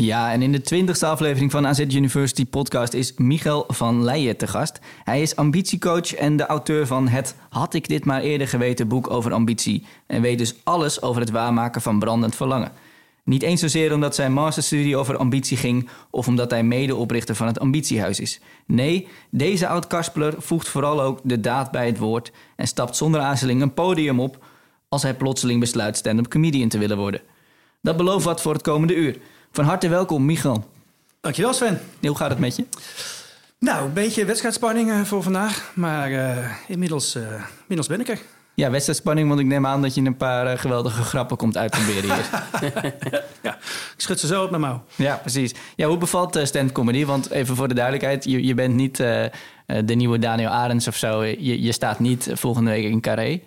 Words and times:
Ja, 0.00 0.32
en 0.32 0.42
in 0.42 0.52
de 0.52 0.60
twintigste 0.60 1.06
aflevering 1.06 1.50
van 1.50 1.66
AZ 1.66 1.78
University 1.78 2.46
podcast 2.46 2.92
is 2.92 3.12
Michael 3.16 3.64
van 3.68 4.04
Leijen 4.04 4.36
te 4.36 4.46
gast. 4.46 4.78
Hij 5.04 5.22
is 5.22 5.36
ambitiecoach 5.36 6.14
en 6.14 6.36
de 6.36 6.46
auteur 6.46 6.86
van 6.86 7.08
het 7.08 7.34
Had 7.48 7.74
ik 7.74 7.88
dit 7.88 8.04
maar 8.04 8.20
eerder 8.20 8.48
geweten 8.48 8.88
boek 8.88 9.10
over 9.10 9.32
ambitie. 9.32 9.86
En 10.06 10.22
weet 10.22 10.38
dus 10.38 10.54
alles 10.64 11.02
over 11.02 11.20
het 11.20 11.30
waarmaken 11.30 11.82
van 11.82 11.98
brandend 11.98 12.34
verlangen. 12.36 12.72
Niet 13.24 13.42
eens 13.42 13.60
zozeer 13.60 13.94
omdat 13.94 14.14
zijn 14.14 14.32
masterstudie 14.32 14.96
over 14.96 15.16
ambitie 15.16 15.56
ging 15.56 15.88
of 16.10 16.28
omdat 16.28 16.50
hij 16.50 16.62
medeoprichter 16.62 17.34
van 17.34 17.46
het 17.46 17.60
Ambitiehuis 17.60 18.20
is. 18.20 18.40
Nee, 18.66 19.08
deze 19.30 19.68
oud-Kaspeler 19.68 20.34
voegt 20.38 20.68
vooral 20.68 21.02
ook 21.02 21.20
de 21.22 21.40
daad 21.40 21.70
bij 21.70 21.86
het 21.86 21.98
woord 21.98 22.32
en 22.56 22.66
stapt 22.66 22.96
zonder 22.96 23.20
aarzeling 23.20 23.62
een 23.62 23.74
podium 23.74 24.20
op 24.20 24.44
als 24.88 25.02
hij 25.02 25.14
plotseling 25.14 25.60
besluit 25.60 25.96
stand-up 25.96 26.28
comedian 26.28 26.68
te 26.68 26.78
willen 26.78 26.96
worden. 26.96 27.20
Dat 27.82 27.96
belooft 27.96 28.24
wat 28.24 28.42
voor 28.42 28.52
het 28.52 28.62
komende 28.62 28.94
uur. 28.94 29.18
Van 29.52 29.64
harte 29.64 29.88
welkom, 29.88 30.24
Michal. 30.24 30.68
Dankjewel, 31.20 31.52
Sven. 31.52 31.80
Hoe 32.00 32.16
gaat 32.16 32.30
het 32.30 32.38
met 32.38 32.56
je? 32.56 32.64
Nou, 33.58 33.84
een 33.84 33.92
beetje 33.92 34.24
wedstrijdspanning 34.24 34.90
eh, 34.90 35.00
voor 35.00 35.22
vandaag, 35.22 35.72
maar 35.74 36.10
uh, 36.10 36.52
inmiddels, 36.68 37.16
uh, 37.16 37.22
inmiddels 37.60 37.86
ben 37.86 38.00
ik 38.00 38.08
er. 38.08 38.18
Ja, 38.54 38.70
wedstrijdspanning, 38.70 39.28
want 39.28 39.40
ik 39.40 39.46
neem 39.46 39.66
aan 39.66 39.82
dat 39.82 39.94
je 39.94 40.02
een 40.02 40.16
paar 40.16 40.58
geweldige 40.58 41.02
grappen 41.02 41.36
komt 41.36 41.56
uitproberen 41.56 42.02
hier. 42.02 42.30
ja, 43.42 43.54
ik 43.94 43.94
schud 43.96 44.20
ze 44.20 44.26
zo 44.26 44.42
op 44.42 44.50
mijn 44.50 44.62
mouw. 44.62 44.84
Ja, 44.96 45.16
precies. 45.16 45.54
Ja, 45.76 45.86
hoe 45.86 45.98
bevalt 45.98 46.40
stand 46.42 46.72
comedy? 46.72 47.04
Want 47.04 47.30
even 47.30 47.56
voor 47.56 47.68
de 47.68 47.74
duidelijkheid, 47.74 48.24
je, 48.24 48.44
je 48.44 48.54
bent 48.54 48.74
niet 48.74 48.96
de 49.66 49.94
nieuwe 49.94 50.18
Daniel 50.18 50.50
Arends 50.50 50.88
of 50.88 50.96
zo. 50.96 51.24
Je, 51.24 51.62
je 51.62 51.72
staat 51.72 51.98
niet 51.98 52.30
volgende 52.32 52.70
week 52.70 52.84
in 52.84 53.00
Carré. 53.00 53.40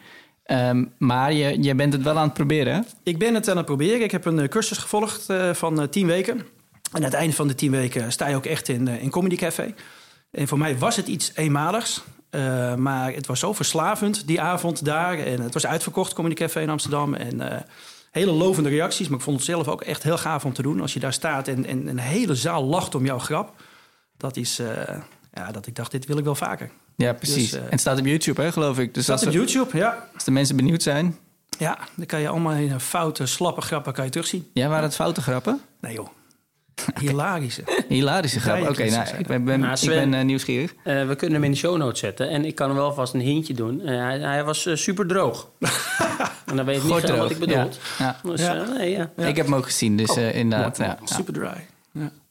Um, 0.46 0.94
maar 0.98 1.34
je, 1.34 1.76
bent 1.76 1.94
het 1.94 2.02
wel 2.02 2.18
aan 2.18 2.24
het 2.24 2.34
proberen, 2.34 2.74
hè? 2.74 2.82
Ik 3.04 3.18
ben 3.18 3.34
het 3.34 3.50
aan 3.50 3.58
het 3.58 3.66
proberen. 3.66 4.02
Ik 4.02 4.12
heb 4.12 4.26
een 4.26 4.50
cursus 4.50 4.78
gevolgd 4.78 5.30
uh, 5.30 5.54
van 5.54 5.82
uh, 5.82 5.88
tien 5.88 6.08
weken. 6.08 6.38
En 6.38 6.46
aan 6.92 7.04
het 7.04 7.14
einde 7.14 7.36
van 7.36 7.48
de 7.48 7.56
tien 7.56 7.72
weken 7.72 8.12
sta 8.12 8.28
je 8.28 8.36
ook 8.36 8.46
echt 8.46 8.68
in, 8.68 8.88
in 8.88 9.10
Comedy 9.10 9.36
Café. 9.36 9.74
En 10.32 10.48
voor 10.48 10.58
mij 10.58 10.78
was 10.78 10.96
het 10.96 11.08
iets 11.08 11.32
eenmaligs. 11.36 12.04
maar 12.78 13.14
het 13.14 13.28
was 13.28 13.40
zo 13.40 13.54
verslavend, 13.54 14.28
die 14.28 14.42
avond 14.42 14.86
daar. 14.86 15.20
En 15.20 15.42
het 15.42 15.54
was 15.54 15.66
uitverkocht, 15.66 16.14
Comedy 16.14 16.36
Café 16.36 16.62
in 16.62 16.70
Amsterdam. 16.70 17.14
En 17.14 17.66
hele 18.12 18.32
lovende 18.32 18.70
reacties. 18.70 19.08
Maar 19.08 19.18
ik 19.18 19.24
vond 19.24 19.38
het 19.38 19.46
zelf 19.46 19.68
ook 19.68 19.82
echt 19.82 20.04
heel 20.04 20.18
gaaf 20.18 20.46
om 20.46 20.54
te 20.54 20.62
doen. 20.62 20.82
Als 20.82 20.94
je 20.94 21.00
daar 21.00 21.14
staat 21.14 21.48
en, 21.48 21.66
en 21.66 21.88
een 21.88 22.00
hele 22.00 22.36
zaal 22.36 22.64
lacht 22.64 22.96
om 22.96 23.06
jouw 23.06 23.20
grap. 23.20 23.62
Dat 24.18 24.38
is, 24.38 24.62
ja, 25.34 25.52
dat 25.52 25.68
ik 25.68 25.76
dacht, 25.76 25.92
dit 25.92 26.06
wil 26.06 26.18
ik 26.18 26.24
wel 26.24 26.36
vaker. 26.36 26.72
Ja, 26.96 27.14
precies. 27.14 27.50
Dus, 27.50 27.60
uh, 27.60 27.66
en 27.66 27.72
het 27.72 27.80
staat 27.80 28.00
op 28.00 28.06
YouTube, 28.06 28.42
hè, 28.42 28.52
geloof 28.52 28.80
ik. 28.80 28.94
Dus 28.94 29.04
staat 29.04 29.26
op 29.26 29.32
YouTube, 29.32 29.78
ja. 29.78 30.08
Als 30.14 30.24
de 30.24 30.32
mensen 30.32 30.56
benieuwd 30.56 30.84
zijn. 30.84 31.18
Ja, 31.58 31.78
dan 31.96 32.06
kan 32.06 32.22
je 32.22 32.28
allemaal 32.28 32.54
in 32.54 32.80
foute, 32.80 33.26
slappe 33.26 33.62
grappen 33.62 33.94
kan 33.94 34.06
je 34.06 34.12
terugzien. 34.12 34.48
Ja, 34.54 34.68
waren 34.68 34.84
het 34.84 34.96
foute 34.96 35.22
grappen? 35.22 35.62
Nee 35.80 35.94
joh. 35.94 36.08
Hilarische. 37.00 37.64
Hilarische 37.88 38.40
grappen. 38.40 38.70
Oké, 38.70 38.72
okay, 38.72 38.90
nou, 38.90 39.18
ik 39.18 39.28
ben, 39.28 39.44
ben, 39.44 39.60
nou, 39.60 39.78
Sven, 39.78 40.04
ik 40.04 40.10
ben 40.10 40.20
uh, 40.20 40.26
nieuwsgierig. 40.26 40.74
Uh, 40.74 41.08
we 41.08 41.16
kunnen 41.16 41.36
hem 41.36 41.44
in 41.44 41.52
de 41.52 41.58
show 41.58 41.78
notes 41.78 42.00
zetten. 42.00 42.30
En 42.30 42.46
ik 42.46 42.56
kan 42.56 42.68
hem 42.68 42.78
wel 42.78 42.94
vast 42.94 43.14
een 43.14 43.20
hintje 43.20 43.54
doen. 43.54 43.82
Uh, 43.82 43.88
hij, 43.88 44.20
hij, 44.20 44.44
was 44.44 44.70
super 44.74 45.08
droog. 45.08 45.50
en 46.46 46.56
dan 46.56 46.66
weet 46.66 46.82
je 46.82 46.94
niet 46.94 47.10
wat 47.10 47.32
ik 47.32 47.40
bedoel. 47.40 47.56
Ja. 47.56 47.70
Ja. 47.98 48.20
Dus, 48.24 48.42
nee, 48.78 48.92
ja. 48.92 49.12
Ik 49.16 49.36
heb 49.36 49.46
hem 49.46 49.56
ook 49.56 49.66
gezien, 49.66 49.98
dus 49.98 50.10
oh, 50.10 50.36
inderdaad. 50.36 50.78
Ja. 50.78 50.98
Super 51.04 51.34
dry. 51.34 51.68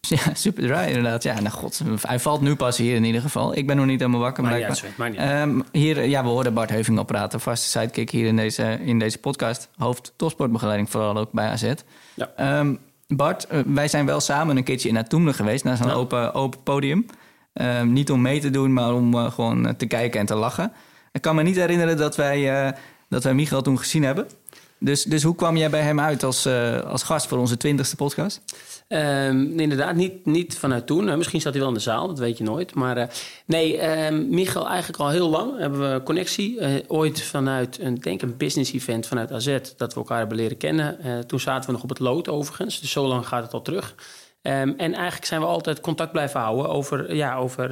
Ja. 0.09 0.35
Super 0.35 0.63
dry 0.63 0.87
inderdaad. 0.87 1.23
Ja, 1.23 1.41
nou 1.41 1.55
god, 1.55 1.83
hij 2.01 2.19
valt 2.19 2.41
nu 2.41 2.55
pas 2.55 2.77
hier 2.77 2.95
in 2.95 3.05
ieder 3.05 3.21
geval. 3.21 3.57
Ik 3.57 3.67
ben 3.67 3.77
nog 3.77 3.87
niet 3.87 4.01
helemaal 4.01 4.21
wakker. 4.21 4.43
Maar 4.43 4.59
ja, 4.59 5.43
um, 5.43 5.65
hier, 5.73 6.05
ja, 6.05 6.23
we 6.23 6.29
horen 6.29 6.55
Bart 6.55 6.71
Heuving 6.71 6.99
al 6.99 7.05
praten. 7.05 7.41
Vaste 7.41 7.69
sidekick 7.69 8.11
hier 8.11 8.27
in 8.27 8.37
deze, 8.37 8.79
in 8.83 8.99
deze 8.99 9.19
podcast. 9.19 9.69
Hoofd 9.77 10.13
topsportbegeleiding 10.17 10.91
vooral 10.91 11.17
ook 11.17 11.33
bij 11.33 11.49
AZ. 11.49 11.73
Ja. 12.15 12.59
Um, 12.59 12.79
Bart, 13.07 13.47
uh, 13.53 13.61
wij 13.67 13.89
zijn 13.89 14.07
wel 14.07 14.21
samen 14.21 14.57
een 14.57 14.65
keertje 14.65 14.89
in 14.89 14.99
Atoemle 14.99 15.33
geweest. 15.33 15.65
Naar 15.65 15.77
zo'n 15.77 15.87
ja. 15.87 15.93
open, 15.93 16.35
open 16.35 16.63
podium. 16.63 17.07
Um, 17.53 17.93
niet 17.93 18.11
om 18.11 18.23
mee 18.23 18.41
te 18.41 18.51
doen, 18.51 18.73
maar 18.73 18.95
om 18.95 19.15
uh, 19.15 19.31
gewoon 19.31 19.67
uh, 19.67 19.73
te 19.73 19.87
kijken 19.87 20.21
en 20.21 20.27
te 20.27 20.35
lachen. 20.35 20.73
Ik 21.13 21.21
kan 21.21 21.35
me 21.35 21.43
niet 21.43 21.57
herinneren 21.57 21.97
dat 21.97 22.17
wij, 22.17 22.75
dat 23.09 23.25
wij 23.25 23.35
Michael 23.35 23.63
toen 23.63 23.79
gezien 23.79 24.03
hebben. 24.03 24.27
Dus, 24.83 25.05
dus 25.05 25.23
hoe 25.23 25.35
kwam 25.35 25.57
jij 25.57 25.71
bij 25.71 25.81
hem 25.81 26.01
uit 26.01 26.23
als, 26.23 26.47
als 26.87 27.03
gast 27.03 27.27
voor 27.27 27.39
onze 27.39 27.57
twintigste 27.57 27.97
podcast? 27.97 28.43
Um, 28.89 29.59
inderdaad, 29.59 29.95
niet, 29.95 30.27
niet 30.27 30.59
vanuit 30.59 30.87
toen. 30.87 31.09
Uh, 31.09 31.15
misschien 31.15 31.41
zat 31.41 31.53
hij 31.53 31.61
wel 31.61 31.71
in 31.71 31.77
de 31.77 31.83
zaal, 31.83 32.07
dat 32.07 32.19
weet 32.19 32.39
je 32.39 32.45
nooit. 32.45 32.75
Maar 32.75 32.99
uh, 32.99 33.05
nee, 33.47 33.73
um, 34.07 34.37
eigenlijk 34.37 34.97
al 34.97 35.09
heel 35.09 35.29
lang 35.29 35.59
hebben 35.59 35.93
we 35.93 36.03
connectie. 36.03 36.59
Ooit 36.89 37.23
vanuit 37.23 37.79
een, 37.81 37.95
denk 37.95 38.23
een 38.23 38.37
business 38.37 38.73
event 38.73 39.07
vanuit 39.07 39.33
AZ, 39.33 39.59
dat 39.77 39.95
we 39.95 40.01
elkaar 40.01 40.19
hebben 40.19 40.37
leren 40.37 40.57
kennen. 40.57 40.99
toen 41.27 41.41
zaten 41.41 41.67
we 41.67 41.73
nog 41.73 41.83
op 41.83 41.89
het 41.89 41.99
lood 41.99 42.29
overigens, 42.29 42.81
dus 42.81 42.91
zo 42.91 43.07
lang 43.07 43.27
gaat 43.27 43.43
het 43.43 43.53
al 43.53 43.63
terug. 43.63 43.95
Um, 44.43 44.75
en 44.77 44.95
eigenlijk 44.95 45.25
zijn 45.25 45.41
we 45.41 45.47
altijd 45.47 45.81
contact 45.81 46.13
blijven 46.13 46.41
houden 46.41 46.69
over, 46.69 47.15
ja, 47.15 47.37
over 47.37 47.71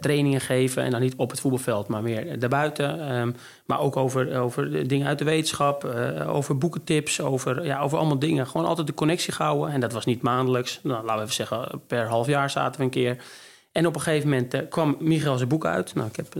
trainingen 0.00 0.40
geven. 0.40 0.82
En 0.82 0.90
dan 0.90 1.00
niet 1.00 1.14
op 1.16 1.30
het 1.30 1.40
voetbalveld, 1.40 1.88
maar 1.88 2.02
meer 2.02 2.38
daarbuiten. 2.38 3.16
Um, 3.16 3.34
maar 3.66 3.80
ook 3.80 3.96
over, 3.96 4.38
over 4.38 4.88
dingen 4.88 5.06
uit 5.06 5.18
de 5.18 5.24
wetenschap, 5.24 5.84
uh, 5.84 6.34
over 6.34 6.58
boekentips, 6.58 7.20
over, 7.20 7.64
ja, 7.64 7.80
over 7.80 7.98
allemaal 7.98 8.18
dingen. 8.18 8.46
Gewoon 8.46 8.66
altijd 8.66 8.86
de 8.86 8.94
connectie 8.94 9.34
houden. 9.36 9.70
En 9.70 9.80
dat 9.80 9.92
was 9.92 10.04
niet 10.04 10.22
maandelijks. 10.22 10.80
Nou, 10.82 11.04
laten 11.04 11.16
we 11.16 11.22
even 11.22 11.34
zeggen, 11.34 11.80
per 11.86 12.06
half 12.06 12.26
jaar 12.26 12.50
zaten 12.50 12.78
we 12.78 12.84
een 12.84 12.90
keer. 12.90 13.16
En 13.72 13.86
op 13.86 13.94
een 13.94 14.00
gegeven 14.00 14.28
moment 14.28 14.54
uh, 14.54 14.60
kwam 14.68 14.96
Michael 15.00 15.36
zijn 15.36 15.48
boek 15.48 15.66
uit. 15.66 15.94
Nou, 15.94 16.08
ik 16.08 16.16
heb, 16.16 16.34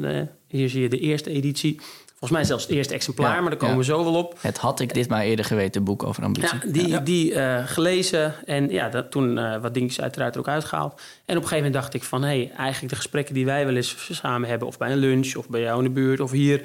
hier 0.46 0.68
zie 0.68 0.82
je 0.82 0.88
de 0.88 0.98
eerste 0.98 1.30
editie. 1.30 1.80
Volgens 2.22 2.40
mij 2.40 2.50
zelfs 2.50 2.66
het 2.66 2.76
eerste 2.76 2.94
exemplaar, 2.94 3.40
maar 3.40 3.50
daar 3.50 3.58
komen 3.58 3.76
we 3.76 3.84
zo 3.84 4.04
wel 4.04 4.14
op. 4.14 4.38
Het 4.40 4.58
had 4.58 4.80
ik 4.80 4.94
dit 4.94 5.08
maar 5.08 5.22
eerder 5.22 5.44
geweten, 5.44 5.84
boek 5.84 6.02
over 6.02 6.22
ambitie. 6.22 6.58
Ja, 6.62 6.72
die, 6.72 7.02
die 7.02 7.32
uh, 7.32 7.66
gelezen 7.66 8.34
en 8.44 8.68
ja, 8.70 8.88
dat, 8.88 9.10
toen 9.10 9.36
uh, 9.36 9.60
wat 9.60 9.74
dingetjes 9.74 10.00
uiteraard 10.00 10.34
er 10.34 10.40
ook 10.40 10.48
uitgehaald. 10.48 10.92
En 10.92 11.00
op 11.36 11.42
een 11.42 11.48
gegeven 11.48 11.56
moment 11.56 11.74
dacht 11.74 11.94
ik 11.94 12.02
van... 12.02 12.22
hé, 12.22 12.28
hey, 12.28 12.52
eigenlijk 12.56 12.88
de 12.92 13.00
gesprekken 13.00 13.34
die 13.34 13.44
wij 13.44 13.66
wel 13.66 13.76
eens 13.76 14.08
samen 14.10 14.48
hebben... 14.48 14.68
of 14.68 14.78
bij 14.78 14.92
een 14.92 14.98
lunch, 14.98 15.34
of 15.34 15.48
bij 15.48 15.60
jou 15.60 15.78
in 15.78 15.84
de 15.84 15.90
buurt, 15.90 16.20
of 16.20 16.30
hier... 16.30 16.58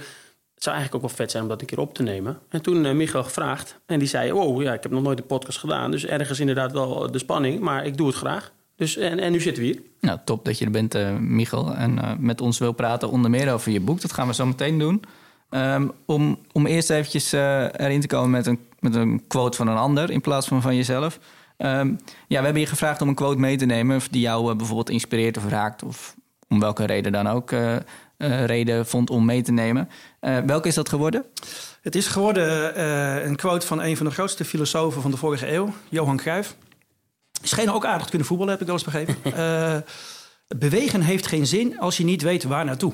het 0.53 0.63
zou 0.63 0.75
eigenlijk 0.75 0.95
ook 0.95 1.09
wel 1.09 1.19
vet 1.19 1.31
zijn 1.31 1.43
om 1.43 1.49
dat 1.49 1.61
een 1.61 1.67
keer 1.67 1.79
op 1.79 1.93
te 1.93 2.03
nemen. 2.03 2.39
En 2.49 2.61
toen 2.61 2.85
uh, 2.85 2.91
Michael 2.91 3.23
gevraagd 3.23 3.79
en 3.85 3.99
die 3.99 4.07
zei... 4.07 4.31
oh 4.31 4.61
ja, 4.61 4.73
ik 4.73 4.83
heb 4.83 4.91
nog 4.91 5.03
nooit 5.03 5.19
een 5.19 5.25
podcast 5.25 5.59
gedaan... 5.59 5.91
dus 5.91 6.05
ergens 6.05 6.39
inderdaad 6.39 6.71
wel 6.71 7.11
de 7.11 7.19
spanning, 7.19 7.59
maar 7.59 7.85
ik 7.85 7.97
doe 7.97 8.07
het 8.07 8.15
graag. 8.15 8.51
Dus, 8.75 8.97
en, 8.97 9.19
en 9.19 9.31
nu 9.31 9.39
zitten 9.39 9.63
we 9.63 9.69
hier. 9.69 9.81
Nou, 10.01 10.19
top 10.25 10.45
dat 10.45 10.57
je 10.57 10.65
er 10.65 10.71
bent, 10.71 11.19
Michael. 11.19 11.75
En 11.75 12.17
met 12.19 12.41
ons 12.41 12.57
wil 12.57 12.71
praten 12.71 13.09
onder 13.09 13.29
meer 13.29 13.53
over 13.53 13.71
je 13.71 13.79
boek. 13.79 14.01
Dat 14.01 14.13
gaan 14.13 14.27
we 14.27 14.33
zo 14.33 14.45
meteen 14.45 14.79
doen... 14.79 15.03
Um, 15.49 15.91
om, 16.05 16.39
om 16.51 16.65
eerst 16.65 16.89
eventjes 16.89 17.33
uh, 17.33 17.61
erin 17.61 18.01
te 18.01 18.07
komen 18.07 18.29
met 18.29 18.45
een, 18.45 18.59
met 18.79 18.95
een 18.95 19.27
quote 19.27 19.57
van 19.57 19.67
een 19.67 19.77
ander 19.77 20.11
in 20.11 20.21
plaats 20.21 20.47
van 20.47 20.61
van 20.61 20.75
jezelf. 20.75 21.19
Um, 21.57 21.99
ja, 22.27 22.37
we 22.39 22.43
hebben 22.43 22.59
je 22.59 22.67
gevraagd 22.67 23.01
om 23.01 23.07
een 23.07 23.15
quote 23.15 23.39
mee 23.39 23.57
te 23.57 23.65
nemen 23.65 24.01
die 24.11 24.21
jou 24.21 24.49
uh, 24.49 24.55
bijvoorbeeld 24.55 24.89
inspireert 24.89 25.37
of 25.37 25.49
raakt, 25.49 25.83
of 25.83 26.15
om 26.49 26.59
welke 26.59 26.85
reden 26.85 27.11
dan 27.11 27.27
ook 27.27 27.51
uh, 27.51 27.75
reden 28.45 28.87
vond 28.87 29.09
om 29.09 29.25
mee 29.25 29.41
te 29.41 29.51
nemen. 29.51 29.89
welke 30.45 30.67
is 30.67 30.75
dat 30.75 30.89
geworden? 30.89 31.25
Het 31.81 31.95
is 31.95 32.07
geworden 32.07 32.81
een 33.27 33.35
quote 33.35 33.67
van 33.67 33.81
een 33.81 33.97
van 33.97 34.05
de 34.05 34.11
grootste 34.11 34.45
filosofen 34.45 35.01
van 35.01 35.11
de 35.11 35.17
vorige 35.17 35.51
eeuw, 35.51 35.73
Johan 35.89 36.17
Cruijff. 36.17 36.55
Scheen 37.41 37.71
ook 37.71 37.85
aardig 37.85 38.03
te 38.03 38.09
kunnen 38.09 38.27
voetballen, 38.27 38.53
heb 38.53 38.61
ik 38.61 38.67
wel 38.67 38.75
eens 38.75 39.15
begrepen. 39.15 39.83
bewegen 40.67 41.01
heeft 41.01 41.27
geen 41.27 41.47
zin 41.47 41.79
als 41.79 41.97
je 41.97 42.03
niet 42.03 42.21
weet 42.21 42.43
waar 42.43 42.65
naartoe. 42.65 42.93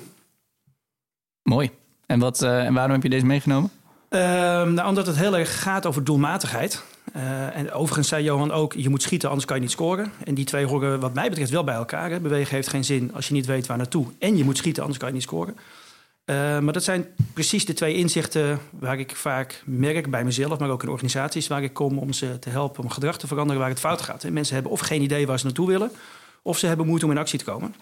Mooi. 1.43 1.71
En, 2.13 2.19
wat, 2.19 2.43
uh, 2.43 2.65
en 2.65 2.73
waarom 2.73 2.91
heb 2.91 3.03
je 3.03 3.09
deze 3.09 3.25
meegenomen? 3.25 3.71
Uh, 4.09 4.19
nou, 4.63 4.87
omdat 4.87 5.07
het 5.07 5.15
heel 5.15 5.37
erg 5.37 5.61
gaat 5.61 5.85
over 5.85 6.03
doelmatigheid. 6.03 6.83
Uh, 7.15 7.55
en 7.55 7.71
overigens 7.71 8.07
zei 8.07 8.23
Johan 8.23 8.51
ook, 8.51 8.73
je 8.73 8.89
moet 8.89 9.01
schieten, 9.01 9.29
anders 9.29 9.47
kan 9.47 9.55
je 9.55 9.61
niet 9.61 9.71
scoren. 9.71 10.11
En 10.23 10.33
die 10.33 10.45
twee 10.45 10.65
horen 10.65 10.99
wat 10.99 11.13
mij 11.13 11.29
betreft 11.29 11.51
wel 11.51 11.63
bij 11.63 11.75
elkaar. 11.75 12.09
Hè. 12.09 12.19
Bewegen 12.19 12.55
heeft 12.55 12.67
geen 12.67 12.83
zin 12.83 13.11
als 13.13 13.27
je 13.27 13.33
niet 13.33 13.45
weet 13.45 13.67
waar 13.67 13.77
naartoe. 13.77 14.05
En 14.19 14.37
je 14.37 14.43
moet 14.43 14.57
schieten, 14.57 14.81
anders 14.81 14.99
kan 14.99 15.09
je 15.09 15.13
niet 15.13 15.23
scoren. 15.23 15.55
Uh, 16.25 16.59
maar 16.59 16.73
dat 16.73 16.83
zijn 16.83 17.05
precies 17.33 17.65
de 17.65 17.73
twee 17.73 17.95
inzichten 17.95 18.59
waar 18.79 18.99
ik 18.99 19.15
vaak 19.15 19.63
merk 19.65 20.09
bij 20.09 20.23
mezelf, 20.23 20.59
maar 20.59 20.69
ook 20.69 20.83
in 20.83 20.89
organisaties 20.89 21.47
waar 21.47 21.63
ik 21.63 21.73
kom 21.73 21.97
om 21.97 22.13
ze 22.13 22.39
te 22.39 22.49
helpen 22.49 22.83
om 22.83 22.89
gedrag 22.89 23.17
te 23.17 23.27
veranderen 23.27 23.61
waar 23.61 23.69
het 23.69 23.79
fout 23.79 24.01
gaat. 24.01 24.23
En 24.23 24.33
mensen 24.33 24.53
hebben 24.53 24.71
of 24.71 24.79
geen 24.79 25.01
idee 25.01 25.27
waar 25.27 25.39
ze 25.39 25.45
naartoe 25.45 25.67
willen, 25.67 25.91
of 26.41 26.57
ze 26.57 26.67
hebben 26.67 26.85
moeite 26.85 27.05
om 27.05 27.11
in 27.11 27.17
actie 27.17 27.39
te 27.39 27.45
komen. 27.45 27.75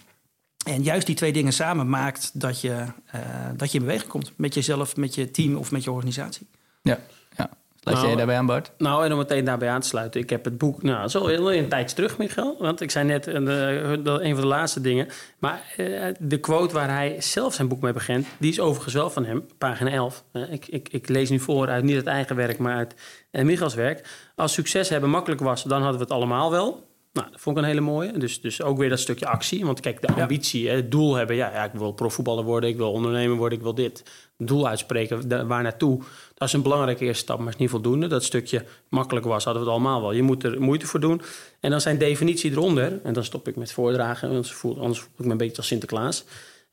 En 0.65 0.83
juist 0.83 1.05
die 1.05 1.15
twee 1.15 1.33
dingen 1.33 1.53
samen 1.53 1.89
maakt 1.89 2.31
dat 2.33 2.61
je, 2.61 2.69
uh, 3.15 3.21
dat 3.55 3.71
je 3.71 3.77
in 3.77 3.83
beweging 3.85 4.09
komt. 4.09 4.31
Met 4.35 4.53
jezelf, 4.53 4.95
met 4.95 5.15
je 5.15 5.31
team 5.31 5.55
of 5.55 5.71
met 5.71 5.83
je 5.83 5.91
organisatie. 5.91 6.47
Ja, 6.81 6.99
ja. 7.37 7.49
Laat 7.83 7.95
Nou, 7.95 8.07
jij 8.07 8.15
daarbij 8.15 8.37
aan, 8.37 8.45
Bart? 8.45 8.71
Nou, 8.77 9.05
en 9.05 9.11
om 9.11 9.17
meteen 9.17 9.45
daarbij 9.45 9.69
aan 9.69 9.81
te 9.81 9.87
sluiten. 9.87 10.21
Ik 10.21 10.29
heb 10.29 10.45
het 10.45 10.57
boek, 10.57 10.83
nou, 10.83 11.07
zo 11.07 11.27
heel 11.27 11.53
een 11.53 11.69
tijdje 11.69 11.95
terug, 11.95 12.17
Michael. 12.17 12.55
Want 12.59 12.81
ik 12.81 12.91
zei 12.91 13.05
net, 13.05 13.27
eh, 13.27 13.35
een 13.35 14.33
van 14.33 14.41
de 14.41 14.45
laatste 14.45 14.81
dingen. 14.81 15.07
Maar 15.39 15.73
eh, 15.77 15.85
de 16.19 16.37
quote 16.39 16.73
waar 16.73 16.89
hij 16.89 17.15
zelf 17.19 17.53
zijn 17.53 17.67
boek 17.67 17.81
mee 17.81 17.93
begint, 17.93 18.27
die 18.37 18.51
is 18.51 18.59
overigens 18.59 18.93
wel 18.93 19.09
van 19.09 19.25
hem, 19.25 19.45
pagina 19.57 19.91
11. 19.91 20.23
Eh, 20.31 20.51
ik, 20.51 20.67
ik, 20.67 20.89
ik 20.91 21.09
lees 21.09 21.29
nu 21.29 21.39
voor 21.39 21.67
uit 21.67 21.83
niet 21.83 21.95
het 21.95 22.07
eigen 22.07 22.35
werk, 22.35 22.57
maar 22.57 22.75
uit 22.75 22.95
eh, 23.31 23.43
Michaels 23.43 23.73
werk. 23.73 24.07
Als 24.35 24.53
succes 24.53 24.89
hebben 24.89 25.09
makkelijk 25.09 25.41
was, 25.41 25.63
dan 25.63 25.81
hadden 25.81 25.97
we 25.97 26.03
het 26.03 26.13
allemaal 26.13 26.51
wel. 26.51 26.90
Nou, 27.13 27.31
dat 27.31 27.41
vond 27.41 27.57
ik 27.57 27.63
een 27.63 27.69
hele 27.69 27.81
mooie. 27.81 28.17
Dus, 28.17 28.41
dus 28.41 28.61
ook 28.61 28.77
weer 28.77 28.89
dat 28.89 28.99
stukje 28.99 29.27
actie. 29.27 29.65
Want 29.65 29.79
kijk, 29.79 30.01
de 30.01 30.13
ambitie, 30.13 30.69
hè, 30.69 30.75
het 30.75 30.91
doel 30.91 31.15
hebben. 31.15 31.35
Ja, 31.35 31.51
ja, 31.53 31.63
ik 31.63 31.71
wil 31.73 31.91
profvoetballer 31.91 32.43
worden, 32.43 32.69
ik 32.69 32.77
wil 32.77 32.91
ondernemer 32.91 33.37
worden, 33.37 33.57
ik 33.57 33.63
wil 33.63 33.75
dit. 33.75 34.03
Doel 34.37 34.67
uitspreken, 34.67 35.47
waar 35.47 35.63
naartoe. 35.63 35.99
Dat 36.33 36.47
is 36.47 36.53
een 36.53 36.61
belangrijke 36.61 37.05
eerste 37.05 37.23
stap, 37.23 37.39
maar 37.39 37.47
is 37.47 37.55
niet 37.55 37.69
voldoende. 37.69 38.07
Dat 38.07 38.23
stukje 38.23 38.65
makkelijk 38.89 39.25
was, 39.25 39.43
hadden 39.43 39.63
we 39.63 39.69
het 39.69 39.77
allemaal 39.77 40.01
wel. 40.01 40.11
Je 40.11 40.21
moet 40.21 40.43
er 40.43 40.61
moeite 40.61 40.87
voor 40.87 40.99
doen. 40.99 41.21
En 41.59 41.69
dan 41.71 41.81
zijn 41.81 41.97
definitie 41.97 42.51
eronder. 42.51 42.99
En 43.03 43.13
dan 43.13 43.23
stop 43.23 43.47
ik 43.47 43.55
met 43.55 43.71
voordragen, 43.71 44.29
anders 44.29 44.51
voel, 44.51 44.79
anders 44.79 44.99
voel 44.99 45.09
ik 45.17 45.25
me 45.25 45.31
een 45.31 45.37
beetje 45.37 45.57
als 45.57 45.67
Sinterklaas. 45.67 46.23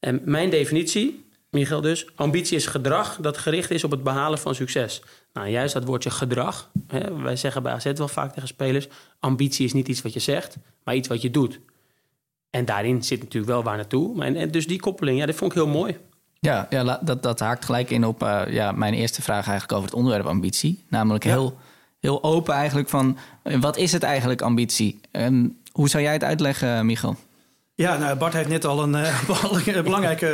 En 0.01 0.21
mijn 0.25 0.51
definitie, 0.51 1.27
Michael 1.51 1.81
dus, 1.81 2.07
ambitie 2.15 2.57
is 2.57 2.67
gedrag 2.67 3.17
dat 3.21 3.39
gericht 3.39 3.71
is 3.71 3.85
op 3.85 3.91
het 3.91 4.03
behalen 4.03 4.39
van 4.39 4.55
succes. 4.55 5.03
Nou, 5.39 5.51
juist 5.51 5.75
dat 5.75 5.85
woordje 5.85 6.11
gedrag. 6.11 6.71
Hè, 6.87 7.17
wij 7.23 7.37
zeggen 7.37 7.63
bij 7.63 7.73
AZ 7.73 7.93
wel 7.93 8.09
vaak 8.09 8.33
tegen 8.33 8.49
spelers, 8.49 8.89
ambitie 9.21 9.65
is 9.65 9.73
niet 9.73 9.89
iets 9.89 10.03
wat 10.03 10.13
je 10.13 10.21
zegt, 10.21 10.57
maar 10.85 10.95
iets 10.95 11.09
wat 11.09 11.23
je 11.23 11.31
doet. 11.31 11.61
En 12.51 12.65
daarin 12.65 13.03
zit 13.03 13.21
natuurlijk 13.21 13.53
wel 13.53 13.63
waar 13.63 13.77
naartoe. 13.77 14.17
Maar, 14.17 14.27
en, 14.27 14.37
en 14.37 14.51
dus 14.51 14.67
die 14.67 14.81
koppeling, 14.81 15.19
ja, 15.19 15.27
dat 15.27 15.35
vond 15.35 15.51
ik 15.53 15.59
heel 15.59 15.67
mooi. 15.67 15.97
Ja, 16.41 16.67
ja 16.71 16.99
dat, 17.03 17.23
dat 17.23 17.41
haakt 17.41 17.65
gelijk 17.65 17.91
in 17.91 18.05
op 18.05 18.23
eh, 18.23 18.43
ja, 18.49 18.73
mijn 18.73 18.95
eerste 18.95 19.23
vraag 19.23 19.47
eigenlijk 19.47 19.73
over 19.73 19.89
het 19.89 19.99
onderwerp 19.99 20.27
ambitie. 20.27 20.85
Namelijk 20.89 21.25
heel, 21.25 21.59
heel 22.01 22.23
open 22.23 22.55
eigenlijk 22.55 22.89
van, 22.89 23.19
wat 23.43 23.77
is 23.77 23.93
het 23.93 24.03
eigenlijk 24.03 24.43
ambitie? 24.43 25.01
En 25.11 25.59
hoe 25.73 25.89
zou 25.89 26.03
jij 26.03 26.13
het 26.13 26.25
uitleggen, 26.25 26.87
Michel? 26.87 27.17
Ja, 27.79 27.99
nou, 27.99 28.17
Bart 28.17 28.33
heeft 28.33 28.49
net 28.49 28.65
al 28.65 28.83
een 28.83 28.91
belangrijk- 29.27 29.83
belangrijke 29.83 30.27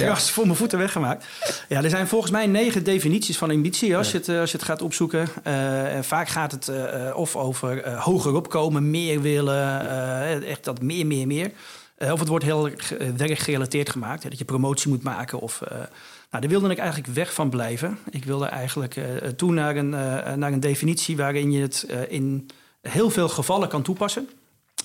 ja. 0.00 0.06
gras 0.06 0.30
voor 0.30 0.44
mijn 0.44 0.56
voeten 0.56 0.78
weggemaakt. 0.78 1.26
Ja, 1.68 1.82
er 1.82 1.90
zijn 1.90 2.08
volgens 2.08 2.30
mij 2.30 2.46
negen 2.46 2.84
definities 2.84 3.38
van 3.38 3.50
ambitie 3.50 3.96
als, 3.96 4.10
je, 4.10 4.18
het, 4.18 4.28
eh, 4.28 4.40
als 4.40 4.50
je 4.50 4.56
het 4.56 4.66
gaat 4.66 4.82
opzoeken. 4.82 5.28
En 5.42 6.04
vaak 6.04 6.28
gaat 6.28 6.52
het 6.52 6.70
of 7.14 7.36
over 7.36 7.92
hoger 7.98 8.34
opkomen, 8.34 8.90
meer 8.90 9.20
willen, 9.20 10.44
echt 10.44 10.64
dat 10.64 10.82
meer, 10.82 11.06
meer, 11.06 11.26
meer. 11.26 11.50
Of 11.98 12.18
het 12.18 12.28
wordt 12.28 12.44
heel 12.44 12.68
erg, 12.68 12.92
werkgerelateerd 13.16 13.90
gemaakt, 13.90 14.22
hè, 14.22 14.28
dat 14.28 14.38
je 14.38 14.44
promotie 14.44 14.88
moet 14.90 15.02
maken. 15.02 15.38
Of, 15.38 15.60
nou, 15.70 15.86
daar 16.30 16.48
wilde 16.48 16.70
ik 16.70 16.78
eigenlijk 16.78 17.14
weg 17.14 17.32
van 17.34 17.50
blijven. 17.50 17.98
Ik 18.10 18.24
wilde 18.24 18.46
eigenlijk 18.46 19.00
toe 19.36 19.52
naar 19.52 19.76
een, 19.76 19.90
naar 20.38 20.52
een 20.52 20.60
definitie 20.60 21.16
waarin 21.16 21.52
je 21.52 21.62
het 21.62 21.86
in 22.08 22.46
heel 22.82 23.10
veel 23.10 23.28
gevallen 23.28 23.68
kan 23.68 23.82
toepassen. 23.82 24.28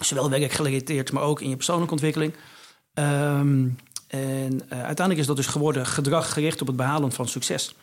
Zowel 0.02 0.30
werkgerelateerd, 0.30 1.12
maar 1.12 1.24
ook 1.24 1.42
in 1.42 1.50
je 1.50 1.56
persoonlijke 1.56 1.94
ontwikkeling. 1.94 2.34
Ehm, 2.94 3.68
en 4.08 4.62
eh, 4.70 4.78
uiteindelijk 4.78 5.20
is 5.20 5.26
dat 5.28 5.36
dus 5.36 5.48
geworden 5.48 5.86
gedrag 5.86 6.34
gericht 6.34 6.62
op 6.62 6.68
het 6.68 6.76
behalen 6.76 7.12
van 7.12 7.28
succes. 7.28 7.76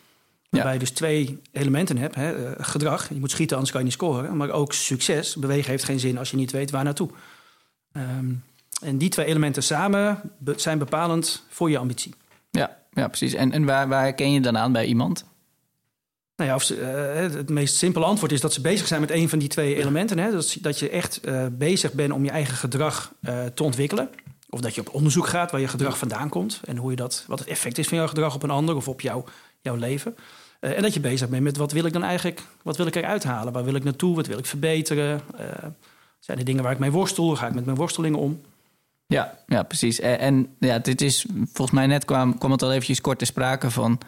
Waarbij 0.51 0.73
je 0.73 0.79
dus 0.79 0.91
twee 0.91 1.41
elementen 1.53 1.97
hebt. 1.99 2.15
Hè? 2.15 2.33
Eh, 2.33 2.65
gedrag, 2.65 3.09
je 3.09 3.21
moet 3.21 3.31
schieten, 3.31 3.57
anders 3.57 3.73
kan 3.73 3.81
je 3.85 3.87
niet 3.87 3.97
scoren. 3.97 4.37
Maar 4.37 4.51
ook 4.51 4.73
succes. 4.73 5.37
Bewegen 5.37 5.71
heeft 5.71 5.85
geen 5.85 6.01
zin 6.01 6.19
als 6.19 6.31
je 6.31 6.37
niet 6.37 6.51
weet 6.51 6.71
waar 6.71 6.85
naartoe. 6.85 7.11
Ehm, 7.93 8.33
en 8.83 8.99
die 8.99 9.09
twee 9.09 9.27
elementen 9.27 9.63
samen 9.63 10.21
be- 10.39 10.55
zijn 10.57 10.79
bepalend 10.79 11.45
voor 11.49 11.71
je 11.71 11.79
ambitie. 11.79 12.15
Ja, 12.51 12.77
ja 12.93 13.09
precies. 13.09 13.33
En, 13.33 13.53
en 13.53 13.65
waar, 13.65 13.89
waar 13.89 14.13
ken 14.13 14.33
je 14.33 14.41
dan 14.41 14.59
aan 14.59 14.73
bij 14.73 14.87
iemand? 14.87 15.25
Nou 16.41 16.53
ja, 16.53 16.77
eh, 16.77 17.33
het 17.33 17.49
meest 17.49 17.75
simpele 17.75 18.05
antwoord 18.05 18.33
is 18.33 18.41
dat 18.41 18.53
ze 18.53 18.61
bezig 18.61 18.87
zijn 18.87 19.01
met 19.01 19.11
een 19.11 19.29
van 19.29 19.39
die 19.39 19.49
twee 19.49 19.75
elementen. 19.77 20.19
Hè? 20.19 20.31
Dat, 20.31 20.57
dat 20.61 20.79
je 20.79 20.89
echt 20.91 21.21
eh, 21.21 21.47
bezig 21.53 21.93
bent 21.93 22.13
om 22.13 22.25
je 22.25 22.31
eigen 22.31 22.57
gedrag 22.57 23.13
eh, 23.21 23.45
te 23.55 23.63
ontwikkelen. 23.63 24.11
Of 24.51 24.61
dat 24.61 24.75
je 24.75 24.81
op 24.81 24.95
onderzoek 24.95 25.27
gaat 25.27 25.51
waar 25.51 25.61
je 25.61 25.69
gedrag 25.69 25.99
vandaan 25.99 26.29
komt. 26.29 26.61
En 26.65 26.77
hoe 26.77 26.91
je 26.91 26.97
dat, 26.97 27.25
wat 27.27 27.39
het 27.39 27.49
effect 27.49 27.79
is 27.79 27.89
van 27.89 27.97
jouw 27.97 28.07
gedrag 28.07 28.35
op 28.35 28.43
een 28.43 28.51
ander 28.51 28.77
of 28.77 28.89
op 28.89 29.01
jouw, 29.01 29.25
leven. 29.63 30.17
En 30.61 30.83
dat 30.83 30.95
je 30.95 31.01
bezig 31.01 31.29
bent 31.29 31.43
met 31.43 31.57
wat 31.57 31.73
wil 31.73 31.85
ik 31.85 31.93
dan 31.93 32.03
eigenlijk, 32.03 32.43
wat 32.63 32.77
wil 32.77 32.87
ik 32.87 32.95
eruit 32.95 33.25
halen? 33.25 33.53
Waar 33.53 33.65
wil 33.65 33.75
ik 33.75 33.85
naartoe? 33.85 34.15
Wat 34.15 34.27
wil 34.27 34.39
ik 34.39 34.47
verbeteren? 34.47 35.21
Zijn 36.19 36.39
er 36.39 36.45
dingen 36.45 36.63
waar 36.63 36.73
ik 36.73 36.79
mee 36.79 36.91
worstel? 36.91 37.37
Ga 37.37 37.47
ik 37.47 37.55
met 37.55 37.65
mijn 37.65 37.77
worstelingen 37.77 38.19
om? 38.19 38.41
Ja, 39.07 39.39
ja 39.47 39.63
precies. 39.63 40.01
En, 40.01 40.19
en 40.19 40.55
ja, 40.59 40.79
dit 40.79 41.01
is 41.01 41.27
volgens 41.45 41.71
mij 41.71 41.87
net 41.87 42.05
kwam, 42.05 42.39
kwam 42.39 42.51
het 42.51 42.63
al 42.63 42.71
eventjes 42.71 43.01
kort 43.01 43.19
te 43.19 43.25
sprake 43.25 43.71
van, 43.71 43.99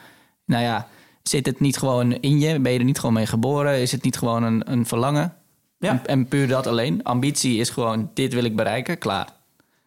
nou 0.45 0.63
ja, 0.63 0.89
zit 1.23 1.47
het 1.47 1.61
niet 1.61 1.77
gewoon 1.77 2.13
in 2.13 2.39
je? 2.41 2.61
Ben 2.61 2.73
je 2.73 2.79
er 2.79 2.85
niet 2.85 2.99
gewoon 2.99 3.15
mee 3.15 3.27
geboren? 3.27 3.81
Is 3.81 3.93
het 3.93 4.03
niet 4.03 4.19
gewoon 4.19 4.43
een, 4.43 4.73
een 4.73 4.87
verlangen? 4.87 5.35
Ja. 5.79 5.91
En, 5.91 6.07
en 6.07 6.27
puur 6.27 6.49
dat 6.49 6.67
alleen. 6.67 7.03
Ambitie 7.03 7.59
is 7.59 7.71
gewoon, 7.71 8.11
dit 8.15 8.33
wil 8.35 8.45
ik 8.45 8.57
bereiken, 8.57 8.99
klaar. 8.99 9.29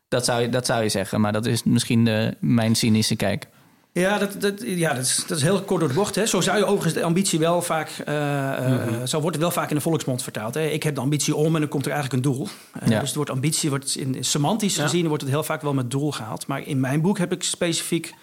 Dat 0.07 0.25
zou 0.25 0.41
je, 0.41 0.49
dat 0.49 0.65
zou 0.65 0.83
je 0.83 0.89
zeggen, 0.89 1.21
maar 1.21 1.31
dat 1.33 1.45
is 1.45 1.63
misschien 1.63 2.05
de, 2.05 2.35
mijn 2.39 2.75
cynische 2.75 3.15
kijk. 3.15 3.47
Ja, 3.91 4.17
dat, 4.17 4.41
dat, 4.41 4.61
ja 4.65 4.93
dat, 4.93 5.03
is, 5.03 5.23
dat 5.27 5.37
is 5.37 5.43
heel 5.43 5.61
kort 5.61 5.79
door 5.79 5.89
de 5.89 5.95
bocht. 5.95 6.15
Hè. 6.15 6.25
Zo 6.25 6.41
zou 6.41 6.57
je 6.57 6.65
overigens 6.65 6.93
de 6.93 7.03
ambitie 7.03 7.39
wel 7.39 7.61
vaak... 7.61 7.89
eh, 8.05 8.97
eh, 9.01 9.05
Zo 9.07 9.19
wordt 9.19 9.35
het 9.35 9.45
wel 9.45 9.51
vaak 9.53 9.69
in 9.69 9.75
de 9.75 9.81
volksmond 9.81 10.23
vertaald. 10.23 10.53
Hè. 10.53 10.65
Ik 10.67 10.83
heb 10.83 10.95
de 10.95 11.01
ambitie 11.01 11.35
om 11.35 11.53
en 11.53 11.61
dan 11.61 11.69
komt 11.69 11.85
er 11.85 11.91
eigenlijk 11.91 12.25
een 12.25 12.31
doel. 12.31 12.47
Ja. 12.85 12.99
Dus 12.99 13.07
het 13.07 13.15
woord 13.15 13.29
ambitie 13.29 13.69
wordt 13.69 13.95
in, 13.95 14.23
semantisch 14.23 14.75
Ja. 14.75 14.83
gezien... 14.83 15.07
wordt 15.07 15.21
het 15.23 15.31
heel 15.31 15.43
vaak 15.43 15.61
wel 15.61 15.73
met 15.73 15.91
doel 15.91 16.11
gehaald. 16.11 16.47
Maar 16.47 16.67
in 16.67 16.79
mijn 16.79 17.01
boek 17.01 17.17
heb 17.17 17.31
ik 17.31 17.43
specifiek 17.43 18.13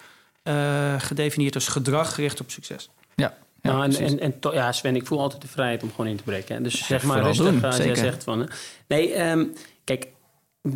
eh, 0.43 0.93
gedefinieerd 0.97 1.55
als 1.55 1.67
gedrag 1.67 2.13
gericht 2.13 2.39
op 2.39 2.51
succes. 2.51 2.89
Ja, 3.15 3.37
ja 3.61 3.71
nou, 3.71 3.83
en, 3.83 3.95
en, 3.95 4.19
en 4.19 4.39
to- 4.39 4.53
ja, 4.53 4.71
Sven, 4.71 4.95
ik 4.95 5.07
voel 5.07 5.19
altijd 5.19 5.41
de 5.41 5.47
vrijheid 5.47 5.83
om 5.83 5.89
gewoon 5.89 6.07
in 6.07 6.17
te 6.17 6.23
breken. 6.23 6.55
hè. 6.55 6.61
Dus 6.61 6.85
zeg 6.85 7.03
maar 7.03 7.21
rustig 7.21 7.45
doen, 7.45 7.63
als 7.63 7.77
jij 7.77 7.95
zegt 7.95 8.23
van... 8.23 8.39
hè. 8.39 8.45
Nee, 8.87 9.13
ehm, 9.13 9.45
kijk, 9.83 10.07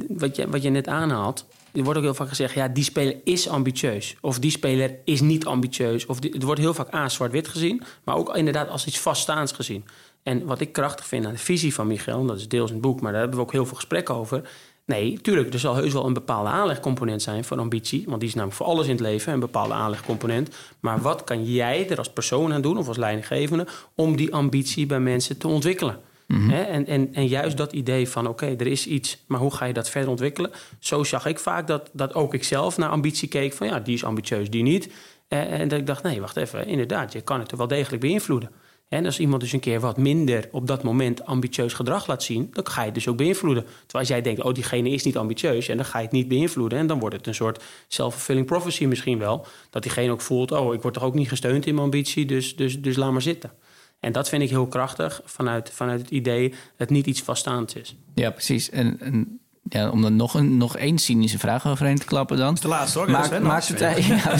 wat 0.08 0.36
je, 0.36 0.50
wat 0.50 0.64
je 0.64 0.70
net 0.70 0.88
aanhaalt... 0.88 1.46
Er 1.72 1.84
wordt 1.84 2.00
ook 2.00 2.06
heel 2.06 2.14
vaak 2.14 2.28
gezegd, 2.30 2.54
ja, 2.54 2.68
die 2.68 2.84
speler 2.84 3.16
is 3.24 3.50
ambitieus. 3.50 4.16
Of 4.22 4.40
die 4.40 4.52
speler 4.52 4.96
is 5.06 5.22
niet 5.22 5.46
ambitieus. 5.46 6.06
Of 6.06 6.20
die, 6.20 6.32
het 6.32 6.44
wordt 6.44 6.60
heel 6.60 6.74
vaak 6.74 6.94
A, 6.94 7.10
zwart-wit 7.10 7.48
gezien. 7.48 7.84
Maar 8.04 8.16
ook 8.16 8.36
inderdaad 8.36 8.70
als 8.70 8.86
iets 8.86 9.00
vaststaands 9.00 9.52
gezien. 9.52 9.86
En 10.24 10.46
wat 10.46 10.60
ik 10.60 10.74
krachtig 10.74 11.08
vind 11.08 11.26
aan 11.26 11.32
de 11.32 11.38
visie 11.38 11.74
van 11.74 11.88
Michael... 11.88 12.20
en 12.20 12.28
dat 12.28 12.38
is 12.38 12.48
deels 12.48 12.68
in 12.70 12.76
het 12.76 12.84
boek, 12.86 13.02
maar 13.02 13.12
daar 13.12 13.22
hebben 13.22 13.40
we 13.40 13.46
ook 13.46 13.52
heel 13.52 13.66
veel 13.66 13.76
gesprekken 13.76 14.16
over... 14.16 14.50
Nee, 14.88 15.22
tuurlijk, 15.22 15.54
er 15.54 15.60
zal 15.60 15.76
heus 15.76 15.94
wel 15.94 16.06
een 16.06 16.14
bepaalde 16.14 16.50
aanlegcomponent 16.50 17.22
zijn 17.22 17.44
van 17.44 17.60
ambitie. 17.60 18.04
Want 18.08 18.20
die 18.20 18.30
is 18.30 18.36
namelijk 18.36 18.58
voor 18.58 18.68
alles 18.68 18.86
in 18.86 18.92
het 18.92 19.00
leven 19.00 19.34
een 19.34 19.40
bepaalde 19.40 19.74
aanlegcomponent. 19.74 20.56
Maar 20.80 21.02
wat 21.02 21.24
kan 21.24 21.46
jij 21.46 21.90
er 21.90 21.98
als 21.98 22.10
persoon 22.10 22.54
aan 22.54 22.62
doen, 22.62 22.78
of 22.78 22.88
als 22.88 22.98
leidinggevende, 22.98 23.68
om 23.96 24.16
die 24.16 24.34
ambitie 24.34 24.86
bij 24.86 25.00
mensen 25.00 25.38
te 25.38 25.48
ontwikkelen? 25.48 26.00
Hè? 26.28 26.62
En, 26.62 26.86
en, 26.86 27.14
en 27.14 27.28
juist 27.28 27.58
dat 27.58 27.74
idee 27.74 28.10
van, 28.10 28.28
oké, 28.28 28.46
er 28.46 28.68
is 28.68 28.88
iets, 28.88 29.24
maar 29.28 29.40
hoe 29.40 29.54
ga 29.54 29.66
je 29.66 29.74
dat 29.74 29.90
verder 29.90 30.10
ontwikkelen? 30.10 30.52
Zo 30.80 31.04
zag 31.04 31.26
ik 31.26 31.40
vaak 31.40 31.68
dat, 31.68 31.90
dat 31.94 32.14
ook 32.14 32.34
ik 32.34 32.44
zelf 32.44 32.78
naar 32.78 32.90
ambitie 32.90 33.28
keek 33.28 33.54
van, 33.54 33.68
ja, 33.68 33.80
die 33.80 33.94
is 33.94 34.04
ambitieus, 34.04 34.50
die 34.50 34.64
niet. 34.64 34.90
Eh, 35.28 35.60
en 35.60 35.68
dat 35.68 35.80
ik 35.80 35.88
dacht, 35.88 36.04
nee, 36.04 36.22
wacht 36.22 36.38
even, 36.38 36.68
inderdaad, 36.68 37.14
je 37.14 37.22
kan 37.22 37.40
het 37.40 37.52
er 37.52 37.58
wel 37.58 37.68
degelijk 37.68 38.02
beïnvloeden. 38.02 38.52
En 38.88 39.06
als 39.06 39.20
iemand 39.20 39.42
dus 39.42 39.52
een 39.52 39.60
keer 39.60 39.80
wat 39.80 39.98
minder 39.98 40.48
op 40.52 40.68
dat 40.68 40.84
moment 40.84 41.26
ambitieus 41.26 41.74
gedrag 41.74 42.08
laat 42.08 42.24
zien, 42.24 42.50
dan 42.54 42.68
ga 42.68 42.80
je 42.80 42.86
het 42.86 42.96
dus 42.96 43.08
ook 43.08 43.18
beïnvloeden. 43.18 43.66
Terwijl 43.86 44.10
jij 44.10 44.22
denkt, 44.22 44.44
oh, 44.44 44.54
diegene 44.54 44.90
is 44.90 45.04
niet 45.04 45.18
ambitieus, 45.18 45.68
en 45.68 45.78
dan 45.78 45.86
ga 45.86 45.98
je 45.98 46.04
het 46.04 46.14
niet 46.14 46.28
beïnvloeden. 46.28 46.80
En 46.80 46.88
dan 46.88 47.00
wordt 47.00 47.16
het 47.16 47.28
een 47.28 47.36
soort 47.36 47.64
self-fulfilling 47.88 48.46
prophecy 48.46 48.86
misschien 48.86 49.20
wel. 49.20 49.46
Dat 49.70 49.84
diegene 49.84 50.12
ook 50.12 50.22
voelt, 50.22 50.52
oh, 50.52 50.74
ik 50.74 50.82
word 50.82 50.94
toch 50.94 51.04
ook 51.04 51.14
niet 51.14 51.28
gesteund 51.28 51.66
in 51.66 51.74
mijn 51.74 51.86
ambitie, 51.86 52.26
dus, 52.26 52.56
dus, 52.56 52.82
dus 52.82 52.96
laat 52.96 53.12
maar 53.12 53.22
zitten. 53.22 53.52
En 54.00 54.12
dat 54.12 54.30
vind 54.30 54.42
ik 54.42 54.50
heel 54.50 54.68
krachtig 54.68 55.22
vanuit, 55.26 55.72
vanuit 55.72 56.00
het 56.00 56.10
idee 56.10 56.54
dat 56.78 56.90
niet 56.90 57.08
iets 57.08 57.22
vaststaands 57.22 57.74
is. 57.74 57.96
Ja, 58.16 58.32
precies. 58.32 58.70
En 58.70 59.40
ja, 59.70 59.90
om 59.90 60.04
er 60.04 60.12
nog, 60.12 60.34
een, 60.34 60.58
nog 60.58 60.78
één 60.78 60.98
cynische 60.98 61.40
vraag 61.40 61.68
overheen 61.68 62.00
te 62.00 62.06
klappen 62.06 62.38
dan. 62.38 62.58
de 62.62 62.68
laatste 62.68 62.98
hoor. 63.00 63.12
Maakt, 63.12 63.40
maakt 63.42 63.68
het, 63.68 63.80
ja, 63.80 64.38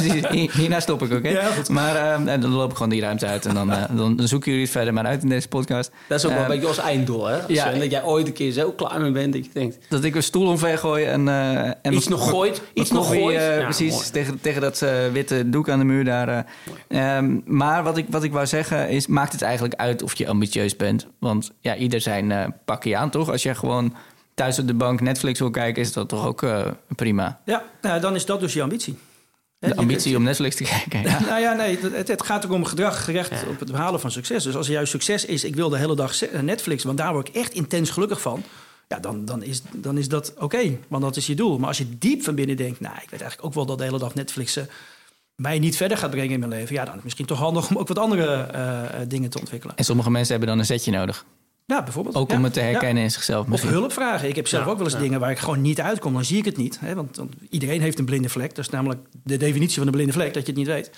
Hierna 0.52 0.80
stop 0.80 1.04
ik? 1.04 1.32
Ja, 1.32 1.46
goed. 1.46 1.70
Maar 1.70 1.96
eh, 1.96 2.34
en 2.34 2.42
dan 2.42 2.50
loop 2.52 2.70
ik 2.70 2.76
gewoon 2.76 2.92
die 2.92 3.02
ruimte 3.02 3.26
uit 3.26 3.46
en 3.46 3.54
dan, 3.54 3.72
eh, 3.72 3.84
dan, 3.96 4.20
zoeken 4.28 4.50
jullie 4.52 4.66
het 4.66 4.76
verder 4.76 4.94
maar 4.94 5.06
uit 5.06 5.24
in 5.24 5.30
deze 5.30 5.48
podcast. 5.48 5.92
Dat 6.08 6.20
is 6.20 6.26
ook 6.26 6.32
wel 6.32 6.42
een 6.42 6.48
beetje 6.48 6.68
ons 6.68 6.78
einddoel, 6.78 7.26
hè? 7.26 7.38
ja. 7.48 7.68
Sven, 7.68 7.80
dat 7.80 7.92
jij 7.92 8.04
ooit 8.04 8.28
een 8.28 8.34
keer 8.34 8.52
zo 8.52 8.72
klaar 8.72 9.02
mee 9.02 9.12
bent 9.12 9.34
dat 9.34 9.46
je 9.46 9.52
denkt... 9.54 9.78
Dat 9.90 10.04
ik 10.04 10.16
een 10.16 10.24
stoel 10.24 10.48
omver 10.48 10.78
gooi 10.78 11.06
en... 11.06 11.28
eh, 11.28 11.66
en 11.82 11.94
Iets 11.94 12.08
nog 12.08 12.30
gooit, 12.30 12.62
iets 12.74 12.92
nog 12.92 13.08
gooit. 13.08 13.42
Ja, 13.42 13.64
precies, 13.64 13.94
mooi. 13.94 14.10
tegen, 14.12 14.42
tegen 14.42 14.62
dat 14.62 14.86
witte 15.12 15.50
doek 15.50 15.70
aan 15.70 15.80
de 15.80 15.86
muur 15.86 16.04
daar. 16.04 16.28
eh. 16.88 17.18
Ehm, 17.18 17.40
maar 17.46 17.84
wat 17.84 17.98
ik, 17.98 18.06
wat 18.10 18.24
ik 18.24 18.32
wou 18.32 18.46
zeggen 18.46 18.90
is, 18.90 19.08
maakt 19.08 19.32
het 19.32 19.42
eigenlijk 19.42 19.76
uit 19.76 20.04
of 20.04 20.16
je 20.18 20.28
ambitieus 20.28 20.76
bent? 20.76 21.08
Want 21.20 21.52
ja, 21.60 21.76
ieder 21.76 22.02
zijn 22.02 22.32
eh 22.32 22.46
pakje 22.66 22.98
aan, 22.98 23.10
toch? 23.10 23.30
Als 23.30 23.44
je 23.44 23.56
gewoon 23.56 23.94
thuis 24.38 24.60
op 24.60 24.68
de 24.68 24.74
bank 24.74 25.02
Netflix 25.02 25.40
wil 25.40 25.50
kijken, 25.50 25.82
is 25.82 25.94
dat 25.94 26.10
toch 26.10 26.26
ook 26.26 26.44
eh, 26.44 26.68
prima? 26.96 27.40
Ja, 27.46 27.64
nou, 27.82 28.00
dan 28.00 28.16
is 28.16 28.26
dat 28.26 28.40
dus 28.40 28.54
je 28.54 28.62
ambitie. 28.62 28.98
De 29.60 29.76
ambitie 29.76 30.16
om 30.16 30.24
Netflix 30.24 30.56
te 30.56 30.64
kijken. 30.78 31.02
Ja. 31.02 31.20
Nou 31.20 31.42
ja, 31.42 31.54
nee, 31.54 31.80
het, 31.80 32.08
het 32.08 32.24
gaat 32.24 32.46
ook 32.46 32.52
om 32.52 32.66
gedrag 32.66 33.04
gericht 33.04 33.48
op 33.48 33.60
het 33.60 33.72
behalen 33.72 34.00
van 34.00 34.12
succes. 34.12 34.44
Dus 34.44 34.56
als 34.56 34.68
juist 34.68 34.92
succes 34.92 35.26
is, 35.26 35.44
ik 35.44 35.56
wil 35.56 35.70
de 35.70 35.78
hele 35.78 35.96
dag 35.96 36.14
Netflix, 36.42 36.84
want 36.84 36.98
daar 36.98 37.14
word 37.14 37.28
ik 37.28 37.36
echt 37.36 37.54
intens 37.54 37.90
gelukkig 37.90 38.22
van. 38.22 38.44
Ja, 38.88 39.00
dan, 39.00 39.26
dan, 39.26 39.44
is, 39.44 39.62
dan 39.72 39.98
is 39.98 40.08
dat 40.08 40.34
oké, 40.38 40.78
want 40.88 41.04
dat 41.04 41.16
is 41.16 41.28
je 41.28 41.36
doel. 41.36 41.58
Maar 41.58 41.68
als 41.68 41.78
je 41.78 41.98
diep 41.98 42.24
van 42.24 42.36
binnen 42.36 42.58
denkt, 42.58 42.80
nou, 42.80 42.96
ik 42.96 43.10
weet 43.10 43.22
eigenlijk 43.22 43.46
ook 43.46 43.54
wel 43.54 43.66
dat 43.66 43.78
de 43.78 43.84
hele 43.84 44.00
dag 44.00 44.14
Netflixen, 44.14 44.70
mij 45.36 45.60
niet 45.60 45.78
verder 45.78 45.98
gaat 45.98 46.10
brengen 46.10 46.32
in 46.32 46.40
mijn 46.40 46.52
leven, 46.52 46.76
ja, 46.76 46.82
dan 46.82 46.90
is 46.90 46.96
het 46.96 47.04
misschien 47.04 47.26
toch 47.26 47.40
handig 47.40 47.70
om 47.70 47.78
ook 47.78 47.88
wat 47.88 48.00
andere 48.00 48.36
eh, 48.36 48.84
eh, 48.84 49.10
dingen 49.10 49.30
te 49.30 49.40
ontwikkelen. 49.40 49.76
En 49.76 49.84
sommige 49.84 50.10
mensen 50.12 50.32
hebben 50.32 50.50
dan 50.50 50.60
een 50.60 50.66
zetje 50.66 50.92
nodig. 50.92 51.26
Ja, 51.68 51.84
bijvoorbeeld. 51.84 52.16
Ook 52.16 52.30
Ja, 52.32 52.38
om 52.38 52.44
het 52.44 52.54
te 52.54 52.60
ja. 52.60 52.66
herkennen 52.66 53.04
in 53.04 53.12
zichzelf. 53.12 53.44
Of 53.44 53.48
misschien. 53.48 53.72
hulp 53.72 53.94
vragen. 53.94 54.30
Ik 54.30 54.36
heb 54.36 54.48
zelf 54.48 54.64
Ja, 54.66 54.70
ook 54.70 54.78
wel 54.78 54.86
eens 54.86 54.96
ja. 54.96 55.02
dingen 55.02 55.20
waar 55.20 55.32
ik 55.32 55.40
gewoon 55.40 55.62
niet 55.62 55.82
uitkom. 55.82 56.14
Dan 56.14 56.26
zie 56.26 56.38
ik 56.38 56.46
het 56.46 56.58
niet. 56.58 56.80
Hè? 56.80 56.96
Want, 56.96 57.16
want 57.16 57.34
iedereen 57.50 57.82
heeft 57.82 58.00
een 58.00 58.06
blinde 58.06 58.30
vlek. 58.30 58.56
Dat 58.56 58.66
is 58.66 58.72
namelijk 58.72 59.02
de 59.24 59.38
definitie 59.38 59.78
van 59.78 59.88
een 59.88 59.94
blinde 59.94 60.14
vlek, 60.14 60.34
dat 60.34 60.42
je 60.42 60.48
het 60.48 60.58
niet 60.58 60.68
weet. 60.68 60.92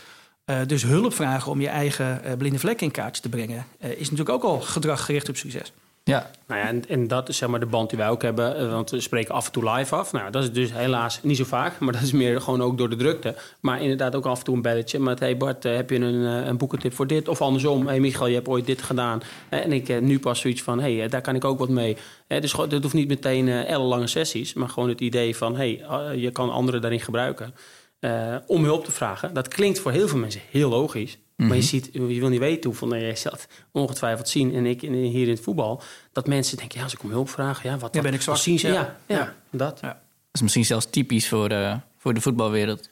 Eh, 0.45 0.59
dus 0.65 0.83
hulp 0.83 1.13
vragen 1.13 1.51
om 1.51 1.61
je 1.61 1.67
eigen 1.67 2.23
eh, 2.23 2.37
blinde 2.37 2.59
vlek 2.59 2.81
in 2.81 2.91
kaart 2.91 3.21
te 3.21 3.29
brengen... 3.29 3.65
eh, 3.79 3.89
is 3.91 3.99
natuurlijk 3.99 4.29
ook 4.29 4.43
al 4.43 4.59
gedrag 4.61 5.05
gericht 5.05 5.29
op 5.29 5.35
succes. 5.35 5.73
Ja, 6.03 6.29
Nou 6.47 6.61
ja, 6.61 6.87
en, 6.87 7.07
dat 7.07 7.29
is 7.29 7.37
zeg 7.37 7.49
maar 7.49 7.59
de 7.59 7.65
band 7.65 7.89
die 7.89 7.97
wij 7.97 8.09
ook 8.09 8.21
hebben. 8.21 8.55
eh, 8.57 8.71
Want 8.71 8.89
we 8.89 8.99
spreken 8.99 9.33
af 9.33 9.45
en 9.45 9.51
toe 9.51 9.71
live 9.71 9.95
af. 9.95 10.11
Nou, 10.11 10.31
dat 10.31 10.43
is 10.43 10.51
dus 10.51 10.73
helaas 10.73 11.19
niet 11.23 11.37
zo 11.37 11.43
vaak. 11.43 11.79
Maar 11.79 11.93
dat 11.93 12.01
is 12.01 12.11
meer 12.11 12.41
gewoon 12.41 12.61
ook 12.61 12.77
door 12.77 12.89
de 12.89 12.95
drukte. 12.95 13.35
Maar 13.59 13.81
inderdaad 13.81 14.15
ook 14.15 14.25
af 14.25 14.39
en 14.39 14.45
toe 14.45 14.55
een 14.55 14.61
belletje. 14.61 14.99
Met, 14.99 15.19
hey 15.19 15.37
Bart, 15.37 15.65
eh, 15.65 15.75
heb 15.75 15.89
je 15.89 15.95
een, 15.95 16.41
eh, 16.41 16.47
een 16.47 16.57
boekentip 16.57 16.93
voor 16.93 17.07
dit? 17.07 17.27
Of 17.27 17.41
andersom, 17.41 17.87
hey 17.87 17.99
Michael, 17.99 18.27
je 18.27 18.35
hebt 18.35 18.47
ooit 18.47 18.65
dit 18.65 18.81
gedaan. 18.81 19.21
En 19.49 19.71
ik 19.71 20.01
nu 20.01 20.19
pas 20.19 20.39
zoiets 20.39 20.61
van, 20.61 20.79
hey, 20.79 21.07
daar 21.07 21.21
kan 21.21 21.35
ik 21.35 21.45
ook 21.45 21.59
wat 21.59 21.69
mee. 21.69 21.97
Dus 22.27 22.51
dat 22.51 22.81
hoeft 22.81 22.93
niet 22.93 23.07
meteen 23.07 23.49
ellenlange 23.49 24.07
sessies. 24.07 24.53
Maar 24.53 24.69
gewoon 24.69 24.89
het 24.89 25.01
idee 25.01 25.35
van, 25.35 25.55
hey, 25.55 25.83
je 26.15 26.31
kan 26.31 26.51
anderen 26.51 26.81
daarin 26.81 26.99
gebruiken. 26.99 27.53
om 28.47 28.63
hulp 28.63 28.85
te 28.85 28.91
vragen. 28.91 29.33
Dat 29.33 29.47
klinkt 29.47 29.79
voor 29.79 29.91
heel 29.91 30.07
veel 30.07 30.19
mensen 30.19 30.41
heel 30.49 30.69
logisch. 30.69 31.17
Maar 31.47 31.55
je, 31.55 31.61
ziet, 31.61 31.89
je 31.93 32.19
wil 32.19 32.29
niet 32.29 32.39
weten 32.39 32.69
hoeveel 32.69 32.87
nou, 32.87 33.01
jij 33.01 33.15
zat 33.15 33.47
ongetwijfeld 33.71 34.29
zien. 34.29 34.53
En 34.55 34.65
ik 34.65 34.81
in- 34.81 34.93
hier 34.93 35.23
in 35.23 35.29
het 35.33 35.39
voetbal. 35.43 35.81
Dat 36.11 36.27
mensen 36.27 36.57
denken, 36.57 36.77
ja, 36.77 36.83
als 36.83 36.93
ik 36.93 37.03
om 37.03 37.09
hulp 37.09 37.29
vraag. 37.29 37.63
Ja, 37.63 37.77
wat, 37.77 37.93
Ja, 37.95 38.01
ben 38.01 38.13
ik 38.13 38.21
zwak. 38.21 38.37
zien 38.37 38.59
ze? 38.59 38.67
Ja. 38.67 38.73
Ja, 38.73 38.95
ja, 39.05 39.15
Ja. 39.15 39.33
dat. 39.51 39.79
dat 39.79 39.95
is 40.31 40.41
misschien 40.41 40.65
zelfs 40.65 40.87
typisch 40.89 41.27
voor, 41.27 41.49
eh, 41.49 41.75
voor 41.97 42.13
de 42.13 42.21
voetbalwereld. 42.21 42.89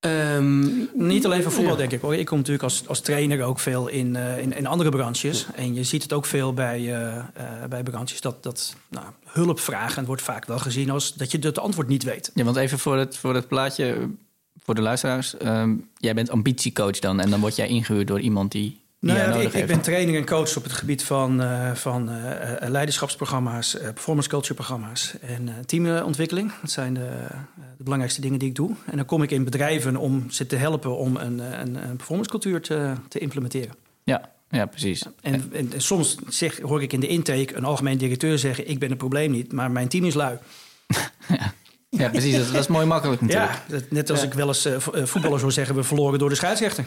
Ehm, 0.00 0.60
Niet 0.94 1.24
alleen 1.24 1.42
voor 1.42 1.52
voetbal, 1.52 1.72
Ja. 1.72 1.78
denk 1.78 1.92
ik. 1.92 2.00
hoor. 2.00 2.14
Ik 2.16 2.26
kom 2.26 2.36
natuurlijk 2.36 2.64
als, 2.64 2.88
als 2.88 3.00
trainer 3.00 3.42
ook 3.42 3.58
veel 3.58 3.88
in, 3.88 4.16
eh, 4.16 4.38
in, 4.38 4.56
in 4.56 4.66
andere 4.66 4.90
branches. 4.90 5.46
En 5.54 5.74
je 5.74 5.84
ziet 5.84 6.02
het 6.02 6.12
ook 6.12 6.26
veel 6.26 6.52
bij, 6.54 6.78
eh, 6.94 7.16
eh, 7.18 7.24
bij 7.68 7.82
branches. 7.82 8.20
Dat, 8.20 8.42
dat 8.42 8.76
nou, 8.88 9.06
hulp 9.24 9.60
vragen 9.60 10.04
wordt 10.04 10.22
vaak 10.22 10.44
wel 10.44 10.58
gezien 10.58 10.90
als 10.90 11.14
dat 11.14 11.30
je 11.30 11.38
het 11.38 11.58
antwoord 11.58 11.88
niet 11.88 12.02
weet. 12.02 12.30
Ja, 12.34 12.44
want 12.44 12.56
even 12.56 12.78
voor 12.78 12.96
het, 12.98 13.16
voor 13.16 13.34
het 13.34 13.48
plaatje, 13.48 14.08
voor 14.64 14.74
de 14.74 14.80
luisteraars. 14.80 15.36
ehm, 15.36 15.74
jij 15.96 16.14
bent 16.14 16.30
ambitiecoach 16.30 16.98
dan 16.98 17.20
en 17.20 17.30
dan 17.30 17.40
word 17.40 17.56
jij 17.56 17.68
ingehuurd 17.68 18.06
door 18.06 18.20
iemand 18.20 18.52
die, 18.52 18.80
die 18.98 19.12
Nou 19.12 19.18
ja, 19.18 19.28
nodig 19.28 19.54
ik, 19.54 19.60
ik 19.60 19.66
ben 19.66 19.80
trainer 19.80 20.14
en 20.14 20.26
coach 20.26 20.56
op 20.56 20.62
het 20.62 20.72
gebied 20.72 21.04
van, 21.04 21.42
eh, 21.42 21.74
van 21.74 22.10
eh, 22.10 22.62
eh, 22.62 22.70
leiderschapsprogramma's, 22.70 23.76
performance 23.80 24.28
culture 24.28 24.54
programma's 24.54 25.14
en 25.20 25.48
teamontwikkeling. 25.66 26.52
Dat 26.60 26.70
zijn 26.70 26.94
de, 26.94 27.26
de 27.76 27.82
belangrijkste 27.84 28.20
dingen 28.20 28.38
die 28.38 28.48
ik 28.48 28.54
doe. 28.54 28.70
En 28.86 28.96
dan 28.96 29.06
kom 29.06 29.22
ik 29.22 29.30
in 29.30 29.44
bedrijven 29.44 29.96
om 29.96 30.30
ze 30.30 30.46
te 30.46 30.56
helpen 30.56 30.96
om 30.96 31.16
een, 31.16 31.38
een, 31.38 31.88
een 31.88 31.96
performance 31.96 32.30
cultuur 32.30 32.60
te, 32.60 32.92
te 33.08 33.18
implementeren. 33.18 33.74
Ja, 34.04 34.30
ja, 34.50 34.66
precies. 34.66 35.02
En, 35.20 35.50
en, 35.52 35.72
en 35.72 35.80
soms 35.80 36.16
zeg, 36.28 36.60
hoor 36.60 36.82
ik 36.82 36.92
in 36.92 37.00
de 37.00 37.06
intake 37.06 37.56
een 37.56 37.64
algemeen 37.64 37.98
directeur 37.98 38.38
zeggen: 38.38 38.68
Ik 38.68 38.78
ben 38.78 38.88
het 38.88 38.98
probleem 38.98 39.30
niet, 39.30 39.52
maar 39.52 39.70
mijn 39.70 39.88
team 39.88 40.04
is 40.04 40.14
lui. 40.14 40.38
Ja, 41.28 41.52
precies. 41.96 42.36
Dat, 42.36 42.46
dat 42.46 42.54
is 42.60 42.66
mooi 42.66 42.86
makkelijk 42.86 43.20
natuurlijk. 43.20 43.50
Ja, 43.68 43.78
net 43.90 44.10
als 44.10 44.20
Ja. 44.20 44.26
ik 44.26 44.34
wel 44.34 44.46
eens 44.48 44.64
eh, 44.64 44.78
vo- 44.78 44.92
eh, 44.92 45.04
voetballers 45.06 45.42
hoor 45.42 45.52
zeggen: 45.52 45.74
We 45.74 45.82
verloren 45.82 46.18
door 46.18 46.28
de 46.28 46.34
scheidsrechter. 46.34 46.84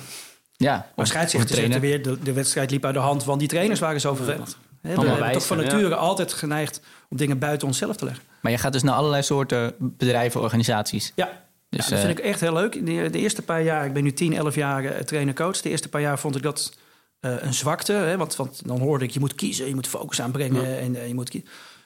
Ja, 0.57 0.91
Maar 0.95 1.07
scheidsrechter 1.07 1.55
zegt 1.55 1.73
er 1.73 1.79
weer: 1.79 2.03
de, 2.03 2.17
de 2.23 2.33
wedstrijd 2.33 2.71
liep 2.71 2.85
uit 2.85 2.93
de 2.93 2.99
hand, 2.99 3.23
want 3.23 3.39
die 3.39 3.47
trainers 3.47 3.79
waren 3.79 4.01
zo 4.01 4.15
vervelend. 4.15 4.57
We 4.81 4.89
hebben 4.89 5.31
toch 5.31 5.45
van 5.45 5.57
nature 5.57 5.95
altijd 5.95 6.33
geneigd 6.33 6.81
om 7.09 7.17
dingen 7.17 7.39
buiten 7.39 7.67
onszelf 7.67 7.95
te 7.95 8.05
leggen. 8.05 8.23
Maar 8.41 8.51
je 8.51 8.57
gaat 8.57 8.73
dus 8.73 8.83
naar 8.83 8.95
allerlei 8.95 9.23
soorten 9.23 9.73
bedrijven, 9.79 10.41
organisaties. 10.41 11.11
Ja, 11.15 11.25
Dus, 11.69 11.83
ja, 11.83 11.89
dat 11.89 11.99
eh, 11.99 12.05
vind 12.05 12.19
ik 12.19 12.25
echt 12.25 12.39
heel 12.39 12.53
leuk. 12.53 12.85
De, 12.85 13.09
de 13.09 13.19
eerste 13.19 13.41
paar 13.41 13.61
jaar, 13.61 13.85
ik 13.85 13.93
ben 13.93 14.03
nu 14.03 14.13
10, 14.13 14.33
11 14.35 14.55
jaar 14.55 14.85
eh, 14.85 14.99
trainer-coach. 15.01 15.61
De 15.61 15.69
eerste 15.69 15.89
paar 15.89 16.01
jaar 16.01 16.19
vond 16.19 16.35
ik 16.35 16.41
dat 16.41 16.73
eh, 17.19 17.31
een 17.39 17.53
zwakte. 17.53 17.93
Hè, 17.93 18.17
want, 18.17 18.35
want 18.35 18.61
dan 18.67 18.79
hoorde 18.79 19.05
ik, 19.05 19.11
je 19.11 19.19
moet 19.19 19.35
kiezen, 19.35 19.67
je 19.67 19.75
moet 19.75 19.87
focus 19.87 20.21
aanbrengen. 20.21 20.79
En, 20.79 20.95
eh, 20.95 21.07
je 21.07 21.13
moet 21.13 21.29
kie- 21.29 21.45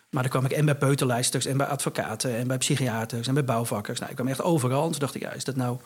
maar 0.09 0.21
dan 0.21 0.31
kwam 0.31 0.45
ik 0.45 0.51
en 0.51 0.65
bij 0.65 0.75
peuterlijsters 0.75 1.45
en 1.45 1.57
bij 1.57 1.67
advocaten 1.67 2.35
en 2.35 2.47
bij 2.47 2.57
psychiaters 2.57 3.27
en 3.27 3.33
bij 3.33 3.43
bouwvakkers. 3.45 3.99
Nou, 3.99 4.09
ik 4.11 4.15
kwam 4.17 4.27
echt 4.27 4.41
overal. 4.41 4.85
En 4.85 4.91
toen 4.91 4.99
dacht 4.99 5.15
ik, 5.15 5.21
ja, 5.21 5.31
is 5.31 5.43
dat 5.43 5.55
nou... 5.55 5.77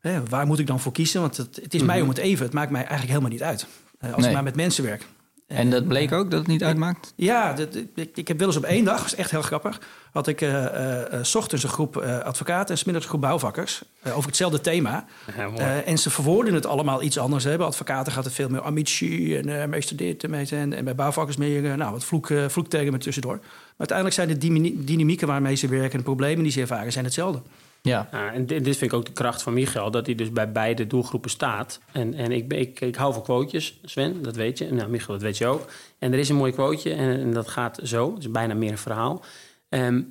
Hè, 0.00 0.24
waar 0.24 0.46
moet 0.46 0.58
ik 0.58 0.66
dan 0.66 0.80
voor 0.80 0.92
kiezen? 0.92 1.20
Want 1.20 1.36
het, 1.36 1.58
het 1.62 1.74
is 1.74 1.82
mij 1.82 2.00
om 2.00 2.08
het 2.08 2.18
even. 2.18 2.44
Het 2.44 2.54
maakt 2.54 2.70
mij 2.70 2.80
eigenlijk 2.80 3.08
helemaal 3.10 3.30
niet 3.30 3.42
uit. 3.42 3.66
Als 4.00 4.16
Nee. 4.16 4.26
ik 4.26 4.32
maar 4.32 4.42
met 4.42 4.56
mensen 4.56 4.84
werk. 4.84 5.06
En 5.46 5.70
dat 5.70 5.88
bleek 5.88 6.12
ook 6.12 6.30
dat 6.30 6.38
het 6.38 6.48
niet 6.48 6.64
uitmaakt? 6.64 7.12
Ja, 7.16 7.52
dat- 7.52 7.74
ik, 7.94 8.10
ik 8.16 8.28
heb 8.28 8.38
wel 8.38 8.46
eens 8.48 8.56
op 8.56 8.64
één 8.64 8.84
dag, 8.84 8.96
dat 8.96 9.06
is 9.06 9.14
echt 9.14 9.30
heel 9.30 9.42
grappig, 9.42 9.80
had 10.12 10.26
ik 10.26 10.40
eh 10.40 10.64
eh, 10.64 11.12
eh, 11.12 11.24
's 11.24 11.34
ochtends 11.34 11.64
een 11.64 11.70
groep 11.70 11.96
eh, 11.96 12.18
advocaten 12.18 12.70
en 12.70 12.78
's 12.78 12.84
middags 12.84 13.04
een 13.04 13.10
groep 13.10 13.22
bouwvakkers 13.22 13.82
over 14.12 14.26
hetzelfde 14.26 14.60
thema. 14.60 15.04
Ja. 15.36 15.50
Eh, 15.58 15.88
en 15.88 15.98
ze 15.98 16.10
verwoorden 16.10 16.54
het 16.54 16.66
allemaal 16.66 17.02
iets 17.02 17.18
anders. 17.18 17.44
Hè. 17.44 17.56
Bij 17.56 17.66
advocaten 17.66 18.12
gaat 18.12 18.24
het 18.24 18.34
veel 18.34 18.48
meer 18.48 18.60
ambitie 18.60 19.38
en 19.38 19.60
eh 19.60 19.68
meester 19.68 19.96
dit 19.96 20.24
en 20.24 20.30
meester 20.30 20.58
en, 20.58 20.72
en 20.72 20.84
bij 20.84 20.94
bouwvakkers 20.94 21.36
meer 21.36 21.76
nou, 21.76 21.92
wat 21.92 22.04
vloek, 22.04 22.30
vloektermen 22.48 23.00
tussendoor. 23.00 23.36
Maar 23.36 23.88
uiteindelijk 23.88 24.16
zijn 24.16 24.28
de 24.28 24.84
dynamieken 24.84 25.26
waarmee 25.26 25.54
ze 25.54 25.68
werken 25.68 25.90
en 25.92 25.98
de 25.98 26.04
problemen 26.04 26.42
die 26.42 26.52
ze 26.52 26.60
ervaren 26.60 26.92
zijn 26.92 27.04
hetzelfde. 27.04 27.40
Ja. 27.86 28.08
Ja, 28.12 28.32
en 28.32 28.46
dit, 28.46 28.62
vind 28.62 28.82
ik 28.82 28.92
ook 28.92 29.06
de 29.06 29.12
kracht 29.12 29.42
van 29.42 29.52
Michael, 29.52 29.90
dat 29.90 30.06
hij 30.06 30.14
dus 30.14 30.32
bij 30.32 30.52
beide 30.52 30.86
doelgroepen 30.86 31.30
staat. 31.30 31.80
En, 31.92 32.14
en 32.14 32.32
ik, 32.32 32.52
ik, 32.52 32.80
ik 32.80 32.96
hou 32.96 33.12
van 33.12 33.22
quotejes, 33.22 33.80
Sven, 33.84 34.22
dat 34.22 34.36
weet 34.36 34.58
je. 34.58 34.72
Nou, 34.72 34.90
Michael, 34.90 35.12
dat 35.12 35.22
weet 35.22 35.38
je 35.38 35.46
ook. 35.46 35.70
En 35.98 36.12
er 36.12 36.18
is 36.18 36.28
een 36.28 36.36
mooi 36.36 36.52
quoteje 36.52 36.94
en, 36.94 37.20
en 37.20 37.32
dat 37.32 37.48
gaat 37.48 37.80
zo, 37.82 38.14
het 38.14 38.22
is 38.22 38.30
bijna 38.30 38.54
meer 38.54 38.70
een 38.70 38.78
verhaal. 38.78 39.22
Ehm, 39.68 40.02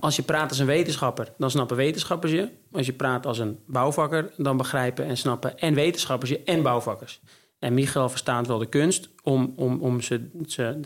als 0.00 0.16
je 0.16 0.22
praat 0.22 0.48
als 0.48 0.58
een 0.58 0.66
wetenschapper, 0.66 1.32
dan 1.38 1.50
snappen 1.50 1.76
wetenschappers 1.76 2.32
je. 2.32 2.48
Als 2.72 2.86
je 2.86 2.92
praat 2.92 3.26
als 3.26 3.38
een 3.38 3.58
bouwvakker, 3.66 4.30
dan 4.36 4.56
begrijpen 4.56 5.06
en 5.06 5.16
snappen 5.16 5.58
en 5.58 5.74
wetenschappers 5.74 6.30
je 6.30 6.42
en 6.44 6.62
bouwvakkers. 6.62 7.20
En 7.62 7.74
Michael 7.74 8.08
verstaat 8.08 8.46
wel 8.46 8.58
de 8.58 8.66
kunst 8.66 9.08
om, 9.22 9.52
om, 9.56 9.80
om 9.80 10.00
zijn 10.00 10.30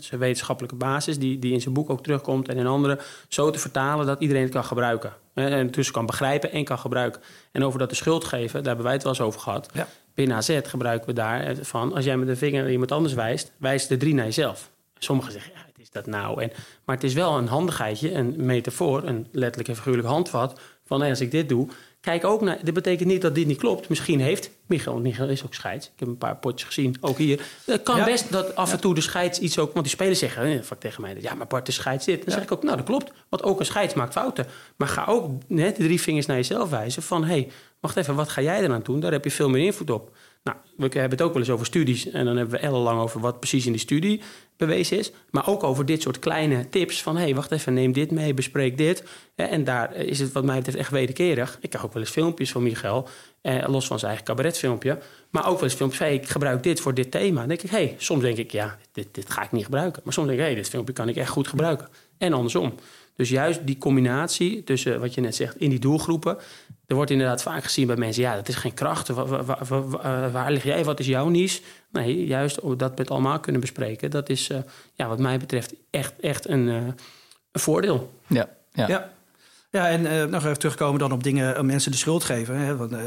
wetenschappelijke 0.09 0.75
basis, 0.75 1.19
die, 1.19 1.39
die 1.39 1.53
in 1.53 1.61
zijn 1.61 1.73
boek 1.73 1.89
ook 1.89 2.03
terugkomt 2.03 2.49
en 2.49 2.57
in 2.57 2.67
andere, 2.67 2.99
zo 3.27 3.49
te 3.49 3.59
vertalen 3.59 4.05
dat 4.05 4.21
iedereen 4.21 4.43
het 4.43 4.51
kan 4.51 4.63
gebruiken. 4.63 5.13
En 5.33 5.71
dus 5.71 5.91
kan 5.91 6.05
begrijpen 6.05 6.51
en 6.51 6.63
kan 6.63 6.79
gebruiken. 6.79 7.21
En 7.51 7.63
over 7.63 7.79
dat 7.79 7.89
de 7.89 7.95
schuld 7.95 8.23
geven, 8.23 8.57
daar 8.57 8.65
hebben 8.65 8.83
wij 8.83 8.93
het 8.93 9.03
wel 9.03 9.11
eens 9.11 9.21
over 9.21 9.39
gehad. 9.39 9.69
Ja. 9.73 9.87
Binnen 10.13 10.37
AZ 10.37 10.59
gebruiken 10.63 11.07
we 11.07 11.13
daar 11.13 11.55
van, 11.61 11.93
als 11.93 12.05
jij 12.05 12.17
met 12.17 12.27
de 12.27 12.35
vinger 12.35 12.61
naar 12.61 12.71
iemand 12.71 12.91
anders 12.91 13.13
wijst, 13.13 13.51
wijst 13.57 13.89
de 13.89 13.97
drie 13.97 14.13
naar 14.13 14.25
jezelf. 14.25 14.71
Sommigen 14.97 15.31
zeggen, 15.31 15.51
ja, 15.55 15.59
wat 15.65 15.79
is 15.79 15.91
dat 15.91 16.05
nou? 16.05 16.41
En, 16.41 16.51
maar 16.85 16.95
het 16.95 17.03
is 17.03 17.13
wel 17.13 17.37
een 17.37 17.47
handigheidje, 17.47 18.13
een 18.13 18.33
metafoor, 18.37 19.03
een 19.03 19.27
letterlijk 19.31 19.69
en 19.69 19.75
figuurlijk 19.75 20.07
handvat. 20.07 20.59
Van 20.85 20.99
hey, 20.99 21.09
als 21.09 21.21
ik 21.21 21.31
dit 21.31 21.49
doe, 21.49 21.67
kijk 22.07 22.25
ook 22.25 22.41
naar. 22.41 22.57
Dit 22.63 22.73
betekent 22.73 23.09
niet 23.09 23.21
dat 23.21 23.35
dit 23.35 23.47
niet 23.47 23.57
klopt. 23.57 23.89
Misschien 23.89 24.19
heeft 24.19 24.49
Michael, 24.65 24.99
Michael 24.99 25.29
is 25.29 25.43
ook 25.45 25.53
scheids. 25.53 25.85
Ik 25.85 25.99
heb 25.99 26.07
een 26.07 26.17
paar 26.17 26.35
potjes 26.37 26.67
gezien, 26.67 26.95
ook 27.01 27.17
hier. 27.17 27.41
Het 27.65 27.83
kan 27.83 27.97
Ja. 27.97 28.05
best 28.05 28.31
dat 28.31 28.55
af 28.55 28.71
en 28.71 28.79
toe 28.79 28.95
de 28.95 29.01
scheids 29.01 29.39
iets 29.39 29.59
ook. 29.59 29.73
Want 29.73 29.85
die 29.85 29.93
spelers 29.93 30.19
zeggen 30.19 30.65
vaak 30.65 30.79
tegen 30.79 31.01
mij: 31.01 31.17
ja, 31.19 31.33
maar 31.33 31.47
Bart, 31.47 31.65
de 31.65 31.71
scheids 31.71 32.05
dit. 32.05 32.25
Dan 32.25 32.33
zeg 32.33 32.43
ik 32.43 32.51
ook, 32.51 32.63
nou, 32.63 32.77
dat 32.77 32.85
klopt. 32.85 33.11
Want 33.29 33.43
ook 33.43 33.59
een 33.59 33.65
scheids 33.65 33.93
maakt 33.93 34.13
fouten. 34.13 34.45
Maar 34.77 34.87
ga 34.87 35.05
ook 35.07 35.31
net 35.47 35.75
de 35.75 35.83
drie 35.83 36.01
vingers 36.01 36.25
naar 36.25 36.35
jezelf 36.35 36.69
wijzen. 36.69 37.03
Van 37.03 37.23
hé, 37.23 37.29
hey, 37.29 37.51
wacht 37.79 37.95
even, 37.95 38.15
wat 38.15 38.29
ga 38.29 38.41
jij 38.41 38.61
eraan 38.61 38.81
doen? 38.83 38.99
Daar 38.99 39.11
heb 39.11 39.23
je 39.23 39.31
veel 39.31 39.49
meer 39.49 39.65
invloed 39.65 39.89
op. 39.89 40.15
Nou, 40.47 40.59
we 40.75 40.99
hebben 40.99 41.17
het 41.17 41.21
ook 41.21 41.33
wel 41.33 41.41
eens 41.41 41.51
over 41.51 41.65
studies. 41.65 42.09
En 42.09 42.25
dan 42.25 42.37
hebben 42.37 42.59
we 42.59 42.65
ellenlang 42.65 43.01
over 43.01 43.19
wat 43.19 43.39
precies 43.39 43.65
in 43.65 43.71
die 43.71 43.81
studie 43.81 44.21
bewezen 44.57 44.97
is. 44.97 45.11
Maar 45.29 45.47
ook 45.47 45.63
over 45.63 45.85
dit 45.85 46.01
soort 46.01 46.19
kleine 46.19 46.69
tips. 46.69 47.01
Van 47.01 47.15
hé, 47.15 47.23
hey, 47.23 47.35
wacht 47.35 47.51
even, 47.51 47.73
neem 47.73 47.91
dit 47.91 48.11
mee, 48.11 48.33
bespreek 48.33 48.77
dit. 48.77 49.03
En 49.35 49.63
daar 49.63 49.95
is 49.95 50.19
het 50.19 50.31
wat 50.31 50.43
mij 50.43 50.55
betreft 50.55 50.77
echt 50.77 50.91
wederkerig. 50.91 51.57
Ik 51.61 51.69
krijg 51.69 51.85
ook 51.85 51.93
wel 51.93 52.01
eens 52.01 52.11
filmpjes 52.11 52.51
van 52.51 52.63
Michael. 52.63 53.07
Eh, 53.41 53.63
los 53.67 53.87
van 53.87 53.99
zijn 53.99 54.11
eigen 54.11 54.27
cabaretfilmpje. 54.27 54.99
Maar 55.29 55.47
ook 55.47 55.55
wel 55.55 55.63
eens 55.63 55.73
filmpjes 55.73 56.01
hey, 56.01 56.13
ik 56.15 56.29
gebruik 56.29 56.63
dit 56.63 56.79
voor 56.79 56.93
dit 56.93 57.11
thema. 57.11 57.39
Dan 57.39 57.47
denk 57.47 57.61
ik, 57.61 57.69
hey, 57.69 57.95
soms 57.97 58.21
denk 58.21 58.37
ik, 58.37 58.51
ja, 58.51 58.77
dit, 58.91 59.07
dit 59.11 59.29
ga 59.29 59.43
ik 59.43 59.51
niet 59.51 59.63
gebruiken. 59.63 60.01
Maar 60.03 60.13
soms 60.13 60.27
denk 60.27 60.39
ik, 60.39 60.45
hey, 60.45 60.55
dit 60.55 60.69
filmpje 60.69 60.93
kan 60.93 61.09
ik 61.09 61.15
echt 61.15 61.29
goed 61.29 61.47
gebruiken. 61.47 61.87
En 62.17 62.33
andersom. 62.33 62.73
Dus 63.15 63.29
juist 63.29 63.59
die 63.65 63.77
combinatie 63.77 64.63
tussen 64.63 64.99
wat 64.99 65.13
je 65.13 65.21
net 65.21 65.35
zegt 65.35 65.57
in 65.57 65.69
die 65.69 65.79
doelgroepen. 65.79 66.37
Er 66.87 66.95
wordt 66.95 67.11
inderdaad 67.11 67.41
vaak 67.41 67.63
gezien 67.63 67.87
bij 67.87 67.95
mensen, 67.95 68.23
ja, 68.23 68.35
dat 68.35 68.47
is 68.47 68.55
geen 68.55 68.73
kracht. 68.73 69.07
Waar, 69.07 69.45
waar, 69.45 70.31
waar, 70.31 70.51
lig 70.51 70.63
jij? 70.63 70.83
Wat 70.83 70.99
is 70.99 71.05
jouw 71.05 71.27
niche? 71.29 71.61
Nee, 71.91 72.25
juist 72.25 72.59
dat 72.77 72.91
we 72.95 73.01
het 73.01 73.09
allemaal 73.09 73.39
kunnen 73.39 73.61
bespreken. 73.61 74.11
Dat 74.11 74.29
is, 74.29 74.49
eh, 74.49 74.57
ja, 74.93 75.07
wat 75.07 75.19
mij 75.19 75.39
betreft, 75.39 75.73
echt, 75.89 76.13
echt 76.19 76.47
een, 76.47 76.69
eh, 76.69 76.75
een 77.51 77.59
voordeel. 77.59 78.13
Ja, 78.27 78.49
ja. 78.73 78.87
Ja. 78.87 79.11
Ja, 79.71 79.89
en 79.89 80.05
eh, 80.05 80.23
nog 80.23 80.43
even 80.43 80.59
terugkomen 80.59 80.99
dan 80.99 81.11
op 81.11 81.23
dingen, 81.23 81.55
eh, 81.55 81.61
mensen 81.61 81.91
de 81.91 81.97
schuld 81.97 82.23
geven. 82.23 82.57
Hè? 82.57 82.75
Want, 82.75 82.91
eh, 82.91 82.99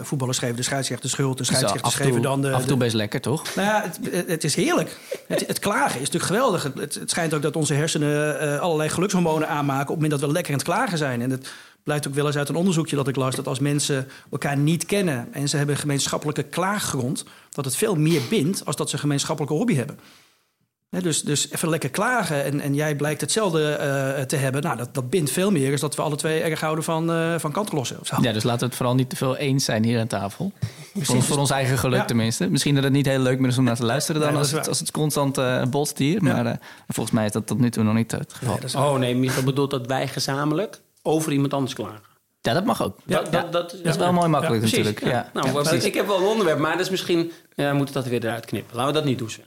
voetballers 0.00 0.38
geven 0.38 0.56
de 0.56 0.62
scheidsrechter 0.62 1.06
de 1.06 1.14
schuld, 1.14 1.38
de 1.38 1.44
toe- 1.44 1.90
geven 1.90 2.22
dan 2.22 2.40
de... 2.42 2.52
af 2.52 2.60
en 2.62 2.68
toe 2.68 2.76
best 2.76 2.94
lekker, 2.94 3.20
toch? 3.20 3.54
nou 3.54 3.68
ja, 3.68 3.82
het, 3.82 4.26
het 4.28 4.44
is 4.44 4.54
heerlijk. 4.54 4.96
Het, 5.26 5.46
het 5.46 5.58
klagen 5.58 6.00
is 6.00 6.10
natuurlijk 6.10 6.24
geweldig. 6.24 6.62
Het, 6.62 6.94
het, 6.94 7.10
schijnt 7.10 7.34
ook 7.34 7.42
dat 7.42 7.56
onze 7.56 7.74
hersenen 7.74 8.40
eh, 8.40 8.60
allerlei 8.60 8.88
gelukshormonen 8.88 9.48
aanmaken... 9.48 9.80
op 9.80 9.88
het 9.88 9.94
moment 9.94 10.10
dat 10.10 10.20
we 10.20 10.34
lekker 10.34 10.52
aan 10.52 10.58
het 10.58 10.68
klagen 10.68 10.98
zijn. 10.98 11.22
En 11.22 11.30
het 11.30 11.50
blijkt 11.84 12.08
ook 12.08 12.14
wel 12.14 12.26
eens 12.26 12.36
uit 12.36 12.48
een 12.48 12.54
onderzoekje 12.56 12.96
dat 12.96 13.08
ik 13.08 13.16
las... 13.16 13.34
dat 13.34 13.46
als 13.46 13.58
mensen 13.58 14.08
elkaar 14.30 14.56
niet 14.56 14.86
kennen 14.86 15.28
en 15.32 15.48
ze 15.48 15.56
hebben 15.56 15.74
een 15.74 15.80
gemeenschappelijke 15.80 16.42
klaaggrond... 16.42 17.24
dat 17.50 17.64
het 17.64 17.76
veel 17.76 17.94
meer 17.94 18.20
bindt 18.30 18.66
als 18.66 18.76
dat 18.76 18.88
ze 18.88 18.94
een 18.94 19.00
gemeenschappelijke 19.00 19.56
hobby 19.56 19.74
hebben. 19.74 19.98
Hè, 20.90 21.00
dus, 21.00 21.22
dus 21.22 21.50
even 21.50 21.68
lekker 21.68 21.90
klagen 21.90 22.44
en, 22.44 22.60
en 22.60 22.74
jij 22.74 22.96
blijkt 22.96 23.20
hetzelfde 23.20 23.72
eh, 23.72 24.22
te 24.22 24.36
hebben. 24.36 24.62
Nou, 24.62 24.76
dat, 24.76 24.94
dat 24.94 25.10
bindt 25.10 25.30
veel 25.30 25.50
meer. 25.50 25.72
Is 25.72 25.80
dat 25.80 25.96
we 25.96 26.02
alle 26.02 26.16
twee 26.16 26.40
erg 26.40 26.60
houden 26.60 26.84
van, 26.84 27.10
eh 27.12 27.34
van. 27.38 27.56
Of 27.72 27.86
zo. 28.02 28.16
Ja, 28.20 28.32
dus 28.32 28.42
laten 28.42 28.60
we 28.60 28.66
het 28.66 28.74
vooral 28.74 28.94
niet 28.94 29.10
te 29.10 29.16
veel 29.16 29.36
eens 29.36 29.64
zijn 29.64 29.84
hier 29.84 30.00
aan 30.00 30.06
tafel. 30.06 30.52
Voor, 30.98 31.14
ons- 31.16 31.26
voor 31.26 31.38
ons 31.38 31.50
eigen 31.50 31.78
geluk 31.78 31.98
Ja. 31.98 32.04
tenminste. 32.04 32.48
Misschien 32.48 32.74
dat 32.74 32.84
het 32.84 32.92
niet 32.92 33.06
heel 33.06 33.18
leuk 33.18 33.38
meer 33.38 33.48
is 33.50 33.58
om 33.58 33.64
naar 33.64 33.76
te 33.76 33.84
luisteren 33.84 34.20
dan 34.20 34.30
Nee, 34.30 34.38
als, 34.38 34.50
het, 34.50 34.68
als 34.68 34.78
het 34.78 34.90
constant 34.90 35.38
eh 35.38 35.62
botst 35.64 35.98
hier. 35.98 36.22
Maar 36.22 36.58
volgens 36.88 37.14
mij 37.14 37.24
is 37.24 37.32
dat 37.32 37.46
tot 37.46 37.58
nu 37.58 37.70
toe 37.70 37.84
nog 37.84 37.94
niet 37.94 38.10
het 38.10 38.32
geval. 38.32 38.58
Nee, 38.74 38.84
Oh 38.92 38.98
nee, 38.98 39.16
Michel 39.16 39.42
bedoelt 39.42 39.70
dat 39.70 39.86
wij 39.86 40.08
gezamenlijk 40.08 40.80
over 41.02 41.32
iemand 41.32 41.54
anders 41.54 41.74
klagen. 41.74 42.08
Ja, 42.40 42.52
dat 42.52 42.64
mag 42.64 42.82
ook. 42.82 42.96
Dat, 43.04 43.26
Ja, 43.30 43.40
dat, 43.40 43.52
dat, 43.52 43.70
dat 43.70 43.84
is 43.84 43.96
wel 43.96 44.12
mooi 44.12 44.28
makkelijk 44.28 44.60
precies, 44.60 44.78
natuurlijk. 44.78 45.04
ja. 45.04 45.10
Ja. 45.10 45.30
Nou, 45.32 45.46
Ja, 45.46 45.52
maar 45.52 45.62
precies. 45.62 45.84
ik 45.84 45.94
heb 45.94 46.06
wel 46.06 46.18
een 46.18 46.26
onderwerp, 46.26 46.58
maar 46.58 46.72
dat 46.72 46.80
is 46.80 46.90
misschien... 46.90 47.32
Ja, 47.54 47.70
we 47.70 47.76
moeten 47.76 47.94
dat 47.94 48.06
weer 48.06 48.24
eruit 48.24 48.44
knippen. 48.44 48.76
Laten 48.76 48.92
we 48.92 48.98
dat 48.98 49.08
niet 49.08 49.18
doen, 49.18 49.30
Sven. 49.30 49.44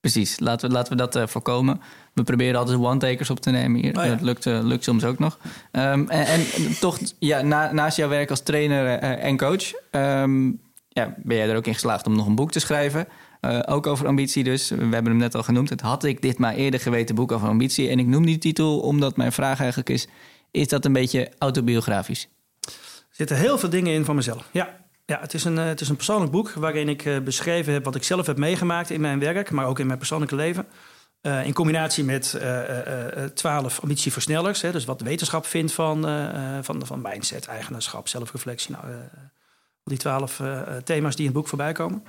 Precies, 0.00 0.38
laten 0.40 0.68
we, 0.68 0.74
laten 0.74 0.92
we 0.92 0.98
dat 0.98 1.16
eh, 1.16 1.26
voorkomen. 1.26 1.80
We 2.14 2.22
proberen 2.22 2.58
altijd 2.58 2.78
one-takers 2.78 3.30
op 3.30 3.40
te 3.40 3.50
nemen 3.50 3.80
hier. 3.80 3.98
Oh 3.98 4.04
ja. 4.04 4.10
Dat 4.10 4.20
lukt, 4.20 4.46
eh, 4.46 4.58
lukt 4.62 4.84
soms 4.84 5.04
ook 5.04 5.18
nog. 5.18 5.38
Ehm, 5.70 6.08
en, 6.08 6.26
en 6.26 6.44
toch, 6.80 6.98
ja, 7.18 7.42
na, 7.42 7.72
naast 7.72 7.96
jouw 7.96 8.08
werk 8.08 8.30
als 8.30 8.40
trainer 8.40 8.98
eh, 8.98 9.24
en 9.24 9.36
coach... 9.36 9.72
ehm, 9.90 10.46
ja, 10.88 11.14
ben 11.16 11.36
jij 11.36 11.48
er 11.48 11.56
ook 11.56 11.66
in 11.66 11.74
geslaagd 11.74 12.06
om 12.06 12.16
nog 12.16 12.26
een 12.26 12.34
boek 12.34 12.50
te 12.50 12.60
schrijven. 12.60 13.08
Eh, 13.40 13.58
ook 13.66 13.86
over 13.86 14.06
ambitie 14.06 14.44
dus. 14.44 14.68
We 14.68 14.76
hebben 14.76 15.06
hem 15.06 15.16
net 15.16 15.34
al 15.34 15.42
genoemd. 15.42 15.70
Het 15.70 15.80
had 15.80 16.04
ik 16.04 16.22
dit 16.22 16.38
maar 16.38 16.54
eerder 16.54 16.80
geweten 16.80 17.14
boek 17.14 17.32
over 17.32 17.48
ambitie. 17.48 17.88
En 17.88 17.98
ik 17.98 18.06
noem 18.06 18.26
die 18.26 18.38
titel 18.38 18.80
omdat 18.80 19.16
mijn 19.16 19.32
vraag 19.32 19.58
eigenlijk 19.58 19.90
is... 19.90 20.06
is 20.52 20.68
dat 20.68 20.84
een 20.84 20.92
beetje 20.92 21.30
autobiografisch? 21.38 22.28
Er 22.60 22.70
zitten 23.10 23.36
heel 23.36 23.58
veel 23.58 23.68
dingen 23.68 23.92
in 23.92 24.04
van 24.04 24.16
mezelf. 24.16 24.48
Ja, 24.52 24.76
ja 25.06 25.20
het, 25.20 25.34
is 25.34 25.44
een, 25.44 25.58
eh, 25.58 25.64
het 25.64 25.80
is 25.80 25.88
een 25.88 25.96
persoonlijk 25.96 26.32
boek 26.32 26.50
waarin 26.50 26.88
ik 26.88 27.04
eh, 27.04 27.18
beschreven 27.18 27.72
heb 27.72 27.84
wat 27.84 27.94
ik 27.94 28.02
zelf 28.02 28.26
heb 28.26 28.36
meegemaakt 28.36 28.90
in 28.90 29.00
mijn 29.00 29.18
werk, 29.18 29.50
maar 29.50 29.66
ook 29.66 29.78
in 29.78 29.86
mijn 29.86 29.98
persoonlijke 29.98 30.36
leven. 30.36 30.66
Eh, 31.20 31.46
in 31.46 31.52
combinatie 31.52 32.04
met 32.04 32.40
twaalf 33.34 33.80
ambitieversnellers. 33.80 34.62
Hè, 34.62 34.72
dus 34.72 34.84
wat 34.84 34.98
de 34.98 35.04
wetenschap 35.04 35.46
vindt 35.46 35.72
van, 35.72 36.02
van, 36.62 36.86
van 36.86 37.02
mindset, 37.02 37.46
eigenaarschap, 37.46 38.08
zelfreflectie. 38.08 38.74
Nou, 38.74 38.84
die 39.84 39.98
twaalf 39.98 40.40
thema's 40.84 41.16
die 41.16 41.26
in 41.26 41.30
het 41.30 41.40
boek 41.40 41.48
voorbij 41.48 41.72
komen. 41.72 42.02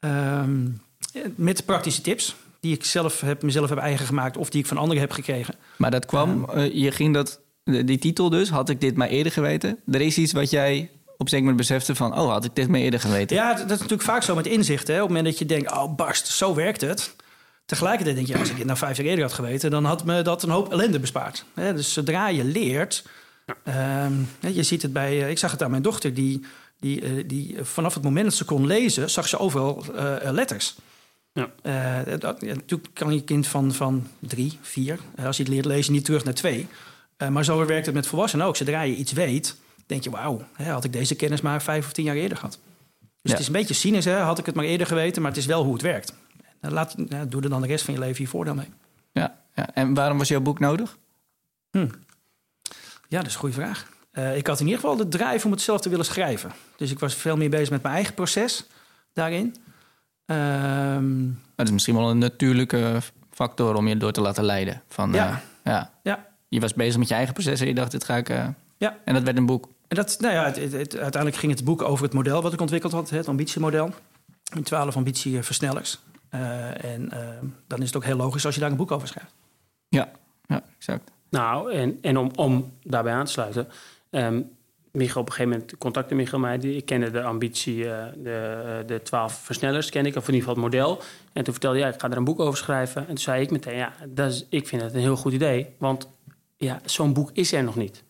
Ehm, 0.00 0.66
eh, 1.12 1.22
met 1.34 1.64
praktische 1.64 2.00
tips 2.00 2.36
die 2.60 2.74
ik 2.74 2.84
zelf 2.84 3.20
heb, 3.20 3.42
mezelf 3.42 3.68
heb 3.68 3.78
eigen 3.78 4.06
gemaakt 4.06 4.36
of 4.36 4.50
die 4.50 4.60
ik 4.60 4.66
van 4.66 4.76
anderen 4.76 5.00
heb 5.00 5.12
gekregen. 5.12 5.54
Maar 5.76 5.90
dat 5.90 6.06
kwam, 6.06 6.58
je 6.60 6.90
ging 6.90 7.14
dat, 7.14 7.40
die 7.68 7.98
titel 7.98 8.30
dus, 8.30 8.48
had 8.48 8.68
ik 8.68 8.80
dit 8.80 8.96
maar 8.96 9.08
eerder 9.08 9.32
geweten. 9.32 9.78
Er 9.90 10.00
is 10.00 10.18
iets 10.18 10.32
wat 10.32 10.50
jij 10.50 10.90
op 11.18 11.24
een 11.24 11.28
zeker 11.28 11.46
moment 11.46 11.56
besefte 11.56 11.94
van... 11.94 12.18
oh, 12.18 12.30
had 12.30 12.44
ik 12.44 12.54
dit 12.54 12.68
maar 12.68 12.80
eerder 12.80 13.00
geweten. 13.00 13.36
Ja, 13.36 13.52
dat 13.54 13.64
is 13.64 13.68
natuurlijk 13.68 14.02
vaak 14.02 14.22
zo 14.22 14.34
met 14.34 14.46
inzicht. 14.46 14.86
Hè? 14.86 14.94
Op 14.94 15.00
het 15.00 15.08
moment 15.08 15.26
dat 15.26 15.38
je 15.38 15.46
denkt, 15.46 15.72
oh 15.72 15.94
barst, 15.96 16.26
zo 16.26 16.54
werkt 16.54 16.80
het. 16.80 17.16
Tegelijkertijd 17.64 18.16
denk 18.16 18.28
je, 18.28 18.38
als 18.38 18.50
ik 18.50 18.56
dit 18.56 18.66
nou 18.66 18.78
vijf 18.78 18.96
jaar 18.96 19.06
eerder 19.06 19.24
had 19.24 19.32
geweten... 19.32 19.70
dan 19.70 19.84
had 19.84 20.04
me 20.04 20.22
dat 20.22 20.42
een 20.42 20.50
hoop 20.50 20.72
ellende 20.72 21.00
bespaard. 21.00 21.44
Hè? 21.54 21.74
Dus 21.74 21.92
zodra 21.92 22.28
je 22.28 22.44
leert... 22.44 23.04
ehm, 23.64 24.12
hè, 24.40 24.48
je 24.48 24.62
ziet 24.62 24.82
het 24.82 24.92
bij... 24.92 25.22
eh, 25.22 25.30
ik 25.30 25.38
zag 25.38 25.50
het 25.50 25.62
aan 25.62 25.70
mijn 25.70 25.82
dochter, 25.82 26.14
die, 26.14 26.44
die, 26.80 27.00
eh, 27.00 27.10
die 27.26 27.56
vanaf 27.62 27.94
het 27.94 28.02
moment 28.02 28.24
dat 28.24 28.34
ze 28.34 28.44
kon 28.44 28.66
lezen... 28.66 29.10
zag 29.10 29.28
ze 29.28 29.38
overal 29.38 29.84
eh, 29.94 30.30
letters. 30.30 30.76
Ja. 31.32 31.50
Eh, 31.62 32.18
dat, 32.18 32.40
ja, 32.40 32.54
natuurlijk 32.54 32.88
kan 32.92 33.14
je 33.14 33.22
kind 33.24 33.46
van, 33.46 33.72
van 33.72 34.06
drie, 34.18 34.58
vier... 34.60 34.98
als 35.24 35.36
je 35.36 35.42
het 35.42 35.52
leert 35.52 35.64
lezen, 35.64 35.92
niet 35.92 36.04
terug 36.04 36.24
naar 36.24 36.34
twee. 36.34 36.66
Eh, 37.18 37.28
maar 37.28 37.44
zo 37.44 37.64
werkt 37.66 37.86
het 37.86 37.94
met 37.94 38.06
volwassenen 38.06 38.46
ook. 38.46 38.56
Zodra 38.56 38.80
je 38.82 38.94
iets 38.94 39.12
weet, 39.12 39.56
denk 39.86 40.02
je... 40.04 40.10
wauw, 40.10 40.42
had 40.62 40.84
ik 40.84 40.92
deze 40.92 41.14
kennis 41.14 41.40
maar 41.40 41.62
vijf 41.62 41.86
of 41.86 41.92
tien 41.92 42.04
jaar 42.04 42.14
eerder 42.16 42.36
gehad. 42.38 42.58
Dus 42.98 43.08
Ja. 43.22 43.30
het 43.30 43.40
is 43.40 43.46
een 43.46 43.52
beetje 43.52 43.74
cynisch, 43.74 44.04
hè? 44.04 44.16
had 44.16 44.38
ik 44.38 44.46
het 44.46 44.54
maar 44.54 44.64
eerder 44.64 44.86
geweten, 44.86 45.22
maar 45.22 45.30
het 45.30 45.40
is 45.40 45.46
wel 45.46 45.64
hoe 45.64 45.72
het 45.72 45.82
werkt. 45.82 46.14
En 46.60 46.72
Laat, 46.72 46.94
doe 47.30 47.42
er 47.42 47.48
dan 47.50 47.60
de 47.60 47.66
rest 47.66 47.84
van 47.84 47.94
je 47.94 48.00
leven 48.00 48.22
je 48.24 48.28
voordeel 48.30 48.54
mee. 48.54 48.68
Ja, 49.12 49.36
ja. 49.54 49.68
En 49.74 49.94
waarom 49.94 50.18
was 50.18 50.28
jouw 50.28 50.40
boek 50.40 50.58
nodig? 50.58 50.96
Ja, 53.08 53.18
dat 53.18 53.26
is 53.26 53.32
een 53.32 53.38
goede 53.40 53.54
vraag. 53.54 53.86
Eh, 54.10 54.36
ik 54.36 54.46
had 54.46 54.60
in 54.60 54.66
ieder 54.66 54.80
geval 54.80 54.96
de 54.96 55.08
drive 55.08 55.44
om 55.46 55.52
het 55.52 55.60
zelf 55.60 55.80
te 55.80 55.88
willen 55.88 56.04
schrijven. 56.04 56.52
Dus 56.76 56.90
ik 56.90 56.98
was 56.98 57.14
veel 57.14 57.36
meer 57.36 57.50
bezig 57.50 57.70
met 57.70 57.82
mijn 57.82 57.94
eigen 57.94 58.14
proces 58.14 58.66
daarin. 59.12 59.54
Maar 60.26 61.00
dat 61.56 61.66
is 61.66 61.72
misschien 61.72 61.94
wel 61.94 62.10
een 62.10 62.18
natuurlijke 62.18 62.98
factor 63.30 63.74
om 63.74 63.88
je 63.88 63.96
door 63.96 64.12
te 64.12 64.20
laten 64.20 64.44
leiden. 64.44 64.82
Van, 64.88 65.12
Ja. 65.12 65.28
eh, 65.30 65.36
ja. 65.72 65.92
ja, 66.02 66.27
Je 66.48 66.60
was 66.60 66.74
bezig 66.74 66.98
met 66.98 67.08
je 67.08 67.14
eigen 67.14 67.32
proces 67.34 67.60
en 67.60 67.66
je 67.66 67.74
dacht, 67.74 67.90
dit 67.90 68.04
ga 68.04 68.16
ik... 68.16 68.28
eh, 68.28 68.48
ja. 68.76 68.96
En 69.04 69.14
dat 69.14 69.22
werd 69.22 69.36
een 69.36 69.46
boek. 69.46 69.68
En 69.88 69.96
dat, 69.96 70.16
nou 70.20 70.34
ja, 70.34 70.44
het, 70.44 70.56
het- 70.56 70.72
het- 70.72 70.96
uiteindelijk 70.98 71.36
ging 71.36 71.52
het 71.52 71.64
boek 71.64 71.82
over 71.82 72.04
het 72.04 72.14
model 72.14 72.42
wat 72.42 72.52
ik 72.52 72.60
ontwikkeld 72.60 72.92
had, 72.92 73.10
het 73.10 73.28
ambitiemodel. 73.28 73.90
Met 74.54 74.64
twaalf 74.64 74.96
ambitieversnellers. 74.96 75.98
Eh, 76.28 76.84
en 76.84 77.10
eh, 77.12 77.28
dan 77.66 77.78
is 77.80 77.86
het 77.86 77.96
ook 77.96 78.04
heel 78.04 78.16
logisch 78.16 78.46
als 78.46 78.54
je 78.54 78.60
daar 78.60 78.70
een 78.70 78.76
boek 78.76 78.90
over 78.90 79.08
schrijft. 79.08 79.34
Ja, 79.88 80.10
ja 80.46 80.62
exact. 80.78 81.10
Nou, 81.30 81.72
en, 81.72 81.98
en 82.02 82.16
om, 82.16 82.30
om 82.34 82.72
daarbij 82.82 83.12
aan 83.12 83.24
te 83.24 83.32
sluiten. 83.32 83.68
ehm 84.10 84.40
Michael, 84.92 85.20
op 85.20 85.26
een 85.26 85.32
gegeven 85.32 85.52
moment 85.58 85.78
contacte 85.78 86.14
Michael 86.14 86.40
mij. 86.40 86.58
Die, 86.58 86.76
ik 86.76 86.84
kende 86.84 87.10
de 87.10 87.22
ambitie, 87.22 87.90
eh, 87.90 88.06
de, 88.16 88.82
de 88.86 89.02
12 89.02 89.32
versnellers, 89.34 89.90
ken 89.90 90.06
ik, 90.06 90.16
of 90.16 90.28
in 90.28 90.34
ieder 90.34 90.48
geval 90.48 90.62
het 90.64 90.72
model. 90.72 91.02
En 91.32 91.44
toen 91.44 91.52
vertelde 91.52 91.78
hij, 91.78 91.86
ja, 91.88 91.94
ik 91.94 92.00
ga 92.00 92.10
er 92.10 92.16
een 92.16 92.24
boek 92.24 92.40
over 92.40 92.58
schrijven. 92.58 93.00
En 93.00 93.06
toen 93.06 93.18
zei 93.18 93.42
ik 93.42 93.50
meteen, 93.50 93.76
ja, 93.76 93.92
dat 94.08 94.32
is, 94.32 94.46
ik 94.48 94.68
vind 94.68 94.82
het 94.82 94.94
een 94.94 95.00
heel 95.00 95.16
goed 95.16 95.32
idee. 95.32 95.66
Want 95.78 96.08
ja, 96.58 96.80
zo'n 96.84 97.12
boek 97.12 97.30
is 97.32 97.52
er 97.52 97.64
nog 97.64 97.76
niet. 97.76 98.04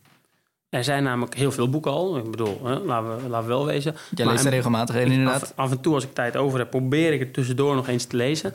Er 0.68 0.84
zijn 0.84 1.02
namelijk 1.02 1.34
heel 1.34 1.52
veel 1.52 1.68
boeken 1.68 1.90
al. 1.90 2.16
Ik 2.16 2.30
bedoel, 2.30 2.60
hè, 2.66 2.78
laten, 2.78 3.22
we, 3.22 3.28
laten 3.28 3.48
we 3.48 3.54
wel 3.54 3.66
wezen. 3.66 3.94
Jij 4.14 4.26
leest 4.26 4.44
er 4.44 4.50
regelmatig 4.50 4.96
in 4.96 5.10
inderdaad. 5.10 5.42
Af, 5.42 5.52
af 5.56 5.70
en 5.70 5.80
toe, 5.80 5.94
als 5.94 6.04
ik 6.04 6.14
tijd 6.14 6.36
over 6.36 6.58
heb, 6.58 6.70
probeer 6.70 7.12
ik 7.12 7.20
het 7.20 7.34
tussendoor 7.34 7.74
nog 7.74 7.88
eens 7.88 8.04
te 8.04 8.16
lezen. 8.16 8.52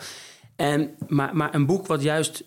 En, 0.55 0.95
maar, 1.07 1.35
maar 1.35 1.55
een 1.55 1.65
boek 1.65 1.87
wat 1.87 2.01
juist 2.01 2.43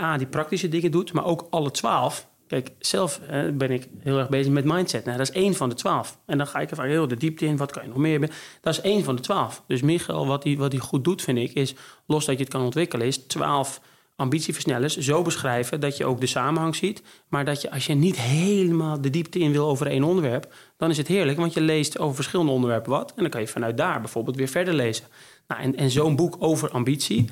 A, 0.00 0.16
die 0.16 0.26
praktische 0.26 0.68
dingen 0.68 0.90
doet, 0.90 1.12
maar 1.12 1.24
ook 1.24 1.46
alle 1.50 1.70
twaalf. 1.70 2.28
Kijk, 2.46 2.70
zelf 2.78 3.20
ben 3.54 3.70
ik 3.70 3.88
heel 3.98 4.18
erg 4.18 4.28
bezig 4.28 4.52
met 4.52 4.64
mindset. 4.64 5.04
Nou, 5.04 5.18
dat 5.18 5.28
is 5.28 5.34
één 5.34 5.54
van 5.54 5.68
de 5.68 5.74
twaalf. 5.74 6.18
En 6.26 6.38
dan 6.38 6.46
ga 6.46 6.58
ik 6.60 6.70
er 6.70 6.76
vaak 6.76 6.86
heel 6.86 7.08
de 7.08 7.16
diepte 7.16 7.46
in. 7.46 7.56
Wat 7.56 7.72
kan 7.72 7.82
je 7.82 7.88
nog 7.88 7.98
meer? 7.98 8.20
Dat 8.60 8.72
is 8.72 8.80
één 8.80 9.04
van 9.04 9.16
de 9.16 9.22
twaalf. 9.22 9.62
Dus 9.66 9.82
Michael, 9.82 10.26
wat 10.26 10.44
hij 10.44 10.56
wat 10.56 10.72
hij 10.72 10.80
goed 10.80 11.04
doet, 11.04 11.22
vind 11.22 11.38
ik, 11.38 11.52
is 11.52 11.74
los 12.06 12.24
dat 12.24 12.36
je 12.36 12.42
het 12.42 12.52
kan 12.52 12.62
ontwikkelen, 12.62 13.06
is 13.06 13.16
twaalf 13.16 13.80
ambitieversnellers 14.20 14.96
zo 14.96 15.22
beschrijven 15.22 15.80
dat 15.80 15.96
je 15.96 16.04
ook 16.04 16.20
de 16.20 16.26
samenhang 16.26 16.76
ziet. 16.76 17.02
Maar 17.28 17.44
dat 17.44 17.60
je 17.60 17.70
als 17.70 17.86
je 17.86 17.94
niet 17.94 18.16
helemaal 18.16 19.00
de 19.00 19.10
diepte 19.10 19.38
in 19.38 19.52
wil 19.52 19.68
over 19.68 19.86
één 19.86 20.04
onderwerp, 20.04 20.52
dan 20.76 20.90
is 20.90 20.96
het 20.96 21.06
heerlijk, 21.06 21.38
want 21.38 21.54
je 21.54 21.60
leest 21.60 21.98
over 21.98 22.14
verschillende 22.14 22.52
onderwerpen 22.52 22.90
wat. 22.90 23.12
En 23.16 23.22
dan 23.22 23.30
kan 23.30 23.40
je 23.40 23.46
vanuit 23.46 23.76
daar 23.76 24.00
bijvoorbeeld 24.00 24.36
weer 24.36 24.48
verder 24.48 24.74
lezen. 24.74 25.04
Nou, 25.46 25.62
en 25.62 25.76
en 25.76 25.90
zo'n 25.90 26.16
boek 26.16 26.36
over 26.38 26.70
ambitie, 26.70 27.28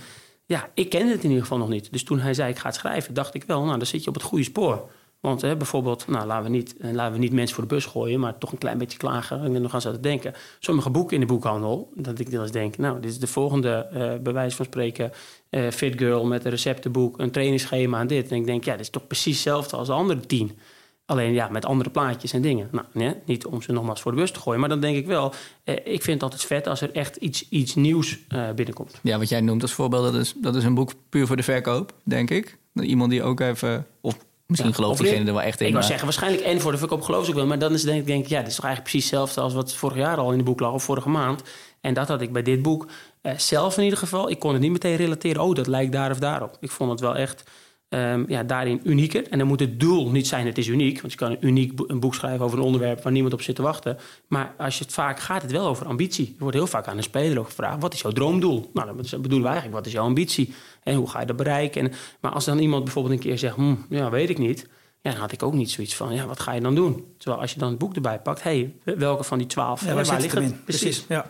ja, 0.46 0.70
ik 0.74 0.88
kende 0.88 1.12
het 1.12 1.22
in 1.22 1.28
ieder 1.28 1.42
geval 1.42 1.58
nog 1.58 1.68
niet. 1.68 1.92
Dus 1.92 2.04
toen 2.04 2.18
hij 2.18 2.34
zei 2.34 2.50
ik 2.50 2.58
ga 2.58 2.66
het 2.66 2.76
schrijven, 2.76 3.14
dacht 3.14 3.34
ik 3.34 3.44
wel, 3.44 3.64
nou 3.64 3.78
dan 3.78 3.86
zit 3.86 4.02
je 4.02 4.08
op 4.08 4.14
het 4.14 4.24
goede 4.24 4.44
spoor. 4.44 4.90
Want 5.20 5.42
hè, 5.42 5.56
bijvoorbeeld, 5.56 6.06
nou, 6.06 6.26
laten, 6.26 6.44
we 6.44 6.56
niet, 6.56 6.76
eh, 6.76 6.92
laten 6.92 7.12
we 7.12 7.18
niet 7.18 7.32
mensen 7.32 7.54
voor 7.54 7.68
de 7.68 7.74
bus 7.74 7.84
gooien, 7.84 8.20
maar 8.20 8.38
toch 8.38 8.52
een 8.52 8.58
klein 8.58 8.78
beetje 8.78 8.98
klagen. 8.98 9.44
Ik 9.44 9.52
ben 9.52 9.62
nog 9.62 9.74
aan 9.74 9.80
zitten 9.80 10.02
denken. 10.02 10.34
Sommige 10.58 10.90
boeken 10.90 11.14
in 11.14 11.20
de 11.20 11.26
boekhandel, 11.26 11.92
dat 11.94 12.18
ik 12.18 12.32
eens 12.32 12.50
denk, 12.50 12.76
nou, 12.76 13.00
dit 13.00 13.10
is 13.10 13.18
de 13.18 13.26
volgende, 13.26 13.88
eh 13.92 14.22
bewijs 14.22 14.54
van 14.54 14.64
spreken, 14.64 15.12
eh, 15.50 15.70
Fit 15.70 15.98
Girl 15.98 16.26
met 16.26 16.44
een 16.44 16.50
receptenboek, 16.50 17.18
een 17.18 17.30
trainingsschema 17.30 18.00
en 18.00 18.06
dit. 18.06 18.30
En 18.30 18.36
ik 18.36 18.46
denk, 18.46 18.64
ja, 18.64 18.72
dit 18.72 18.80
is 18.80 18.90
toch 18.90 19.06
precies 19.06 19.34
hetzelfde 19.34 19.76
als 19.76 19.86
de 19.86 19.92
andere 19.94 20.20
tien. 20.20 20.58
Alleen 21.06 21.32
ja, 21.32 21.48
met 21.48 21.64
andere 21.64 21.90
plaatjes 21.90 22.32
en 22.32 22.42
dingen. 22.42 22.68
Nou, 22.72 22.86
nee, 22.92 23.14
niet 23.24 23.46
om 23.46 23.62
ze 23.62 23.72
nogmaals 23.72 24.00
voor 24.00 24.12
de 24.12 24.18
bus 24.18 24.30
te 24.30 24.40
gooien, 24.40 24.60
maar 24.60 24.68
dan 24.68 24.80
denk 24.80 24.96
ik 24.96 25.06
wel, 25.06 25.32
eh, 25.64 25.74
ik 25.74 26.02
vind 26.02 26.06
het 26.06 26.22
altijd 26.22 26.44
vet 26.44 26.66
als 26.66 26.80
er 26.80 26.92
echt 26.92 27.16
iets, 27.16 27.48
iets 27.48 27.74
nieuws 27.74 28.18
eh, 28.28 28.50
binnenkomt. 28.54 28.98
Ja, 29.02 29.18
wat 29.18 29.28
jij 29.28 29.40
noemt 29.40 29.62
als 29.62 29.72
voorbeeld, 29.72 30.12
dat 30.12 30.14
is, 30.22 30.34
dat 30.36 30.54
is 30.56 30.64
een 30.64 30.74
boek 30.74 30.92
puur 31.08 31.26
voor 31.26 31.36
de 31.36 31.42
verkoop, 31.42 31.92
denk 32.04 32.30
ik. 32.30 32.58
Iemand 32.74 33.10
die 33.10 33.22
ook 33.22 33.40
even... 33.40 33.86
Of 34.00 34.18
misschien 34.46 34.70
Ja, 34.70 34.76
gelooft 34.76 35.00
of 35.00 35.06
diegene 35.06 35.26
er 35.26 35.32
wel 35.32 35.42
echt 35.42 35.60
in. 35.60 35.66
Ik 35.66 35.72
maar- 35.72 35.82
zeggen, 35.82 36.04
waarschijnlijk 36.04 36.42
en 36.42 36.60
voor 36.60 36.72
de 36.72 36.78
verkoop 36.78 37.02
geloof 37.02 37.28
ik 37.28 37.34
wel. 37.34 37.46
Maar 37.46 37.58
dan 37.58 37.72
is 37.72 37.82
denk 37.82 38.00
ik, 38.00 38.06
denk 38.06 38.24
ik, 38.24 38.30
ja, 38.30 38.38
dit 38.38 38.48
is 38.48 38.54
toch 38.54 38.64
eigenlijk 38.64 38.92
precies 38.92 39.10
hetzelfde 39.10 39.40
als 39.40 39.54
wat 39.54 39.74
vorig 39.74 39.96
jaar 39.96 40.16
al 40.16 40.32
in 40.32 40.38
de 40.38 40.44
boek 40.44 40.60
lag, 40.60 40.72
of 40.72 40.82
vorige 40.84 41.08
maand. 41.08 41.42
En 41.80 41.94
dat 41.94 42.08
had 42.08 42.20
ik 42.20 42.32
bij 42.32 42.42
dit 42.42 42.62
boek 42.62 42.86
eh, 43.22 43.32
zelf 43.38 43.76
in 43.76 43.84
ieder 43.84 43.98
geval. 43.98 44.30
Ik 44.30 44.38
kon 44.38 44.52
het 44.52 44.62
niet 44.62 44.72
meteen 44.72 44.96
relateren, 44.96 45.42
oh, 45.42 45.54
dat 45.54 45.66
lijkt 45.66 45.92
daar 45.92 46.10
of 46.10 46.18
daarop. 46.18 46.56
Ik 46.60 46.70
vond 46.70 46.90
het 46.90 47.00
wel 47.00 47.16
echt 47.16 47.42
ehm, 47.88 48.24
ja, 48.28 48.42
daarin 48.42 48.80
unieker. 48.84 49.28
En 49.28 49.38
dan 49.38 49.46
moet 49.46 49.60
het 49.60 49.80
doel 49.80 50.10
niet 50.10 50.26
zijn, 50.28 50.46
het 50.46 50.58
is 50.58 50.66
uniek. 50.66 51.00
Want 51.00 51.12
je 51.12 51.18
kan 51.18 51.30
een 51.30 51.36
uniek 51.46 51.76
bo- 51.76 51.84
een 51.86 52.00
boek 52.00 52.14
schrijven 52.14 52.44
over 52.44 52.58
een 52.58 52.64
onderwerp 52.64 53.02
waar 53.02 53.12
niemand 53.12 53.34
op 53.34 53.42
zit 53.42 53.54
te 53.56 53.62
wachten. 53.62 53.98
Maar 54.26 54.54
als 54.58 54.78
je 54.78 54.84
het 54.84 54.92
vaak 54.92 55.20
gaat 55.20 55.42
het 55.42 55.50
wel 55.50 55.66
over 55.66 55.86
ambitie. 55.86 56.26
Er 56.26 56.34
wordt 56.42 56.56
heel 56.56 56.66
vaak 56.66 56.86
aan 56.86 56.96
een 56.96 57.02
speler 57.02 57.38
ook 57.38 57.46
gevraagd, 57.46 57.80
wat 57.82 57.94
is 57.94 58.00
jouw 58.00 58.12
droomdoel? 58.12 58.70
Nou, 58.74 58.86
dan 58.86 58.96
bedoelen 59.22 59.40
we 59.40 59.46
eigenlijk, 59.46 59.74
wat 59.76 59.86
is 59.86 59.92
jouw 59.92 60.04
ambitie? 60.04 60.54
En 60.82 60.94
hoe 60.94 61.08
ga 61.10 61.20
je 61.20 61.26
dat 61.26 61.36
bereiken? 61.36 61.82
En, 61.82 61.92
maar 62.20 62.30
als 62.32 62.44
dan 62.44 62.58
iemand 62.58 62.84
bijvoorbeeld 62.84 63.14
een 63.14 63.20
keer 63.20 63.38
zegt, 63.38 63.54
hm, 63.56 63.74
ja, 63.88 64.10
weet 64.10 64.30
ik 64.30 64.38
niet. 64.38 64.66
Ja, 65.02 65.10
dan 65.10 65.20
had 65.20 65.32
ik 65.32 65.42
ook 65.42 65.54
niet 65.54 65.70
zoiets 65.70 65.96
van, 65.96 66.14
ja, 66.14 66.26
wat 66.26 66.40
ga 66.40 66.52
je 66.52 66.60
dan 66.60 66.74
doen? 66.74 67.04
Terwijl 67.18 67.40
als 67.42 67.52
je 67.52 67.58
dan 67.58 67.68
het 67.68 67.78
boek 67.78 67.94
erbij 67.94 68.18
pakt, 68.20 68.42
hé, 68.42 68.70
hey, 68.84 68.94
welke 68.96 69.24
van 69.24 69.38
die 69.38 69.46
twaalf, 69.46 69.84
Ja, 69.84 69.94
waar 69.94 70.04
zit 70.06 70.20
ligt 70.20 70.34
het 70.34 70.42
in? 70.44 70.64
Precies. 70.64 71.04
Ja. 71.08 71.26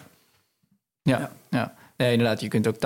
Ja, 1.03 1.33
ja. 1.51 1.75
Nee, 1.99 2.13
inderdaad. 2.13 2.41
Je 2.41 2.49
kunt 2.49 2.67
ook 2.67 2.77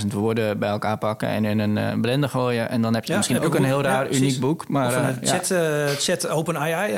80.000 0.00 0.06
woorden 0.06 0.58
bij 0.58 0.68
elkaar 0.68 0.98
pakken 0.98 1.28
en 1.28 1.44
in 1.44 1.58
een 1.58 1.76
uh, 1.76 2.00
blender 2.00 2.28
gooien. 2.28 2.68
En 2.68 2.82
dan 2.82 2.94
heb 2.94 3.04
je 3.04 3.10
Ja, 3.10 3.16
misschien 3.16 3.36
en 3.38 3.42
ook 3.42 3.48
ook 3.48 3.58
een 3.58 3.64
heel 3.64 3.82
raar, 3.82 4.10
Ja, 4.10 4.16
uniek 4.16 4.40
boek. 4.40 4.68
Maar 4.68 4.86
of 4.86 4.96
eh, 4.96 5.06
een 5.06 5.26
chat, 5.26 5.50
eh, 5.50 5.86
chat 5.86 6.28
open 6.28 6.58
AI, 6.58 6.94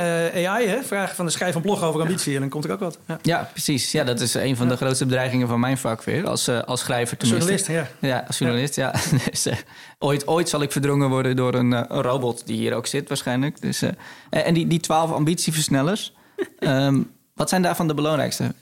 AI 0.47 0.67
hè? 0.67 0.83
vragen 0.83 1.17
van 1.17 1.25
de 1.25 1.31
schrijf 1.31 1.55
een 1.55 1.63
blog 1.63 1.83
over 1.83 2.01
ambitie 2.01 2.35
en 2.35 2.41
dan 2.41 2.49
komt 2.49 2.65
er 2.65 2.73
ook 2.73 2.81
wat. 2.81 2.99
Ja. 3.07 3.19
ja, 3.23 3.49
precies. 3.53 3.93
Ja, 3.93 4.05
dat 4.05 4.21
is 4.21 4.35
een 4.35 4.57
van 4.57 4.69
de 4.69 4.77
grootste 4.77 5.07
bedreigingen 5.07 5.49
van 5.49 5.61
mijn 5.61 5.79
vak 5.79 6.03
weer. 6.05 6.29
Als, 6.29 6.49
als 6.49 6.81
schrijver 6.81 7.17
tenminste. 7.17 7.53
Journalist, 7.53 7.91
ja. 8.01 8.09
Ja, 8.09 8.25
als 8.27 8.39
journalist, 8.39 8.77
ja. 8.77 8.95
Dus, 9.31 9.49
ooit, 9.99 10.27
ooit 10.27 10.49
zal 10.49 10.63
ik 10.63 10.73
verdrongen 10.73 11.09
worden 11.09 11.37
door 11.37 11.55
een, 11.55 11.87
robot 11.87 12.47
die 12.47 12.57
hier 12.57 12.75
ook 12.75 12.87
zit 12.87 13.09
waarschijnlijk. 13.09 13.61
Dus, 13.61 13.83
en 13.83 13.97
en 14.31 14.55
die, 14.55 14.67
die 14.67 14.81
12 14.81 15.13
ambitieversnellers, 15.13 16.15
ehm, 16.59 17.01
wat 17.35 17.49
zijn 17.49 17.63
daarvan 17.63 17.89
de 17.89 17.95
belangrijkste? 17.95 18.55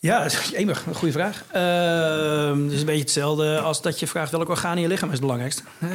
Ja, 0.00 0.22
dat 0.22 0.32
is 0.32 0.52
een 0.54 0.76
goede 0.94 1.12
vraag. 1.12 1.44
Ehm, 1.52 2.62
het 2.62 2.72
is 2.72 2.80
een 2.80 2.86
beetje 2.86 3.00
hetzelfde 3.00 3.60
als 3.60 3.82
dat 3.82 4.00
je 4.00 4.06
vraagt 4.06 4.30
welk 4.30 4.48
orgaan 4.48 4.76
in 4.76 4.82
je 4.82 4.88
lichaam 4.88 5.06
is 5.08 5.12
het 5.12 5.20
belangrijkst. 5.20 5.62
Eh, 5.78 5.88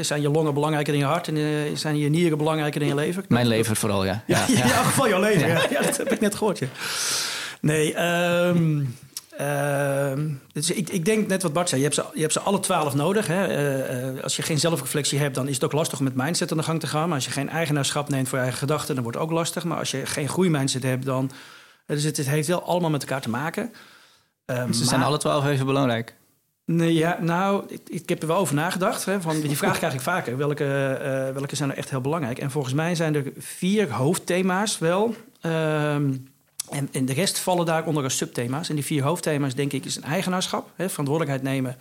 zijn 0.00 0.20
je 0.20 0.30
longen 0.30 0.54
belangrijker 0.54 0.92
dan 0.92 1.02
je 1.02 1.08
hart 1.08 1.28
en 1.28 1.36
eh, 1.36 1.42
zijn 1.74 1.98
je 1.98 2.08
nieren 2.08 2.38
belangrijker 2.38 2.80
dan 2.80 2.88
je 2.88 2.94
lever? 2.94 3.24
Mijn 3.28 3.46
lever 3.46 3.76
vooral, 3.76 4.04
ja. 4.04 4.22
Ja, 4.26 4.44
ja, 4.48 4.64
in 4.64 4.70
elk 4.70 4.84
geval 4.84 5.08
jouw 5.08 5.20
leven. 5.20 5.48
Ja. 5.48 5.62
Ja, 5.70 5.82
dat 5.82 5.96
heb 5.96 6.12
ik 6.12 6.20
net 6.20 6.34
gehoord. 6.34 6.58
Ja. 6.58 6.66
Nee, 7.60 7.94
dus 10.52 10.70
ik, 10.70 10.88
ik 10.88 11.04
denk 11.04 11.28
net 11.28 11.42
wat 11.42 11.52
Bart 11.52 11.68
zei. 11.68 11.80
Je 11.80 11.86
hebt 11.86 11.98
ze, 11.98 12.04
je 12.14 12.20
hebt 12.20 12.32
ze 12.32 12.40
alle 12.40 12.60
twaalf 12.60 12.94
nodig. 12.94 13.26
Hè. 13.26 13.46
Eh, 13.46 14.22
als 14.22 14.36
je 14.36 14.42
geen 14.42 14.58
zelfreflectie 14.58 15.18
hebt, 15.18 15.34
dan 15.34 15.48
is 15.48 15.54
het 15.54 15.64
ook 15.64 15.72
lastig 15.72 15.98
om 15.98 16.04
met 16.04 16.14
mindset 16.14 16.50
aan 16.50 16.56
de 16.56 16.62
gang 16.62 16.80
te 16.80 16.86
gaan. 16.86 17.06
Maar 17.06 17.16
als 17.16 17.24
je 17.24 17.30
geen 17.30 17.48
eigenaarschap 17.48 18.08
neemt 18.08 18.28
voor 18.28 18.38
je 18.38 18.44
eigen 18.44 18.60
gedachten, 18.60 18.94
dan 18.94 19.02
wordt 19.02 19.18
het 19.18 19.26
ook 19.26 19.32
lastig. 19.32 19.64
Maar 19.64 19.78
als 19.78 19.90
je 19.90 20.06
geen 20.06 20.28
groeimindset 20.28 20.82
hebt, 20.82 21.04
dan... 21.04 21.30
Dus 21.94 22.02
het, 22.04 22.16
het 22.16 22.28
heeft 22.28 22.48
wel 22.48 22.62
allemaal 22.62 22.90
met 22.90 23.02
elkaar 23.02 23.20
te 23.20 23.28
maken. 23.30 23.72
Ehm, 24.44 24.72
Ze 24.72 24.84
zijn 24.84 25.02
alle 25.02 25.18
12 25.18 25.46
even 25.46 25.66
belangrijk. 25.66 26.14
Nee, 26.64 26.94
ja, 26.94 27.18
nou, 27.20 27.64
ik, 27.68 27.80
ik 27.88 28.08
heb 28.08 28.20
er 28.22 28.28
wel 28.28 28.36
over 28.36 28.54
nagedacht. 28.54 29.04
Hè, 29.04 29.20
van, 29.20 29.40
die 29.40 29.56
vraag 29.56 29.76
krijg 29.78 29.94
ik 29.94 30.00
vaker. 30.00 30.36
Welke, 30.36 30.64
eh, 30.94 31.32
welke 31.34 31.56
zijn 31.56 31.70
er 31.70 31.76
echt 31.76 31.90
heel 31.90 32.00
belangrijk? 32.00 32.38
En 32.38 32.50
volgens 32.50 32.74
mij 32.74 32.94
zijn 32.94 33.14
er 33.14 33.32
vier 33.36 33.90
hoofdthema's 33.92 34.78
wel. 34.78 35.14
Ehm, 35.40 36.12
en, 36.70 36.88
en 36.92 37.04
de 37.04 37.12
rest 37.12 37.38
vallen 37.38 37.66
daar 37.66 37.84
onder 37.84 38.02
als 38.04 38.16
subthema's. 38.16 38.68
En 38.68 38.74
die 38.74 38.84
vier 38.84 39.02
hoofdthema's, 39.02 39.54
denk 39.54 39.72
ik, 39.72 39.84
is 39.84 39.96
een 39.96 40.02
eigenaarschap. 40.04 40.70
Hè, 40.76 40.88
verantwoordelijkheid 40.88 41.54
nemen. 41.54 41.76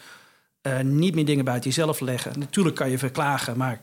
eh, 0.62 0.80
niet 0.80 1.16
meer 1.16 1.26
dingen 1.26 1.46
buiten 1.46 1.70
jezelf 1.70 2.00
leggen. 2.00 2.40
Natuurlijk 2.40 2.76
kan 2.76 2.90
je 2.90 2.98
verklagen, 2.98 3.58
maar... 3.58 3.80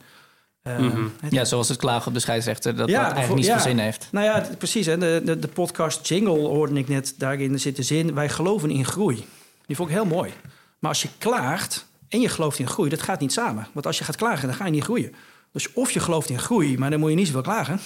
eh, 0.65 0.77
Mhm. 0.79 1.07
Ja, 1.29 1.45
zoals 1.45 1.67
het 1.69 1.77
klagen 1.77 2.07
op 2.07 2.13
de 2.13 2.19
scheidsrechter, 2.19 2.75
dat 2.75 2.89
Ja, 2.89 3.03
dat 3.03 3.11
eigenlijk 3.11 3.35
niet 3.41 3.45
ja. 3.45 3.57
zoveel 3.57 3.71
zin 3.71 3.79
heeft. 3.83 4.07
nou 4.11 4.25
ja, 4.25 4.47
precies. 4.57 4.85
Hè. 4.85 4.97
De, 4.97 5.21
de, 5.25 5.39
de 5.39 5.47
podcast 5.47 6.07
Jingle 6.07 6.37
hoorde 6.39 6.73
ik 6.79 6.87
net. 6.87 7.13
Daarin 7.17 7.59
zit 7.59 7.75
de 7.75 7.83
zin, 7.83 8.13
wij 8.13 8.29
geloven 8.29 8.69
in 8.69 8.85
groei. 8.85 9.25
Die 9.65 9.75
vond 9.75 9.89
ik 9.89 9.95
heel 9.95 10.05
mooi. 10.05 10.31
Maar 10.79 10.89
als 10.89 11.01
je 11.01 11.07
klaagt 11.17 11.87
en 12.09 12.19
je 12.21 12.29
gelooft 12.29 12.59
in 12.59 12.67
groei, 12.67 12.89
dat 12.89 13.01
gaat 13.01 13.19
niet 13.19 13.33
samen. 13.33 13.67
Want 13.71 13.85
als 13.85 13.97
je 13.97 14.03
gaat 14.03 14.15
klagen, 14.15 14.47
dan 14.47 14.55
ga 14.57 14.65
je 14.65 14.71
niet 14.71 14.83
groeien. 14.83 15.13
Dus 15.51 15.73
of 15.73 15.91
je 15.91 15.99
gelooft 15.99 16.29
in 16.29 16.39
groei, 16.39 16.77
maar 16.77 16.89
dan 16.89 16.99
moet 16.99 17.09
je 17.09 17.15
niet 17.15 17.25
zoveel 17.27 17.41
klagen. 17.41 17.73
Eh, 17.73 17.79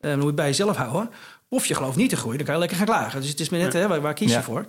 dan 0.00 0.12
moet 0.12 0.20
je 0.20 0.26
het 0.26 0.34
bij 0.36 0.46
jezelf 0.46 0.76
houden. 0.76 1.10
Of 1.48 1.66
je 1.66 1.74
gelooft 1.74 1.96
niet 1.96 2.10
in 2.12 2.16
groei, 2.18 2.36
dan 2.36 2.44
kan 2.46 2.54
je 2.54 2.60
lekker 2.60 2.78
gaan 2.78 2.86
klagen. 2.86 3.20
Dus 3.20 3.30
het 3.30 3.40
is 3.40 3.48
maar 3.48 3.60
net, 3.60 3.72
hè, 3.72 3.88
waar, 3.88 4.00
waar 4.00 4.14
kies 4.14 4.28
je 4.30 4.34
Ja. 4.36 4.42
voor? 4.42 4.66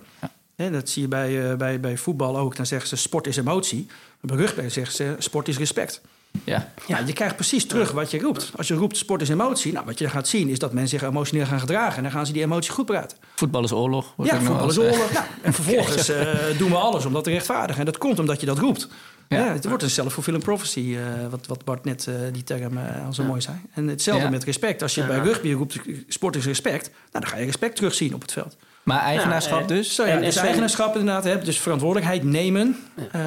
Hè, 0.56 0.70
dat 0.70 0.88
zie 0.88 1.02
je 1.02 1.08
bij, 1.08 1.50
eh, 1.50 1.56
bij, 1.56 1.80
bij 1.80 1.96
voetbal 1.96 2.38
ook. 2.38 2.56
Dan 2.56 2.66
zeggen 2.66 2.88
ze 2.88 2.96
sport 2.96 3.26
is 3.26 3.36
emotie. 3.36 3.86
Bij 4.20 4.36
rugby 4.36 4.68
zeggen 4.68 4.94
ze 4.94 5.14
sport 5.18 5.48
is 5.48 5.58
respect. 5.58 6.00
Ja. 6.44 6.72
Ja, 6.86 6.98
je 7.06 7.12
krijgt 7.12 7.34
precies 7.34 7.66
terug 7.66 7.90
wat 7.90 8.10
je 8.10 8.20
roept. 8.20 8.50
Als 8.56 8.68
je 8.68 8.74
roept 8.74 8.96
sport 8.96 9.22
is 9.22 9.28
emotie, 9.28 9.72
nou, 9.72 9.86
wat 9.86 9.98
je 9.98 10.08
gaat 10.08 10.28
zien 10.28 10.48
is 10.48 10.58
dat 10.58 10.72
mensen 10.72 10.98
zich 10.98 11.08
emotioneel 11.08 11.46
gaan 11.46 11.60
gedragen. 11.60 11.96
En 11.96 12.02
dan 12.02 12.12
gaan 12.12 12.26
ze 12.26 12.32
die 12.32 12.42
emotie 12.42 12.72
goed 12.72 12.86
praten. 12.86 13.18
Voetbal 13.34 13.64
is 13.64 13.72
oorlog. 13.72 14.14
Ja, 14.22 14.40
voetbal 14.40 14.68
is 14.68 14.78
oorlog. 14.78 15.12
Nou, 15.12 15.24
en 15.42 15.52
vervolgens 15.52 16.08
eh, 16.10 16.34
doen 16.58 16.70
we 16.70 16.76
alles 16.76 17.04
om 17.04 17.12
dat 17.12 17.24
te 17.24 17.30
rechtvaardigen. 17.30 17.80
En 17.80 17.86
dat 17.86 17.98
komt 17.98 18.18
omdat 18.18 18.40
je 18.40 18.46
dat 18.46 18.58
roept. 18.58 18.88
Ja. 19.28 19.38
Ja. 19.38 19.52
het 19.52 19.64
wordt 19.64 19.82
een 19.82 19.90
self-fulfilling 19.90 20.42
prophecy, 20.44 20.96
eh, 20.96 21.30
wat, 21.30 21.46
wat 21.46 21.64
Bart 21.64 21.84
net 21.84 22.06
eh, 22.06 22.14
die 22.32 22.44
term 22.44 22.78
al 23.06 23.12
zo 23.12 23.22
Ja. 23.22 23.28
mooi 23.28 23.40
zei. 23.40 23.56
En 23.74 23.88
hetzelfde 23.88 24.30
met 24.30 24.44
respect. 24.44 24.82
Als 24.82 24.94
je 24.94 25.04
bij 25.04 25.18
rugby 25.18 25.52
roept 25.52 25.78
sport 26.08 26.36
is 26.36 26.44
respect, 26.44 26.84
nou, 27.12 27.24
dan 27.24 27.26
ga 27.26 27.36
je 27.36 27.44
respect 27.44 27.76
terugzien 27.76 28.14
op 28.14 28.20
het 28.22 28.32
veld. 28.32 28.56
Maar 28.86 29.00
eigenaarschap 29.00 29.68
dus? 29.68 29.98
En- 29.98 30.20
dus 30.20 30.34
Sven- 30.34 30.44
eigenaarschap 30.44 30.96
inderdaad, 30.96 31.24
hè, 31.24 31.38
dus 31.38 31.60
verantwoordelijkheid 31.60 32.24
nemen, 32.24 32.76
eh, 33.12 33.20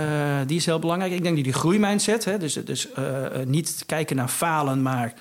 die 0.45 0.57
is 0.57 0.65
heel 0.65 0.79
belangrijk. 0.79 1.11
Ik 1.13 1.23
denk 1.23 1.35
die, 1.35 1.43
die 1.43 1.53
groeimindset, 1.53 2.25
hè, 2.25 2.37
dus, 2.37 2.53
dus 2.53 2.91
eh, 2.91 3.25
eh, 3.25 3.47
niet 3.47 3.83
kijken 3.85 4.15
naar 4.15 4.27
falen, 4.27 4.81
maar 4.81 5.13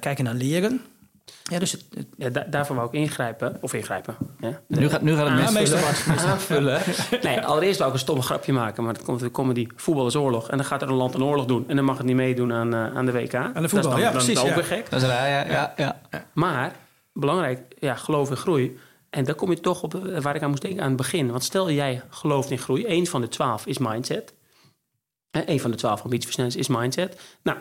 kijken 0.00 0.24
naar 0.24 0.34
leren. 0.34 0.80
Ja, 1.42 1.58
dus 1.58 1.72
het, 1.72 1.84
het- 1.94 2.06
Ja, 2.16 2.28
da- 2.28 2.46
daarvoor 2.50 2.76
wou 2.76 2.88
ik 2.88 2.94
ingrijpen. 2.94 3.56
Of 3.60 3.72
ingrijpen. 3.74 4.16
Ja. 4.40 4.60
Nu 4.68 4.88
gaat, 4.88 5.02
nu 5.02 5.14
gaat 5.16 5.28
het 5.28 5.40
mis. 5.40 5.52
meestal 5.52 5.78
Aanvullen. 6.28 6.80
Nee, 7.22 7.40
allereerst 7.40 7.76
wou 7.78 7.90
ik 7.90 7.96
een 7.96 8.02
stomme 8.02 8.22
grapje 8.22 8.52
maken. 8.52 8.84
Maar 8.84 8.94
dat 8.94 9.02
komt 9.02 9.20
de 9.20 9.30
comedy. 9.30 9.66
Voetbal 9.76 10.06
is 10.06 10.16
oorlog. 10.16 10.50
En 10.50 10.56
dan 10.56 10.66
gaat 10.66 10.82
er 10.82 10.88
een 10.88 10.94
land 10.94 11.14
een 11.14 11.22
oorlog 11.22 11.44
doen. 11.46 11.64
En 11.68 11.76
dan 11.76 11.84
mag 11.84 11.96
het 11.96 12.06
niet 12.06 12.16
meedoen 12.16 12.52
aan, 12.52 12.74
aan 12.74 13.06
de 13.06 13.12
WK. 13.12 13.34
Aan 13.34 13.52
de 13.62 13.68
voetbal, 13.68 13.70
dat 13.70 13.76
is 13.76 13.82
dan, 13.90 13.98
ja, 13.98 14.04
dan 14.04 14.12
precies, 14.12 14.38
ook 14.38 14.46
ja. 14.46 14.54
weer 14.54 14.64
gek. 14.64 14.90
Dat 14.90 15.02
is 15.02 15.08
ja. 15.08 15.26
ja, 15.26 15.72
ja. 15.76 15.96
Maar, 16.32 16.72
belangrijk, 17.12 17.60
ja, 17.78 17.94
geloof 17.94 18.30
in 18.30 18.36
groei. 18.36 18.78
En 19.10 19.24
daar 19.24 19.34
kom 19.34 19.50
je 19.50 19.60
toch 19.60 19.82
op 19.82 19.94
eh, 19.94 20.20
waar 20.20 20.34
ik 20.36 20.42
aan 20.42 20.50
moest 20.50 20.62
denken 20.62 20.80
aan 20.82 20.88
het 20.88 20.96
begin. 20.96 21.30
Want 21.30 21.44
stel 21.44 21.70
jij 21.70 22.02
gelooft 22.10 22.50
in 22.50 22.58
groei. 22.58 22.84
Eén 22.86 23.06
van 23.06 23.20
de 23.20 23.28
twaalf 23.28 23.66
is 23.66 23.78
mindset. 23.78 24.34
Eén 25.30 25.60
van 25.60 25.70
de 25.70 25.76
twaalf 25.76 26.02
ambitieversnellers 26.02 26.56
is 26.56 26.68
mindset. 26.68 27.20
Nou, 27.42 27.58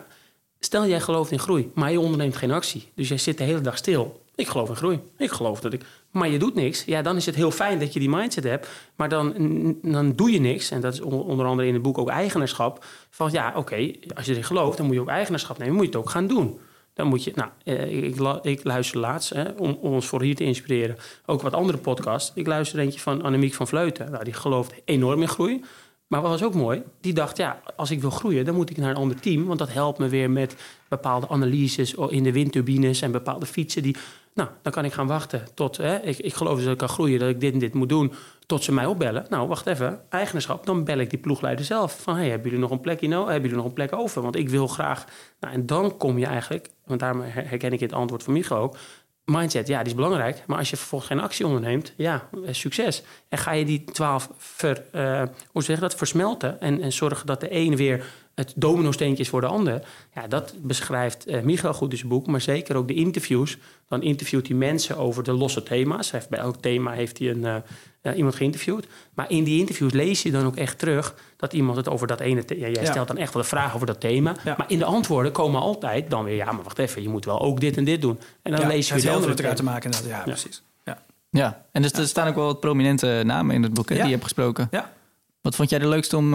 stel 0.60 0.88
jij 0.88 1.00
gelooft 1.02 1.32
in 1.32 1.40
groei, 1.40 1.72
maar 1.74 1.92
je 1.92 2.00
onderneemt 2.00 2.36
geen 2.36 2.52
actie. 2.52 2.92
Dus 2.96 3.08
jij 3.08 3.18
zit 3.18 3.38
de 3.38 3.44
hele 3.44 3.62
dag 3.62 3.78
stil. 3.78 4.24
Ik 4.36 4.48
geloof 4.48 4.70
in 4.70 4.76
groei. 4.76 5.00
Ik 5.18 5.32
geloof 5.32 5.60
dat 5.60 5.74
ik... 5.74 5.86
Maar 6.12 6.30
je 6.30 6.40
doet 6.40 6.56
niks. 6.56 6.84
Ja, 6.86 7.02
dan 7.02 7.16
is 7.16 7.26
het 7.26 7.36
heel 7.36 7.52
fijn 7.52 7.80
dat 7.80 7.94
je 7.94 8.00
die 8.00 8.10
mindset 8.10 8.44
hebt. 8.44 8.68
Maar 8.96 9.10
dan, 9.10 9.34
dan 9.82 10.16
doe 10.16 10.32
je 10.32 10.40
niks. 10.40 10.72
En 10.72 10.82
dat 10.82 10.94
is 10.94 11.02
on- 11.02 11.24
onder 11.24 11.46
andere 11.46 11.68
in 11.68 11.74
het 11.74 11.84
boek 11.84 11.98
ook 11.98 12.10
eigenaarschap. 12.10 12.86
Van 13.10 13.32
ja, 13.32 13.54
oké, 13.56 13.92
als 14.16 14.26
je 14.26 14.32
erin 14.32 14.44
gelooft, 14.44 14.78
dan 14.78 14.86
moet 14.86 14.96
je 14.96 15.02
ook 15.02 15.08
eigenaarschap 15.08 15.58
nemen. 15.58 15.74
Moet 15.74 15.84
je 15.84 15.90
het 15.90 16.00
ook 16.00 16.10
gaan 16.10 16.28
doen. 16.28 16.60
Dan 16.96 17.08
moet 17.08 17.24
je, 17.24 17.32
nou, 17.36 17.50
eh, 17.64 18.04
ik, 18.04 18.16
ik 18.42 18.64
luister 18.64 19.00
laatst, 19.00 19.30
hè, 19.30 19.50
om, 19.50 19.78
om 19.82 19.94
ons 19.94 20.06
voor 20.06 20.22
hier 20.22 20.36
te 20.36 20.44
inspireren, 20.44 20.98
ook 21.26 21.42
wat 21.42 21.54
andere 21.54 21.78
podcasts. 21.78 22.32
Ik 22.36 22.48
luister 22.48 22.80
eentje 22.80 23.00
van 23.00 23.22
Annemiek 23.22 23.54
van 23.54 23.68
Vleuten. 23.68 24.12
Nou, 24.12 24.24
die 24.24 24.34
gelooft 24.34 24.74
enorm 24.86 25.22
in 25.22 25.28
groei. 25.28 25.64
Maar 26.08 26.22
wat 26.22 26.32
was 26.32 26.44
ook 26.44 26.54
mooi, 26.54 26.84
die 27.02 27.14
dacht, 27.14 27.38
ja, 27.38 27.62
als 27.76 27.92
ik 27.92 28.02
wil 28.02 28.10
groeien, 28.10 28.46
dan 28.46 28.56
moet 28.56 28.70
ik 28.70 28.78
naar 28.78 28.90
een 28.90 28.96
ander 28.96 29.20
team. 29.20 29.46
Want 29.46 29.60
dat 29.60 29.74
helpt 29.74 30.00
me 30.00 30.08
weer 30.08 30.32
met 30.32 30.56
bepaalde 30.88 31.30
analyses 31.30 31.94
in 31.94 32.24
de 32.24 32.32
windturbines 32.32 33.02
en 33.02 33.12
bepaalde 33.12 33.46
fietsen. 33.46 33.84
Die, 33.84 33.96
nou, 34.36 34.50
dan 34.62 34.72
kan 34.72 34.86
ik 34.86 34.94
gaan 34.94 35.08
wachten 35.08 35.44
tot, 35.54 35.78
hè, 35.78 36.02
ik, 36.02 36.18
ik 36.18 36.34
geloof 36.34 36.56
dus 36.56 36.64
dat 36.64 36.74
ik 36.74 36.80
kan 36.80 36.90
groeien, 36.90 37.20
dat 37.20 37.30
ik 37.30 37.40
dit 37.40 37.54
en 37.54 37.60
dit 37.60 37.74
moet 37.74 37.90
doen, 37.90 38.14
tot 38.46 38.64
ze 38.64 38.72
mij 38.72 38.86
opbellen. 38.86 39.26
Nou, 39.30 39.48
wacht 39.48 39.68
even, 39.68 40.02
eigenaarschap, 40.10 40.66
dan 40.66 40.84
bel 40.84 40.98
ik 40.98 41.10
die 41.10 41.20
ploegleider 41.20 41.66
zelf. 41.66 42.02
Van, 42.02 42.16
hey, 42.16 42.30
hebben 42.30 42.44
jullie 42.44 42.60
nog 42.60 42.72
een 42.72 42.80
plekje 42.80 43.08
nou? 43.08 43.24
Hebben 43.24 43.42
jullie 43.42 43.58
nog 43.58 43.66
een 43.66 43.74
plek 43.74 43.94
over? 43.94 44.22
Want 44.22 44.36
ik 44.36 44.50
wil 44.50 44.68
graag, 44.68 45.06
nou, 45.40 45.54
en 45.54 45.66
dan 45.66 45.98
kom 45.98 46.18
je 46.18 46.26
eigenlijk, 46.26 46.70
want 46.86 47.00
daarom 47.00 47.22
her- 47.22 47.50
herken 47.50 47.74
ik 47.74 47.80
het 47.80 47.94
antwoord 47.94 48.24
van 48.24 48.34
Micho 48.34 48.56
ook, 48.56 48.78
mindset, 49.26 49.68
ja, 49.68 49.78
die 49.78 49.88
is 49.88 49.96
belangrijk. 49.96 50.44
Maar 50.48 50.58
als 50.58 50.70
je 50.70 50.78
vervolgens 50.78 51.12
geen 51.12 51.20
actie 51.20 51.46
onderneemt, 51.46 51.94
ja, 51.98 52.30
eh, 52.46 52.54
succes. 52.54 53.04
En 53.30 53.38
ga 53.38 53.52
je 53.52 53.66
die 53.66 53.84
twaalf 53.84 54.30
ver, 54.38 54.84
eh, 54.92 55.24
hoe 55.52 55.64
zeg 55.64 55.80
dat, 55.80 55.96
versmelten... 55.96 56.62
En, 56.62 56.82
en 56.82 56.92
zorgen 56.92 57.26
dat 57.26 57.40
de 57.40 57.50
ene 57.50 57.76
weer 57.76 58.06
het 58.36 58.54
domino-steentje 58.56 59.24
is 59.24 59.30
voor 59.30 59.42
de 59.42 59.48
ander... 59.48 59.82
ja, 60.16 60.28
dat 60.28 60.54
beschrijft 60.62 61.26
eh 61.26 61.42
Michael 61.42 61.74
goed 61.74 61.92
in 61.92 61.98
zijn 61.98 62.10
boek... 62.10 62.28
maar 62.28 62.42
zeker 62.42 62.76
ook 62.76 62.88
de 62.88 62.94
interviews. 62.94 63.58
Dan 63.88 64.02
interviewt 64.02 64.48
hij 64.48 64.56
mensen 64.58 64.98
over 64.98 65.24
de 65.24 65.32
losse 65.32 65.64
thema's. 65.64 66.12
Hij 66.12 66.20
heeft, 66.20 66.32
bij 66.32 66.40
elk 66.40 66.56
thema 66.62 66.92
heeft 66.92 67.20
hij 67.20 67.30
een, 67.30 67.46
eh, 67.46 67.56
eh, 68.02 68.18
iemand 68.18 68.36
geïnterviewd. 68.36 68.88
Maar 69.14 69.30
in 69.32 69.44
die 69.44 69.60
interviews 69.60 69.94
lees 69.94 70.22
je 70.24 70.32
dan 70.32 70.46
ook 70.46 70.56
echt 70.56 70.80
terug... 70.80 71.16
dat 71.38 71.54
iemand 71.54 71.78
het 71.78 71.90
over 71.90 72.08
dat 72.08 72.20
ene... 72.20 72.44
Ja, 72.48 72.56
jij 72.56 72.72
Ja. 72.72 72.86
stelt 72.92 73.08
dan 73.08 73.18
echt 73.18 73.34
wel 73.34 73.42
de 73.42 73.48
vraag 73.48 73.76
over 73.76 73.88
dat 73.88 74.00
thema. 74.00 74.36
Ja. 74.46 74.56
Maar 74.58 74.72
in 74.72 74.78
de 74.80 74.86
antwoorden 74.86 75.32
komen 75.32 75.62
altijd 75.62 76.10
dan 76.10 76.24
weer... 76.24 76.36
ja, 76.36 76.52
maar 76.52 76.64
wacht 76.64 76.80
even, 76.80 77.02
je 77.02 77.10
moet 77.10 77.26
wel 77.26 77.42
ook 77.42 77.60
dit 77.60 77.78
en 77.78 77.84
dit 77.84 78.02
doen. 78.02 78.20
En 78.42 78.52
dan 78.52 78.62
ja, 78.62 78.68
lees 78.68 78.88
je 78.88 78.94
het 78.94 79.10
over 79.10 79.30
met 79.30 79.40
elkaar 79.40 79.56
te 79.56 79.64
maken. 79.64 79.92
inderdaad. 79.92 80.26
Ja, 80.26 80.32
precies. 80.32 80.62
Ja. 80.84 81.02
Ja, 81.30 81.66
en 81.72 81.82
dus, 81.82 81.92
er 81.92 82.08
staan 82.08 82.28
ook 82.28 82.36
wel 82.36 82.46
wat 82.46 82.60
prominente 82.60 83.22
namen 83.26 83.56
in 83.56 83.64
het 83.64 83.74
boek 83.74 83.90
hè, 83.90 83.96
Ja. 83.96 84.00
die 84.02 84.10
je 84.10 84.16
hebt 84.16 84.28
gesproken. 84.28 84.68
ja. 84.72 84.94
Wat 85.42 85.56
vond 85.56 85.70
jij 85.70 85.80
de 85.80 85.88
leukste 85.88 86.18
om... 86.18 86.34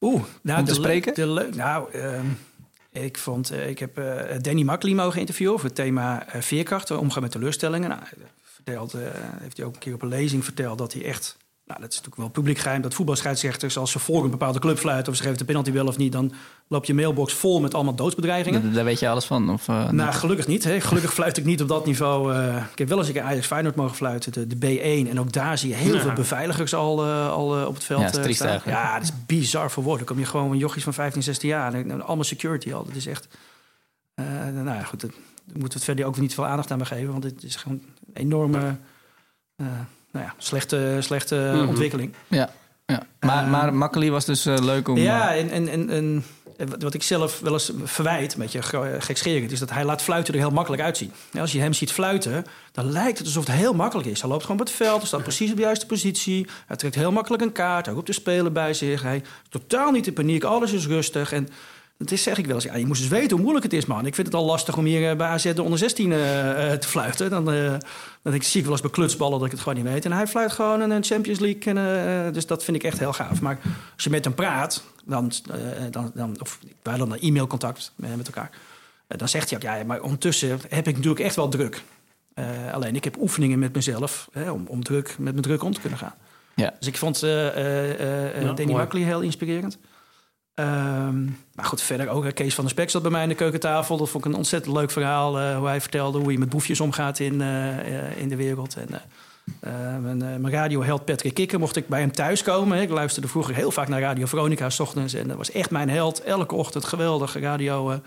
eh, 0.00 0.08
Oeh, 0.08 0.22
nou, 0.42 0.58
Om 0.58 0.64
te 0.64 0.74
spreken? 0.74 1.14
De 1.14 1.48
nou, 1.54 1.92
ehm, 1.92 2.26
ik 2.92 3.18
vond, 3.18 3.50
eh, 3.50 3.68
ik 3.68 3.78
heb 3.78 3.98
eh, 3.98 4.38
Danny 4.40 4.62
Makkely 4.62 4.92
mogen 4.92 5.20
interviewen 5.20 5.54
over 5.54 5.66
het 5.66 5.74
thema 5.74 6.26
eh, 6.26 6.40
veerkracht, 6.40 6.90
eh, 6.90 6.98
omgaan 6.98 7.22
met 7.22 7.30
teleurstellingen. 7.30 7.88
Nou, 7.88 8.00
eh, 8.64 9.00
heeft 9.40 9.56
hij 9.56 9.66
ook 9.66 9.74
een 9.74 9.80
keer 9.80 9.94
op 9.94 10.02
een 10.02 10.08
lezing 10.08 10.44
verteld 10.44 10.78
dat 10.78 10.92
hij 10.92 11.04
echt, 11.04 11.36
nou, 11.70 11.82
dat 11.82 11.90
is 11.90 11.96
natuurlijk 11.96 12.16
wel 12.22 12.28
publiek 12.42 12.58
geheim, 12.58 12.82
dat 12.82 12.94
voetbalscheidsrechters 12.94 13.76
als 13.76 13.90
ze 13.90 13.98
voor 13.98 14.24
een 14.24 14.30
bepaalde 14.30 14.58
club 14.58 14.78
fluiten 14.78 15.12
of 15.12 15.18
ze 15.18 15.22
geven 15.24 15.38
de 15.38 15.44
penalty 15.44 15.72
wel 15.72 15.86
of 15.86 15.96
niet, 15.96 16.12
dan 16.12 16.32
loopt 16.68 16.86
je 16.86 16.94
mailbox 16.94 17.32
vol 17.34 17.60
met 17.60 17.74
allemaal 17.74 17.94
doodsbedreigingen. 17.94 18.62
daar- 18.62 18.72
daar 18.72 18.84
weet 18.84 18.98
je 18.98 19.08
alles 19.08 19.24
van? 19.24 19.50
Of, 19.50 19.68
eh, 19.68 19.88
Nou, 19.90 20.12
gelukkig 20.12 20.46
niet. 20.46 20.64
Hè. 20.64 20.80
Gelukkig 20.80 21.12
fluit 21.14 21.36
ik 21.36 21.44
niet 21.44 21.62
op 21.62 21.68
dat 21.68 21.86
niveau. 21.86 22.34
eh, 22.34 22.56
ik 22.72 22.78
heb 22.78 22.88
wel 22.88 22.98
eens 22.98 23.06
een 23.06 23.12
keer 23.12 23.22
Ajax 23.22 23.46
Feyenoord 23.46 23.74
mogen 23.74 23.96
fluiten, 23.96 24.32
de, 24.32 24.46
de 24.46 24.56
B1. 24.56 25.08
En 25.10 25.20
ook 25.20 25.32
daar 25.32 25.58
zie 25.58 25.68
je 25.68 25.74
heel 25.74 25.94
Ja. 25.94 26.00
veel 26.00 26.12
beveiligers 26.12 26.74
al, 26.74 27.04
eh, 27.04 27.30
al 27.30 27.66
op 27.66 27.74
het 27.74 27.84
veld 27.84 28.00
Ja, 28.00 28.06
dat 28.06 28.16
is 28.16 28.22
triest 28.22 28.38
staan. 28.38 28.48
eigenlijk. 28.50 28.78
Ja, 28.78 28.94
dat 28.94 29.02
is 29.02 29.12
bizar 29.26 29.70
voor 29.70 29.82
woorden. 29.82 30.06
Dan 30.06 30.14
kom 30.14 30.24
je 30.24 30.30
gewoon 30.30 30.58
jochies 30.58 30.82
van 30.82 30.94
15, 30.94 31.22
16 31.22 31.48
jaar. 31.48 31.74
En, 31.74 32.02
allemaal 32.06 32.24
security 32.24 32.72
al. 32.72 32.84
Dat 32.84 32.94
is 32.94 33.06
echt... 33.06 33.28
eh, 34.14 34.24
nou 34.54 34.66
ja, 34.76 34.82
goed. 34.82 35.00
Daar 35.00 35.10
moeten 35.44 35.68
we 35.68 35.74
het 35.74 35.84
verder 35.84 36.04
ook 36.04 36.18
niet 36.18 36.34
veel 36.34 36.46
aandacht 36.46 36.70
aan 36.70 36.86
geven. 36.86 37.12
Want 37.12 37.24
het 37.24 37.42
is 37.42 37.56
gewoon 37.56 37.80
een 38.12 38.22
enorme... 38.22 38.76
eh, 39.56 39.66
nou 40.12 40.24
ja, 40.24 40.34
slechte, 40.38 40.96
slechte 41.00 41.50
Mhm. 41.54 41.68
ontwikkeling. 41.68 42.14
Ja. 42.28 42.50
Ja. 42.86 43.02
Maar, 43.20 43.42
Ehm, 43.42 43.50
maar 43.50 43.74
Makkeli 43.74 44.10
was 44.10 44.24
dus 44.24 44.46
eh, 44.46 44.58
leuk 44.58 44.88
om... 44.88 44.96
Ja, 44.96 45.34
eh, 45.34 45.40
en, 45.40 45.50
en, 45.50 45.68
en, 45.68 45.90
en 45.90 46.24
wat 46.80 46.94
ik 46.94 47.02
zelf 47.02 47.40
wel 47.40 47.52
eens 47.52 47.72
verwijt, 47.84 48.32
een 48.32 48.38
beetje 48.38 48.62
ge- 48.62 48.96
gekscherend, 48.98 49.52
is 49.52 49.58
dat 49.58 49.70
hij 49.70 49.84
laat 49.84 50.02
fluiten 50.02 50.34
er 50.34 50.40
heel 50.40 50.50
makkelijk 50.50 50.82
uitzien. 50.82 51.12
Als 51.40 51.52
je 51.52 51.60
hem 51.60 51.72
ziet 51.72 51.92
fluiten, 51.92 52.44
dan 52.72 52.90
lijkt 52.90 53.18
het 53.18 53.26
alsof 53.26 53.46
het 53.46 53.56
heel 53.56 53.74
makkelijk 53.74 54.08
is. 54.08 54.20
Hij 54.20 54.30
loopt 54.30 54.42
gewoon 54.44 54.60
op 54.60 54.66
het 54.66 54.76
veld, 54.76 54.98
hij 54.98 55.06
staat 55.06 55.22
precies 55.22 55.50
op 55.50 55.56
de 55.56 55.62
juiste 55.62 55.86
positie. 55.86 56.46
Hij 56.66 56.76
trekt 56.76 56.94
heel 56.94 57.12
makkelijk 57.12 57.42
een 57.42 57.52
kaart, 57.52 57.84
hij 57.86 57.94
roept 57.94 58.06
de 58.06 58.12
speler 58.12 58.52
bij 58.52 58.74
zich. 58.74 59.02
Hij 59.02 59.16
is 59.16 59.22
totaal 59.48 59.90
niet 59.90 60.06
in 60.06 60.12
paniek, 60.12 60.44
alles 60.44 60.72
is 60.72 60.86
rustig. 60.86 61.32
En 61.32 61.48
dat 62.00 62.10
is, 62.10 62.22
zeg 62.22 62.38
ik 62.38 62.46
wel 62.46 62.54
eens. 62.54 62.64
Ja, 62.64 62.76
je 62.76 62.86
moest 62.86 63.00
eens 63.00 63.10
weten 63.10 63.30
hoe 63.30 63.40
moeilijk 63.40 63.64
het 63.64 63.72
is, 63.72 63.86
man. 63.86 64.06
Ik 64.06 64.14
vind 64.14 64.26
het 64.26 64.36
al 64.36 64.44
lastig 64.44 64.76
om 64.76 64.84
hier 64.84 65.10
eh, 65.10 65.16
bij 65.16 65.26
AZ 65.26 65.52
de 65.54 65.62
onder 65.62 65.78
16 65.78 66.12
eh, 66.12 66.72
eh, 66.72 66.78
te 66.78 66.88
fluiten. 66.88 67.30
Dan, 67.30 67.52
eh, 67.52 67.74
dan 68.22 68.34
ik, 68.34 68.42
zie 68.42 68.58
ik 68.58 68.64
wel 68.64 68.72
eens 68.72 68.82
bij 68.82 68.90
klutsballen 68.90 69.38
dat 69.38 69.46
ik 69.46 69.52
het 69.52 69.60
gewoon 69.60 69.82
niet 69.82 69.92
weet. 69.92 70.04
En 70.04 70.12
hij 70.12 70.26
fluit 70.26 70.52
gewoon 70.52 70.90
een 70.90 71.04
Champions 71.04 71.38
League. 71.38 71.74
En, 71.74 72.32
dus 72.32 72.46
dat 72.46 72.64
vind 72.64 72.76
ik 72.76 72.82
echt 72.82 72.98
heel 72.98 73.12
gaaf. 73.12 73.40
Maar 73.40 73.58
als 73.94 74.04
je 74.04 74.10
met 74.10 74.24
hem 74.24 74.34
praat, 74.34 74.82
dan, 75.04 75.32
eh, 75.50 75.58
dan, 75.90 76.10
dan, 76.14 76.36
of 76.40 76.58
wij 76.82 76.96
hadden 76.96 77.16
een 77.16 77.28
e-mailcontact 77.28 77.92
met 77.96 78.26
elkaar. 78.26 78.50
Dan 79.06 79.28
zegt 79.28 79.50
hij 79.50 79.58
ook, 79.58 79.64
ja, 79.64 79.84
maar 79.84 80.00
ondertussen 80.00 80.48
heb 80.68 80.88
ik 80.88 80.94
natuurlijk 80.94 81.24
echt 81.24 81.36
wel 81.36 81.48
druk. 81.48 81.82
Eh, 82.34 82.72
alleen 82.72 82.96
ik 82.96 83.04
heb 83.04 83.20
oefeningen 83.20 83.58
met 83.58 83.74
mezelf 83.74 84.28
hè, 84.32 84.50
om, 84.50 84.64
om 84.66 84.84
druk, 84.84 85.08
met 85.18 85.32
mijn 85.32 85.44
druk 85.44 85.62
om 85.62 85.74
te 85.74 85.80
kunnen 85.80 85.98
gaan. 85.98 86.14
Ja. 86.54 86.74
Dus 86.78 86.88
ik 86.88 86.96
vond 86.96 87.22
eh 87.22 87.48
eh 87.48 88.36
eh, 88.36 88.42
Ja, 88.42 88.52
Danny. 88.52 88.74
Buckley 88.74 89.02
heel 89.02 89.20
inspirerend. 89.20 89.78
Ehm, 90.54 91.24
maar 91.54 91.64
goed, 91.64 91.82
verder 91.82 92.08
ook 92.08 92.34
Kees 92.34 92.54
van 92.54 92.64
der 92.64 92.72
Spek 92.72 92.90
zat 92.90 93.02
bij 93.02 93.10
mij 93.10 93.22
in 93.22 93.28
de 93.28 93.34
keukentafel. 93.34 93.96
Dat 93.96 94.08
vond 94.08 94.24
ik 94.24 94.30
een 94.30 94.36
ontzettend 94.36 94.74
leuk 94.74 94.90
verhaal. 94.90 95.38
eh, 95.38 95.56
hoe 95.56 95.66
hij 95.66 95.80
vertelde 95.80 96.18
hoe 96.18 96.32
je 96.32 96.38
met 96.38 96.48
boefjes 96.48 96.80
omgaat 96.80 97.18
in, 97.18 97.40
eh, 97.40 98.08
eh, 98.08 98.16
in 98.16 98.28
de 98.28 98.36
wereld. 98.36 98.76
En, 98.76 99.00
mijn, 100.02 100.18
mijn 100.18 100.50
radioheld 100.50 101.04
Patrick 101.04 101.34
Kikker 101.34 101.58
mocht 101.58 101.76
ik 101.76 101.88
bij 101.88 102.00
hem 102.00 102.12
thuiskomen. 102.12 102.80
Ik 102.80 102.90
luisterde 102.90 103.28
vroeger 103.28 103.54
heel 103.54 103.70
vaak 103.70 103.88
naar 103.88 104.00
Radio 104.00 104.26
Veronica 104.26 104.70
s 104.70 104.80
ochtends. 104.80 105.14
En 105.14 105.28
dat 105.28 105.36
was 105.36 105.50
echt 105.50 105.70
mijn 105.70 105.90
held. 105.90 106.22
Elke 106.22 106.54
ochtend 106.54 106.84
geweldige 106.84 107.38
radio 107.38 108.00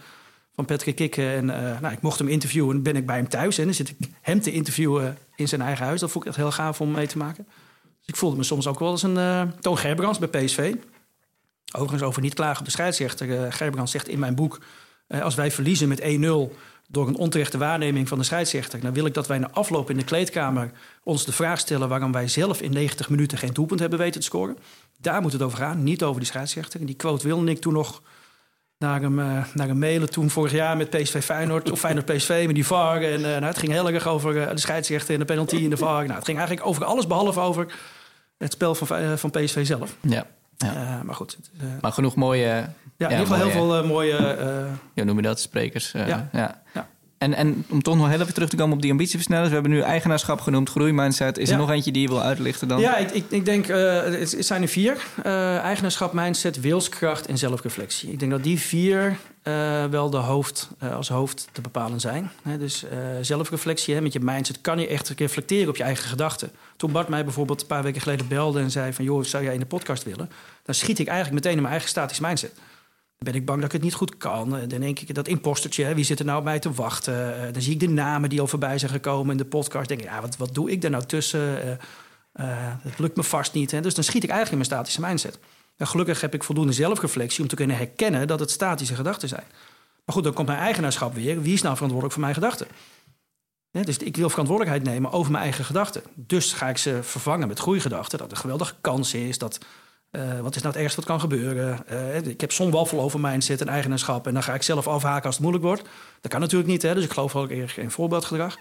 van 0.56 0.66
Patrick 0.66 0.96
Kikker. 0.96 1.36
En 1.36 1.46
nou, 1.82 1.92
ik 1.92 2.02
mocht 2.02 2.20
hem 2.20 2.28
interviewen. 2.28 2.76
En 2.76 2.84
ben 2.84 2.96
ik 2.96 3.06
bij 3.06 3.16
hem 3.16 3.30
thuis. 3.30 3.58
En 3.58 3.64
dan 3.66 3.74
zit 3.74 3.90
ik 3.90 3.98
hem 4.22 4.42
te 4.42 4.52
interviewen 4.52 5.18
in 5.36 5.48
zijn 5.48 5.62
eigen 5.62 5.86
huis. 5.86 6.00
Dat 6.00 6.12
vond 6.12 6.24
ik 6.24 6.30
echt 6.30 6.40
heel 6.40 6.52
gaaf 6.52 6.82
om 6.82 6.92
mee 6.92 7.08
te 7.08 7.18
maken. 7.18 7.46
Dus 8.00 8.08
ik 8.08 8.16
voelde 8.16 8.38
me 8.38 8.44
soms 8.44 8.68
ook 8.68 8.80
wel 8.80 8.90
als 8.90 9.04
een 9.04 9.52
Toon 9.62 9.78
Gerbrands 9.78 10.20
bij 10.20 10.28
PSV. 10.28 10.74
Overigens 11.76 12.04
over 12.04 12.22
niet 12.22 12.34
klagen 12.34 12.60
op 12.60 12.66
de 12.66 12.72
scheidsrechter. 12.72 13.44
eh 13.46 13.52
Gerbrands 13.52 13.92
zegt 13.92 14.08
in 14.08 14.20
mijn 14.20 14.36
boek... 14.36 14.60
eh, 15.08 15.22
als 15.22 15.36
wij 15.36 15.52
verliezen 15.52 15.88
met 15.88 16.02
1-0 16.02 16.06
door 16.88 17.08
een 17.08 17.16
onterechte 17.16 17.58
waarneming 17.58 18.08
van 18.08 18.18
de 18.18 18.24
scheidsrechter... 18.24 18.80
dan 18.80 18.94
wil 18.94 19.06
ik 19.06 19.14
dat 19.14 19.28
wij 19.28 19.38
na 19.38 19.50
afloop 19.52 19.90
in 19.90 19.98
de 19.98 20.04
kleedkamer 20.04 20.72
ons 21.04 21.26
de 21.26 21.32
vraag 21.32 21.60
stellen... 21.60 21.90
waarom 21.90 22.12
wij 22.12 22.28
zelf 22.28 22.62
in 22.62 22.72
90 22.72 23.10
minuten 23.10 23.38
geen 23.38 23.54
doelpunt 23.54 23.80
hebben 23.80 24.00
weten 24.00 24.20
te 24.20 24.26
scoren. 24.26 24.58
Daar 25.02 25.22
moet 25.22 25.34
het 25.34 25.42
over 25.42 25.58
gaan, 25.58 25.84
niet 25.84 26.04
over 26.04 26.20
die 26.20 26.30
scheidsrechter. 26.30 26.80
En 26.80 26.86
die 26.86 26.96
quote 26.96 27.28
wilde 27.28 27.52
ik 27.52 27.62
toen 27.62 27.74
nog 27.74 28.02
naar 28.78 29.02
hem, 29.02 29.20
hem 29.20 29.80
mailen. 29.80 30.10
Toen 30.10 30.30
vorig 30.30 30.52
jaar 30.52 30.78
met 30.78 30.90
PSV 30.90 31.24
Feyenoord, 31.24 31.72
of 31.72 31.80
Feyenoord 31.80 32.06
PSV 32.06 32.44
met 32.46 32.56
die 32.56 32.66
VAR. 32.66 33.02
En 33.02 33.22
nou, 33.22 33.44
het 33.44 33.58
ging 33.58 33.72
heel 33.72 33.90
erg 33.90 34.08
over 34.08 34.34
de 34.34 34.60
scheidsrechter 34.60 35.14
en 35.14 35.20
de 35.20 35.26
penalty 35.26 35.56
in 35.56 35.70
de 35.70 35.78
VAR. 35.78 36.04
Nou, 36.04 36.16
het 36.16 36.26
ging 36.26 36.38
eigenlijk 36.38 36.68
over 36.68 36.86
alles 36.86 37.08
behalve 37.08 37.40
over 37.40 37.74
het 38.38 38.52
spel 38.52 38.76
van, 38.76 39.18
van 39.18 39.30
PSV 39.30 39.66
zelf. 39.66 39.96
ja. 40.02 40.26
Ja. 40.64 40.98
Eh, 40.98 41.02
maar 41.02 41.16
goed, 41.16 41.36
het, 41.36 41.50
eh, 41.60 41.68
Maar 41.82 41.92
genoeg 41.92 42.16
mooie, 42.16 42.46
ja, 42.46 42.70
in 42.98 43.10
ieder 43.10 43.18
geval 43.18 43.38
heel 43.38 43.50
veel 43.50 43.78
eh, 43.78 43.88
mooie... 43.88 44.38
ja, 44.94 45.04
noem 45.04 45.16
je 45.16 45.22
dat, 45.22 45.40
sprekers. 45.40 45.92
Ja. 45.92 46.30
ja. 46.32 46.62
En, 47.24 47.34
en 47.34 47.66
om 47.70 47.82
toch 47.82 47.96
nog 47.96 48.10
heel 48.10 48.22
even 48.22 48.34
terug 48.34 48.50
te 48.50 48.56
komen 48.56 48.76
op 48.76 48.82
die 48.82 48.92
ambitieversnellers. 48.92 49.48
We 49.48 49.54
hebben 49.54 49.72
nu 49.72 49.80
eigenaarschap 49.80 50.42
genoemd, 50.42 50.70
groeimindset. 50.70 51.38
Is 51.38 51.48
Ja. 51.48 51.54
er 51.54 51.60
nog 51.60 51.70
eentje 51.72 51.92
die 51.92 52.02
je 52.02 52.08
wil 52.08 52.22
uitlichten 52.22 52.68
dan? 52.68 52.80
Ja, 52.80 52.98
ik, 52.98 53.12
ik, 53.12 53.26
ik 53.30 53.46
denk, 53.46 53.68
eh, 53.68 54.04
het, 54.04 54.32
het 54.32 54.46
zijn 54.46 54.62
er 54.62 54.68
vier. 54.68 54.98
Eh, 55.24 55.58
eigenaarschap, 55.58 56.14
mindset, 56.14 56.60
wilskracht 56.60 57.26
en 57.26 57.38
zelfreflectie. 57.38 58.12
Ik 58.12 58.20
denk 58.20 58.32
dat 58.32 58.44
die 58.44 58.60
vier 58.60 59.18
eh, 59.42 59.86
wel 59.86 60.10
de 60.10 60.18
hoofd, 60.18 60.70
als 60.96 61.10
hoofd 61.10 61.48
te 61.52 61.62
bepalen 61.62 62.00
zijn. 62.00 62.32
Dus 62.60 62.86
zelfreflectie 63.22 63.96
hè, 63.96 64.02
met 64.02 64.14
je 64.14 64.20
mindset 64.20 64.62
kan 64.62 64.80
je 64.80 64.88
echt 64.88 65.10
reflecteren 65.18 65.70
op 65.70 65.76
je 65.76 65.84
eigen 65.84 66.10
gedachten. 66.10 66.52
Toen 66.78 66.92
Bart 66.92 67.08
mij 67.08 67.24
bijvoorbeeld 67.24 67.62
een 67.62 67.68
paar 67.68 67.84
weken 67.84 68.02
geleden 68.02 68.28
belde 68.28 68.60
en 68.60 68.72
zei 68.72 68.94
van... 68.94 69.06
joh, 69.06 69.24
zou 69.24 69.44
jij 69.44 69.54
in 69.54 69.60
de 69.60 69.66
podcast 69.66 70.04
willen? 70.04 70.30
Dan 70.66 70.76
schiet 70.76 71.00
ik 71.00 71.08
eigenlijk 71.08 71.36
meteen 71.36 71.56
in 71.56 71.62
mijn 71.62 71.72
eigen 71.74 71.90
statisch 71.90 72.20
mindset. 72.20 72.52
Ben 73.24 73.36
ik 73.36 73.46
bang 73.46 73.58
dat 73.58 73.68
ik 73.68 73.72
het 73.72 73.82
niet 73.82 73.94
goed 73.94 74.18
kan. 74.18 74.58
Eh, 74.58 74.68
Dan 74.68 74.80
denk 74.80 75.00
ik 75.00 75.16
dat 75.16 75.28
impostertje, 75.28 75.94
wie 75.94 76.04
zit 76.04 76.20
er 76.20 76.26
nou 76.26 76.38
op 76.38 76.44
mij 76.44 76.60
te 76.60 76.72
wachten? 76.72 77.46
Eh, 77.48 77.54
dan 77.54 77.62
zie 77.62 77.74
ik 77.74 77.80
de 77.80 77.90
namen 77.90 78.30
die 78.30 78.42
al 78.42 78.48
voorbij 78.48 78.78
zijn 78.78 78.92
gekomen 78.92 79.32
in 79.32 79.38
de 79.38 79.46
podcast. 79.46 79.88
denk 79.88 80.02
ik, 80.02 80.08
ja, 80.08 80.22
wat, 80.22 80.38
wat 80.38 80.54
doe 80.54 80.72
ik 80.72 80.82
daar 80.82 80.92
nou 80.92 81.06
tussen? 81.06 81.80
Eh, 82.34 82.46
het 82.82 83.00
lukt 83.00 83.16
me 83.16 83.24
vast 83.24 83.54
niet. 83.54 83.72
Hè? 83.72 83.82
Dus 83.82 83.94
dan 83.94 84.04
schiet 84.04 84.24
ik 84.24 84.30
eigenlijk 84.30 84.62
in 84.62 84.68
mijn 84.68 84.82
statische 84.82 85.02
mindset. 85.02 85.40
En 85.78 85.88
gelukkig 85.88 86.22
heb 86.22 86.34
ik 86.34 86.44
voldoende 86.44 86.74
zelfreflectie 86.74 87.42
om 87.42 87.48
te 87.48 87.56
kunnen 87.56 87.78
herkennen 87.78 88.28
dat 88.28 88.40
het 88.40 88.52
statische 88.52 88.96
gedachten 88.96 89.28
zijn. 89.28 89.46
Maar 90.06 90.16
goed, 90.16 90.24
dan 90.24 90.34
komt 90.34 90.48
mijn 90.48 90.60
eigenaarschap 90.60 91.14
weer. 91.14 91.42
Wie 91.42 91.54
is 91.54 91.62
nou 91.62 91.74
verantwoordelijk 91.74 92.14
voor 92.14 92.22
mijn 92.22 92.34
gedachten? 92.34 92.68
Dus 93.72 93.98
ik 93.98 94.18
wil 94.18 94.30
verantwoordelijkheid 94.30 94.88
nemen 94.88 95.12
over 95.12 95.32
mijn 95.32 95.44
eigen 95.44 95.66
gedachten. 95.66 96.02
Dus 96.16 96.54
ga 96.54 96.70
ik 96.70 96.78
ze 96.78 97.00
vervangen 97.02 97.48
met 97.48 97.60
groeigedachten. 97.60 98.18
Dat 98.18 98.28
er 98.28 98.34
een 98.34 98.42
geweldige 98.42 98.76
kans 98.82 99.14
is. 99.14 99.38
Dat, 99.38 99.60
eh, 100.14 100.40
wat 100.40 100.56
is 100.56 100.62
nou 100.62 100.74
het 100.74 100.84
ergste 100.84 101.00
wat 101.00 101.10
kan 101.10 101.20
gebeuren? 101.20 101.88
Eh, 101.88 102.16
ik 102.16 102.42
heb 102.42 102.52
zo'n 102.52 102.72
waffel 102.72 103.02
over 103.02 103.20
mindset 103.20 103.62
en 103.62 103.68
eigenaarschap. 103.68 104.28
En 104.28 104.34
dan 104.34 104.44
ga 104.44 104.54
ik 104.54 104.64
zelf 104.64 104.88
afhaken 104.88 105.26
als 105.26 105.34
het 105.36 105.44
moeilijk 105.44 105.66
wordt. 105.66 105.84
Dat 106.22 106.32
kan 106.32 106.40
natuurlijk 106.40 106.70
niet. 106.70 106.82
Hè? 106.82 106.94
Dus 106.94 107.04
ik 107.04 107.12
geloof 107.12 107.36
ook 107.36 107.50
erg 107.50 107.78
in 107.78 107.92
voorbeeldgedrag. 107.92 108.58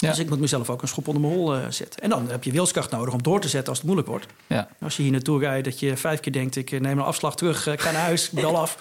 Ja. 0.00 0.08
Dus 0.08 0.18
ik 0.18 0.28
moet 0.28 0.40
mezelf 0.40 0.70
ook 0.70 0.82
een 0.82 0.88
schop 0.88 1.08
onder 1.08 1.22
mijn 1.22 1.34
hol 1.34 1.54
eh, 1.54 1.60
zetten. 1.68 2.02
En 2.02 2.10
dan 2.10 2.26
heb 2.30 2.44
je 2.44 2.52
wilskracht 2.52 2.90
nodig 2.90 3.14
om 3.14 3.22
door 3.22 3.40
te 3.40 3.48
zetten 3.48 3.68
als 3.68 3.76
het 3.76 3.86
moeilijk 3.86 4.08
wordt. 4.08 4.26
Ja. 4.46 4.68
Als 4.82 4.96
je 4.96 5.02
hier 5.02 5.12
naartoe 5.12 5.40
rijdt, 5.40 5.64
dat 5.64 5.80
je 5.80 5.96
vijf 5.96 6.20
keer 6.20 6.32
denkt... 6.32 6.56
ik 6.56 6.70
eh, 6.72 6.80
neem 6.80 6.98
een 6.98 7.04
afslag 7.04 7.36
terug, 7.36 7.66
eh, 7.66 7.72
ik 7.72 7.80
ga 7.80 7.90
naar 7.90 8.02
huis, 8.02 8.30
bel 8.30 8.58
af. 8.58 8.76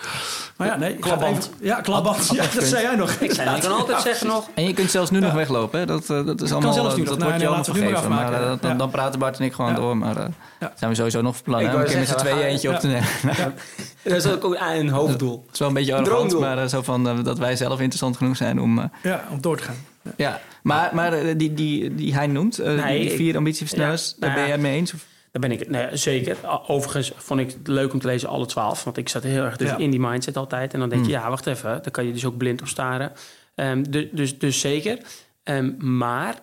Maar 0.57 0.67
ja, 0.67 0.75
nee. 0.75 0.89
ik 0.93 1.05
ga 1.05 1.15
Klapband. 1.15 1.37
even- 1.37 1.65
Ja, 1.65 1.81
klapband. 1.81 2.29
Ja, 2.33 2.43
dat 2.53 2.63
zei 2.63 2.81
jij 2.81 2.95
nog. 2.95 3.11
Ik, 3.11 3.33
zei, 3.33 3.55
ik 3.55 3.61
kan 3.61 3.71
altijd 3.71 4.01
zeggen 4.01 4.27
nog... 4.27 4.49
En 4.53 4.63
je 4.67 4.73
kunt 4.73 4.91
zelfs 4.91 5.11
nu 5.11 5.19
nog 5.19 5.33
weglopen. 5.33 5.79
Hè? 5.79 5.85
Dat, 5.85 6.07
dat 6.07 6.41
is 6.41 6.51
allemaal. 6.51 6.73
zelfs 6.73 6.95
nu 6.95 7.03
dat 7.03 7.21
wordt 7.21 7.39
je 7.41 7.47
allemaal 7.47 8.01
nu 8.03 8.09
maar 8.09 8.57
dan, 8.61 8.77
dan 8.77 8.89
praten 8.89 9.19
Bart 9.19 9.39
en 9.39 9.45
ik 9.45 9.53
gewoon 9.53 9.71
Ja. 9.71 9.77
door. 9.77 9.97
Maar 9.97 10.15
Ja. 10.59 10.73
zijn 10.75 10.89
we 10.89 10.95
sowieso 10.95 11.21
nog 11.21 11.35
van 11.35 11.43
plan 11.43 11.59
Ik 11.59 11.65
hè, 11.65 11.71
om 11.71 11.77
wou 11.77 11.85
een 11.87 11.91
keer 11.99 12.07
met 12.09 12.19
z'n 12.19 12.25
tweeën 12.25 12.45
eentje 12.45 12.69
op 12.69 12.79
te 12.79 12.87
nemen. 12.87 13.07
Dat 14.03 14.13
is 14.13 14.25
ook 14.27 14.55
een 14.59 14.89
hoofddoel. 14.89 15.43
Het 15.45 15.53
is 15.53 15.59
wel 15.59 15.67
een 15.67 15.73
beetje 15.73 15.95
arrogant, 15.95 16.39
maar 16.39 16.69
zo 16.69 16.81
van 16.81 17.23
dat 17.23 17.37
wij 17.37 17.55
zelf 17.55 17.73
interessant 17.79 18.17
genoeg 18.17 18.37
zijn 18.37 18.61
om. 18.61 18.91
Ja, 19.03 19.23
om 19.31 19.41
door 19.41 19.57
te 19.57 19.63
gaan. 19.63 19.75
Ja. 20.17 20.41
maar, 20.63 20.95
maar 20.95 21.13
eh, 21.13 21.33
die, 21.37 21.53
die, 21.53 21.95
die 21.95 22.13
hij 22.13 22.27
noemt, 22.27 22.59
eh, 22.59 22.83
Nee, 22.83 22.99
die 22.99 23.09
vier 23.09 23.37
ambitieversnellers, 23.37 24.07
Ja, 24.09 24.15
daar 24.19 24.29
nou 24.29 24.33
ben 24.33 24.43
jij 24.49 24.51
het 24.51 24.61
mee 24.61 24.75
eens? 24.79 24.93
Of? 24.93 25.05
Daar 25.31 25.41
ben 25.41 25.51
ik 25.51 25.59
het. 25.59 25.69
Nee, 25.69 25.87
zeker. 25.97 26.37
Overigens 26.67 27.11
vond 27.15 27.39
ik 27.39 27.47
het 27.51 27.67
leuk 27.67 27.93
om 27.93 27.99
te 27.99 28.07
lezen 28.07 28.29
alle 28.29 28.45
twaalf. 28.45 28.83
Want 28.83 28.97
ik 28.97 29.09
zat 29.09 29.23
heel 29.23 29.43
erg 29.43 29.57
dus 29.57 29.69
Ja. 29.69 29.77
in 29.77 29.89
die 29.91 29.99
mindset 29.99 30.37
altijd. 30.37 30.73
En 30.73 30.79
dan 30.79 30.89
denk 30.89 31.05
je, 31.05 31.11
Hmm. 31.11 31.21
ja, 31.21 31.29
wacht 31.29 31.47
even. 31.47 31.69
Dan 31.81 31.91
kan 31.91 32.05
je 32.05 32.13
dus 32.13 32.25
ook 32.25 32.37
blind 32.37 32.61
op 32.61 32.67
staren. 32.67 33.11
Ehm, 33.55 33.83
du- 33.89 34.09
dus, 34.11 34.39
dus 34.39 34.59
zeker. 34.59 34.97
Ehm, 35.43 35.71
maar 35.97 36.35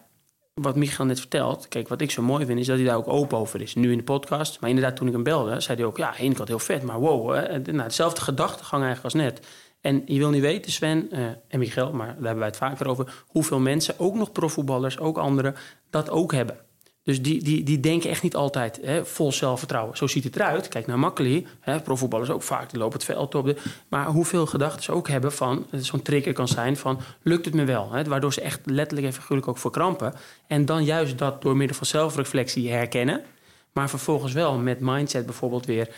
wat 0.55 0.77
Michael 0.77 1.09
net 1.09 1.19
vertelt... 1.19 1.69
Kijk, 1.69 1.89
wat 1.89 2.01
ik 2.01 2.11
zo 2.11 2.23
mooi 2.23 2.47
vind, 2.47 2.59
is 2.59 2.67
dat 2.67 2.77
hij 2.77 2.87
daar 2.87 2.97
ook 2.97 3.09
open 3.09 3.39
over 3.39 3.61
is. 3.61 3.75
Nu 3.75 3.91
in 3.91 3.99
de 3.99 4.05
podcast. 4.05 4.61
Maar 4.61 4.71
inderdaad, 4.71 4.97
toen 4.97 5.07
ik 5.07 5.13
hem 5.13 5.23
belde, 5.23 5.61
zei 5.61 5.77
hij 5.79 5.87
ook... 5.87 5.97
Ja, 5.97 6.17
ene 6.17 6.35
kant 6.35 6.49
heel 6.49 6.59
vet, 6.59 6.83
maar 6.83 6.99
wow. 6.99 7.35
Hè, 7.35 7.59
nou, 7.59 7.89
dezelfde 7.89 8.21
gedachtegang 8.21 8.83
eigenlijk 8.85 9.15
als 9.15 9.23
net. 9.25 9.47
En 9.83 10.03
je 10.07 10.19
wil 10.19 10.31
niet 10.31 10.41
weten, 10.41 10.73
Sven 10.73 11.11
eh, 11.11 11.25
en 11.49 11.59
Michael... 11.59 11.93
maar 11.93 12.07
daar 12.07 12.15
hebben 12.15 12.39
wij 12.39 12.47
het 12.47 12.57
vaker 12.57 12.89
over... 12.89 13.25
hoeveel 13.27 13.61
mensen, 13.61 13.95
ook 13.99 14.15
nog 14.15 14.33
profvoetballers, 14.33 14.99
ook 14.99 15.19
anderen... 15.19 15.55
dat 15.91 16.11
ook 16.11 16.33
hebben. 16.33 16.59
Dus 17.05 17.23
die, 17.23 17.43
die, 17.43 17.63
die 17.63 17.81
denken 17.81 18.11
echt 18.11 18.23
niet 18.23 18.37
altijd 18.37 18.81
hè, 18.83 19.05
vol 19.05 19.33
zelfvertrouwen. 19.33 19.97
Zo 19.97 20.07
ziet 20.07 20.25
het 20.25 20.37
eruit. 20.37 20.69
Kijk 20.69 20.87
naar 20.87 20.99
Makkeli. 20.99 21.47
Profvoetballers 21.85 22.31
ook 22.31 22.43
vaak, 22.43 22.71
die 22.71 22.79
lopen 22.79 22.99
het 22.99 23.05
veld 23.05 23.35
op. 23.35 23.47
De, 23.47 23.57
maar 23.89 24.07
hoeveel 24.07 24.47
gedachten 24.47 24.83
ze 24.83 24.93
ook 24.93 25.09
hebben 25.09 25.33
van... 25.33 25.67
het 25.71 25.85
Zo'n 25.85 26.03
trigger 26.03 26.33
kan 26.33 26.49
zijn 26.49 26.77
van, 26.77 27.01
lukt 27.23 27.45
het 27.45 27.55
me 27.55 27.65
wel? 27.65 27.93
Hè, 27.93 28.05
waardoor 28.05 28.33
ze 28.33 28.41
echt 28.41 28.61
letterlijk 28.65 29.07
en 29.07 29.13
figuurlijk 29.13 29.49
ook 29.49 29.59
verkrampen. 29.59 30.15
En 30.47 30.65
dan 30.65 30.85
juist 30.85 31.19
dat 31.19 31.43
door 31.43 31.57
middel 31.57 31.77
van 31.77 31.87
zelfreflectie 31.87 32.71
herkennen... 32.71 33.23
Maar 33.73 33.89
vervolgens 33.89 34.33
wel 34.33 34.59
met 34.59 34.81
mindset 34.81 35.27
bijvoorbeeld 35.27 35.67
weer... 35.67 35.89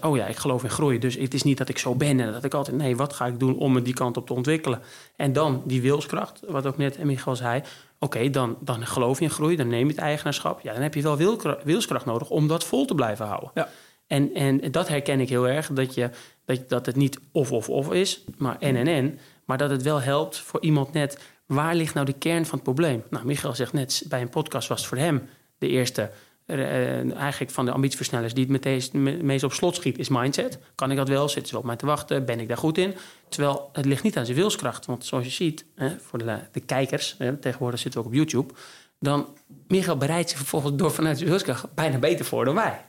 oh 0.00 0.16
ja, 0.16 0.26
ik 0.26 0.36
geloof 0.36 0.62
in 0.62 0.70
groei. 0.70 0.98
Dus 0.98 1.14
het 1.14 1.34
is 1.34 1.42
niet 1.42 1.58
dat 1.58 1.68
ik 1.68 1.78
zo 1.78 1.94
ben 1.94 2.20
en 2.20 2.32
dat 2.32 2.44
ik 2.44 2.54
altijd... 2.54 2.76
nee, 2.76 2.96
wat 2.96 3.12
ga 3.12 3.26
ik 3.26 3.38
doen 3.38 3.58
om 3.58 3.72
me 3.72 3.82
die 3.82 3.94
kant 3.94 4.16
op 4.16 4.26
te 4.26 4.34
ontwikkelen? 4.34 4.80
En 5.16 5.32
dan 5.32 5.62
die 5.64 5.82
wilskracht, 5.82 6.40
wat 6.46 6.66
ook 6.66 6.76
net 6.76 7.04
Michael 7.04 7.36
zei... 7.36 7.62
oké, 7.98 8.30
dan, 8.30 8.56
dan 8.60 8.86
geloof 8.86 9.18
je 9.18 9.24
in 9.24 9.30
groei, 9.30 9.56
dan 9.56 9.68
neem 9.68 9.86
je 9.86 9.92
het 9.92 10.02
eigenaarschap. 10.02 10.60
Ja, 10.60 10.72
dan 10.72 10.82
heb 10.82 10.94
je 10.94 11.02
wel 11.02 11.16
wilskracht 11.64 12.04
nodig 12.04 12.30
om 12.30 12.48
dat 12.48 12.64
vol 12.64 12.84
te 12.84 12.94
blijven 12.94 13.26
houden. 13.26 13.50
Ja. 13.54 13.68
En, 14.06 14.34
en 14.34 14.70
dat 14.70 14.88
herken 14.88 15.20
ik 15.20 15.28
heel 15.28 15.48
erg, 15.48 15.68
dat, 15.72 15.94
je, 15.94 16.10
dat, 16.44 16.68
dat 16.68 16.86
het 16.86 16.96
niet 16.96 17.18
of-of-of 17.32 17.92
is, 17.92 18.24
maar 18.36 18.56
en 18.58 18.76
en 18.76 18.86
en. 18.86 19.18
Maar 19.44 19.58
dat 19.58 19.70
het 19.70 19.82
wel 19.82 20.00
helpt 20.00 20.38
voor 20.38 20.62
iemand 20.62 20.92
net... 20.92 21.18
waar 21.46 21.74
ligt 21.74 21.94
nou 21.94 22.06
de 22.06 22.12
kern 22.12 22.46
van 22.46 22.54
het 22.54 22.62
probleem? 22.62 23.02
Nou, 23.10 23.26
Michael 23.26 23.54
zegt 23.54 23.72
net, 23.72 24.04
bij 24.08 24.20
een 24.20 24.28
podcast 24.28 24.68
was 24.68 24.78
het 24.78 24.88
voor 24.88 24.98
hem 24.98 25.28
de 25.58 25.68
eerste... 25.68 26.10
eh, 26.46 27.16
eigenlijk 27.16 27.50
van 27.52 27.64
de 27.64 27.70
ambitieversnellers 27.72 28.34
die 28.34 28.42
het 28.42 28.52
meteen, 28.52 28.82
me- 28.92 29.22
meest 29.22 29.44
op 29.44 29.52
slot 29.52 29.74
schiet, 29.74 29.98
is 29.98 30.08
mindset. 30.08 30.58
Kan 30.74 30.90
ik 30.90 30.96
dat 30.96 31.08
wel? 31.08 31.28
Zitten 31.28 31.48
ze 31.48 31.58
op 31.58 31.64
mij 31.64 31.76
te 31.76 31.86
wachten? 31.86 32.24
Ben 32.24 32.40
ik 32.40 32.48
daar 32.48 32.56
goed 32.56 32.78
in? 32.78 32.94
Terwijl 33.28 33.68
het 33.72 33.84
ligt 33.84 34.02
niet 34.02 34.16
aan 34.16 34.24
zijn 34.24 34.36
wilskracht. 34.36 34.86
Want 34.86 35.04
zoals 35.04 35.24
je 35.24 35.30
ziet, 35.30 35.64
hè, 35.74 35.90
voor 36.00 36.18
de, 36.18 36.38
de 36.52 36.60
kijkers, 36.60 37.14
hè, 37.18 37.36
tegenwoordig 37.36 37.80
zitten 37.80 38.00
we 38.00 38.06
ook 38.06 38.12
op 38.12 38.18
YouTube. 38.18 38.54
dan 38.98 39.28
Michael 39.68 39.96
bereidt 39.96 40.28
zich 40.28 40.38
vervolgens 40.38 40.72
door 40.76 40.90
vanuit 40.90 41.16
zijn 41.18 41.28
wilskracht 41.30 41.74
bijna 41.74 41.98
beter 41.98 42.24
voor 42.24 42.44
dan 42.44 42.54
wij. 42.54 42.84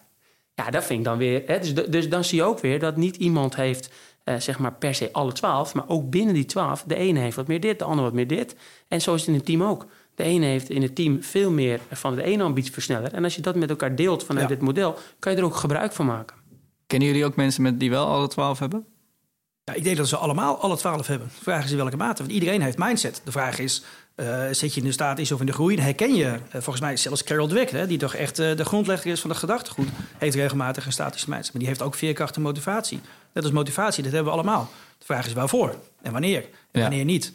Ja, 0.54 0.70
dat 0.70 0.84
vind 0.86 1.00
ik 1.00 1.06
dan 1.06 1.18
weer. 1.18 1.44
Hè, 1.46 1.60
dus, 1.60 1.74
dus 1.74 2.10
dan 2.10 2.24
zie 2.24 2.38
je 2.38 2.44
ook 2.44 2.60
weer 2.60 2.80
dat 2.80 2.96
niet 2.98 3.16
iemand 3.16 3.56
heeft, 3.56 3.90
eh, 4.24 4.36
zeg 4.36 4.60
maar 4.60 4.74
per 4.74 4.96
se 4.96 5.10
alle 5.12 5.32
twaalf, 5.32 5.74
maar 5.74 5.88
ook 5.88 6.10
binnen 6.10 6.34
die 6.34 6.46
twaalf. 6.46 6.84
De 6.88 6.96
ene 6.96 7.20
heeft 7.20 7.36
wat 7.36 7.48
meer 7.48 7.60
dit, 7.60 7.80
de 7.80 7.86
ander 7.86 8.04
wat 8.06 8.14
meer 8.14 8.28
dit. 8.28 8.56
En 8.88 9.02
zo 9.02 9.14
is 9.14 9.20
het 9.20 9.30
in 9.30 9.36
het 9.36 9.46
team 9.46 9.64
ook. 9.64 9.86
De 10.16 10.24
ene 10.24 10.46
heeft 10.46 10.70
in 10.70 10.82
het 10.82 10.96
team 10.96 11.24
veel 11.24 11.52
meer 11.52 11.80
van 11.92 12.16
de 12.16 12.24
ene 12.24 12.44
ambitieversneller. 12.44 13.14
En 13.14 13.24
als 13.24 13.36
je 13.36 13.42
dat 13.42 13.56
met 13.56 13.70
elkaar 13.70 13.96
deelt 13.96 14.24
vanuit 14.24 14.48
dit 14.48 14.62
model, 14.62 14.98
kan 15.20 15.32
je 15.32 15.38
er 15.38 15.44
ook 15.44 15.56
gebruik 15.56 15.92
van 15.92 16.06
maken. 16.06 16.36
Kennen 16.88 17.08
jullie 17.08 17.26
ook 17.26 17.36
mensen 17.36 17.62
met 17.62 17.80
die 17.80 17.90
wel 17.90 18.08
alle 18.08 18.28
twaalf 18.28 18.60
hebben? 18.60 18.86
Ja, 19.64 19.74
ik 19.74 19.84
denk 19.84 19.98
dat 19.98 20.08
ze 20.08 20.18
allemaal 20.18 20.60
alle 20.60 20.78
twaalf 20.78 21.08
hebben. 21.08 21.28
De 21.28 21.44
vraag 21.44 21.64
is 21.64 21.72
in 21.72 21.78
welke 21.78 21.98
mate. 21.98 22.22
Want 22.22 22.34
iedereen 22.34 22.62
heeft 22.62 22.78
mindset. 22.78 23.22
De 23.24 23.32
vraag 23.32 23.60
is, 23.60 23.84
uh, 24.16 24.44
zit 24.52 24.74
je 24.74 24.80
in 24.80 24.86
de 24.86 24.92
status 24.92 25.32
of 25.32 25.40
in 25.40 25.46
de 25.46 25.54
groei? 25.54 25.76
En 25.76 25.84
herken 25.84 26.16
je, 26.16 26.26
uh, 26.26 26.40
volgens 26.52 26.80
mij 26.80 26.98
zelfs 26.98 27.24
Carol 27.24 27.48
Dweck... 27.48 27.70
Hè, 27.70 27.88
die 27.88 27.98
toch 27.98 28.14
echt 28.14 28.40
uh, 28.40 28.56
de 28.56 28.66
grondlegger 28.66 29.12
is 29.12 29.20
van 29.20 29.30
de 29.30 29.36
gedachtegoed... 29.36 29.88
heeft 30.18 30.36
regelmatig 30.36 30.86
een 30.86 30.92
statische 30.92 31.30
mindset. 31.30 31.54
Maar 31.54 31.62
die 31.62 31.70
heeft 31.70 31.82
ook 31.82 31.96
veerkracht 31.96 32.36
en 32.36 32.42
motivatie. 32.42 33.00
Net 33.34 33.44
als 33.44 33.54
motivatie, 33.54 34.04
dat 34.04 34.12
hebben 34.12 34.32
we 34.32 34.38
allemaal. 34.40 34.70
De 34.98 35.06
vraag 35.06 35.26
is 35.26 35.34
waarvoor 35.34 35.76
en 36.02 36.12
wanneer 36.12 36.42
en 36.42 36.50
ja. 36.72 36.82
wanneer 36.82 37.06
niet. 37.06 37.34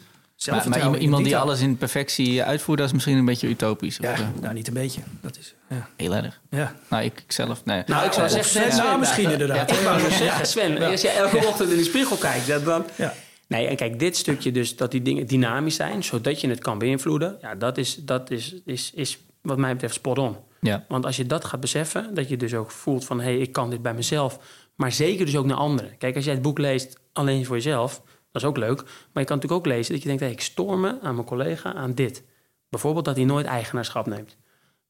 Maar, 0.49 0.69
maar 0.69 0.97
iemand 0.97 1.23
die 1.23 1.37
alles 1.37 1.61
in 1.61 1.77
perfectie 1.77 2.43
uitvoert, 2.43 2.77
dat 2.77 2.87
is 2.87 2.93
misschien 2.93 3.17
een 3.17 3.25
beetje 3.25 3.47
utopisch. 3.47 3.97
Ja, 4.01 4.11
of, 4.11 4.19
nou 4.41 4.53
niet 4.53 4.67
een 4.67 4.73
beetje. 4.73 5.01
Dat 5.21 5.37
is 5.37 5.55
ja. 5.69 5.87
heel 5.97 6.15
erg. 6.15 6.41
Ja. 6.49 6.75
Nou, 6.89 7.03
ik, 7.03 7.21
ik 7.25 7.31
zelf, 7.31 7.65
nee. 7.65 7.83
Nou, 7.85 8.05
ik 8.05 8.11
zou 8.11 8.29
zeggen, 8.29 8.49
Sven, 8.49 8.77
nou, 8.77 8.99
misschien 8.99 9.31
inderdaad. 9.31 9.69
Ja, 9.69 9.75
ik 9.75 9.83
wou 9.83 9.99
zeggen, 9.99 10.45
Sven, 10.45 10.81
als 10.83 11.01
je 11.01 11.09
elke 11.09 11.37
ochtend 11.37 11.69
in 11.69 11.77
de 11.77 11.83
spiegel 11.83 12.17
kijkt, 12.17 12.47
dat 12.47 12.65
dan... 12.65 12.85
Ja. 12.95 13.13
Nee, 13.47 13.67
en 13.67 13.75
kijk, 13.75 13.99
dit 13.99 14.17
stukje 14.17 14.51
dus, 14.51 14.75
dat 14.75 14.91
die 14.91 15.01
dingen 15.01 15.27
dynamisch 15.27 15.75
zijn, 15.75 16.03
zodat 16.03 16.41
je 16.41 16.49
het 16.49 16.59
kan 16.59 16.77
beïnvloeden, 16.77 17.37
ja, 17.41 17.55
dat 17.55 17.77
is, 17.77 17.95
dat 17.95 18.31
is, 18.31 18.55
is, 18.65 18.91
is 18.93 19.19
wat 19.41 19.57
mij 19.57 19.71
betreft 19.73 19.93
spot 19.93 20.17
on. 20.17 20.35
Ja. 20.61 20.85
Want 20.87 21.05
als 21.05 21.17
je 21.17 21.25
dat 21.25 21.45
gaat 21.45 21.59
beseffen, 21.59 22.13
dat 22.13 22.29
je 22.29 22.37
dus 22.37 22.53
ook 22.53 22.71
voelt 22.71 23.05
van, 23.05 23.19
hé, 23.19 23.31
hey, 23.31 23.37
ik 23.37 23.51
kan 23.51 23.69
dit 23.69 23.81
bij 23.81 23.93
mezelf, 23.93 24.39
maar 24.75 24.91
zeker 24.91 25.25
dus 25.25 25.37
ook 25.37 25.45
naar 25.45 25.57
anderen. 25.57 25.97
Kijk, 25.97 26.15
als 26.15 26.25
jij 26.25 26.33
het 26.33 26.41
boek 26.41 26.57
leest 26.57 26.99
alleen 27.13 27.45
voor 27.45 27.55
jezelf, 27.55 28.01
dat 28.31 28.41
is 28.41 28.47
ook 28.47 28.57
leuk. 28.57 28.83
Maar 28.83 29.21
je 29.21 29.23
kan 29.23 29.35
natuurlijk 29.35 29.51
ook 29.51 29.65
lezen 29.65 29.93
dat 29.93 30.01
je 30.01 30.07
denkt... 30.07 30.23
Hey, 30.23 30.31
ik 30.31 30.41
stoor 30.41 30.77
me 30.77 31.01
aan 31.01 31.15
mijn 31.15 31.27
collega 31.27 31.73
aan 31.73 31.93
dit. 31.93 32.23
Bijvoorbeeld 32.69 33.05
dat 33.05 33.15
hij 33.15 33.25
nooit 33.25 33.45
eigenaarschap 33.45 34.05
neemt. 34.05 34.37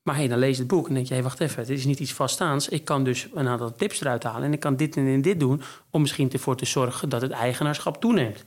Maar 0.03 0.15
hey, 0.15 0.27
dan 0.27 0.39
lees 0.39 0.55
je 0.55 0.61
het 0.61 0.71
boek 0.71 0.87
en 0.87 0.93
denk 0.93 1.07
je... 1.07 1.13
Hey, 1.13 1.23
wacht 1.23 1.39
even, 1.39 1.59
het 1.59 1.69
is 1.69 1.85
niet 1.85 1.99
iets 1.99 2.13
vaststaans. 2.13 2.69
Ik 2.69 2.85
kan 2.85 3.03
dus 3.03 3.27
een 3.33 3.47
aantal 3.47 3.75
tips 3.75 4.01
eruit 4.01 4.23
halen... 4.23 4.43
en 4.43 4.53
ik 4.53 4.59
kan 4.59 4.75
dit 4.75 4.97
en 4.97 5.21
dit 5.21 5.39
doen... 5.39 5.61
om 5.89 6.01
misschien 6.01 6.31
ervoor 6.31 6.55
te 6.55 6.65
zorgen 6.65 7.09
dat 7.09 7.21
het 7.21 7.31
eigenaarschap 7.31 8.01
toeneemt. 8.01 8.45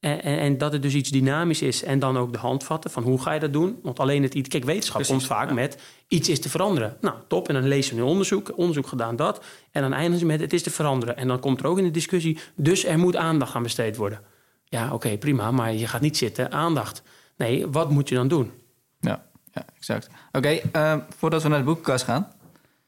En, 0.00 0.22
en, 0.22 0.38
en, 0.38 0.58
dat 0.58 0.72
het 0.72 0.82
dus 0.82 0.94
iets 0.94 1.10
dynamisch 1.10 1.62
is. 1.62 1.82
En 1.82 1.98
dan 1.98 2.18
ook 2.18 2.32
de 2.32 2.38
handvatten 2.38 2.90
van 2.90 3.02
hoe 3.02 3.22
ga 3.22 3.32
je 3.32 3.40
dat 3.40 3.52
doen. 3.52 3.78
Want 3.82 3.98
alleen 3.98 4.22
het 4.22 4.34
iets... 4.34 4.48
Kijk, 4.48 4.64
wetenschap 4.64 4.96
Precies, 4.96 5.14
komt 5.14 5.26
vaak 5.26 5.48
ja. 5.48 5.54
met 5.54 5.78
iets 6.08 6.28
is 6.28 6.40
te 6.40 6.48
veranderen. 6.48 6.96
Nou, 7.00 7.16
top. 7.28 7.48
En 7.48 7.54
dan 7.54 7.68
lees 7.68 7.88
je 7.88 7.96
een 7.96 8.02
onderzoek. 8.02 8.52
Onderzoek 8.56 8.86
gedaan 8.86 9.16
dat. 9.16 9.44
En 9.70 9.82
dan 9.82 9.92
eindigen 9.92 10.18
ze 10.18 10.26
met 10.26 10.40
het 10.40 10.52
is 10.52 10.62
te 10.62 10.70
veranderen. 10.70 11.16
En 11.16 11.28
dan 11.28 11.40
komt 11.40 11.60
er 11.60 11.66
ook 11.66 11.78
in 11.78 11.84
de 11.84 11.90
discussie... 11.90 12.38
dus 12.54 12.84
er 12.84 12.98
moet 12.98 13.16
aandacht 13.16 13.54
aan 13.54 13.62
besteed 13.62 13.96
worden. 13.96 14.20
Ja, 14.64 14.84
oké, 14.84 14.94
okay, 14.94 15.18
prima. 15.18 15.50
Maar 15.50 15.72
je 15.72 15.86
gaat 15.86 16.00
niet 16.00 16.16
zitten, 16.16 16.52
aandacht. 16.52 17.02
Nee, 17.36 17.66
wat 17.66 17.90
moet 17.90 18.08
je 18.08 18.14
dan 18.14 18.28
doen? 18.28 18.52
Ja, 19.00 19.24
ja 19.52 19.64
exact. 19.76 20.08
Oké, 20.32 20.38
okay, 20.38 20.62
uh, 20.96 21.02
voordat 21.16 21.42
we 21.42 21.48
naar 21.48 21.58
de 21.58 21.64
boekenkast 21.64 22.04
gaan... 22.04 22.28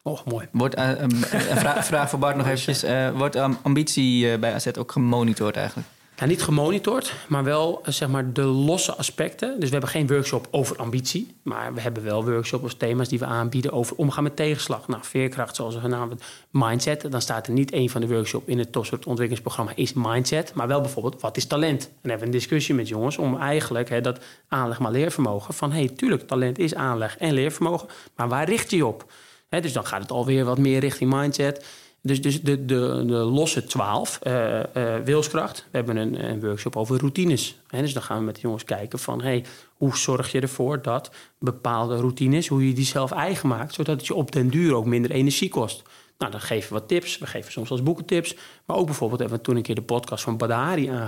Oh, 0.03 0.18
mooi. 0.25 0.48
Wordt, 0.53 0.79
uh, 0.79 0.90
um, 0.90 1.11
een 1.33 1.57
vraag, 1.57 1.85
vraag 1.85 2.11
voor 2.11 2.18
Bart 2.18 2.37
nog 2.37 2.46
eventjes. 2.53 2.85
Uh, 2.85 3.11
wordt 3.11 3.37
um, 3.37 3.57
ambitie 3.62 4.38
bij 4.38 4.55
AZ 4.55 4.66
ook 4.79 4.92
gemonitord 4.92 5.57
eigenlijk? 5.57 5.88
Ja, 6.23 6.29
niet 6.29 6.43
gemonitord, 6.43 7.15
maar 7.29 7.45
wel 7.45 7.83
zeg 7.87 8.09
maar, 8.09 8.33
de 8.33 8.43
losse 8.43 8.95
aspecten. 8.95 9.55
Dus 9.55 9.65
we 9.65 9.71
hebben 9.71 9.91
geen 9.91 10.07
workshop 10.07 10.49
over 10.51 10.77
ambitie. 10.77 11.35
Maar 11.43 11.75
we 11.75 11.81
hebben 11.81 12.05
wel 12.05 12.25
workshops 12.25 12.65
of 12.65 12.75
thema's 12.75 13.09
die 13.09 13.19
we 13.19 13.25
aanbieden 13.25 13.73
over 13.73 13.97
omgaan 13.97 14.23
met 14.23 14.37
tegenslag. 14.37 14.89
Nou, 14.89 15.05
veerkracht, 15.05 15.57
zoals 15.57 15.77
genaamd 15.77 16.23
mindset. 16.51 17.11
Dan 17.11 17.21
staat 17.21 17.47
er 17.47 17.53
niet 17.53 17.71
één 17.71 17.89
van 17.89 18.01
de 18.01 18.07
workshops 18.07 18.47
in 18.47 18.59
het 18.59 18.73
TOSWORD 18.73 19.07
ontwikkelingsprogramma 19.07 19.73
is 19.75 19.93
mindset. 19.93 20.55
Maar 20.55 20.69
wel 20.69 20.81
bijvoorbeeld, 20.81 21.21
wat 21.21 21.37
is 21.37 21.47
talent? 21.47 21.83
En 21.83 22.11
hebben 22.11 22.19
we 22.19 22.25
een 22.25 22.39
discussie 22.39 22.75
met 22.75 22.89
jongens 22.89 23.19
om 23.19 23.37
eigenlijk 23.37 23.89
hè, 23.89 24.01
dat 24.01 24.19
aanleg 24.49 24.79
maar 24.79 24.93
leervermogen. 24.93 25.55
Van, 25.55 25.73
hey, 25.73 25.89
tuurlijk, 25.89 26.27
talent 26.27 26.59
is 26.59 26.75
aanleg 26.75 27.19
en 27.19 27.33
leervermogen. 27.33 27.89
Maar 28.17 28.29
waar 28.29 28.49
richt 28.49 28.71
je 28.71 28.87
op? 28.87 29.13
Dus 29.49 29.73
dan 29.73 29.87
gaat 29.87 30.03
het 30.03 30.11
alweer 30.11 30.45
wat 30.45 30.59
meer 30.59 30.81
richting 30.81 31.13
mindset. 31.13 31.65
Dus, 32.05 32.23
dus 32.23 32.43
de, 32.43 32.65
de, 32.65 33.03
de 33.07 33.12
losse 33.12 33.65
twaalf, 33.65 34.19
uh, 34.23 34.59
uh, 34.59 34.62
wilskracht. 35.05 35.67
We 35.71 35.77
hebben 35.77 35.97
een, 35.97 36.31
een 36.31 36.41
workshop 36.41 36.77
over 36.77 36.99
routines. 36.99 37.57
Hè? 37.67 37.81
Dus 37.81 37.93
dan 37.93 38.03
gaan 38.03 38.19
we 38.19 38.25
met 38.25 38.35
de 38.35 38.41
jongens 38.41 38.65
kijken 38.65 38.99
van... 38.99 39.23
Hey, 39.23 39.45
hoe 39.73 39.97
zorg 39.97 40.33
je 40.33 40.41
ervoor 40.41 40.83
dat 40.83 41.11
bepaalde 41.38 41.97
routines... 41.97 42.49
hoe 42.49 42.69
je 42.69 42.75
die 42.75 42.85
zelf 42.85 43.11
eigen 43.11 43.49
maakt... 43.49 43.75
zodat 43.75 43.97
het 43.97 44.07
je 44.07 44.15
op 44.15 44.33
den 44.33 44.49
duur 44.49 44.75
ook 44.75 44.87
minder 44.87 45.11
energie 45.11 45.49
kost. 45.49 45.83
Nou, 46.19 46.31
dan 46.31 46.41
geven 46.41 46.73
we 46.73 46.79
wat 46.79 46.88
tips. 46.88 47.19
We 47.19 47.27
geven 47.27 47.53
soms 47.53 47.71
als 47.71 47.83
boekentips. 47.83 48.37
Maar 48.65 48.77
ook 48.77 48.87
bijvoorbeeld 48.87 49.21
hebben 49.21 49.38
we 49.38 49.45
toen 49.45 49.57
een 49.57 49.62
keer 49.62 49.75
de 49.75 49.83
podcast 49.83 50.25
van 50.25 50.37
Badari 50.37 50.88
uh, 50.88 51.05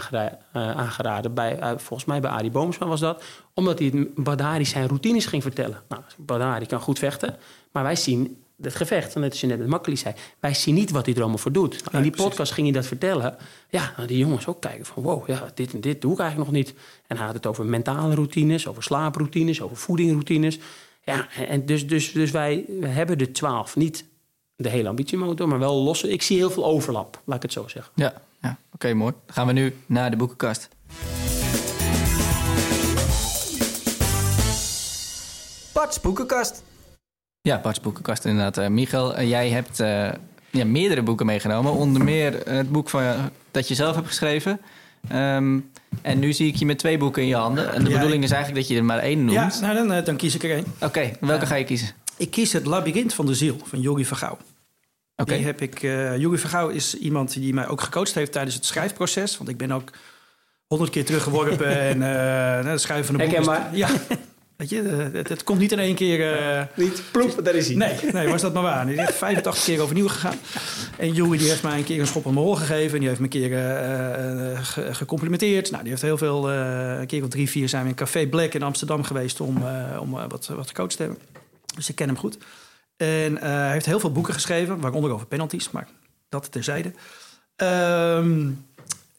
aangeraden. 0.53 1.35
Bij, 1.35 1.59
volgens 1.77 2.05
mij 2.05 2.21
bij 2.21 2.31
Arie 2.31 2.51
Boomsma 2.51 2.87
was 2.87 3.01
dat. 3.01 3.25
Omdat 3.55 3.79
hij 3.79 4.09
Badari 4.15 4.65
zijn 4.65 4.87
routines 4.87 5.27
ging 5.27 5.43
vertellen. 5.43 5.83
Nou, 5.89 6.03
Badari 6.17 6.67
kan 6.67 6.81
goed 6.81 6.99
vechten. 6.99 7.37
Maar 7.73 7.83
wij 7.83 7.97
zien 7.97 8.44
het 8.63 8.75
gevecht, 8.75 9.15
net 9.15 9.31
als 9.31 9.41
je 9.41 9.47
net 9.47 9.59
met 9.59 9.69
Makkeli 9.69 9.97
zei. 9.97 10.15
Wij 10.41 10.55
zien 10.55 10.75
niet 10.75 10.91
wat 10.91 11.07
hij 11.07 11.15
er 11.15 11.21
allemaal 11.21 11.39
voor 11.39 11.53
doet. 11.53 11.83
In 11.93 12.03
die 12.03 12.11
podcast 12.11 12.35
precies. 12.35 12.55
ging 12.55 12.67
hij 12.67 12.77
dat 12.77 12.87
vertellen. 12.87 13.37
Ja, 13.69 13.93
nou, 13.97 14.09
die 14.09 14.19
jongens 14.19 14.47
ook 14.47 14.61
kijken 14.61 14.87
van... 14.87 15.03
wow, 15.03 15.29
ja, 15.29 15.51
dit 15.55 15.73
en 15.73 15.81
dit 15.81 16.01
doe 16.01 16.13
ik 16.13 16.19
eigenlijk 16.19 16.51
nog 16.51 16.59
niet. 16.59 16.75
En 17.07 17.17
hij 17.17 17.27
had 17.27 17.35
het 17.35 17.47
over 17.47 17.65
mentale 17.65 18.15
routines, 18.15 18.67
over 18.67 18.83
slaaproutines... 18.83 19.61
over 19.61 19.77
voedingroutines. 19.77 20.59
Ja, 21.05 21.29
en 21.49 21.67
dus, 21.67 21.87
dus, 21.87 22.13
dus 22.13 22.31
wij 22.31 22.65
hebben 22.81 23.19
de 23.19 23.31
twaalf. 23.31 23.77
Niet 23.77 24.05
de 24.57 24.69
hele 24.69 24.89
ambitiemotor, 24.89 25.49
maar 25.49 25.59
wel 25.59 25.75
losse. 25.75 26.11
Ik 26.11 26.23
zie 26.23 26.37
heel 26.37 26.51
veel 26.51 26.65
overlap, 26.65 27.21
laat 27.25 27.37
ik 27.37 27.43
het 27.43 27.53
zo 27.53 27.69
zeggen. 27.69 27.93
Ja, 27.95 28.23
ja. 28.43 28.49
oké, 28.49 28.75
okay, 28.75 28.93
mooi. 28.93 29.13
Dan 29.27 29.35
gaan 29.35 29.47
we 29.47 29.53
nu 29.53 29.77
naar 29.87 30.11
de 30.11 30.17
boekenkast. 30.17 30.69
Parts 35.73 36.01
boekenkast. 36.01 36.63
Ja, 37.45 37.61
Bart's 37.61 37.81
boekenkast 37.81 38.25
inderdaad. 38.25 38.59
Uh, 38.59 38.67
Michael, 38.67 39.19
uh, 39.19 39.29
jij 39.29 39.51
hebt 39.51 39.81
uh, 39.81 40.09
ja, 40.51 40.65
meerdere 40.65 41.03
boeken 41.03 41.27
meegenomen. 41.27 41.73
Onder 41.73 42.05
meer 42.05 42.41
het 42.49 42.73
boek 42.73 42.89
van, 42.89 43.31
dat 43.51 43.69
je 43.69 43.75
zelf 43.75 43.95
hebt 43.95 44.07
geschreven. 44.07 44.61
Um, 45.13 45.71
en 46.03 46.19
nu 46.19 46.33
zie 46.33 46.49
ik 46.49 46.57
je 46.57 46.67
met 46.67 46.79
twee 46.79 46.99
boeken 46.99 47.23
in 47.23 47.29
je 47.29 47.35
handen. 47.35 47.73
En 47.73 47.85
de 47.85 47.91
ja, 47.91 47.97
bedoeling 47.97 48.23
is 48.23 48.31
eigenlijk 48.31 48.61
dat 48.61 48.71
je 48.71 48.79
er 48.79 48.85
maar 48.85 48.99
één 48.99 49.25
noemt. 49.25 49.59
Ja, 49.61 49.73
nou, 49.73 49.89
dan, 49.89 50.05
dan 50.05 50.17
kies 50.17 50.35
ik 50.35 50.43
er 50.43 50.51
één. 50.51 50.65
Oké, 50.75 50.85
okay, 50.85 51.17
welke 51.21 51.47
ga 51.47 51.55
je 51.55 51.65
kiezen? 51.65 51.89
Ik 52.17 52.31
kies 52.31 52.53
Het 52.53 52.67
Labyrinth 52.67 53.15
van 53.15 53.27
de 53.27 53.35
Ziel 53.35 53.57
van 53.65 53.81
Yogi 53.81 54.05
Vergouw. 54.05 54.39
Okay. 55.17 55.37
Die 55.37 55.47
heb 55.47 55.61
ik. 55.61 55.79
Vergouw 56.39 56.69
is 56.69 56.99
iemand 56.99 57.33
die 57.33 57.55
mij 57.55 57.69
ook 57.69 57.81
gecoacht 57.81 58.15
heeft 58.15 58.33
tijdens 58.33 58.55
het 58.55 58.65
schrijfproces. 58.65 59.37
Want 59.37 59.49
ik 59.49 59.57
ben 59.57 59.73
ook 59.73 59.91
honderd 60.67 60.91
keer 60.91 61.05
teruggeworpen 61.05 61.81
en 61.91 61.97
uh, 61.97 62.77
schrijven 62.77 63.05
van 63.05 63.21
een 63.21 63.31
boek. 63.31 63.45
maar. 63.45 63.77
Ja, 63.77 63.89
Weet 64.57 64.69
je, 64.69 64.83
het, 65.13 65.29
het, 65.29 65.45
komt 65.45 65.59
niet 65.59 65.73
in 65.73 65.79
één 65.79 65.95
keer... 65.95 66.21
Uh, 66.21 66.63
niet 66.75 67.03
ploep, 67.11 67.45
daar 67.45 67.55
is 67.55 67.67
hij. 67.67 67.77
Nee, 67.77 67.97
nee, 68.13 68.29
was 68.29 68.41
dat 68.41 68.55
maar 68.55 68.63
waar. 68.63 68.87
Die 68.87 68.97
is 68.97 69.15
85 69.15 69.65
keer 69.65 69.81
overnieuw 69.81 70.09
gegaan. 70.09 70.39
En 70.99 71.13
Joey 71.13 71.39
die 71.39 71.49
heeft 71.49 71.63
mij 71.63 71.79
een 71.79 71.85
keer 71.85 72.01
een 72.01 72.07
schop 72.07 72.27
op 72.27 72.33
mijn 72.33 72.45
rol 72.45 72.55
gegeven. 72.55 72.93
En 72.93 72.99
die 72.99 73.09
heeft 73.09 73.21
me 73.21 73.27
een 73.27 73.31
keer 73.31 73.51
uh, 73.51 74.65
ge 74.65 74.95
gecomplimenteerd. 74.95 75.71
Nou, 75.71 75.83
die 75.83 75.91
heeft 75.91 76.03
heel 76.03 76.19
veel... 76.19 76.51
een 76.51 77.07
keer 77.07 77.23
of 77.23 77.29
drie, 77.29 77.51
vier 77.51 77.69
zijn 77.69 77.83
we 77.83 77.89
in 77.89 77.95
Café 77.95 78.27
Black 78.27 78.55
in 78.55 78.63
Amsterdam 78.63 79.03
geweest... 79.03 79.41
om, 79.41 79.65
om 80.01 80.11
wat, 80.11 80.47
wat 80.47 80.69
gecoacht 80.69 80.97
te 80.97 81.03
hebben. 81.03 81.21
Dus 81.75 81.89
ik 81.89 81.95
ken 81.95 82.09
hem 82.09 82.19
goed. 82.19 82.39
En 82.97 83.37
hij 83.37 83.73
heeft 83.73 83.87
heel 83.87 84.01
veel 84.01 84.13
boeken 84.13 84.35
geschreven. 84.35 84.81
Waaronder 84.81 85.13
over 85.13 85.27
penalties, 85.27 85.71
maar 85.71 85.89
dat 86.29 86.53
terzijde. 86.53 86.93
Um, 87.57 88.65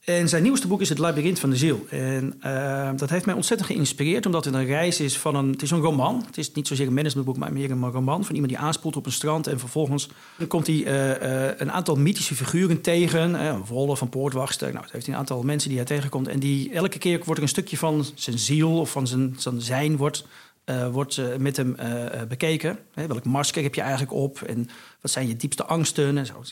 en 0.05 0.29
zijn 0.29 0.43
nieuwste 0.43 0.67
boek 0.67 0.81
is 0.81 0.89
Het 0.89 0.97
Labyrinth 0.97 1.39
van 1.39 1.49
de 1.49 1.55
Ziel. 1.55 1.85
En 1.89 2.39
uh, 2.45 2.89
dat 2.95 3.09
heeft 3.09 3.25
mij 3.25 3.35
ontzettend 3.35 3.69
geïnspireerd, 3.69 4.25
omdat 4.25 4.45
het 4.45 4.53
een 4.53 4.65
reis 4.65 4.99
is 4.99 5.17
van 5.17 5.35
een. 5.35 5.51
Het 5.51 5.61
is 5.61 5.71
een 5.71 5.79
roman. 5.79 6.23
Het 6.25 6.37
is 6.37 6.51
niet 6.51 6.67
zozeer 6.67 6.87
een 6.87 6.93
managementboek, 6.93 7.37
maar 7.37 7.53
meer 7.53 7.71
een 7.71 7.91
roman 7.91 8.25
van 8.25 8.35
iemand 8.35 8.53
die 8.53 8.61
aanspoelt 8.61 8.95
op 8.95 9.05
een 9.05 9.11
strand. 9.11 9.47
En 9.47 9.59
vervolgens 9.59 10.09
komt 10.47 10.67
hij 10.67 10.75
uh, 10.75 11.09
uh, 11.09 11.51
een 11.57 11.71
aantal 11.71 11.95
mythische 11.95 12.35
figuren 12.35 12.81
tegen. 12.81 13.31
Uh, 13.31 13.57
Wolle 13.67 13.97
van 13.97 14.09
Poortwachter. 14.09 14.71
Nou, 14.71 14.83
het 14.83 14.91
heeft 14.91 15.07
een 15.07 15.15
aantal 15.15 15.43
mensen 15.43 15.69
die 15.69 15.77
hij 15.77 15.87
tegenkomt. 15.87 16.27
En 16.27 16.39
die 16.39 16.73
elke 16.73 16.97
keer 16.97 17.17
wordt 17.17 17.37
er 17.37 17.41
een 17.41 17.47
stukje 17.47 17.77
van 17.77 18.05
zijn 18.15 18.39
ziel 18.39 18.79
of 18.79 18.91
van 18.91 19.07
zijn, 19.07 19.35
zijn 19.37 19.61
zijn 19.61 19.97
wordt. 19.97 20.25
wordt 20.91 21.21
met 21.39 21.57
hem 21.57 21.75
bekeken. 22.27 22.79
Hè, 22.93 23.07
welk 23.07 23.23
masker 23.23 23.63
heb 23.63 23.75
je 23.75 23.81
eigenlijk 23.81 24.13
op? 24.13 24.41
En 24.41 24.69
wat 25.01 25.11
zijn 25.11 25.27
je 25.27 25.35
diepste 25.35 25.65
angsten? 25.65 26.17
En 26.17 26.25
zo 26.25 26.43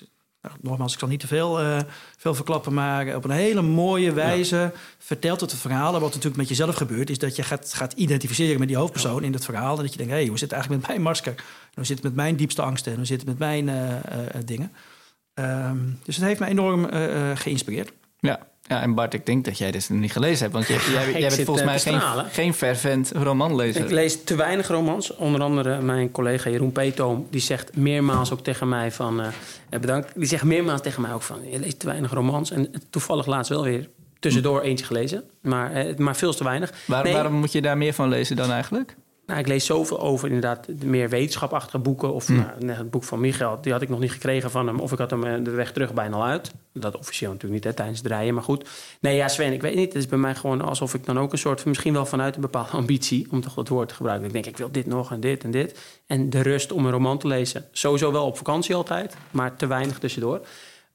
nou, 0.44 0.56
nogmaals, 0.62 0.94
ik 0.94 1.00
zal 1.00 1.08
niet 1.08 1.20
te 1.20 1.28
veel, 1.28 1.62
uh, 1.62 1.80
veel 2.18 2.36
verklappen, 2.36 2.74
maar 2.74 3.16
op 3.16 3.24
een 3.24 3.32
hele 3.32 3.62
mooie 3.62 4.14
wijze 4.14 4.56
ja. 4.56 4.72
vertelt 4.98 5.42
het 5.42 5.52
het 5.52 5.60
verhaal. 5.60 5.94
En 5.94 6.02
wat 6.02 6.10
natuurlijk 6.10 6.36
met 6.36 6.48
jezelf 6.48 6.76
gebeurt, 6.76 7.10
is 7.10 7.18
dat 7.18 7.36
je 7.36 7.44
gaat, 7.44 7.74
gaat 7.74 7.94
identificeren 7.94 8.60
met 8.60 8.68
die 8.68 8.78
hoofdpersoon 8.78 9.20
ja. 9.20 9.26
in 9.26 9.34
het 9.34 9.46
verhaal. 9.46 9.76
En 9.76 9.82
dat 9.82 9.91
je 9.91 9.98
denkt, 9.98 10.12
hé, 10.12 10.20
hey, 10.20 10.28
hoe 10.28 10.38
zit 10.38 10.50
het 10.50 10.60
eigenlijk 10.60 10.82
met 10.82 10.91
mijn 10.91 11.08
masker? 11.08 11.36
hoe 11.74 11.86
zit 11.86 11.96
het 11.96 12.06
met 12.06 12.16
mijn 12.16 12.36
diepste 12.36 12.62
angsten? 12.62 12.91
En 12.91 12.98
hoe 12.98 13.08
zit 13.08 13.20
het 13.20 13.30
met 13.30 13.38
mijn 13.38 13.68
uh, 13.68 13.89
uh, 13.89 14.41
dingen? 14.46 14.72
Um, 15.34 16.00
dus 16.04 16.16
het 16.16 16.26
heeft 16.26 16.39
me 16.39 16.46
enorm 16.46 16.89
geïnspireerd. 17.36 17.91
Ja. 18.30 18.39
ja, 18.61 18.82
en 18.82 18.93
Bart, 18.93 19.13
ik 19.13 19.26
denk 19.26 19.45
dat 19.45 19.57
jij 19.57 19.71
dit 19.71 19.89
niet 19.89 20.11
gelezen 20.11 20.39
hebt. 20.41 20.53
Want 20.53 20.67
jij, 20.91 21.11
jij, 21.19 21.30
bent 21.30 21.41
volgens 21.41 21.65
mij 21.65 21.80
geen, 21.80 22.01
geen 22.32 22.53
fervent 22.53 23.11
romanlezer. 23.15 23.84
Ik 23.84 23.91
lees 23.91 24.24
te 24.24 24.36
weinig 24.36 24.67
romans. 24.67 25.15
Onder 25.15 25.41
andere 25.41 25.82
mijn 25.82 26.11
collega 26.11 26.49
Jeroen 26.49 26.71
Peetoom. 26.71 27.28
Die 27.30 27.41
zegt 27.41 27.76
meermaals 27.76 28.32
ook 28.32 28.43
tegen 28.43 28.69
mij 28.69 28.91
van... 28.91 29.21
eh, 29.21 29.28
bedankt. 29.80 30.11
Die 30.15 30.26
zegt 30.28 30.43
meermaals 30.43 30.82
tegen 30.82 31.01
mij 31.01 31.13
ook 31.13 31.21
van... 31.21 31.38
Je 31.51 31.59
leest 31.59 31.80
te 31.80 31.86
weinig 31.86 32.11
romans. 32.11 32.51
En 32.51 32.71
toevallig 32.89 33.26
laatst 33.26 33.49
wel 33.49 33.63
weer 33.63 33.89
tussendoor 34.19 34.61
eentje 34.61 34.86
gelezen. 34.86 35.24
Maar, 35.41 35.71
eh, 35.74 35.95
maar 35.97 36.15
veel 36.15 36.34
te 36.34 36.43
weinig. 36.43 36.71
Waar- 36.86 37.03
Nee, 37.03 37.13
Waarom 37.13 37.34
moet 37.34 37.51
je 37.51 37.61
daar 37.61 37.78
meer 37.78 37.93
van 37.93 38.09
lezen 38.09 38.36
dan 38.36 38.51
eigenlijk? 38.51 38.95
Nou, 39.26 39.39
ik 39.39 39.47
lees 39.47 39.65
zoveel 39.65 39.99
over 39.99 40.28
inderdaad 40.28 40.65
de 40.80 40.86
meer 40.86 41.09
wetenschapachtige 41.09 41.78
boeken. 41.80 42.13
Of 42.13 42.28
Hm. 42.28 42.34
nou, 42.59 42.78
het 42.78 42.89
boek 42.91 43.03
van 43.03 43.19
Michael, 43.19 43.61
die 43.61 43.71
had 43.71 43.82
ik 43.82 43.89
nog 43.89 43.99
niet 43.99 44.11
gekregen 44.11 44.51
van 44.51 44.67
hem. 44.67 44.80
Of 44.80 44.91
ik 44.91 44.97
had 44.97 45.09
hem 45.09 45.24
eh, 45.24 45.43
de 45.43 45.51
weg 45.51 45.71
terug 45.71 45.93
bijna 45.93 46.15
al 46.15 46.26
uit. 46.26 46.51
Dat 46.74 46.97
officieel 46.97 47.32
natuurlijk 47.32 47.53
niet 47.63 47.71
hè, 47.71 47.74
tijdens 47.78 47.97
het 47.97 48.07
rijden, 48.07 48.34
maar 48.34 48.43
goed. 48.43 48.69
Nee, 48.99 49.15
ja, 49.15 49.28
Sven, 49.28 49.53
ik 49.53 49.61
weet 49.61 49.76
niet. 49.76 49.93
Het 49.93 50.03
is 50.03 50.07
bij 50.07 50.17
mij 50.19 50.36
gewoon 50.36 50.61
alsof 50.61 50.93
ik 50.93 51.05
dan 51.05 51.19
ook 51.19 51.32
een 51.32 51.38
soort... 51.38 51.65
misschien 51.65 51.93
wel 51.93 52.05
vanuit 52.05 52.36
een 52.36 52.41
bepaalde 52.41 52.71
ambitie, 52.71 53.28
om 53.32 53.41
toch 53.41 53.53
dat 53.53 53.67
woord 53.67 53.88
te 53.89 53.95
gebruiken. 53.95 54.28
Ik 54.28 54.34
denk, 54.34 54.45
ik 54.45 54.57
wil 54.57 54.71
dit 54.71 54.86
nog 54.86 55.11
en 55.11 55.19
dit 55.19 55.43
en 55.43 55.51
dit. 55.51 55.80
En 56.07 56.30
de 56.30 56.41
rust 56.41 56.71
om 56.71 56.86
een 56.86 56.91
roman 56.91 57.17
te 57.17 57.28
lezen. 57.28 57.65
Sowieso 57.71 58.11
wel 58.11 58.26
op 58.26 58.38
vakantie 58.38 58.76
altijd, 58.76 59.15
maar 59.32 59.55
te 59.55 59.67
weinig 59.67 59.99
tussendoor. 59.99 60.41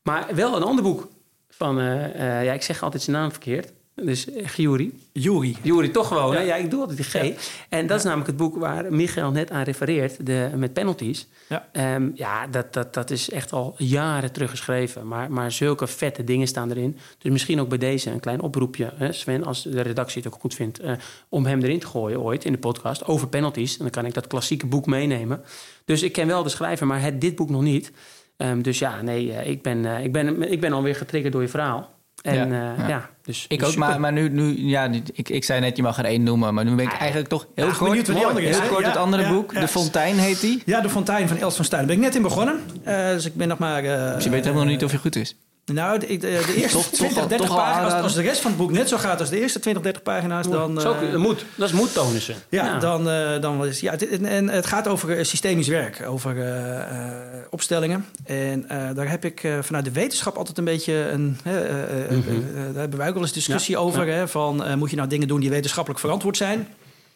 Maar 0.02 0.26
wel 0.34 0.56
een 0.56 0.62
ander 0.62 0.84
boek 0.84 1.08
van... 1.50 1.78
eh, 1.78 2.38
eh, 2.38 2.44
ja, 2.44 2.52
ik 2.52 2.62
zeg 2.62 2.82
altijd 2.82 3.02
zijn 3.02 3.16
naam 3.16 3.30
verkeerd. 3.30 3.72
Dus 4.02 4.28
uh, 4.28 4.48
Giuri. 4.48 4.92
Jury. 5.12 5.56
Jury, 5.62 5.88
toch 5.88 6.08
gewoon. 6.08 6.32
Ja. 6.32 6.38
hè? 6.38 6.44
Ja, 6.44 6.54
ik 6.54 6.70
doe 6.70 6.80
altijd 6.80 6.96
die 6.98 7.06
G. 7.06 7.34
En 7.68 7.86
dat 7.86 7.98
is 7.98 8.04
namelijk 8.04 8.26
het 8.26 8.36
boek 8.36 8.56
waar 8.56 8.92
Michael 8.92 9.30
net 9.30 9.50
aan 9.50 9.62
refereert, 9.62 10.26
de, 10.26 10.50
met 10.56 10.72
penalties. 10.72 11.28
Ja. 11.48 11.68
Ehm, 11.72 12.10
ja, 12.14 12.46
dat, 12.46 12.72
dat, 12.72 12.94
dat 12.94 13.10
is 13.10 13.30
echt 13.30 13.52
al 13.52 13.74
jaren 13.76 14.32
teruggeschreven. 14.32 15.06
Maar, 15.06 15.30
maar 15.30 15.52
zulke 15.52 15.86
vette 15.86 16.24
dingen 16.24 16.46
staan 16.46 16.70
erin. 16.70 16.98
Dus 17.18 17.32
misschien 17.32 17.60
ook 17.60 17.68
bij 17.68 17.78
deze 17.78 18.10
een 18.10 18.20
klein 18.20 18.40
oproepje, 18.40 18.92
hè, 18.94 19.12
Sven, 19.12 19.44
als 19.44 19.62
de 19.62 19.80
redactie 19.80 20.22
het 20.22 20.32
ook 20.32 20.40
goed 20.40 20.54
vindt, 20.54 20.78
eh, 20.78 20.92
om 21.28 21.46
hem 21.46 21.62
erin 21.62 21.78
te 21.78 21.86
gooien 21.86 22.20
ooit 22.20 22.44
in 22.44 22.52
de 22.52 22.58
podcast 22.58 23.06
over 23.06 23.28
penalties. 23.28 23.72
En 23.72 23.82
dan 23.82 23.90
kan 23.90 24.06
ik 24.06 24.14
dat 24.14 24.26
klassieke 24.26 24.66
boek 24.66 24.86
meenemen. 24.86 25.42
Dus 25.84 26.02
ik 26.02 26.12
ken 26.12 26.26
wel 26.26 26.42
de 26.42 26.48
schrijver, 26.48 26.86
maar 26.86 27.02
het, 27.02 27.20
dit 27.20 27.34
boek 27.34 27.50
nog 27.50 27.62
niet. 27.62 27.92
Ehm, 28.36 28.62
dus 28.62 28.78
ja, 28.78 29.02
nee, 29.02 29.32
eh, 29.32 29.50
ik, 29.50 29.62
ben, 29.62 29.84
eh, 29.84 30.04
ik, 30.04 30.12
ben, 30.12 30.50
ik 30.50 30.60
ben 30.60 30.72
alweer 30.72 30.94
getriggerd 30.94 31.32
door 31.32 31.42
je 31.42 31.48
verhaal. 31.48 31.96
En 32.22 32.34
Ja, 32.34 32.44
ja, 32.56 32.74
ja. 32.78 32.88
ja 32.88 33.08
dus 33.22 33.44
Ik 33.48 33.58
dus 33.58 33.68
ook, 33.68 33.76
maar, 33.76 34.00
maar 34.00 34.12
nu, 34.12 34.28
nu 34.28 34.58
ja, 34.68 34.90
ik, 35.12 35.28
ik 35.28 35.44
zei 35.44 35.60
net, 35.60 35.76
je 35.76 35.82
mag 35.82 35.98
er 35.98 36.04
één 36.04 36.22
noemen. 36.22 36.54
Maar 36.54 36.64
nu 36.64 36.74
ben 36.74 36.84
ik 36.84 36.92
eigenlijk 36.92 37.28
toch 37.28 37.46
heel 37.54 37.66
Ja, 37.66 37.72
kort. 37.72 37.84
benieuwd 37.90 38.06
wat 38.06 38.16
die 38.16 38.26
andere 38.26 38.46
is, 38.46 38.58
heel 38.58 38.68
kort 38.68 38.80
Ja, 38.80 38.88
het 38.88 38.96
andere 38.96 39.22
ja, 39.22 39.32
boek. 39.32 39.52
ja. 39.52 39.60
De 39.60 39.68
Fontein 39.68 40.16
heet 40.18 40.40
die. 40.40 40.62
Ja, 40.66 40.80
De 40.80 40.88
Fontein 40.90 41.28
van 41.28 41.36
Els 41.36 41.56
van 41.56 41.64
Stuin. 41.64 41.86
Daar 41.86 41.96
ben 41.96 42.04
ik 42.04 42.08
net 42.10 42.16
in 42.16 42.22
begonnen. 42.22 42.60
Eh, 42.82 43.08
dus 43.08 43.24
ik 43.26 43.34
ben 43.34 43.48
nog 43.48 43.58
maar... 43.58 43.84
eh, 43.84 44.14
Dus 44.14 44.24
je 44.24 44.30
weet 44.30 44.42
helemaal 44.44 44.64
nog 44.64 44.72
niet 44.72 44.84
of 44.84 44.92
je 44.92 44.98
goed 44.98 45.16
is. 45.16 45.36
Nou, 45.72 45.98
de, 45.98 46.06
de, 46.06 46.18
de 46.18 46.54
eerste 46.56 46.76
Toch- 46.76 46.86
toch 46.86 46.92
20, 46.94 47.18
al- 47.22 47.28
30 47.28 47.46
toch 47.46 47.56
al 47.58 47.62
pagina's... 47.64 48.02
Als, 48.02 48.14
de 48.14 48.22
rest 48.22 48.40
van 48.40 48.50
het 48.50 48.60
boek 48.60 48.70
net 48.72 48.88
zo 48.88 48.96
gaat 48.96 49.20
als 49.20 49.30
de 49.30 49.40
eerste 49.40 49.58
20, 49.60 49.82
30 49.82 50.02
pagina's... 50.02 50.48
dan... 50.48 50.80
Zo, 50.80 50.92
eh, 50.92 51.10
dat 51.12 51.20
moet, 51.20 51.44
dat 51.54 51.68
is 51.68 51.74
moed 51.74 51.92
tonen 51.92 52.20
ze. 52.20 52.34
Ja, 52.48 52.78
Dan, 52.78 53.10
eh, 53.10 53.40
dan 53.40 53.66
is 53.66 53.80
ja, 53.80 53.90
het, 53.90 54.08
en- 54.22 54.48
het 54.48 54.66
gaat 54.66 54.88
over 54.88 55.18
eh, 55.18 55.24
systemisch 55.24 55.68
werk, 55.68 56.02
over 56.06 56.38
eh, 56.38 56.80
eh, 56.80 57.16
opstellingen. 57.50 58.04
En 58.24 58.68
eh, 58.68 58.88
daar 58.94 59.10
heb 59.10 59.24
ik 59.24 59.42
eh, 59.44 59.58
vanuit 59.60 59.84
de 59.84 59.92
wetenschap 59.92 60.36
altijd 60.36 60.58
een 60.58 60.64
beetje 60.64 60.94
een. 60.94 61.38
eh, 61.44 61.54
eh, 61.56 61.70
eh, 61.70 62.10
eh, 62.10 62.24
daar 62.54 62.74
hebben 62.80 62.98
wij 62.98 63.08
ook 63.08 63.14
wel 63.14 63.22
eens 63.22 63.32
discussie 63.32 63.74
Ja, 63.74 63.80
over. 63.80 64.06
Hè, 64.06 64.28
van 64.28 64.64
eh, 64.64 64.74
moet 64.74 64.90
je 64.90 64.96
nou 64.96 65.08
dingen 65.08 65.28
doen 65.28 65.40
die 65.40 65.50
wetenschappelijk 65.50 66.00
verantwoord 66.00 66.36
zijn? 66.36 66.68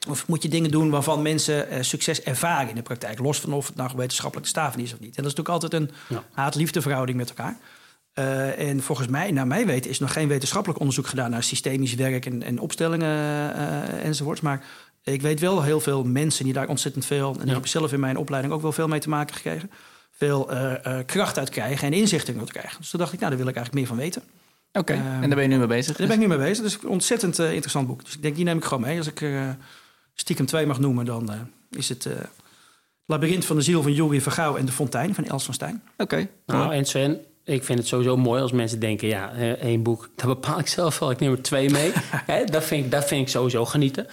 Of 0.09 0.27
moet 0.29 0.43
je 0.43 0.49
dingen 0.49 0.71
doen 0.71 0.91
waarvan 0.91 1.23
mensen 1.23 1.69
eh, 1.71 1.79
succes 1.83 2.23
ervaren 2.23 2.69
in 2.69 2.75
de 2.75 2.83
praktijk? 2.83 3.19
Los 3.19 3.41
van 3.41 3.53
of 3.53 3.67
het 3.67 3.77
nou 3.77 3.91
wetenschappelijk 3.97 4.47
te 4.47 4.53
staven 4.59 4.81
is 4.81 4.93
of 4.93 5.01
niet. 5.01 5.17
En 5.17 5.23
dat 5.23 5.33
is 5.33 5.37
natuurlijk 5.39 5.63
altijd 5.63 5.73
een 5.83 5.91
Ja. 6.09 6.23
haat-liefde 6.33 6.83
verhouding 6.83 7.19
met 7.19 7.29
elkaar. 7.29 7.57
Eh, 8.13 8.69
en 8.69 8.83
volgens 8.83 9.09
mij, 9.09 9.31
naar 9.31 9.47
mij 9.47 9.67
weten, 9.67 9.91
is 9.91 9.99
nog 9.99 10.13
geen 10.13 10.29
wetenschappelijk 10.29 10.81
onderzoek 10.81 11.07
gedaan 11.07 11.31
naar 11.31 11.43
systemisch 11.43 11.95
werk 11.95 12.27
en, 12.27 12.43
en 12.43 12.59
opstellingen 12.59 13.09
eh, 13.55 14.05
enzovoorts. 14.05 14.41
Maar 14.41 14.65
ik 15.03 15.23
weet 15.23 15.41
wel 15.41 15.63
heel 15.63 15.81
veel 15.81 16.05
mensen 16.05 16.45
die 16.45 16.53
daar 16.53 16.69
ontzettend 16.69 17.07
veel, 17.07 17.31
en 17.33 17.37
daar 17.39 17.47
Ja. 17.47 17.53
heb 17.53 17.63
ik 17.63 17.69
zelf 17.69 17.93
in 17.93 18.01
mijn 18.01 18.17
opleiding 18.17 18.55
ook 18.55 18.63
wel 18.63 18.73
veel 18.73 18.89
mee 18.89 19.01
te 19.01 19.09
maken 19.09 19.35
gekregen, 19.35 19.71
veel 20.11 20.51
eh, 20.51 20.87
eh, 20.99 21.07
kracht 21.07 21.39
uit 21.39 21.49
krijgen 21.51 21.87
en 21.87 21.93
inzichten 21.93 22.39
uit 22.39 22.53
krijgen. 22.53 22.79
Dus 22.81 22.91
toen 22.91 23.01
dacht 23.01 23.13
ik, 23.13 23.19
nou, 23.19 23.31
daar 23.31 23.41
wil 23.41 23.51
ik 23.51 23.57
eigenlijk 23.57 23.87
meer 23.87 23.97
van 23.97 24.05
weten. 24.05 24.23
Oké, 24.73 24.93
Ehm, 24.93 25.03
en 25.07 25.21
daar 25.21 25.29
ben 25.29 25.43
je 25.43 25.49
nu 25.49 25.59
mee 25.59 25.67
bezig. 25.67 25.97
Daar 25.97 26.07
ben 26.07 26.17
ik 26.17 26.23
nu 26.23 26.29
mee 26.29 26.47
bezig. 26.49 26.65
Dus 26.65 26.79
een 26.83 26.89
ontzettend 26.89 27.39
interessant 27.39 27.87
boek. 27.87 28.05
Dus 28.05 28.15
ik 28.15 28.23
denk, 28.23 28.37
die 28.37 28.45
neem 28.45 28.57
ik 28.57 28.65
gewoon 28.65 28.83
mee. 28.83 28.99
Als 28.99 29.07
ik 29.07 29.21
er 29.21 29.57
stiekem 30.15 30.47
twee 30.47 30.67
mag 30.67 30.81
noemen, 30.81 31.05
dan 31.05 31.31
eh, 31.33 31.39
is 31.71 31.89
het 31.89 32.07
eh 32.07 32.13
Labyrinth 33.07 33.45
van 33.45 33.57
de 33.57 33.63
ziel 33.63 33.83
van 33.83 33.93
Jurie 33.93 34.23
Vergouw 34.23 34.57
en 34.57 34.65
De 34.65 34.73
Fontein 34.73 35.15
van 35.15 35.25
Els 35.25 35.45
van 35.45 35.55
Stijn. 35.55 35.83
Oké, 35.97 36.29
Nou, 36.47 36.75
en 36.75 36.85
Sven, 36.85 37.21
ik 37.45 37.65
vind 37.65 37.79
het 37.79 37.89
sowieso 37.89 38.17
mooi 38.17 38.43
als 38.43 38.53
mensen 38.53 38.81
denken... 38.81 39.09
ja, 39.09 39.33
eh, 39.33 39.51
één 39.51 39.83
boek, 39.83 40.11
dat 40.17 40.27
bepaal 40.27 40.59
ik 40.59 40.67
zelf 40.67 40.99
wel. 40.99 41.11
Ik 41.11 41.21
neem 41.21 41.33
er 41.33 41.43
twee 41.43 41.71
mee. 41.71 41.93
Dat, 42.51 42.65
vind 42.65 42.85
ik, 42.85 42.91
dat 42.91 43.05
vind 43.05 43.21
ik 43.21 43.29
sowieso 43.29 43.65
genieten. 43.65 44.07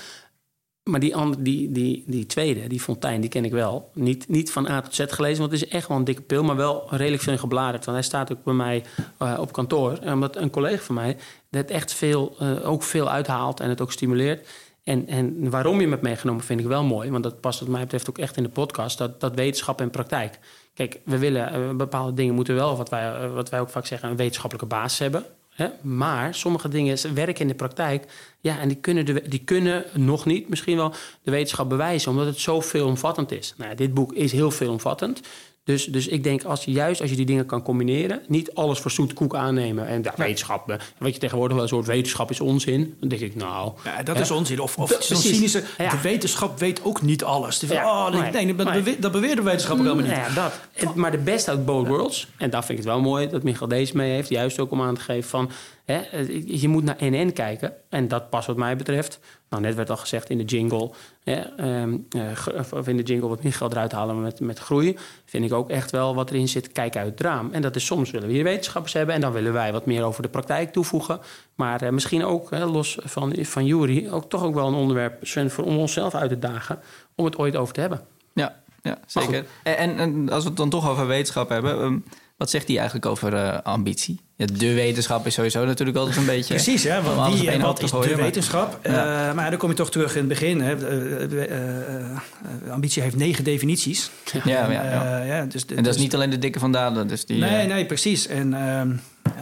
Maar 0.84 1.00
die, 1.00 1.16
andere, 1.16 1.44
die, 1.44 1.72
die, 1.72 2.04
die 2.08 2.26
tweede, 2.26 2.68
die 2.68 2.80
Fontijn, 2.80 3.22
die 3.22 3.30
ken 3.30 3.46
ik 3.46 3.52
wel. 3.52 3.92
Niet, 3.94 4.28
niet 4.28 4.52
van 4.52 4.68
A 4.68 4.82
tot 4.82 4.96
Z 4.96 5.04
gelezen, 5.08 5.40
want 5.40 5.52
het 5.52 5.62
is 5.62 5.68
echt 5.68 5.88
wel 5.88 5.98
een 5.98 6.04
dikke 6.04 6.22
pil... 6.22 6.44
maar 6.44 6.56
wel 6.56 6.88
redelijk 6.90 7.24
veel 7.24 7.34
in 7.34 7.40
gebladerd. 7.40 7.86
Want 7.86 7.98
hij 7.98 8.06
staat 8.06 8.32
ook 8.32 8.44
bij 8.44 8.54
mij 8.54 8.84
eh, 9.18 9.38
op 9.40 9.52
kantoor. 9.52 9.98
En 10.02 10.14
Omdat 10.14 10.36
een 10.36 10.50
collega 10.50 10.84
van 10.84 10.96
mij 10.96 11.18
dat 11.50 11.70
echt 11.70 11.94
veel, 11.94 12.36
eh, 12.40 12.70
ook 12.70 12.84
veel 12.84 13.10
uithaalt 13.10 13.60
en 13.60 13.70
het 13.70 13.82
ook 13.82 13.92
stimuleert... 13.92 14.48
En, 14.84 15.08
en 15.08 15.50
waarom 15.50 15.76
je 15.76 15.82
hem 15.82 15.92
hebt 15.92 16.04
meegenomen 16.04 16.44
vind 16.44 16.60
ik 16.60 16.66
wel 16.66 16.84
mooi. 16.84 17.12
Want 17.12 17.24
dat 17.24 17.40
past 17.40 17.60
wat 17.60 17.70
mij 17.70 17.82
betreft 17.82 18.10
ook 18.10 18.18
echt 18.18 18.38
in 18.38 18.44
de 18.44 18.50
podcast. 18.50 18.98
Dat, 18.98 19.20
dat 19.20 19.36
wetenschap 19.36 19.82
en 19.82 19.90
praktijk. 19.90 20.40
Kijk, 20.80 21.00
we 21.04 21.18
willen 21.18 21.54
eh, 21.54 21.76
bepaalde 21.76 22.14
dingen 22.14 22.36
moeten 22.36 22.56
wel, 22.56 22.78
wat 22.78 22.90
wij, 22.90 23.14
eh, 23.14 23.34
wat 23.34 23.50
wij 23.50 23.60
ook 23.60 23.70
vaak 23.70 23.86
zeggen, 23.86 24.10
een 24.10 24.16
wetenschappelijke 24.16 24.68
basis 24.68 25.00
hebben. 25.00 25.26
Hè? 25.50 25.68
Maar 25.82 26.36
sommige 26.36 26.70
dingen 26.70 27.14
werken 27.14 27.42
in 27.42 27.48
de 27.48 27.54
praktijk. 27.54 28.06
Ja, 28.40 28.60
en 28.60 28.68
die 28.68 28.78
kunnen, 28.78 29.30
die 29.30 29.44
kunnen 29.44 29.86
nog 29.94 30.26
niet 30.26 30.50
misschien 30.50 30.76
wel 30.76 30.94
de 31.24 31.32
wetenschap 31.32 31.70
bewijzen, 31.70 32.12
omdat 32.12 32.26
het 32.26 32.40
zo 32.40 32.62
veelomvattend 32.62 33.32
is. 33.32 33.54
Nou, 33.58 33.76
dit 33.76 33.94
boek 33.94 34.14
is 34.14 34.32
heel 34.32 34.52
veelomvattend. 34.52 35.22
Dus, 35.64 35.86
dus 35.86 36.08
ik 36.08 36.24
denk, 36.24 36.44
als 36.44 36.66
juist 36.66 37.02
als 37.02 37.10
je 37.10 37.16
die 37.16 37.26
dingen 37.26 37.46
kan 37.46 37.62
combineren, 37.62 38.22
niet 38.28 38.54
alles 38.54 38.80
voor 38.80 38.92
zoete 38.92 39.14
koek 39.14 39.36
aannemen. 39.36 39.88
En 39.88 40.04
ja, 40.04 40.14
wetenschap, 40.16 40.70
eh, 40.70 40.78
wat 40.98 41.14
je 41.14 41.20
tegenwoordig 41.20 41.56
wel 41.56 41.64
een 41.64 41.70
soort 41.70 41.86
wetenschap 41.86 42.30
is 42.30 42.40
onzin. 42.40 42.96
Dan 43.00 43.10
denk 43.10 43.22
ik, 43.22 43.36
nou. 43.36 43.72
Ja, 43.84 44.04
dat 44.04 44.16
hè? 44.16 44.22
is 44.22 44.32
onzin. 44.32 44.60
Of, 44.60 44.78
of 44.78 44.96
zo'n 45.00 45.18
cynische, 45.18 45.64
Ja. 45.78 45.90
de 45.90 46.02
wetenschap 46.02 46.60
weet 46.60 46.84
ook 46.84 47.02
niet 47.02 47.24
alles. 47.24 47.58
Van, 47.58 47.78
oh, 47.78 48.10
nee, 48.10 48.32
nee, 48.32 48.54
nee, 48.56 49.00
dat, 49.00 49.12
beweert 49.12 49.36
de 49.36 49.44
wetenschap 49.44 49.78
ook 49.78 49.84
helemaal 49.84 50.04
niet. 50.04 50.14
Nou 50.14 50.34
ja, 50.34 50.52
dat. 50.76 50.96
Maar 50.96 51.12
de 51.12 51.18
best 51.18 51.50
uit 51.50 51.66
both 51.66 51.88
worlds. 51.88 52.28
En 52.38 52.50
daar 52.50 52.66
vind 52.66 52.80
ik 52.80 52.86
het 52.86 52.94
wel 52.94 53.04
mooi 53.04 53.30
dat 53.30 53.44
Michael 53.44 53.70
deze 53.70 53.98
mee 53.98 54.12
heeft. 54.12 54.30
Juist 54.30 54.60
ook 54.60 54.72
om 54.72 54.82
aan 54.82 54.96
te 54.96 55.02
geven 55.02 55.30
van... 55.30 55.52
Hè, 55.86 56.02
je 56.46 56.68
moet 56.68 56.84
naar 56.84 56.98
NN 57.00 57.34
kijken. 57.34 57.74
En 57.90 58.08
dat 58.08 58.30
past 58.30 58.48
wat 58.48 58.58
mij 58.58 58.76
betreft. 58.76 59.20
Nou, 59.50 59.62
net 59.64 59.76
werd 59.76 59.90
al 59.90 59.98
gezegd 59.98 60.30
in 60.30 60.38
de 60.38 60.44
jingle... 60.44 60.92
Hè, 61.24 61.34
ehm, 61.36 61.98
eh, 62.10 62.48
of 62.74 62.88
in 62.88 62.98
de 62.98 63.04
jingle 63.04 63.28
wat 63.28 63.44
Michael 63.44 63.72
eruit 63.72 63.92
halen 63.92 64.22
met, 64.22 64.40
met 64.40 64.60
groei... 64.60 64.98
vind 65.26 65.46
ik 65.46 65.54
ook 65.54 65.70
echt 65.70 65.92
wel 65.92 66.16
wat 66.16 66.30
erin 66.30 66.48
zit. 66.48 66.72
Kijk 66.72 66.96
uit 66.96 67.12
het 67.12 67.22
raam. 67.22 67.50
En 67.52 67.62
dat 67.62 67.76
is 67.76 67.86
soms 67.86 68.12
willen 68.12 68.28
we 68.28 68.34
hier 68.34 68.44
wetenschappers 68.44 68.94
hebben... 68.94 69.16
en 69.16 69.22
dan 69.22 69.32
willen 69.32 69.54
wij 69.54 69.72
wat 69.72 69.86
meer 69.86 70.04
over 70.04 70.22
de 70.22 70.30
praktijk 70.30 70.72
toevoegen. 70.72 71.20
Maar 71.56 71.82
eh, 71.82 71.90
misschien 71.90 72.26
ook, 72.26 72.50
hè, 72.50 72.66
los 72.66 72.98
van, 73.04 73.36
van 73.40 73.66
Jury... 73.66 74.10
ook 74.10 74.30
toch 74.30 74.44
ook 74.44 74.54
wel 74.54 74.68
een 74.68 74.74
onderwerp, 74.74 75.28
voor 75.28 75.64
om 75.64 75.78
onszelf 75.78 76.16
uit 76.16 76.30
te 76.30 76.40
dagen... 76.40 76.80
om 77.16 77.26
het 77.26 77.38
ooit 77.38 77.56
over 77.56 77.74
te 77.74 77.80
hebben. 77.80 78.02
ja, 78.34 78.62
ja 78.82 78.98
zeker. 79.06 79.46
En, 79.64 80.30
als 80.30 80.44
we 80.44 80.50
het 80.50 80.58
dan 80.58 80.70
toch 80.70 80.90
over 80.90 81.08
wetenschap 81.08 81.50
hebben... 81.50 81.82
ehm, 81.82 81.98
wat 82.38 82.50
zegt 82.50 82.68
hij 82.68 82.78
eigenlijk 82.78 83.06
over 83.06 83.34
eh, 83.34 83.62
ambitie? 83.64 84.20
Ja, 84.40 84.46
de 84.46 84.74
wetenschap 84.74 85.26
is 85.26 85.34
sowieso 85.34 85.66
natuurlijk 85.66 85.98
altijd 85.98 86.18
een 86.18 86.26
beetje... 86.26 86.54
Precies, 86.54 86.84
hè? 86.84 87.02
Want 87.02 87.40
wie 87.40 87.50
en 87.52 87.62
wat 87.62 87.84
is 87.84 87.90
gooien, 87.90 88.10
de 88.10 88.16
maar- 88.16 88.24
wetenschap? 88.24 88.80
Ja. 88.84 89.30
Eh, 89.30 89.36
maar 89.36 89.50
dan 89.50 89.60
kom 89.60 89.70
je 89.70 89.76
toch 89.76 89.92
terug 89.92 90.12
in 90.12 90.20
het 90.20 90.28
begin. 90.28 90.62
Hè? 90.62 90.88
Eh, 90.88 91.56
eh, 91.56 92.72
ambitie 92.72 93.02
heeft 93.02 93.16
negen 93.16 93.44
definities. 93.44 94.12
Ja, 94.34 94.42
ja, 94.72 94.72
ja. 94.72 95.24
Ja, 95.24 95.46
dus, 95.46 95.66
En 95.66 95.76
dat 95.76 95.86
is 95.86 95.92
dus- 95.94 95.98
niet 95.98 96.16
alleen 96.16 96.30
de 96.30 96.38
dikke 96.40 96.60
van 96.60 96.72
Dalen. 96.72 97.08
Dus 97.08 97.26
die, 97.26 97.38
Nee, 97.40 97.68
nee, 97.68 97.86
precies. 97.86 98.28
En 98.28 98.54
ehm, 98.54 98.92
eh, 99.24 99.34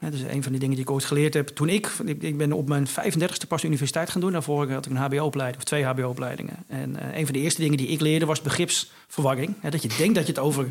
dat 0.00 0.12
is 0.12 0.20
een 0.22 0.42
van 0.42 0.52
die 0.52 0.60
dingen 0.60 0.76
die 0.76 0.84
ik 0.84 0.90
ooit 0.90 1.04
geleerd 1.04 1.34
heb. 1.34 1.48
Toen 1.48 1.68
ik, 1.68 1.90
ik, 2.20 2.36
ben 2.36 2.52
op 2.52 2.68
mijn 2.68 2.86
35ste 2.88 3.46
pas 3.48 3.60
de 3.60 3.66
universiteit 3.66 4.10
gaan 4.10 4.20
doen. 4.20 4.32
Daarvoor 4.32 4.72
had 4.72 4.86
ik 4.86 4.92
een 4.92 4.98
HBO-opleiding 4.98 5.58
of 5.62 5.64
twee 5.64 5.84
HBO-opleidingen. 5.84 6.56
En 6.68 6.96
een 7.18 7.24
van 7.24 7.34
de 7.34 7.40
eerste 7.40 7.60
dingen 7.60 7.76
die 7.76 7.88
ik 7.88 8.00
leerde 8.00 8.26
was 8.26 8.42
begripsverwarring. 8.42 9.54
Hè, 9.60 9.70
dat 9.70 9.82
je 9.82 9.88
denkt 9.98 10.14
dat 10.14 10.26
je 10.26 10.32
het 10.32 10.40
over 10.42 10.70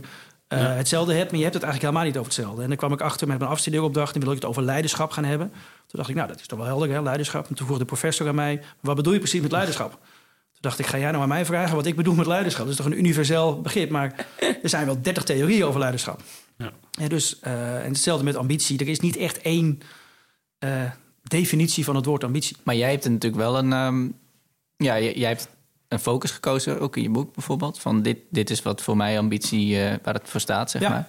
eh, 0.53 0.75
hetzelfde 0.75 1.13
hebt, 1.13 1.29
maar 1.29 1.37
je 1.37 1.43
hebt 1.43 1.55
het 1.55 1.63
eigenlijk 1.63 1.93
helemaal 1.93 2.03
niet 2.03 2.17
over 2.17 2.33
hetzelfde. 2.33 2.61
En 2.61 2.67
dan 2.67 2.77
kwam 2.77 2.93
ik 2.93 3.01
achter 3.01 3.27
met 3.27 3.39
mijn 3.39 3.51
afstudeeropdracht 3.51 4.13
en 4.13 4.19
wilde 4.19 4.35
ik 4.35 4.41
het 4.41 4.49
over 4.49 4.63
leiderschap 4.63 5.11
gaan 5.11 5.25
hebben. 5.25 5.49
Toen 5.49 5.99
dacht 5.99 6.09
ik, 6.09 6.15
nou, 6.15 6.27
dat 6.27 6.39
is 6.39 6.47
toch 6.47 6.59
wel 6.59 6.67
helder, 6.67 6.89
hè, 6.89 7.01
leiderschap. 7.01 7.47
En 7.47 7.55
toen 7.55 7.65
vroeg 7.65 7.77
de 7.77 7.85
professor 7.85 8.27
aan 8.27 8.35
mij, 8.35 8.61
wat 8.79 8.95
bedoel 8.95 9.13
je 9.13 9.19
precies 9.19 9.41
met 9.41 9.51
leiderschap? 9.51 9.91
Toen 9.91 10.61
dacht 10.61 10.79
ik, 10.79 10.85
ga 10.85 10.97
jij 10.97 11.11
nou 11.11 11.23
aan 11.23 11.29
mij 11.29 11.45
vragen 11.45 11.75
wat 11.75 11.85
ik 11.85 11.95
bedoel 11.95 12.13
met 12.13 12.25
leiderschap? 12.25 12.63
Dat 12.63 12.71
is 12.71 12.77
toch 12.77 12.91
een 12.91 12.97
universeel 12.97 13.61
begrip, 13.61 13.89
maar 13.89 14.27
er 14.63 14.69
zijn 14.69 14.85
wel 14.85 15.01
30 15.01 15.23
theorieën 15.23 15.65
over 15.65 15.79
leiderschap. 15.79 16.21
Ja. 16.57 16.71
Ja, 16.91 17.07
dus, 17.07 17.39
eh, 17.39 17.83
en 17.83 17.91
hetzelfde 17.91 18.23
met 18.23 18.35
ambitie. 18.35 18.79
Er 18.79 18.87
is 18.87 18.99
niet 18.99 19.17
echt 19.17 19.41
één 19.41 19.79
eh, 20.59 20.91
definitie 21.23 21.83
van 21.83 21.95
het 21.95 22.05
woord 22.05 22.23
ambitie. 22.23 22.57
Maar 22.63 22.75
jij 22.75 22.91
hebt 22.91 23.05
er 23.05 23.11
natuurlijk 23.11 23.41
wel 23.41 23.57
een... 23.57 23.73
ehm, 23.73 24.07
ja, 24.77 24.99
jij, 24.99 25.13
jij 25.13 25.29
hebt 25.29 25.47
een 25.93 25.99
focus 25.99 26.31
gekozen, 26.31 26.79
ook 26.79 26.95
in 26.97 27.03
je 27.03 27.09
boek 27.09 27.33
bijvoorbeeld. 27.33 27.79
Van 27.79 28.01
dit, 28.01 28.17
dit 28.29 28.49
is 28.49 28.61
wat 28.61 28.81
voor 28.81 28.97
mij 28.97 29.17
ambitie, 29.19 29.79
eh, 29.83 29.93
waar 30.03 30.13
het 30.13 30.29
voor 30.29 30.39
staat, 30.41 30.71
zeg 30.71 30.81
Ja. 30.81 30.89
maar. 30.89 31.07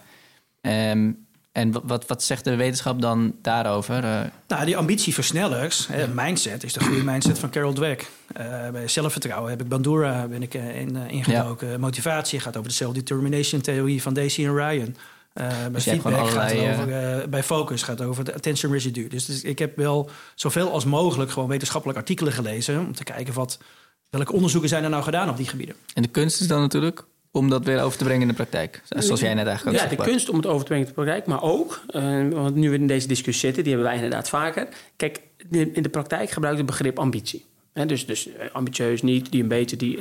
Ehm, 0.60 1.10
En 1.52 1.72
wa- 1.72 1.80
wat, 1.84 2.06
wat 2.06 2.22
zegt 2.22 2.44
de 2.44 2.56
wetenschap 2.56 3.00
dan 3.00 3.34
daarover? 3.42 4.04
Eh, 4.04 4.20
Nou, 4.48 4.64
die 4.64 4.76
ambitieversnellers, 4.76 5.86
hè, 5.86 6.08
mindset, 6.08 6.64
is 6.64 6.72
de 6.72 6.80
goede 6.84 7.02
mindset 7.04 7.38
van 7.38 7.50
Carol 7.50 7.72
Dweck. 7.72 8.10
Eh, 8.32 8.68
bij 8.70 8.88
zelfvertrouwen 8.88 9.50
heb 9.50 9.60
ik 9.60 9.68
Bandura 9.68 10.26
ben 10.26 10.42
ik, 10.42 10.54
in, 10.54 10.96
ingedoken. 10.96 11.80
Motivatie 11.80 12.40
gaat 12.40 12.56
over 12.56 12.68
de 12.68 12.74
self-determination 12.74 13.60
theorie 13.60 14.02
van 14.02 14.14
Daisy 14.14 14.44
en 14.44 14.54
Ryan. 14.56 14.96
Eh, 15.32 15.46
bij 15.48 15.70
Dus 15.72 15.84
gaat 15.84 16.02
het 16.50 16.58
over, 16.60 17.28
bij 17.28 17.42
focus 17.42 17.82
gaat 17.82 17.98
het 17.98 18.08
over 18.08 18.24
de 18.24 18.34
attention 18.34 18.72
residue. 18.72 19.08
Dus, 19.08 19.24
dus 19.24 19.42
ik 19.42 19.58
heb 19.58 19.76
wel 19.76 20.10
zoveel 20.34 20.72
als 20.72 20.84
mogelijk 20.84 21.30
gewoon 21.30 21.48
wetenschappelijke 21.48 22.00
artikelen 22.02 22.32
gelezen... 22.32 22.78
om 22.78 22.94
te 22.94 23.04
kijken 23.04 23.34
wat, 23.34 23.58
welke 24.16 24.32
onderzoeken 24.32 24.68
zijn 24.68 24.84
er 24.84 24.90
nou 24.90 25.02
gedaan 25.02 25.28
op 25.28 25.36
die 25.36 25.46
gebieden. 25.48 25.74
en 25.94 26.02
de 26.02 26.08
kunst 26.08 26.40
is 26.40 26.46
dan 26.46 26.60
natuurlijk 26.60 27.04
om 27.30 27.50
dat 27.50 27.64
weer 27.64 27.82
over 27.82 27.98
te 27.98 28.04
brengen 28.04 28.22
in 28.22 28.28
de 28.28 28.34
praktijk. 28.34 28.82
Zoals 28.88 29.20
jij 29.20 29.34
net 29.34 29.46
eigenlijk 29.46 29.76
ook 29.76 29.82
Ja, 29.90 29.96
de 29.96 30.02
kunst 30.10 30.28
om 30.28 30.36
het 30.36 30.46
over 30.46 30.60
te 30.60 30.64
brengen 30.66 30.86
in 30.86 30.88
de 30.94 31.00
praktijk, 31.02 31.26
maar 31.26 31.42
ook, 31.42 31.80
eh, 31.88 32.02
want 32.28 32.54
nu 32.54 32.70
we 32.70 32.76
in 32.76 32.86
deze 32.86 33.06
discussie 33.08 33.40
zitten, 33.44 33.62
die 33.64 33.72
hebben 33.72 33.90
wij 33.92 34.02
inderdaad 34.02 34.28
vaker. 34.28 34.68
Kijk, 34.96 35.20
de- 35.48 35.72
in 35.72 35.82
de 35.82 35.88
praktijk 35.88 36.30
gebruikt 36.30 36.58
het 36.58 36.66
begrip 36.66 36.98
ambitie. 36.98 37.44
Hè, 37.72 37.86
dus, 37.86 38.06
dus 38.06 38.28
eh, 38.28 38.46
ambitieus 38.52 39.02
niet, 39.02 39.30
die 39.32 39.42
een 39.42 39.48
beetje, 39.48 39.76
die. 39.76 39.98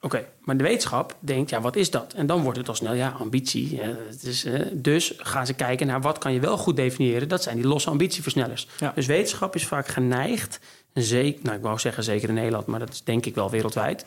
Oké, 0.00 0.24
maar 0.40 0.56
de 0.56 0.62
wetenschap 0.64 1.16
denkt, 1.20 1.50
ja, 1.50 1.60
wat 1.60 1.76
is 1.76 1.90
dat? 1.90 2.12
En 2.16 2.26
dan 2.26 2.42
wordt 2.42 2.58
het 2.58 2.68
al 2.68 2.74
snel, 2.74 2.94
ja, 2.94 3.14
ambitie. 3.18 3.80
hè, 3.80 3.94
het 4.08 4.22
is, 4.22 4.46
dus 4.72 5.12
gaan 5.16 5.46
ze 5.46 5.54
kijken 5.54 5.86
naar 5.86 6.00
wat 6.00 6.18
kan 6.18 6.32
je 6.32 6.40
wel 6.40 6.56
goed 6.56 6.76
definiëren. 6.76 7.28
Dat 7.28 7.42
zijn 7.42 7.56
die 7.56 7.66
losse 7.66 7.90
ambitieversnellers. 7.90 8.68
Ja. 8.78 8.92
Dus 8.94 9.06
wetenschap 9.06 9.54
is 9.54 9.66
vaak 9.66 9.88
geneigd, 9.88 10.58
zeker, 10.94 11.40
nou, 11.42 11.56
ik 11.56 11.62
wou 11.62 11.78
zeggen 11.78 12.04
zeker 12.04 12.28
in 12.28 12.34
Nederland, 12.34 12.66
maar 12.66 12.78
dat 12.78 12.92
is 12.92 13.02
denk 13.04 13.26
ik 13.26 13.34
wel 13.34 13.50
wereldwijd. 13.50 14.06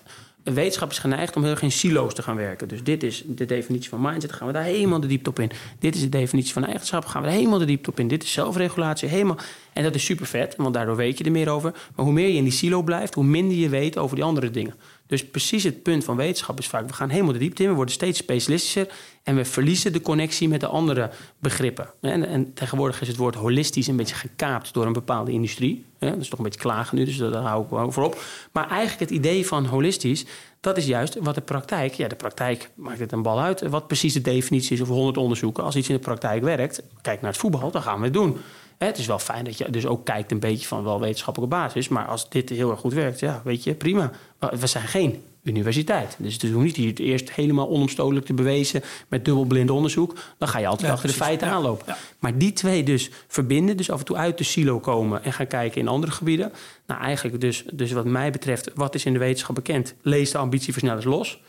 Wetenschap 0.54 0.92
is 0.92 1.00
geneigd 1.00 1.36
om 1.36 1.42
heel 1.42 1.52
erg 1.52 1.62
in 1.62 1.72
silo's 1.72 2.14
te 2.14 2.22
gaan 2.22 2.36
werken. 2.36 2.68
Dus 2.68 2.84
dit 2.84 3.04
is 3.04 3.24
de 3.26 3.46
definitie 3.46 3.90
van 3.90 4.02
mindset, 4.02 4.32
gaan 4.32 4.48
we 4.48 4.54
daar 4.54 4.64
helemaal 4.64 5.00
de 5.00 5.08
diepte 5.08 5.30
op 5.30 5.40
in. 5.40 5.52
Dit 5.80 5.96
is 5.96 6.02
de 6.02 6.10
definitie 6.10 6.54
van 6.54 6.66
eigenschap, 6.66 7.06
gaan 7.06 7.22
we 7.22 7.30
helemaal 7.30 7.60
de 7.60 7.66
diepte 7.66 7.90
op 7.90 8.00
in. 8.00 8.08
Dit 8.08 8.24
is 8.24 8.32
zelfregulatie, 8.32 9.10
helemaal. 9.10 9.38
En 9.74 9.84
dat 9.84 9.96
is 9.96 10.06
super 10.06 10.26
vet, 10.26 10.56
want 10.58 10.74
daardoor 10.74 10.96
weet 10.96 11.18
je 11.18 11.24
er 11.24 11.32
meer 11.32 11.50
over. 11.50 11.72
Maar 11.96 12.06
hoe 12.06 12.14
meer 12.14 12.28
je 12.28 12.38
in 12.38 12.44
die 12.44 12.54
silo 12.54 12.82
blijft, 12.82 13.14
hoe 13.14 13.24
minder 13.24 13.58
je 13.58 13.70
weet 13.70 13.98
over 13.98 14.16
die 14.16 14.26
andere 14.26 14.52
dingen. 14.52 14.74
Dus 15.08 15.26
precies 15.26 15.64
het 15.64 15.84
punt 15.84 16.04
van 16.04 16.16
wetenschap 16.16 16.60
is 16.60 16.68
vaak, 16.68 16.88
we 16.88 16.94
gaan 16.94 17.10
helemaal 17.10 17.34
de 17.34 17.40
diepte 17.40 17.64
in, 17.64 17.70
we 17.70 17.76
worden 17.76 17.94
steeds 17.94 18.20
specialistischer 18.20 18.88
en 19.24 19.36
we 19.36 19.46
verliezen 19.46 19.94
de 19.94 20.02
connectie 20.02 20.48
met 20.48 20.60
de 20.60 20.68
andere 20.68 21.10
begrippen. 21.40 21.90
En, 22.02 22.28
en 22.28 22.54
tegenwoordig 22.54 23.02
is 23.02 23.08
het 23.08 23.18
woord 23.18 23.36
holistisch 23.36 23.88
een 23.88 23.96
beetje 23.96 24.16
gekaapt 24.16 24.74
door 24.74 24.86
een 24.86 24.94
bepaalde 24.94 25.32
industrie. 25.32 25.86
Dat 26.00 26.18
is 26.18 26.30
toch 26.30 26.40
een 26.40 26.46
beetje 26.46 26.60
klagen 26.60 26.98
nu, 26.98 27.06
dus 27.06 27.18
daar 27.18 27.34
hou 27.34 27.64
ik 27.64 27.70
wel 27.70 27.92
voor 27.92 28.04
op. 28.04 28.22
Maar 28.52 28.70
eigenlijk 28.70 29.00
het 29.00 29.20
idee 29.20 29.48
van 29.48 29.66
holistisch, 29.66 30.26
dat 30.60 30.78
is 30.78 30.86
juist 30.86 31.18
wat 31.20 31.36
de 31.36 31.42
praktijk... 31.42 31.94
Ja, 31.94 32.08
de 32.08 32.16
praktijk 32.16 32.70
maakt 32.76 33.00
het 33.00 33.12
een 33.12 33.22
bal 33.22 33.42
uit. 33.42 33.62
Wat 33.62 33.88
precies 33.88 34.14
de 34.14 34.22
definitie 34.22 34.76
is 34.76 34.82
over 34.82 34.94
100 34.94 35.18
onderzoeken. 35.18 35.64
Als 35.64 35.76
iets 35.76 35.90
in 35.90 35.96
de 35.96 36.02
praktijk 36.02 36.44
werkt, 36.44 36.84
kijk 37.02 37.22
naar 37.22 37.32
het 37.32 37.40
voetbal, 37.40 37.72
dan 37.72 37.82
gaan 37.82 37.98
we 37.98 38.04
het 38.04 38.14
doen. 38.14 38.38
Het 38.78 38.98
is 38.98 39.06
wel 39.06 39.20
fijn 39.20 39.44
dat 39.44 39.58
je 39.58 39.70
dus 39.70 39.86
ook 39.86 40.06
kijkt 40.06 40.32
een 40.32 40.40
beetje 40.40 40.68
van 40.68 40.84
wel 40.84 41.00
wetenschappelijke 41.00 41.56
basis. 41.56 41.88
Maar 41.88 42.06
als 42.06 42.30
dit 42.30 42.50
heel 42.50 42.72
erg 42.72 42.80
goed 42.80 42.94
werkt, 42.94 43.20
ja, 43.20 43.42
weet 43.44 43.64
je, 43.64 43.74
prima. 43.74 44.12
We 44.60 44.68
zijn 44.68 44.88
geen 44.88 45.24
universiteit. 45.44 46.16
Dus 46.20 46.34
het 46.34 46.44
is 46.44 46.50
niet 46.50 46.76
hier 46.76 46.90
het 46.90 47.00
eerst 47.00 47.32
helemaal 47.32 47.70
onomstotelijk 47.70 48.26
te 48.26 48.34
bewezen 48.34 48.82
met 49.08 49.26
dubbelblind 49.26 49.70
onderzoek. 49.70 50.14
Dan 50.38 50.48
ga 50.48 50.60
je 50.60 50.68
altijd 50.68 50.88
Ja, 50.88 50.94
achter 50.94 51.10
de 51.10 51.16
feiten 51.16 51.48
Ja. 51.48 51.54
aanlopen. 51.54 51.86
Ja. 51.88 51.98
Maar 52.20 52.38
die 52.38 52.54
twee 52.54 52.84
dus 52.84 53.10
verbinden, 53.28 53.78
dus 53.78 53.92
af 53.92 54.00
en 54.00 54.06
toe 54.06 54.16
uit 54.18 54.38
de 54.38 54.44
silo 54.44 54.80
komen 54.80 55.24
en 55.24 55.34
gaan 55.34 55.48
kijken 55.48 55.82
in 55.82 55.88
andere 55.88 56.12
gebieden. 56.12 56.52
Nou, 56.88 57.02
eigenlijk 57.02 57.42
dus, 57.42 57.64
dus 57.74 57.92
wat 57.92 58.06
mij 58.06 58.32
betreft, 58.32 58.72
wat 58.76 58.96
is 58.96 59.06
in 59.06 59.14
de 59.14 59.20
wetenschap 59.20 59.56
bekend? 59.56 59.96
Lees 60.02 60.32
de 60.32 60.38
ambitieversnellers 60.38 61.06
los. 61.06 61.42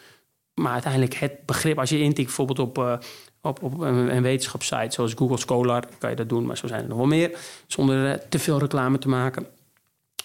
Maar 0.55 0.72
uiteindelijk 0.72 1.14
het 1.14 1.33
begrip, 1.47 1.79
als 1.79 1.91
je 1.91 1.99
intikt 2.01 2.27
bijvoorbeeld 2.27 2.59
op, 2.59 2.79
eh, 2.79 2.99
op, 3.49 3.62
op 3.62 3.80
een, 3.80 4.16
een 4.16 4.22
wetenschapssite 4.22 4.86
zoals 4.90 5.12
Google 5.16 5.36
Scholar, 5.38 5.84
kan 5.99 6.11
je 6.11 6.16
dat 6.16 6.28
doen, 6.28 6.47
maar 6.47 6.57
zo 6.57 6.66
zijn 6.66 6.82
er 6.82 6.88
nog 6.88 6.97
wel 6.99 7.07
meer, 7.07 7.38
zonder 7.66 8.11
eh, 8.12 8.18
te 8.28 8.38
veel 8.38 8.59
reclame 8.59 8.99
te 8.99 9.09
maken. 9.09 9.47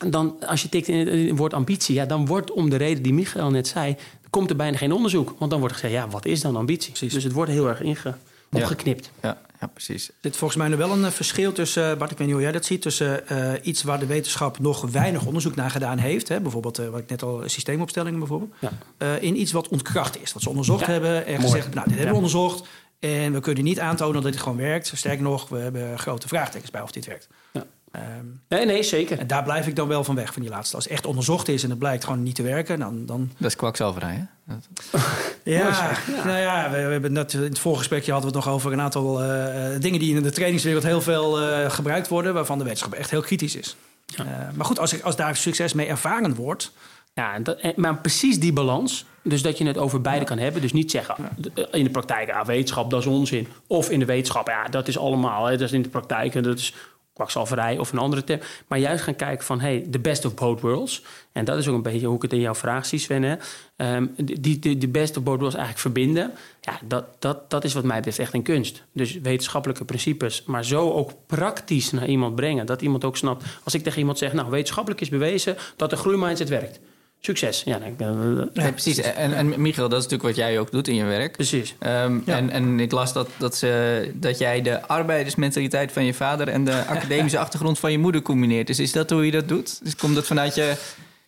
Dan, 0.07 0.35
als 0.47 0.61
je 0.61 0.69
tikt 0.69 0.87
in 0.87 0.97
het, 0.97 1.07
in 1.07 1.27
het 1.27 1.37
woord 1.37 1.53
ambitie, 1.53 1.95
ja, 1.95 2.05
dan 2.05 2.25
wordt 2.25 2.51
om 2.51 2.69
de 2.69 2.75
reden 2.75 3.03
die 3.03 3.13
Michael 3.13 3.49
net 3.49 3.67
zei, 3.67 3.95
komt 4.29 4.49
er 4.49 4.55
bijna 4.55 4.77
geen 4.77 4.91
onderzoek. 4.91 5.33
Want 5.37 5.51
dan 5.51 5.59
wordt 5.59 5.75
gezegd, 5.75 5.93
ja, 5.93 6.07
wat 6.07 6.25
is 6.25 6.41
dan 6.41 6.55
ambitie? 6.55 7.09
Dus 7.09 7.23
het 7.23 7.33
wordt 7.33 7.51
heel 7.51 7.67
erg 7.67 7.81
inge, 7.81 8.15
Ja. 8.49 8.59
opgeknipt. 8.59 9.11
Ja, 9.21 9.37
ja, 9.59 9.67
precies. 9.67 10.07
Er 10.07 10.13
zit 10.21 10.35
volgens 10.37 10.59
mij 10.59 10.67
nog 10.69 10.77
wel 10.79 10.91
een 10.91 11.05
eh, 11.05 11.11
verschil 11.11 11.51
tussen, 11.51 11.91
eh, 11.91 11.97
Bart, 11.97 12.11
ik 12.11 12.17
weet 12.17 12.25
niet 12.27 12.35
hoe 12.35 12.45
jij 12.45 12.51
dat 12.53 12.65
ziet, 12.65 12.81
tussen 12.81 13.27
eh, 13.27 13.53
iets 13.67 13.83
waar 13.83 13.99
de 13.99 14.05
wetenschap 14.05 14.59
nog 14.59 14.81
weinig 14.81 15.25
onderzoek 15.25 15.55
naar 15.55 15.69
gedaan 15.71 15.97
heeft. 15.97 16.27
Hè, 16.27 16.39
bijvoorbeeld, 16.41 16.77
wat 16.77 16.99
ik 16.99 17.09
net 17.09 17.23
al, 17.23 17.41
systeemopstellingen 17.45 18.19
bijvoorbeeld. 18.19 18.51
Ja. 18.59 18.71
eh, 18.97 19.21
in 19.21 19.39
iets 19.39 19.51
wat 19.51 19.67
ontkracht 19.67 20.21
is. 20.21 20.33
Wat 20.33 20.41
ze 20.41 20.49
onderzocht 20.49 20.85
Ja, 20.85 20.91
hebben 20.91 21.25
en 21.25 21.41
gezegd, 21.41 21.73
nou, 21.73 21.87
dit 21.87 21.97
hebben 21.97 21.99
we 21.99 22.05
Ja. 22.05 22.13
onderzocht. 22.13 22.67
En 23.01 23.33
we 23.33 23.39
kunnen 23.39 23.63
niet 23.63 23.79
aantonen 23.79 24.21
dat 24.21 24.31
dit 24.31 24.41
gewoon 24.41 24.57
werkt. 24.57 24.91
Sterker 24.95 25.23
nog, 25.23 25.49
we 25.49 25.57
hebben 25.57 25.99
grote 25.99 26.27
vraagtekens 26.27 26.71
bij 26.71 26.81
of 26.81 26.91
dit 26.91 27.05
werkt. 27.05 27.27
Ja. 27.51 27.65
Ehm, 27.91 28.03
Nee, 28.47 28.65
nee, 28.65 28.83
zeker. 28.83 29.19
en 29.19 29.27
daar 29.27 29.43
blijf 29.43 29.67
ik 29.67 29.75
dan 29.75 29.87
wel 29.87 30.03
van 30.03 30.15
weg, 30.15 30.33
van 30.33 30.41
die 30.41 30.51
laatste. 30.51 30.75
Als 30.75 30.83
het 30.83 30.93
echt 30.93 31.05
onderzocht 31.05 31.47
is 31.47 31.63
en 31.63 31.69
het 31.69 31.79
blijkt 31.79 32.03
gewoon 32.03 32.23
niet 32.23 32.35
te 32.35 32.43
werken, 32.43 32.79
dan... 32.79 33.05
dan 33.05 33.31
Dat 33.37 33.47
is 33.49 33.55
kwakzalverij, 33.55 34.27
hè? 34.45 34.53
Dat- 34.55 35.01
ja, 35.43 35.91
nou 36.25 36.37
ja, 36.39 36.69
we, 36.71 36.75
we 36.85 36.91
hebben 36.91 37.11
net 37.13 37.33
in 37.33 37.41
het 37.41 37.59
voorgesprekje 37.59 38.11
hadden 38.11 38.31
we 38.31 38.37
het 38.37 38.45
nog 38.45 38.55
over 38.55 38.73
een 38.73 38.81
aantal 38.81 39.23
eh, 39.23 39.79
dingen 39.79 39.99
die 39.99 40.15
in 40.15 40.23
de 40.23 40.31
trainingswereld 40.31 40.83
heel 40.83 41.01
veel 41.01 41.41
eh, 41.41 41.69
gebruikt 41.71 42.07
worden, 42.07 42.33
waarvan 42.33 42.57
de 42.57 42.63
wetenschap 42.63 42.93
echt 42.93 43.09
heel 43.09 43.21
kritisch 43.21 43.55
is. 43.55 43.75
Ja. 44.05 44.23
Eh, 44.25 44.55
maar 44.55 44.65
goed, 44.65 44.79
als, 44.79 44.93
ik- 44.93 45.01
als 45.03 45.15
daar 45.15 45.35
succes 45.35 45.73
mee 45.73 45.87
ervaren 45.87 46.35
wordt, 46.35 46.71
Ja, 47.13 47.33
en 47.33 47.43
dat, 47.43 47.75
maar 47.77 47.97
precies 47.97 48.39
die 48.39 48.53
balans. 48.53 49.05
Dus 49.23 49.41
dat 49.41 49.57
je 49.57 49.65
het 49.65 49.77
over 49.77 50.01
beide 50.01 50.25
kan 50.25 50.37
hebben. 50.37 50.61
Dus 50.61 50.73
niet 50.73 50.91
zeggen 50.91 51.15
eh, 51.53 51.65
in 51.71 51.83
de 51.83 51.89
praktijk, 51.89 52.27
ja, 52.27 52.45
wetenschap, 52.45 52.89
dat 52.89 52.99
is 52.99 53.05
onzin. 53.05 53.47
Of 53.67 53.89
in 53.89 53.99
de 53.99 54.05
wetenschap, 54.05 54.47
ja, 54.47 54.67
dat 54.67 54.87
is 54.87 54.97
allemaal. 54.97 55.45
Hè, 55.45 55.51
dat 55.51 55.67
is 55.67 55.71
in 55.71 55.81
de 55.81 55.89
praktijk 55.89 56.35
en 56.35 56.43
dat 56.43 56.57
is 56.57 56.73
kwakzalverij 57.13 57.77
of 57.77 57.91
een 57.91 57.97
andere 57.97 58.23
term. 58.23 58.39
Maar 58.67 58.79
juist 58.79 59.03
gaan 59.03 59.15
kijken 59.15 59.45
van, 59.45 59.59
hey, 59.59 59.87
the 59.91 59.99
best 59.99 60.25
of 60.25 60.33
both 60.33 60.61
worlds. 60.61 61.03
En 61.31 61.45
dat 61.45 61.57
is 61.57 61.67
ook 61.67 61.75
een 61.75 61.81
beetje 61.81 62.07
hoe 62.07 62.15
ik 62.15 62.21
het 62.21 62.33
in 62.33 62.39
jouw 62.39 62.55
vraag 62.55 62.85
zie, 62.85 62.99
Sven. 62.99 63.23
Hè. 63.23 63.35
Ehm, 63.75 64.07
die, 64.15 64.59
die, 64.59 64.77
die 64.77 64.89
best 64.89 65.17
of 65.17 65.23
both 65.23 65.39
worlds 65.39 65.55
eigenlijk 65.55 65.83
verbinden. 65.83 66.31
Ja, 66.61 66.79
dat, 66.83 67.05
dat, 67.19 67.49
dat 67.49 67.63
is 67.63 67.73
wat 67.73 67.83
mij 67.83 67.95
betreft 67.95 68.19
echt 68.19 68.33
een 68.33 68.43
kunst. 68.43 68.83
Dus 68.93 69.19
wetenschappelijke 69.19 69.85
principes, 69.85 70.43
maar 70.43 70.65
zo 70.65 70.91
ook 70.91 71.11
praktisch 71.27 71.91
naar 71.91 72.07
iemand 72.07 72.35
brengen. 72.35 72.65
Dat 72.65 72.81
iemand 72.81 73.03
ook 73.03 73.17
snapt. 73.17 73.43
Als 73.63 73.73
ik 73.73 73.83
tegen 73.83 73.99
iemand 73.99 74.17
zeg, 74.17 74.33
nou, 74.33 74.49
wetenschappelijk 74.49 75.01
is 75.01 75.09
bewezen 75.09 75.57
dat 75.75 75.89
de 75.89 75.95
groeimindset 75.95 76.49
werkt. 76.49 76.79
Succes. 77.23 77.61
Ja, 77.65 77.79
dan- 77.97 78.49
Ja, 78.53 78.71
precies. 78.71 78.97
En, 79.01 79.33
en 79.33 79.61
Michiel, 79.61 79.89
dat 79.89 79.99
is 79.99 80.03
natuurlijk 80.07 80.23
wat 80.23 80.35
jij 80.47 80.59
ook 80.59 80.71
doet 80.71 80.87
in 80.87 80.95
je 80.95 81.03
werk. 81.03 81.31
precies. 81.31 81.75
Ehm, 81.79 82.19
Ja. 82.25 82.37
en, 82.37 82.49
en 82.49 82.79
ik 82.79 82.91
las 82.91 83.13
dat, 83.13 83.29
dat, 83.37 83.55
ze, 83.55 84.11
dat 84.13 84.37
jij 84.37 84.61
de 84.61 84.87
arbeidersmentaliteit 84.87 85.91
van 85.91 86.05
je 86.05 86.13
vader 86.13 86.47
en 86.47 86.63
de 86.63 86.83
academische 86.89 87.37
achtergrond 87.39 87.79
van 87.79 87.91
je 87.91 87.97
moeder 87.97 88.21
combineert. 88.21 88.67
Dus 88.67 88.79
is 88.79 88.91
dat 88.91 89.09
hoe 89.09 89.25
je 89.25 89.31
dat 89.31 89.47
doet? 89.47 89.79
Dus 89.83 89.95
komt 89.95 90.15
dat 90.15 90.25
vanuit 90.27 90.55
je. 90.55 90.73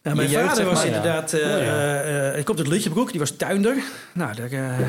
Ja, 0.04 0.14
mijn 0.14 0.30
Je 0.30 0.38
vader 0.40 0.66
was 0.66 0.74
maar, 0.74 0.86
inderdaad... 0.86 1.34
eh 1.34 1.40
ja. 1.42 1.58
eh, 1.58 2.28
eh, 2.34 2.38
ik 2.40 2.46
kom 2.46 2.58
uit 2.58 2.68
Lutjebroek, 2.68 3.10
die 3.12 3.20
was 3.20 3.32
tuinder. 3.32 3.76
Nou, 4.14 4.36
de, 4.36 4.42
eh, 4.42 4.80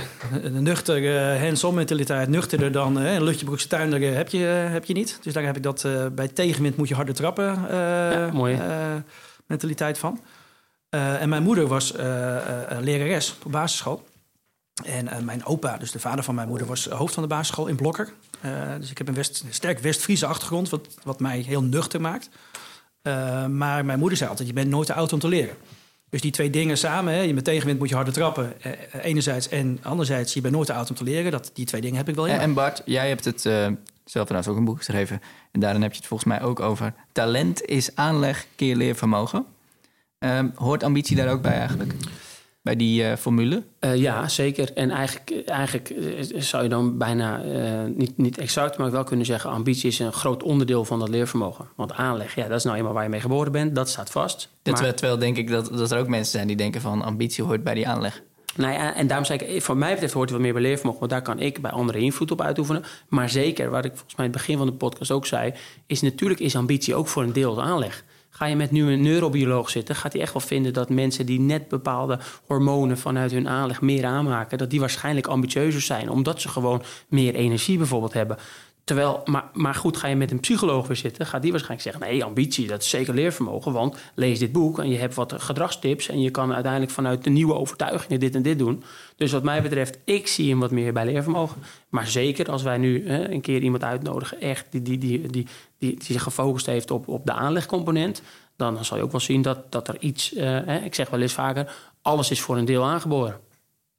een 0.42 0.62
nuchter 0.62 1.16
eh, 1.34 1.40
hands-on 1.42 1.74
mentaliteit, 1.74 2.28
nuchterder 2.28 2.72
dan 2.72 3.00
eh, 3.00 3.14
een 3.14 3.24
Lutjebroekse 3.24 3.68
tuinder 3.68 4.02
eh, 4.08 4.14
heb, 4.14 4.28
je, 4.28 4.62
eh, 4.66 4.72
heb 4.72 4.84
je 4.84 4.92
niet. 4.94 5.18
Dus 5.22 5.32
daar 5.32 5.44
heb 5.44 5.56
ik 5.56 5.62
dat 5.62 5.84
eh, 5.84 6.06
bij 6.12 6.28
tegenwind 6.28 6.76
moet 6.76 6.88
je 6.88 6.94
harder 6.94 7.14
trappen 7.14 7.48
eh, 7.70 7.76
Ja, 8.12 8.30
mooi. 8.32 8.54
eh, 8.54 8.60
mentaliteit 9.46 9.98
van. 9.98 10.20
Eh, 10.94 11.22
en 11.22 11.28
mijn 11.28 11.42
moeder 11.42 11.66
was 11.66 11.92
eh, 11.92 12.36
eh, 12.36 12.80
lerares 12.80 13.34
op 13.44 13.52
basisschool. 13.52 14.04
En 14.84 15.24
mijn 15.24 15.44
opa, 15.44 15.76
dus 15.76 15.90
de 15.90 15.98
vader 15.98 16.24
van 16.24 16.34
mijn 16.34 16.48
moeder, 16.48 16.66
was 16.66 16.86
hoofd 16.86 17.14
van 17.14 17.22
de 17.22 17.28
basisschool 17.28 17.66
in 17.66 17.76
Blokker. 17.76 18.12
Dus 18.78 18.90
ik 18.90 18.98
heb 18.98 19.08
een 19.08 19.14
West, 19.14 19.44
sterk 19.50 19.78
West-Friese 19.78 20.26
achtergrond, 20.26 20.68
wat, 20.68 20.88
wat 21.02 21.20
mij 21.20 21.38
heel 21.38 21.62
nuchter 21.62 22.00
maakt. 22.00 22.28
Maar 23.50 23.84
mijn 23.84 23.98
moeder 23.98 24.18
zei 24.18 24.30
altijd, 24.30 24.48
je 24.48 24.54
bent 24.54 24.70
nooit 24.70 24.86
te 24.86 24.94
oud 24.94 25.12
om 25.12 25.18
te 25.18 25.28
leren. 25.28 25.56
Dus 26.08 26.20
die 26.20 26.30
twee 26.30 26.50
dingen 26.50 26.78
samen, 26.78 27.14
hè, 27.14 27.20
je 27.20 27.34
met 27.34 27.44
tegenwind 27.44 27.78
moet 27.78 27.88
je 27.88 27.94
harder 27.94 28.12
trappen. 28.12 28.52
enerzijds 29.02 29.48
en 29.48 29.78
anderzijds, 29.82 30.34
je 30.34 30.40
bent 30.40 30.54
nooit 30.54 30.66
te 30.66 30.72
oud 30.72 30.90
om 30.90 30.96
te 30.96 31.04
leren. 31.04 31.30
Dat, 31.30 31.50
die 31.54 31.66
twee 31.66 31.80
dingen 31.80 31.96
heb 31.96 32.08
ik 32.08 32.14
wel 32.14 32.26
in. 32.26 32.38
En, 32.38 32.54
Bart, 32.54 32.82
jij 32.84 33.08
hebt 33.08 33.24
het 33.24 33.40
zelf 34.04 34.26
trouwens 34.26 34.48
ook 34.48 34.56
een 34.56 34.64
boek 34.64 34.78
geschreven. 34.78 35.20
En 35.52 35.60
daarin 35.60 35.82
heb 35.82 35.90
je 35.90 35.98
het 35.98 36.06
volgens 36.06 36.28
mij 36.28 36.42
ook 36.42 36.60
over. 36.60 36.94
Talent 37.12 37.64
is 37.64 37.96
aanleg 37.96 38.46
keer 38.56 38.76
leervermogen. 38.76 39.46
Ehm, 40.24 40.48
hoort 40.54 40.82
ambitie 40.82 41.16
daar 41.16 41.28
ook 41.28 41.42
bij 41.42 41.52
eigenlijk? 41.52 41.94
Bij 42.62 42.76
die 42.76 43.04
eh, 43.04 43.16
formule? 43.16 43.62
Eh, 43.78 43.96
ja, 43.96 44.28
zeker. 44.28 44.72
En 44.72 44.90
eigenlijk, 44.90 45.48
eigenlijk 45.48 45.90
eh, 45.90 46.40
zou 46.40 46.62
je 46.62 46.68
dan 46.68 46.98
bijna 46.98 47.42
niet, 47.86 48.16
niet 48.16 48.38
exact, 48.38 48.78
maar 48.78 48.90
wel 48.90 49.04
kunnen 49.04 49.26
zeggen: 49.26 49.50
ambitie 49.50 49.88
is 49.88 49.98
een 49.98 50.12
groot 50.12 50.42
onderdeel 50.42 50.84
van 50.84 50.98
dat 50.98 51.08
leervermogen. 51.08 51.68
Want 51.76 51.92
aanleg, 51.92 52.34
ja, 52.34 52.48
dat 52.48 52.58
is 52.58 52.64
nou 52.64 52.76
eenmaal 52.76 52.92
waar 52.92 53.02
je 53.02 53.08
mee 53.08 53.20
geboren 53.20 53.52
bent, 53.52 53.74
dat 53.74 53.88
staat 53.88 54.10
vast. 54.10 54.48
Maar- 54.62 54.94
terwijl, 54.94 55.18
denk 55.18 55.36
ik 55.36 55.50
dat, 55.50 55.68
dat 55.76 55.90
er 55.90 55.98
ook 55.98 56.08
mensen 56.08 56.32
zijn 56.32 56.46
die 56.46 56.56
denken 56.56 56.80
van 56.80 57.02
ambitie 57.02 57.44
hoort 57.44 57.64
bij 57.64 57.74
die 57.74 57.88
aanleg. 57.88 58.22
Nou 58.56 58.72
ja, 58.72 58.94
en 58.94 59.06
daarom 59.06 59.26
zei 59.26 59.38
ik, 59.38 59.62
voor 59.62 59.76
mij 59.76 59.92
betreft 59.92 60.12
hoort 60.12 60.28
er 60.28 60.34
wat 60.34 60.42
meer 60.44 60.52
bij 60.52 60.62
leervermogen. 60.62 61.00
Want 61.00 61.12
daar 61.12 61.22
kan 61.22 61.38
ik 61.38 61.60
bij 61.60 61.70
anderen 61.70 62.00
invloed 62.00 62.30
op 62.30 62.40
uitoefenen. 62.40 62.84
Maar 63.08 63.30
zeker, 63.30 63.70
wat 63.70 63.84
ik 63.84 63.92
volgens 63.92 64.14
mij 64.16 64.26
in 64.26 64.32
het 64.32 64.40
begin 64.40 64.56
van 64.56 64.66
de 64.66 64.72
podcast 64.72 65.10
ook 65.10 65.26
zei... 65.26 65.52
is 65.86 66.02
natuurlijk 66.02 66.40
is 66.40 66.56
ambitie 66.56 66.94
ook 66.94 67.08
voor 67.08 67.22
een 67.22 67.32
deel 67.32 67.54
de 67.54 67.60
aanleg. 67.60 68.04
Ga 68.36 68.46
je 68.46 68.56
met 68.56 68.70
nu 68.70 68.92
een 68.92 69.02
neurobioloog 69.02 69.70
zitten... 69.70 69.96
gaat 69.96 70.12
hij 70.12 70.22
echt 70.22 70.32
wel 70.32 70.42
vinden 70.42 70.72
dat 70.72 70.90
mensen 70.90 71.26
die 71.26 71.40
net 71.40 71.68
bepaalde 71.68 72.18
hormonen... 72.46 72.98
vanuit 72.98 73.32
hun 73.32 73.48
aanleg 73.48 73.80
meer 73.80 74.04
aanmaken... 74.04 74.58
dat 74.58 74.70
die 74.70 74.80
waarschijnlijk 74.80 75.26
ambitieuzer 75.26 75.80
zijn. 75.80 76.10
Omdat 76.10 76.40
ze 76.40 76.48
gewoon 76.48 76.82
meer 77.08 77.34
energie 77.34 77.78
bijvoorbeeld 77.78 78.12
hebben. 78.12 78.38
Terwijl, 78.84 79.22
maar, 79.24 79.44
maar 79.52 79.74
goed, 79.74 79.96
ga 79.96 80.08
je 80.08 80.16
met 80.16 80.30
een 80.30 80.40
psycholoog 80.40 80.86
weer 80.86 80.96
zitten, 80.96 81.26
gaat 81.26 81.42
die 81.42 81.50
waarschijnlijk 81.50 81.90
zeggen: 81.90 82.10
nee, 82.10 82.24
ambitie, 82.24 82.66
dat 82.66 82.82
is 82.82 82.88
zeker 82.88 83.14
leervermogen. 83.14 83.72
Want 83.72 83.96
lees 84.14 84.38
dit 84.38 84.52
boek 84.52 84.78
en 84.78 84.88
je 84.88 84.98
hebt 84.98 85.14
wat 85.14 85.34
gedragstips 85.36 86.08
en 86.08 86.20
je 86.20 86.30
kan 86.30 86.52
uiteindelijk 86.52 86.92
vanuit 86.92 87.24
de 87.24 87.30
nieuwe 87.30 87.54
overtuigingen 87.54 88.20
dit 88.20 88.34
en 88.34 88.42
dit 88.42 88.58
doen. 88.58 88.84
Dus 89.16 89.32
wat 89.32 89.42
mij 89.42 89.62
betreft, 89.62 89.98
ik 90.04 90.26
zie 90.26 90.50
hem 90.50 90.60
wat 90.60 90.70
meer 90.70 90.92
bij 90.92 91.04
leervermogen. 91.04 91.62
Maar 91.88 92.06
zeker 92.06 92.50
als 92.50 92.62
wij 92.62 92.78
nu 92.78 93.08
hè, 93.08 93.30
een 93.30 93.40
keer 93.40 93.62
iemand 93.62 93.84
uitnodigen, 93.84 94.40
echt 94.40 94.66
die, 94.70 94.82
die, 94.82 94.98
die, 94.98 95.26
die, 95.26 95.46
die, 95.78 95.98
zich 96.02 96.22
gefocust 96.22 96.66
heeft 96.66 96.90
op, 96.90 97.08
op 97.08 97.26
de 97.26 97.32
aanlegcomponent, 97.32 98.22
dan 98.56 98.84
zal 98.84 98.96
je 98.96 99.02
ook 99.02 99.12
wel 99.12 99.20
zien 99.20 99.42
dat, 99.42 99.72
dat 99.72 99.88
er 99.88 99.96
iets, 100.00 100.32
hè, 100.36 100.76
ik 100.76 100.94
zeg 100.94 101.10
wel 101.10 101.20
eens 101.20 101.32
vaker, 101.32 101.74
alles 102.02 102.30
is 102.30 102.40
voor 102.40 102.56
een 102.56 102.64
deel 102.64 102.84
aangeboren. 102.84 103.40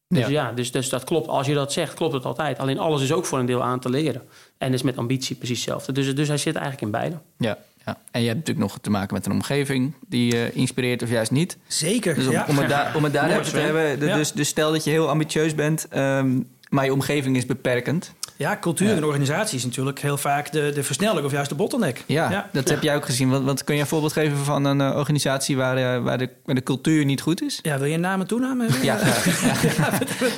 Dus 0.07 0.19
ja, 0.19 0.29
ja 0.29 0.51
dus, 0.51 0.71
dus 0.71 0.89
dat 0.89 1.03
klopt. 1.03 1.27
Als 1.27 1.47
je 1.47 1.53
dat 1.53 1.73
zegt, 1.73 1.93
klopt 1.93 2.13
het 2.13 2.25
altijd. 2.25 2.59
Alleen 2.59 2.79
alles 2.79 3.01
is 3.01 3.11
ook 3.11 3.25
voor 3.25 3.39
een 3.39 3.45
deel 3.45 3.63
aan 3.63 3.79
te 3.79 3.89
leren. 3.89 4.21
En 4.57 4.73
is 4.73 4.81
met 4.81 4.97
ambitie 4.97 5.35
precies 5.35 5.57
hetzelfde. 5.57 5.91
Dus, 5.91 6.15
dus 6.15 6.27
hij 6.27 6.37
zit 6.37 6.55
eigenlijk 6.55 6.85
in 6.85 6.91
beide. 6.91 7.17
Ja, 7.37 7.57
ja. 7.85 7.97
En 8.11 8.21
je 8.21 8.27
hebt 8.27 8.39
natuurlijk 8.39 8.67
nog 8.67 8.77
te 8.81 8.89
maken 8.89 9.13
met 9.13 9.25
een 9.25 9.31
omgeving 9.31 9.93
die 10.07 10.33
je 10.33 10.51
inspireert 10.53 11.03
of 11.03 11.09
juist 11.09 11.31
niet. 11.31 11.57
Zeker. 11.67 12.15
Dus 12.15 12.25
om, 12.25 12.31
ja. 12.31 12.45
om 12.49 12.57
het, 12.57 12.69
daar, 12.69 12.95
om 12.95 13.03
het 13.03 13.13
te 13.49 13.57
hebben. 13.57 13.99
Dus, 13.99 14.31
dus 14.31 14.47
stel 14.47 14.71
dat 14.71 14.83
je 14.83 14.89
heel 14.89 15.09
ambitieus 15.09 15.55
bent, 15.55 15.87
um, 15.95 16.47
maar 16.75 16.85
je 16.85 16.93
omgeving 16.93 17.37
is 17.37 17.45
beperkend. 17.45 18.13
Ja, 18.37 18.57
cultuur 18.61 18.95
en 18.95 19.03
organisatie 19.03 19.57
is 19.57 19.63
natuurlijk 19.63 19.99
heel 19.99 20.17
vaak 20.17 20.51
de, 20.51 20.71
de 20.73 20.83
versneller 20.83 21.23
of 21.23 21.31
juist 21.31 21.49
de 21.49 21.55
bottleneck. 21.55 22.03
Ja, 22.05 22.31
ja. 22.31 22.49
dat 22.51 22.69
heb 22.69 22.83
jij 22.83 22.95
ook 22.95 23.05
gezien. 23.05 23.29
Want, 23.29 23.45
want, 23.45 23.63
kun 23.63 23.75
je 23.75 23.81
een 23.81 23.87
voorbeeld 23.87 24.13
geven 24.13 24.37
van 24.37 24.65
een 24.65 24.79
uh, 24.79 24.95
organisatie 24.97 25.57
waar, 25.57 25.77
uh, 25.77 26.03
waar, 26.03 26.17
de, 26.17 26.29
waar 26.45 26.55
de 26.55 26.63
cultuur 26.63 27.05
niet 27.05 27.21
goed 27.21 27.41
is? 27.41 27.59
Ja, 27.61 27.77
wil 27.77 27.87
je 27.87 27.97
naam 27.97 28.21
en 28.21 28.27
toenaam 28.27 28.59
hebben? 28.59 28.83
Ja, 28.83 28.99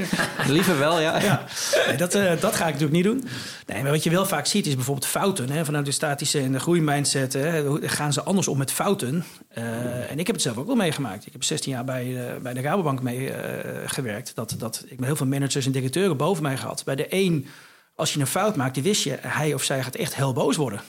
liever 0.56 0.80
wel, 0.80 1.00
ja. 1.00 1.44
Nee, 1.88 1.98
dat, 1.98 2.16
uh, 2.16 2.32
dat 2.40 2.56
ga 2.56 2.68
ik 2.68 2.74
natuurlijk 2.74 2.92
niet 2.92 3.04
doen. 3.04 3.28
Nee, 3.66 3.84
maar 3.84 3.92
wat 3.92 4.04
je 4.04 4.10
wel 4.10 4.26
vaak 4.26 4.46
ziet 4.46 4.66
is 4.68 4.76
bijvoorbeeld 4.76 5.08
fouten. 5.08 5.50
Hè, 5.50 5.66
vanuit 5.66 5.86
de 5.86 5.92
statische 5.92 6.40
en 6.40 6.52
de 6.52 6.60
groeimindset 6.60 7.34
hè, 7.34 7.64
gaan 7.88 8.14
ze 8.14 8.24
anders 8.24 8.48
om 8.48 8.58
met 8.58 8.72
fouten. 8.72 9.24
en 10.10 10.20
ik 10.20 10.28
heb 10.28 10.36
het 10.36 10.42
zelf 10.42 10.58
ook 10.58 10.66
wel 10.66 10.76
meegemaakt. 10.76 11.26
Ik 11.26 11.32
heb 11.32 11.44
16 11.44 11.72
jaar 11.72 11.86
bij, 11.86 12.38
bij 12.42 12.54
de 12.54 12.62
Rabobank 12.62 13.02
mee 13.02 13.32
gewerkt. 13.86 14.32
Dat, 14.36 14.56
dat, 14.58 14.84
ik 14.84 14.90
heb 14.90 15.06
heel 15.06 15.16
veel 15.16 15.26
managers 15.26 15.66
en 15.66 15.72
directeuren 15.72 16.18
boven 16.28 16.44
mij 16.44 16.58
gehad. 16.58 16.84
Bij 16.86 16.96
de 16.96 17.06
een 17.10 17.48
als 17.96 18.14
je 18.14 18.20
een 18.20 18.28
fout 18.28 18.56
maakt, 18.56 18.74
die 18.74 18.84
wist 18.84 19.04
je, 19.04 19.18
hij 19.22 19.54
of 19.54 19.64
zij 19.64 19.84
gaat 19.84 19.96
echt 19.96 20.16
heel 20.16 20.34
boos 20.34 20.56
worden. 20.56 20.82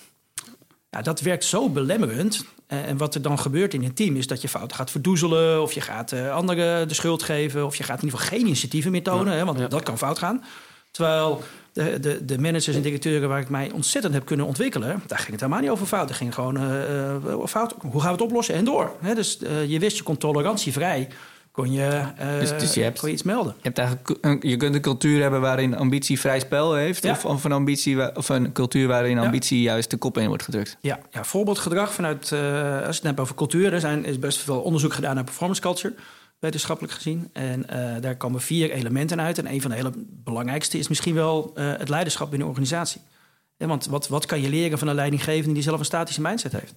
Ja, 0.90 1.02
dat 1.02 1.20
werkt 1.20 1.44
zo 1.44 1.68
belemmerend. 1.68 2.44
En 2.66 2.96
wat 2.96 3.14
er 3.14 3.22
dan 3.22 3.38
gebeurt 3.38 3.74
in 3.74 3.84
een 3.84 3.94
team 3.94 4.16
is 4.16 4.26
dat 4.26 4.42
je 4.42 4.48
fouten 4.48 4.76
gaat 4.76 4.90
verdoezelen, 4.90 5.62
of 5.62 5.72
je 5.72 5.80
gaat 5.80 6.12
uh, 6.12 6.34
anderen 6.34 6.88
de 6.88 6.94
schuld 6.94 7.22
geven, 7.22 7.66
of 7.66 7.76
je 7.76 7.82
gaat 7.82 7.98
in 7.98 8.04
ieder 8.04 8.18
geval 8.18 8.36
geen 8.36 8.46
initiatieven 8.46 8.90
meer 8.90 9.02
tonen, 9.02 9.32
hè, 9.32 9.44
want 9.44 9.58
ja. 9.58 9.66
dat 9.66 9.82
kan 9.82 9.98
fout 9.98 10.18
gaan. 10.18 10.44
Terwijl 10.90 11.42
de, 11.72 12.00
de, 12.00 12.24
de, 12.24 12.38
managers 12.38 12.76
en 12.76 12.82
directeuren 12.82 13.28
waar 13.28 13.40
ik 13.40 13.48
mij 13.48 13.70
ontzettend 13.70 14.14
heb 14.14 14.24
kunnen 14.24 14.46
ontwikkelen, 14.46 15.02
daar 15.06 15.18
ging 15.18 15.30
het 15.30 15.40
helemaal 15.40 15.60
niet 15.60 15.70
over 15.70 15.86
fouten. 15.86 16.08
Het 16.08 16.18
ging 16.18 16.34
gewoon 16.34 16.62
uh, 16.62 17.14
uh, 17.26 17.46
fout. 17.46 17.74
Hoe 17.78 18.00
gaan 18.00 18.12
we 18.12 18.16
het 18.16 18.26
oplossen 18.26 18.54
en 18.54 18.64
door? 18.64 18.92
Hè, 19.00 19.14
dus 19.14 19.38
je 19.66 19.78
wist, 19.78 19.96
je 19.96 20.02
kon 20.02 20.16
tolerantievrij 20.16 21.08
kon 21.58 21.72
je, 21.72 22.02
uh, 22.20 22.38
dus, 22.38 22.58
dus 22.58 22.74
je, 22.74 22.82
hebt, 22.82 22.98
kon 22.98 23.08
je 23.08 23.14
iets 23.14 23.22
melden. 23.22 23.54
Je, 23.56 23.62
hebt 23.62 23.78
eigenlijk, 23.78 24.18
een, 24.20 24.38
je 24.40 24.56
kunt 24.56 24.74
een 24.74 24.80
cultuur 24.80 25.22
hebben 25.22 25.40
waarin 25.40 25.76
ambitie 25.76 26.20
vrij 26.20 26.40
spel 26.40 26.74
heeft... 26.74 27.02
Ja. 27.02 27.10
Of, 27.10 27.24
of, 27.24 27.44
een 27.44 27.52
ambitie, 27.52 28.16
of 28.16 28.28
een 28.28 28.52
cultuur 28.52 28.88
waarin 28.88 29.18
ambitie 29.18 29.62
ja. 29.62 29.70
juist 29.72 29.90
de 29.90 29.96
kop 29.96 30.18
in 30.18 30.28
wordt 30.28 30.42
gedrukt. 30.42 30.76
Ja, 30.80 30.98
ja 31.10 31.24
voorbeeldgedrag 31.24 31.92
vanuit... 31.92 32.30
Uh, 32.30 32.40
als 32.74 32.82
je 32.82 32.92
het 32.92 33.02
hebt 33.02 33.20
over 33.20 33.34
cultuur... 33.34 33.72
er 33.72 33.80
zijn, 33.80 34.04
is 34.04 34.18
best 34.18 34.38
veel 34.38 34.60
onderzoek 34.60 34.92
gedaan 34.92 35.14
naar 35.14 35.24
performance 35.24 35.60
culture... 35.60 35.94
wetenschappelijk 36.38 36.94
gezien. 36.94 37.30
En 37.32 37.66
uh, 37.72 37.94
daar 38.00 38.16
komen 38.16 38.40
vier 38.40 38.70
elementen 38.70 39.20
uit. 39.20 39.38
En 39.38 39.52
een 39.52 39.60
van 39.60 39.70
de 39.70 39.76
hele 39.76 39.92
belangrijkste 40.24 40.78
is 40.78 40.88
misschien 40.88 41.14
wel 41.14 41.50
het 41.54 41.88
leiderschap 41.88 42.30
binnen 42.30 42.48
een 42.48 42.54
organisatie. 42.54 43.00
Ja, 43.56 43.66
want 43.66 43.86
wat, 43.86 44.08
wat 44.08 44.26
kan 44.26 44.40
je 44.40 44.48
leren 44.48 44.78
van 44.78 44.88
een 44.88 44.94
leidinggevende... 44.94 45.54
die 45.54 45.62
zelf 45.62 45.78
een 45.78 45.84
statische 45.84 46.20
mindset 46.20 46.52
heeft? 46.52 46.74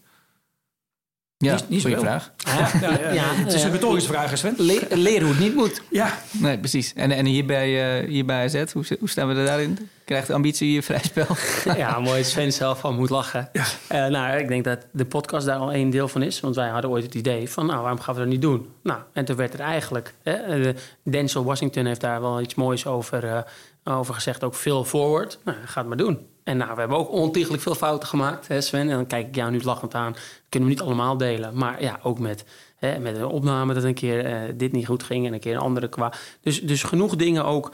Ja, 1.41 1.53
niet, 1.53 1.69
niet 1.69 1.81
goede 1.81 1.99
vraag. 1.99 2.31
Ja, 2.37 2.71
ja, 2.81 3.11
ja, 3.13 3.23
het 3.33 3.53
is 3.53 3.63
een 3.63 3.71
retorische 3.71 4.09
vraag, 4.09 4.37
Sven. 4.37 4.53
Le 4.57 4.87
leren 4.89 5.21
hoe 5.21 5.31
het 5.31 5.39
niet 5.39 5.55
moet. 5.55 5.81
Ja. 5.89 6.17
Nee, 6.31 6.59
precies. 6.59 6.93
En, 6.93 7.11
en 7.11 7.25
hier, 7.25 7.45
bij, 7.45 8.01
uh, 8.01 8.09
hier 8.09 8.25
bij 8.25 8.43
AZ, 8.43 8.71
hoe, 8.73 8.83
hoe 8.99 9.09
staan 9.09 9.27
we 9.27 9.35
er 9.35 9.45
daarin? 9.45 9.89
Krijgt 10.05 10.27
de 10.27 10.33
ambitie 10.33 10.71
je 10.71 10.83
vrij 10.83 11.01
spel? 11.03 11.25
ja, 11.77 11.99
mooi. 11.99 12.23
Sven 12.23 12.53
zelf 12.53 12.79
van 12.79 12.95
moet 12.95 13.09
lachen. 13.09 13.49
Ja. 13.53 14.05
Uh, 14.05 14.11
nou, 14.11 14.37
ik 14.37 14.47
denk 14.47 14.63
dat 14.63 14.85
de 14.91 15.05
podcast 15.05 15.45
daar 15.45 15.57
al 15.57 15.71
één 15.71 15.89
deel 15.89 16.07
van 16.07 16.21
is. 16.21 16.39
Want 16.39 16.55
wij 16.55 16.69
hadden 16.69 16.91
ooit 16.91 17.03
het 17.03 17.15
idee 17.15 17.49
van, 17.49 17.65
nou, 17.65 17.79
waarom 17.81 17.99
gaan 17.99 18.13
we 18.13 18.19
dat 18.19 18.29
niet 18.29 18.41
doen? 18.41 18.69
Nou, 18.83 18.99
en 19.13 19.25
toen 19.25 19.35
werd 19.35 19.53
er 19.53 19.59
eigenlijk... 19.59 20.13
Hè, 20.23 20.73
Denzel 21.03 21.43
Washington 21.43 21.85
heeft 21.85 22.01
daar 22.01 22.21
wel 22.21 22.41
iets 22.41 22.55
moois 22.55 22.85
over, 22.85 23.23
uh, 23.23 23.97
over 23.97 24.13
gezegd. 24.13 24.43
Ook 24.43 24.55
veel 24.55 24.83
forward. 24.83 25.39
Nou, 25.43 25.57
ga 25.65 25.79
het 25.79 25.87
maar 25.87 25.97
doen. 25.97 26.19
En 26.43 26.57
nou, 26.57 26.73
we 26.73 26.79
hebben 26.79 26.97
ook 26.97 27.11
ontiegelijk 27.11 27.63
veel 27.63 27.75
fouten 27.75 28.07
gemaakt, 28.07 28.47
hè 28.47 28.61
Sven. 28.61 28.79
En 28.79 28.95
dan 28.95 29.07
kijk 29.07 29.27
ik 29.27 29.35
jou 29.35 29.51
nu 29.51 29.61
lachend 29.61 29.93
aan. 29.93 30.15
kunnen 30.49 30.69
we 30.69 30.75
niet 30.75 30.83
allemaal 30.83 31.17
delen. 31.17 31.57
Maar 31.57 31.81
ja, 31.81 31.99
ook 32.03 32.19
met, 32.19 32.45
hè, 32.75 32.99
met 32.99 33.15
een 33.15 33.25
opname 33.25 33.73
dat 33.73 33.83
een 33.83 33.93
keer 33.93 34.25
uh, 34.25 34.53
dit 34.55 34.71
niet 34.71 34.85
goed 34.85 35.03
ging... 35.03 35.27
en 35.27 35.33
een 35.33 35.39
keer 35.39 35.53
een 35.53 35.61
andere 35.61 35.89
qua... 35.89 36.13
Dus, 36.41 36.61
dus 36.61 36.83
genoeg 36.83 37.15
dingen 37.15 37.45
ook. 37.45 37.71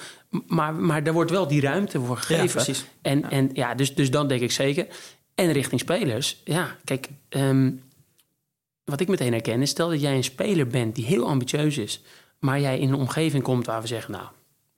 Maar, 0.48 0.74
maar 0.74 1.04
daar 1.04 1.14
wordt 1.14 1.32
wel 1.32 1.48
die 1.48 1.62
ruimte 1.62 2.02
voor 2.02 2.18
gegeven. 2.18 2.46
Ja, 2.46 2.52
precies. 2.52 2.86
En 3.02 3.20
ja, 3.20 3.30
en, 3.30 3.50
ja 3.54 3.76
dus, 3.76 3.96
dus 3.96 4.12
dan 4.12 4.28
denk 4.28 4.42
ik 4.42 4.52
zeker. 4.52 4.88
En 5.36 5.52
richting 5.52 5.82
spelers. 5.82 6.42
Ja, 6.44 6.76
kijk... 6.84 7.10
Um, 7.30 7.86
wat 8.84 9.00
ik 9.00 9.08
meteen 9.08 9.32
herken 9.32 9.62
is... 9.62 9.70
stel 9.70 9.90
dat 9.90 10.02
jij 10.02 10.16
een 10.16 10.24
speler 10.24 10.68
bent 10.68 10.96
die 10.96 11.06
heel 11.06 11.28
ambitieus 11.28 11.78
is... 11.78 12.02
maar 12.40 12.60
jij 12.60 12.80
in 12.80 12.90
een 12.90 13.00
omgeving 13.00 13.44
komt 13.44 13.66
waar 13.66 13.82
we 13.82 13.88
zeggen... 13.88 14.12
nou, 14.12 14.26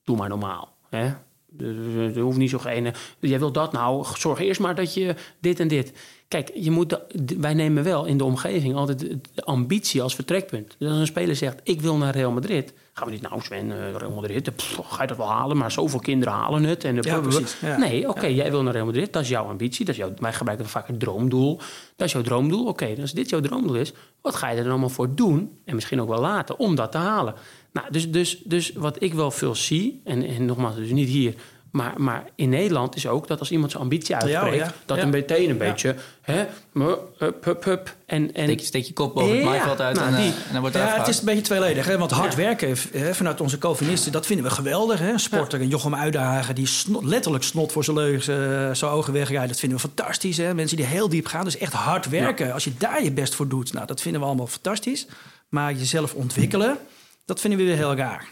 doe 0.04 0.18
maar 0.18 0.30
normaal. 0.30 0.78
Hè? 0.90 1.14
Er 1.58 2.20
hoeft 2.20 2.38
niet 2.38 2.50
zo 2.50 2.58
geen. 2.58 2.93
Jij 3.20 3.39
wil 3.39 3.52
dat 3.52 3.72
nou, 3.72 4.06
zorg 4.18 4.39
eerst 4.39 4.60
maar 4.60 4.76
dat 4.76 4.93
je 4.93 5.16
dit 5.39 5.60
en 5.60 5.68
dit. 5.68 5.93
Kijk, 6.28 6.52
je 6.54 6.72
moet 6.72 7.00
wij 7.39 7.54
nemen 7.54 7.84
wel 7.84 8.06
in 8.06 8.18
de 8.18 8.24
omgeving 8.24 8.76
altijd 8.76 9.00
de 9.34 9.43
ambitie 9.43 10.02
als 10.02 10.16
vertrekpunt. 10.16 10.76
Dus 10.78 10.89
als 10.89 11.00
een 11.00 11.08
speler 11.08 11.36
zegt: 11.36 11.60
Ik 11.64 11.82
wil 11.82 11.95
naar 11.97 12.16
Real 12.16 12.32
Madrid. 12.32 12.74
Gaan 13.00 13.08
we 13.08 13.14
niet, 13.14 13.30
nou, 13.30 13.41
Sven, 13.41 13.97
Real 13.97 14.12
Madrid, 14.12 14.56
pff, 14.56 14.80
ga 14.84 15.02
je 15.02 15.08
dat 15.08 15.18
wel 15.18 15.30
halen? 15.30 15.58
Maar 15.58 15.72
zoveel 15.72 16.00
kinderen 16.00 16.34
halen 16.34 16.64
het. 16.64 16.84
En 16.84 16.95
ja, 16.95 17.20
precies, 17.20 17.60
ja. 17.62 17.78
Nee, 17.78 18.00
oké, 18.08 18.18
okay, 18.18 18.34
jij 18.34 18.52
wil 18.52 18.64
naar 18.64 18.74
Real 18.74 18.86
Madrid, 18.86 19.14
dat 19.14 19.22
is 19.22 19.30
jouw 19.30 19.45
ambitie. 19.45 19.86
Dat 19.86 19.95
is 19.95 20.02
jouw, 20.02 20.14
wij 20.18 20.34
gebruiken 20.34 20.68
vaak 20.68 20.88
een 20.88 20.97
droomdoel. 20.97 21.58
Dat 21.95 22.08
is 22.08 22.14
jouw 22.14 22.22
droomdoel. 22.22 22.62
Oké, 22.62 22.70
okay, 22.70 23.02
als 23.02 23.12
dit 23.12 23.30
jouw 23.30 23.39
droomdoel 23.39 23.76
is, 23.76 23.93
wat 24.22 24.36
ga 24.36 24.50
je 24.50 24.56
er 24.58 24.64
dan 24.64 24.72
allemaal 24.72 24.89
voor 24.89 25.16
doen? 25.16 25.60
En 25.66 25.76
misschien 25.76 26.02
ook 26.02 26.08
wel 26.08 26.20
laten 26.20 26.60
om 26.60 26.76
dat 26.76 26.91
te 26.91 26.97
halen. 26.97 27.34
Nou, 27.72 27.91
dus, 27.91 28.12
dus, 28.12 28.41
dus 28.43 28.72
wat 28.74 29.02
ik 29.02 29.14
wel 29.14 29.32
veel 29.32 29.56
zie, 29.56 30.02
en, 30.04 30.24
en 30.24 30.45
nogmaals, 30.45 30.76
dus 30.76 30.91
niet 30.91 31.10
hier, 31.10 31.36
maar, 31.72 31.94
maar 31.98 32.26
in 32.36 32.50
Nederland 32.50 32.96
is 32.96 33.08
ook 33.08 33.28
dat 33.28 33.40
als 33.40 33.52
iemand 33.52 33.72
zijn 33.72 33.84
ambitie 33.84 34.16
uitspreekt, 34.16 34.56
ja, 34.56 34.66
ja. 34.66 34.74
dat 34.86 34.98
ja. 34.98 35.04
een 35.04 35.10
meteen 35.10 35.50
een 35.50 35.58
beetje, 35.58 35.96
hè, 36.22 36.46
hup, 37.18 37.46
hup, 37.46 37.64
hup. 37.64 37.96
En, 38.06 38.34
en, 38.34 38.44
steek, 38.44 38.60
je, 38.60 38.66
steek 38.66 38.86
je 38.86 38.94
kop 38.94 39.14
boven 39.14 39.36
het 39.36 39.46
maaiveld 39.46 39.82
uit 39.82 39.96
nou, 39.96 40.08
en, 40.08 40.16
die, 40.16 40.32
en, 40.32 40.52
dan 40.52 40.62
wordt 40.62 40.76
Ja, 40.76 40.98
het 40.98 41.08
is 41.08 41.20
een 41.20 41.26
beetje 41.26 41.42
tweeledig. 41.42 41.86
Hè? 41.86 41.98
Want 41.98 42.12
hard 42.12 42.36
werken 42.36 42.76
hè, 42.92 43.16
vanuit 43.16 43.42
onze 43.42 43.58
Calvinisten, 43.58 44.12
dat 44.12 44.26
vinden 44.26 44.46
we 44.46 44.52
geweldig. 44.52 45.00
Hè? 45.00 45.18
Sporter 45.18 45.60
en 45.62 45.68
Jochem 45.68 45.96
Uitdagen, 45.96 46.56
die 46.56 46.68
snot, 46.68 47.04
letterlijk 47.04 47.44
snot 47.44 47.72
voor 47.72 47.84
zijn 47.84 47.98
leugens 47.98 48.28
uh, 48.28 48.36
zijn 48.74 48.92
ogen 48.92 49.14
wegrijden. 49.14 49.48
Dat 49.48 49.60
vinden 49.60 49.78
we 49.78 49.88
fantastisch. 49.88 50.38
Hè? 50.38 50.54
Mensen 50.54 50.78
die 50.78 50.86
heel 50.86 51.10
diep 51.10 51.26
gaan, 51.26 51.44
dus 51.44 51.58
echt 51.58 51.74
hard 51.74 52.10
werken. 52.10 52.54
Als 52.54 52.64
je 52.64 52.72
daar 52.78 53.04
je 53.04 53.12
best 53.12 53.36
voor 53.36 53.48
doet, 53.48 53.74
nou, 53.74 53.86
dat 53.86 54.02
vinden 54.02 54.22
we 54.22 54.28
allemaal 54.28 54.48
fantastisch. 54.48 55.08
Maar 55.50 55.74
jezelf 55.74 56.14
ontwikkelen, 56.14 56.78
dat 57.26 57.40
vinden 57.40 57.60
we 57.60 57.66
weer 57.66 57.76
heel 57.76 57.96
raar. 57.96 58.28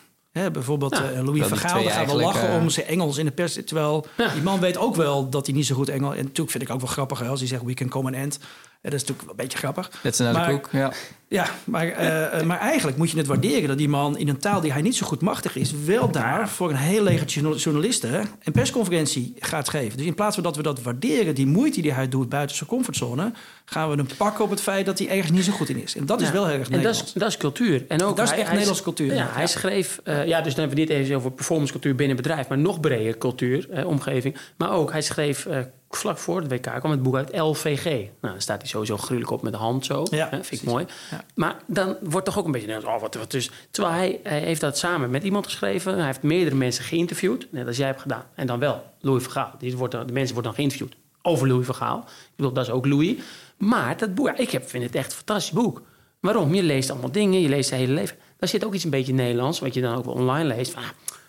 Bijvoorbeeld 0.52 0.98
ja, 0.98 1.12
uh, 1.12 1.24
Louis 1.24 1.48
van 1.48 1.58
Gaal, 1.58 1.84
gaat 1.84 2.06
wel 2.06 2.20
lachen 2.20 2.50
uh, 2.50 2.62
om 2.62 2.70
zijn 2.70 2.86
Engels 2.86 3.18
in 3.18 3.26
de 3.26 3.32
pers. 3.32 3.54
Terwijl 3.66 4.06
ja. 4.18 4.34
die 4.34 4.42
man 4.42 4.60
weet 4.60 4.78
ook 4.78 4.96
wel 4.96 5.30
dat 5.30 5.46
hij 5.46 5.56
niet 5.56 5.66
zo 5.66 5.76
goed 5.76 5.90
Engels... 5.90 6.16
En 6.16 6.24
natuurlijk 6.24 6.52
vind 6.52 6.64
ik 6.64 6.70
ook 6.70 6.80
wel 6.80 6.90
grappig 6.90 7.28
als 7.28 7.40
hij 7.40 7.48
zegt 7.48 7.64
we 7.64 7.74
can 7.74 7.90
come 7.90 8.08
an 8.08 8.14
end. 8.14 8.40
Dat 8.82 8.94
is 8.94 9.00
natuurlijk 9.02 9.22
wel 9.22 9.30
een 9.30 9.36
beetje 9.36 9.58
grappig. 9.58 9.90
Dat 10.04 10.14
is 10.14 10.20
naar 10.20 10.48
de 10.48 10.52
koek, 10.52 10.70
ja. 10.72 10.92
Ja, 11.30 11.46
maar, 11.64 11.88
uh, 11.88 12.42
maar 12.42 12.60
eigenlijk 12.60 12.98
moet 12.98 13.12
je 13.12 13.18
het 13.18 13.28
waarderen 13.28 13.68
dat 13.68 13.78
die 13.78 13.90
man 13.90 14.18
in 14.18 14.28
een 14.28 14.38
taal 14.38 14.62
die 14.62 14.72
hij 14.72 14.82
niet 14.82 14.96
zo 14.96 15.06
goed 15.06 15.22
machtig 15.22 15.56
is, 15.56 15.72
wel 15.86 16.12
daar 16.12 16.50
voor 16.50 16.70
een 16.70 16.76
heel 16.76 17.04
leger 17.04 17.56
journalisten 17.56 18.28
een 18.44 18.52
persconferentie 18.52 19.34
gaat 19.40 19.70
geven. 19.70 19.98
Dus 19.98 20.06
in 20.06 20.14
plaats 20.14 20.36
van 20.36 20.44
dat 20.44 20.56
we 20.56 20.62
dat 20.62 20.82
waarderen, 20.82 21.36
die 21.36 21.46
moeite 21.46 21.82
die 21.82 21.94
hij 21.94 22.08
doet 22.10 22.30
buiten 22.30 22.56
zijn 22.56 22.70
comfortzone, 22.70 23.32
gaan 23.66 23.90
we 23.90 23.96
hem 23.96 24.08
pakken 24.18 24.44
op 24.44 24.50
het 24.50 24.62
feit 24.62 24.86
dat 24.86 25.00
hij 25.00 25.10
ergens 25.10 25.32
niet 25.32 25.44
zo 25.44 25.52
goed 25.52 25.70
in 25.70 25.82
is. 25.84 25.96
En 25.96 26.06
dat 26.06 26.22
is 26.22 26.32
wel 26.32 26.46
heel 26.46 26.58
erg 26.58 26.70
Nederlands. 26.70 27.00
En 27.00 27.06
dat 27.06 27.14
is, 27.14 27.22
dat 27.22 27.30
is 27.30 27.38
cultuur. 27.38 27.86
En 27.88 28.04
ook 28.04 28.16
dat 28.16 28.26
is 28.26 28.32
hij, 28.32 28.40
echt 28.40 28.50
Nederlandse 28.50 28.84
cultuur. 28.84 29.14
Ja, 29.14 29.28
hij 29.32 29.48
schreef, 29.48 30.00
uh, 30.04 30.26
ja, 30.26 30.42
dus 30.42 30.56
dan 30.56 30.68
hebben 30.68 30.86
we 30.86 30.94
niet 30.94 31.02
eens 31.02 31.12
over 31.12 31.32
performance 31.32 31.72
cultuur 31.72 31.96
binnen 31.96 32.16
bedrijf, 32.16 32.48
maar 32.48 32.58
nog 32.58 32.80
breder 32.80 33.18
cultuur, 33.18 33.70
eh, 33.70 33.88
omgeving. 33.88 34.38
Maar 34.58 34.72
ook, 34.72 34.92
hij 34.92 35.02
schreef 35.02 35.46
uh, 35.46 35.58
vlak 35.96 36.18
voor 36.18 36.42
het 36.42 36.52
WK 36.52 36.80
kwam 36.80 36.92
het 36.92 37.04
boek 37.04 37.16
uit 37.16 37.38
LVG. 37.38 37.86
Nou, 37.86 38.34
dan 38.34 38.42
staat 38.42 38.62
hij 38.62 38.70
sowieso 38.70 38.98
gruwelijk 38.98 39.32
op 39.32 39.42
met 39.42 39.52
de 39.52 39.58
hand 39.58 39.86
zo. 39.86 40.06
Ja, 40.10 40.28
hè, 40.32 40.44
vind 40.44 40.62
ik 40.62 40.68
mooi. 40.68 40.86
Ja. 41.12 41.24
Maar 41.36 41.56
dan 41.66 41.96
wordt 42.02 42.26
toch 42.26 42.38
ook 42.38 42.46
een 42.46 42.52
beetje... 42.52 42.88
Oh, 42.88 43.02
wat, 43.02 43.16
wat 43.16 43.32
dus, 43.32 43.52
terwijl 43.72 43.96
hij, 43.96 44.20
hij 44.24 44.40
heeft 44.40 44.62
dat 44.62 44.78
samen 44.78 45.10
met 45.10 45.24
iemand 45.24 45.46
geschreven. 45.46 45.96
Hij 45.96 46.06
heeft 46.06 46.22
meerdere 46.22 46.56
mensen 46.56 46.84
geïnterviewd. 46.84 47.48
Net 47.52 47.68
als 47.68 47.78
jij 47.78 47.88
hebt 47.88 48.02
gedaan. 48.02 48.24
En 48.36 48.48
dan 48.48 48.60
wel 48.60 48.84
Louis 49.00 49.24
Vergaal. 49.24 49.52
Die 49.58 49.78
wordt, 49.78 49.94
de 49.94 50.14
mensen 50.14 50.34
worden 50.34 50.44
dan 50.44 50.54
geïnterviewd 50.54 50.96
over 51.22 51.48
Louis 51.48 51.66
Vergaal. 51.66 51.98
Ik 52.08 52.36
bedoel, 52.36 52.54
dat 52.54 52.66
is 52.66 52.72
ook 52.72 52.86
Louis. 52.86 53.16
Maar 53.58 53.98
dat 53.98 54.16
boek, 54.16 54.30
ik 54.30 54.52
heb, 54.52 54.70
vind 54.70 54.84
het 54.84 54.96
echt 54.96 55.12
een 55.12 55.18
fantastisch 55.18 55.52
boek. 55.52 55.82
Waarom? 56.20 56.54
Je 56.54 56.64
leest 56.64 56.90
allemaal 56.90 57.12
dingen, 57.12 57.42
je 57.42 57.50
leest 57.50 57.70
het 57.70 57.80
hele 57.80 57.94
leven. 57.94 58.18
Daar 58.38 58.50
zit 58.50 58.66
ook 58.66 58.74
iets 58.74 58.84
een 58.84 58.90
beetje 58.90 59.14
Nederlands, 59.14 59.60
wat 59.60 59.74
je 59.74 59.82
dan 59.82 59.96
ook 59.96 60.06
wel 60.06 60.14
online 60.14 60.56
leest. 60.56 60.72
Van, 60.72 60.84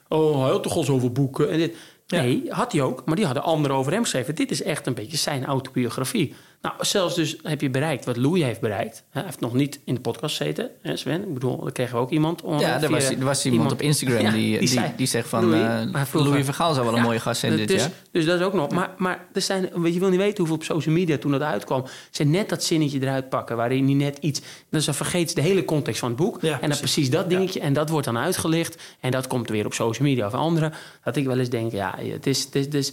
oh, 0.09 0.43
hij 0.43 0.51
had 0.51 0.63
toch 0.63 0.77
al 0.77 0.85
zoveel 0.85 1.11
boeken. 1.11 1.51
En 1.51 1.59
dit. 1.59 1.77
Nee, 2.09 2.45
had 2.49 2.73
hij 2.73 2.83
ook, 2.83 3.05
maar 3.05 3.17
die 3.17 3.25
hadden 3.25 3.43
anderen 3.43 3.77
over 3.77 3.93
hem 3.93 4.03
geschreven. 4.03 4.35
Dit 4.35 4.51
is 4.51 4.63
echt 4.63 4.87
een 4.87 4.95
beetje 4.95 5.17
zijn 5.17 5.45
autobiografie. 5.45 6.35
Nou, 6.63 6.75
zelfs 6.81 7.15
dus 7.15 7.37
heb 7.43 7.61
je 7.61 7.71
bereikt 7.71 8.05
wat 8.05 8.17
Louis 8.17 8.43
heeft 8.43 8.61
bereikt. 8.61 9.05
Hij 9.11 9.23
heeft 9.25 9.41
nog 9.41 9.55
niet 9.55 9.81
in 9.85 9.95
de 9.95 10.01
podcast 10.01 10.37
gezeten, 10.37 10.71
hè, 10.83 10.97
Sven. 10.97 11.23
Ik 11.23 11.35
bedoel, 11.35 11.63
daar 11.63 11.73
kregen 11.73 11.95
we 11.95 12.01
ook 12.01 12.11
iemand. 12.11 12.43
Ja, 12.59 12.83
er 12.83 12.91
was, 12.91 13.09
er 13.09 13.25
was 13.25 13.47
iemand, 13.47 13.73
op 13.73 13.83
Instagram 13.83 14.21
Ja, 14.21 14.31
die, 14.31 14.59
die, 14.59 14.69
zei- 14.69 14.93
die, 14.97 15.07
zegt 15.07 15.29
van... 15.29 15.51
Louis, 15.51 16.13
Louis 16.13 16.45
Vergaal 16.45 16.75
zou 16.75 16.87
wel 16.87 16.97
een 16.97 17.03
mooie 17.03 17.21
gast 17.21 17.41
zijn 17.41 17.57
dit 17.57 17.69
dus, 17.69 17.81
jaar. 17.81 17.91
Dus 18.11 18.25
dat 18.25 18.41
is 18.41 18.47
ook 18.47 18.53
nog. 18.53 18.71
Maar, 18.71 18.95
maar 18.97 19.27
er 19.33 19.41
zijn, 19.41 19.71
je 19.83 19.99
wil 19.99 20.09
niet 20.09 20.19
weten 20.19 20.37
hoeveel 20.37 20.57
op 20.57 20.65
social 20.65 20.95
media 20.95 21.19
toen 21.19 21.31
dat 21.31 21.43
uitkwam. 21.43 21.85
Ze 22.11 22.25
net 22.25 22.49
dat 22.49 22.65
zinnetje 22.65 23.01
eruit 23.01 23.29
pakken 23.29 23.57
waarin 23.57 23.85
hij 23.85 23.95
net 23.95 24.19
iets. 24.21 24.41
Dus 24.71 24.85
dan 24.85 24.95
vergeet 24.95 25.29
ze 25.29 25.35
de 25.35 25.41
hele 25.41 25.65
context 25.65 26.01
van 26.01 26.09
het 26.09 26.19
boek. 26.19 26.39
Ja, 26.41 26.53
en 26.53 26.59
dan 26.59 26.61
precies. 26.61 26.81
precies 26.81 27.11
dat 27.11 27.29
dingetje. 27.29 27.61
En 27.61 27.73
dat 27.73 27.89
wordt 27.89 28.07
dan 28.07 28.19
uitgelicht. 28.19 28.83
En 29.01 29.11
dat 29.11 29.27
komt 29.27 29.49
weer 29.49 29.67
op 29.67 29.75
social 29.75 30.09
media 30.09 30.27
of 30.27 30.35
anderen. 30.35 30.73
Dat 31.05 31.17
ik 31.17 31.27
wel 31.27 31.39
eens 31.39 31.51
denk, 31.51 31.73
ja, 31.73 31.95
het 31.99 32.27
is. 32.27 32.45
Het 32.45 32.55
is, 32.55 32.65
het 32.65 32.75
is 32.75 32.93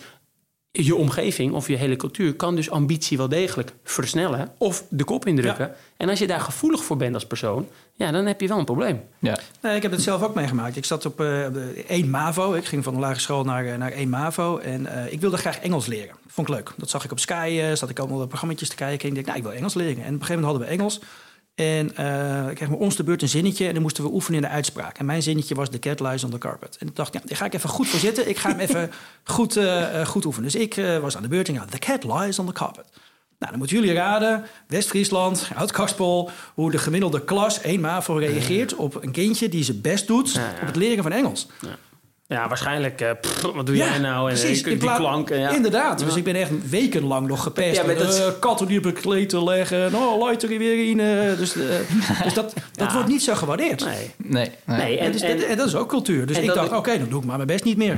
je 0.84 0.96
omgeving 0.96 1.54
of 1.54 1.68
je 1.68 1.76
hele 1.76 1.96
cultuur 1.96 2.34
kan 2.34 2.56
dus 2.56 2.70
ambitie 2.70 3.18
wel 3.18 3.30
degelijk 3.30 3.74
versnellen 3.84 4.52
of 4.58 4.84
de 4.90 5.04
kop 5.04 5.26
indrukken. 5.26 5.72
En 5.98 6.10
als 6.10 6.20
je 6.20 6.28
daar 6.28 6.40
gevoelig 6.40 6.84
voor 6.84 6.98
bent 6.98 7.14
als 7.14 7.26
persoon, 7.26 7.68
ja, 7.96 8.12
dan 8.12 8.26
heb 8.26 8.42
je 8.42 8.48
wel 8.48 8.58
een 8.58 8.66
probleem. 8.66 9.02
Ja. 9.20 9.40
Nee, 9.62 9.76
ik 9.76 9.82
heb 9.82 9.92
het 9.92 10.02
zelf 10.02 10.24
ook 10.24 10.36
meegemaakt. 10.36 10.76
Ik 10.76 10.86
zat 10.86 11.06
op 11.06 11.22
eh, 11.22 11.46
1 11.88 12.10
MAVO. 12.10 12.54
Ik 12.54 12.66
ging 12.66 12.84
van 12.84 12.94
de 12.94 13.00
lagere 13.00 13.20
school 13.20 13.44
naar, 13.44 13.66
eh, 13.66 13.78
naar 13.78 13.92
1 13.92 14.10
MAVO. 14.10 14.58
En 14.58 14.86
eh, 14.86 15.14
ik 15.14 15.22
wilde 15.22 15.38
graag 15.38 15.60
Engels 15.60 15.86
leren. 15.86 16.16
Vond 16.28 16.48
ik 16.48 16.56
leuk. 16.56 16.72
Dat 16.78 16.90
zag 16.90 17.04
ik 17.04 17.12
op 17.12 17.20
Sky. 17.20 17.74
zat 17.74 17.90
ik 17.90 18.00
allemaal 18.00 18.28
programma's 18.28 18.70
te 18.70 18.76
kijken. 18.76 19.10
En 19.10 19.16
ik 19.16 19.16
dacht, 19.16 19.26
nou, 19.26 19.38
ik 19.38 19.44
wil 19.44 19.54
Engels 19.54 19.74
leren. 19.74 20.04
En 20.04 20.14
op 20.14 20.22
een 20.22 20.26
gegeven 20.26 20.42
moment 20.42 20.52
hadden 20.52 20.68
we 20.68 20.74
Engels. 20.74 21.00
En 21.56 21.96
eh, 21.96 22.50
ik 22.50 22.56
kreeg 22.56 22.70
me 22.70 22.76
ons 22.76 22.96
de 22.96 23.04
beurt 23.04 23.22
een 23.22 23.30
zinnetje. 23.30 23.68
En 23.68 23.74
dan 23.74 23.82
moesten 23.82 24.04
we 24.04 24.12
oefenen 24.12 24.42
in 24.42 24.48
de 24.48 24.54
uitspraak. 24.54 24.98
En 24.98 25.06
mijn 25.06 25.24
zinnetje 25.24 25.56
was 25.56 25.70
The 25.70 25.80
cat 25.80 26.00
lies 26.00 26.24
on 26.24 26.30
the 26.30 26.38
carpet. 26.38 26.78
En 26.80 26.88
ik 26.88 26.96
dacht, 26.96 27.14
ja, 27.14 27.22
daar 27.26 27.38
ga 27.38 27.46
ik 27.46 27.54
even 27.54 27.70
goed 27.70 27.88
voor 27.88 28.00
zitten. 28.00 28.30
Ik 28.30 28.38
ga 28.38 28.50
hem 28.50 28.60
even 28.60 28.92
goed, 29.24 29.58
eh, 29.58 30.02
eh, 30.02 30.08
goed 30.08 30.26
oefenen. 30.26 30.52
Dus 30.52 30.62
ik 30.62 30.76
was 31.02 31.16
aan 31.16 31.22
de 31.22 31.28
beurt 31.28 31.48
en 31.48 31.54
ja, 31.54 31.66
The 31.66 31.80
cat 31.80 32.04
lies 32.04 32.40
on 32.40 32.46
the 32.46 32.54
carpet. 32.54 32.86
Nou, 33.40 33.52
dan 33.52 33.58
moeten 33.60 33.78
jullie 33.78 33.94
raden, 33.94 34.46
West-Friesland, 34.68 35.50
Oud-Karspel... 35.56 36.30
hoe 36.54 36.72
de 36.72 36.78
gemiddelde 36.78 37.24
klas, 37.24 37.62
1 37.62 37.80
MAVO, 37.80 38.14
reageert 38.14 38.76
op 38.76 39.04
een 39.04 39.12
kindje... 39.12 39.50
die 39.50 39.64
zijn 39.64 39.82
best 39.82 40.08
doet 40.08 40.32
Ja, 40.32 40.42
ja. 40.42 40.62
op 40.62 40.68
het 40.68 40.76
leren 40.76 41.04
van 41.04 41.12
Engels. 41.12 41.48
Ja, 41.62 41.78
waarschijnlijk, 42.28 43.02
eh, 43.02 43.12
pff, 43.22 43.42
wat 43.42 43.66
doe 43.66 43.76
jij 43.76 43.98
nou? 43.98 44.30
En 44.30 44.36
precies. 44.38 44.64
die, 44.64 44.78
die 44.78 44.94
klank. 44.96 45.30
en 45.30 45.40
Ja. 45.40 45.50
Inderdaad. 45.56 46.00
Dus 46.00 46.16
ik 46.16 46.24
ben 46.24 46.36
echt 46.36 46.70
wekenlang 46.70 47.28
nog 47.28 47.44
gepest. 47.44 47.76
Ja, 47.82 47.94
dat 47.94 48.14
is- 48.14 48.20
Eh, 48.20 48.28
katten 48.40 48.68
die 48.68 48.78
op 48.78 48.86
een 48.86 48.94
kleed 48.94 49.30
te 49.30 49.44
leggen. 49.44 49.96
Oh, 49.96 50.24
light 50.28 50.44
er 50.44 50.50
weer 50.50 50.90
in. 50.90 51.00
eh, 51.00 51.38
dus 51.38 51.56
eh, 51.56 51.62
dus 52.24 52.34
dat, 52.34 52.54
dat 52.74 52.88
Ja. 52.88 52.94
wordt 52.94 53.08
niet 53.08 53.24
zo 53.24 53.36
gewaardeerd. 53.36 53.86
Nee. 53.86 54.12
Nee, 54.18 54.52
nee. 54.66 54.78
Nee, 54.78 54.98
En, 54.98 55.06
en, 55.06 55.12
dus, 55.12 55.22
en, 55.22 55.48
en, 55.48 55.58
dat 55.58 55.68
is 55.68 55.76
ook 55.76 55.90
cultuur. 55.90 56.26
Dus 56.26 56.38
ik 56.38 56.54
dacht, 56.54 56.72
oké, 56.72 56.98
dan 56.98 57.10
doe 57.10 57.20
ik 57.20 57.26
maar 57.26 57.36
mijn 57.36 57.48
best 57.48 57.64
niet 57.64 57.78
meer. 57.78 57.98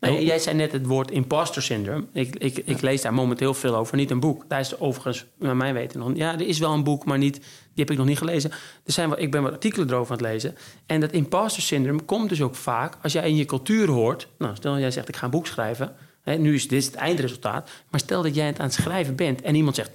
Nee, 0.00 0.24
jij 0.24 0.38
zei 0.38 0.56
net 0.56 0.72
het 0.72 0.86
woord 0.86 1.10
imposter 1.10 1.62
syndrome. 1.62 2.04
Ik, 2.12 2.36
ik, 2.36 2.58
ik 2.58 2.80
lees 2.80 3.02
daar 3.02 3.14
momenteel 3.14 3.54
veel 3.54 3.76
over. 3.76 3.96
Niet 3.96 4.10
een 4.10 4.20
boek. 4.20 4.44
Daar 4.48 4.60
is 4.60 4.78
overigens, 4.78 5.26
naar 5.38 5.56
mijn 5.56 5.74
weten, 5.74 5.98
nog 5.98 6.16
Ja, 6.16 6.32
er 6.32 6.46
is 6.46 6.58
wel 6.58 6.72
een 6.72 6.84
boek, 6.84 7.04
maar 7.04 7.18
niet, 7.18 7.34
die 7.34 7.44
heb 7.74 7.90
ik 7.90 7.96
nog 7.96 8.06
niet 8.06 8.18
gelezen. 8.18 8.50
Er 8.84 8.92
zijn 8.92 9.08
wel, 9.08 9.18
ik 9.18 9.30
ben 9.30 9.42
wat 9.42 9.52
artikelen 9.52 9.88
erover 9.88 10.12
aan 10.12 10.22
het 10.22 10.32
lezen. 10.32 10.56
En 10.86 11.00
dat 11.00 11.12
imposter 11.12 11.62
syndrome 11.62 12.02
komt 12.02 12.28
dus 12.28 12.42
ook 12.42 12.54
vaak 12.54 12.98
als 13.02 13.12
jij 13.12 13.28
in 13.28 13.36
je 13.36 13.44
cultuur 13.44 13.90
hoort. 13.90 14.28
Nou, 14.38 14.56
stel 14.56 14.78
jij 14.78 14.90
zegt, 14.90 15.08
ik 15.08 15.16
ga 15.16 15.24
een 15.24 15.30
boek 15.30 15.46
schrijven. 15.46 15.94
Hè, 16.22 16.36
nu 16.36 16.54
is 16.54 16.68
dit 16.68 16.84
het 16.84 16.94
eindresultaat. 16.94 17.70
Maar 17.90 18.00
stel 18.00 18.22
dat 18.22 18.34
jij 18.34 18.46
het 18.46 18.58
aan 18.58 18.64
het 18.64 18.74
schrijven 18.74 19.16
bent 19.16 19.42
en 19.42 19.54
iemand 19.54 19.76
zegt... 19.76 19.90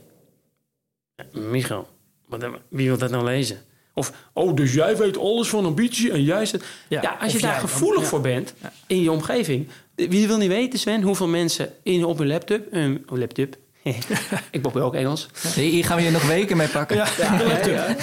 Michael, 1.31 1.87
wat, 2.27 2.45
wie 2.69 2.87
wil 2.87 2.97
dat 2.97 3.11
nou 3.11 3.23
lezen? 3.23 3.57
Of, 3.93 4.13
oh, 4.33 4.55
dus 4.55 4.73
jij 4.73 4.97
weet 4.97 5.17
alles 5.17 5.49
van 5.49 5.65
ambitie 5.65 6.11
en 6.11 6.23
jij 6.23 6.45
zit... 6.45 6.65
Ja, 6.87 7.01
Ja, 7.01 7.17
als 7.19 7.31
je 7.31 7.39
daar 7.39 7.51
jij 7.51 7.59
dan, 7.59 7.69
gevoelig 7.69 8.01
ja. 8.01 8.07
voor 8.07 8.21
bent 8.21 8.53
in 8.87 9.01
je 9.01 9.11
omgeving. 9.11 9.67
Wie 9.95 10.27
wil 10.27 10.37
niet 10.37 10.49
weten, 10.49 10.79
Sven, 10.79 11.01
hoeveel 11.01 11.27
mensen 11.27 11.73
in, 11.83 12.05
op 12.05 12.19
een 12.19 12.27
laptop... 12.27 12.61
Een 12.71 13.05
laptop. 13.07 13.55
ik 14.51 14.61
probeer 14.61 14.81
ook 14.81 14.95
Engels. 14.95 15.27
Hier 15.55 15.71
hier 15.71 15.85
gaan 15.85 15.97
we 15.97 16.03
je 16.03 16.11
nog 16.11 16.27
weken 16.27 16.57
mee 16.57 16.67
pakken. 16.67 16.95
Ja, 16.95 17.07
Ja, 17.17 17.95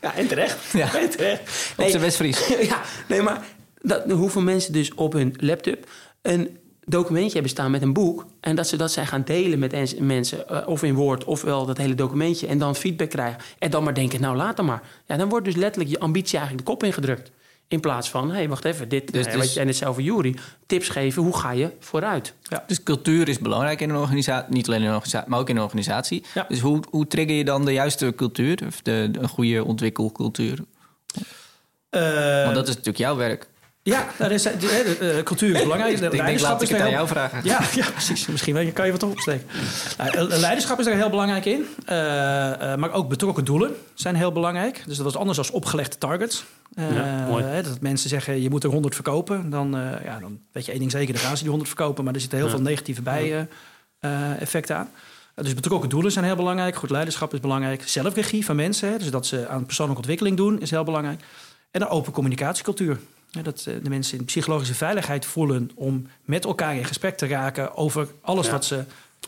ja, 0.00 0.14
en 0.14 0.26
terecht. 0.26 0.72
Ja. 0.72 0.94
En 0.94 1.10
terecht. 1.10 1.40
Op 1.70 1.76
Nee, 1.76 1.90
zijn 1.90 2.02
West-Fries. 2.02 2.46
ja, 2.70 2.80
nee, 3.08 3.22
maar 3.22 3.44
dat, 3.82 4.10
hoeveel 4.10 4.42
mensen 4.42 4.72
dus 4.72 4.94
op 4.94 5.12
hun 5.12 5.34
laptop 5.36 5.86
een 6.22 6.58
documentje 6.84 7.32
hebben 7.32 7.50
staan 7.50 7.70
met 7.70 7.82
een 7.82 7.92
boek... 7.92 8.26
en 8.40 8.56
dat 8.56 8.68
ze 8.68 8.76
dat 8.76 8.92
zijn 8.92 9.06
gaan 9.06 9.22
delen 9.24 9.58
met 9.58 9.72
ens- 9.72 9.94
mensen, 9.94 10.48
eh, 10.48 10.68
of 10.68 10.82
in 10.82 10.94
woord, 10.94 11.24
ofwel 11.24 11.66
dat 11.66 11.76
hele 11.76 11.94
documentje... 11.94 12.46
en 12.46 12.58
dan 12.58 12.76
feedback 12.76 13.10
krijgen 13.10 13.40
en 13.58 13.70
dan 13.70 13.84
maar 13.84 13.94
denken, 13.94 14.20
nou 14.20 14.54
dan 14.54 14.64
maar. 14.64 14.82
Ja, 15.06 15.16
dan 15.16 15.28
wordt 15.28 15.44
dus 15.44 15.56
letterlijk 15.56 15.90
je 15.90 15.98
ambitie 15.98 16.38
eigenlijk 16.38 16.66
de 16.66 16.72
kop 16.72 16.84
ingedrukt. 16.84 17.30
In 17.70 17.80
plaats 17.80 18.10
van, 18.10 18.28
hé, 18.28 18.34
hey, 18.36 18.48
wacht 18.48 18.64
even, 18.64 18.88
dit, 18.88 19.12
Dus- 19.12 19.26
eh, 19.56 19.66
dus- 19.66 19.84
over 19.84 20.02
Jury... 20.02 20.36
tips 20.66 20.88
geven, 20.88 21.22
hoe 21.22 21.36
ga 21.38 21.50
je 21.50 21.70
vooruit? 21.80 22.34
Dus 22.66 22.82
cultuur 22.82 23.28
is 23.28 23.38
belangrijk 23.38 23.80
in 23.80 23.90
een 23.90 23.96
organisatie. 23.96 24.52
Niet 24.54 24.66
alleen 24.66 24.80
in 24.80 24.86
een 24.86 24.94
organisatie, 24.94 25.30
maar 25.30 25.38
ook 25.38 25.48
in 25.48 25.56
een 25.56 25.62
organisatie. 25.62 26.24
Ja. 26.34 26.44
Dus 26.48 26.58
hoe, 26.60 26.82
hoe 26.90 27.06
trigger 27.06 27.34
je 27.36 27.44
dan 27.44 27.64
de 27.64 27.72
juiste 27.72 28.12
cultuur? 28.16 28.58
Of 28.66 28.80
de, 28.82 29.08
de- 29.12 29.18
een 29.18 29.28
goede 29.28 29.64
ontwikkelcultuur? 29.64 30.58
Eh, 31.90 32.42
Want 32.42 32.54
dat 32.54 32.62
is 32.68 32.70
natuurlijk 32.70 32.98
jouw 32.98 33.16
werk. 33.16 33.48
Ja, 33.82 34.06
dat 34.18 34.30
is, 34.30 34.42
de, 34.42 34.56
de, 34.58 34.96
de 34.98 35.20
cultuur 35.24 35.54
is 35.54 35.62
belangrijk. 35.62 35.96
De 35.98 36.04
Ik 36.04 36.10
denk, 36.10 36.22
leiderschap 36.22 36.52
laat 36.52 36.62
ik 36.62 36.68
is 36.68 36.74
het 36.74 36.78
daar 36.78 36.86
aan 36.98 37.06
heel- 37.06 37.16
jou 37.16 37.28
vragen. 37.28 37.40
Ja, 37.44 37.60
ja, 37.84 37.90
precies. 37.90 38.26
Misschien 38.26 38.54
wel- 38.54 38.72
kan 38.72 38.86
je 38.86 38.92
wat 38.92 39.02
opsteken. 39.02 39.46
Nou, 39.98 40.10
eh, 40.30 40.38
leiderschap 40.38 40.78
is 40.78 40.84
daar 40.84 40.94
heel 40.94 41.10
belangrijk 41.10 41.44
in. 41.44 41.66
Eh, 41.86 42.72
eh, 42.72 42.78
maar 42.78 42.92
ook 42.92 43.08
betrokken 43.08 43.44
doelen 43.44 43.74
zijn 43.94 44.14
heel 44.14 44.32
belangrijk. 44.32 44.82
Dus 44.86 44.96
dat 44.96 45.06
is 45.06 45.16
anders 45.16 45.36
dan 45.38 45.50
opgelegde 45.52 45.98
targets. 45.98 46.44
Eh, 46.74 46.94
Ja, 46.94 47.26
mooi. 47.26 47.44
hè, 47.44 47.62
dat 47.62 47.80
mensen 47.80 48.08
zeggen, 48.08 48.42
je 48.42 48.50
moet 48.50 48.64
er 48.64 48.70
100 48.70 48.94
verkopen. 48.94 49.50
Dan, 49.50 49.76
eh, 49.76 50.04
ja, 50.04 50.18
dan 50.18 50.38
weet 50.52 50.64
je 50.64 50.70
één 50.70 50.80
ding 50.80 50.90
zeker, 50.90 51.14
dan 51.14 51.22
gaan 51.22 51.32
ze 51.36 51.40
die 51.40 51.48
100 51.50 51.70
verkopen. 51.70 52.04
Maar 52.04 52.14
er 52.14 52.20
zitten 52.20 52.38
heel 52.38 52.48
Ja. 52.48 52.54
veel 52.54 52.62
negatieve 52.62 53.02
bij-effecten 53.02 54.76
aan. 54.76 54.90
Eh, 55.34 55.44
dus 55.44 55.54
betrokken 55.54 55.88
doelen 55.88 56.12
zijn 56.12 56.24
heel 56.24 56.36
belangrijk. 56.36 56.76
Goed 56.76 56.90
leiderschap 56.90 57.34
is 57.34 57.40
belangrijk. 57.40 57.82
Zelfregie 57.88 58.44
van 58.44 58.56
mensen, 58.56 58.90
hè, 58.90 58.98
dus 58.98 59.10
dat 59.10 59.26
ze 59.26 59.48
aan 59.48 59.64
persoonlijke 59.66 60.00
ontwikkeling 60.00 60.36
doen, 60.36 60.60
is 60.60 60.70
heel 60.70 60.84
belangrijk. 60.84 61.20
En 61.70 61.80
een 61.80 61.88
open 61.88 62.12
communicatiecultuur. 62.12 62.98
Ja, 63.30 63.42
dat 63.42 63.64
eh, 63.68 63.74
de 63.82 63.88
mensen 63.88 64.18
in 64.18 64.24
psychologische 64.24 64.74
veiligheid 64.74 65.24
voelen 65.26 65.70
om 65.74 66.06
met 66.24 66.44
elkaar 66.44 66.76
in 66.76 66.84
gesprek 66.84 67.16
te 67.16 67.26
raken 67.26 67.76
over 67.76 68.08
alles 68.20 68.46
Ja. 68.46 68.52
wat 68.52 68.64
ze 68.64 68.84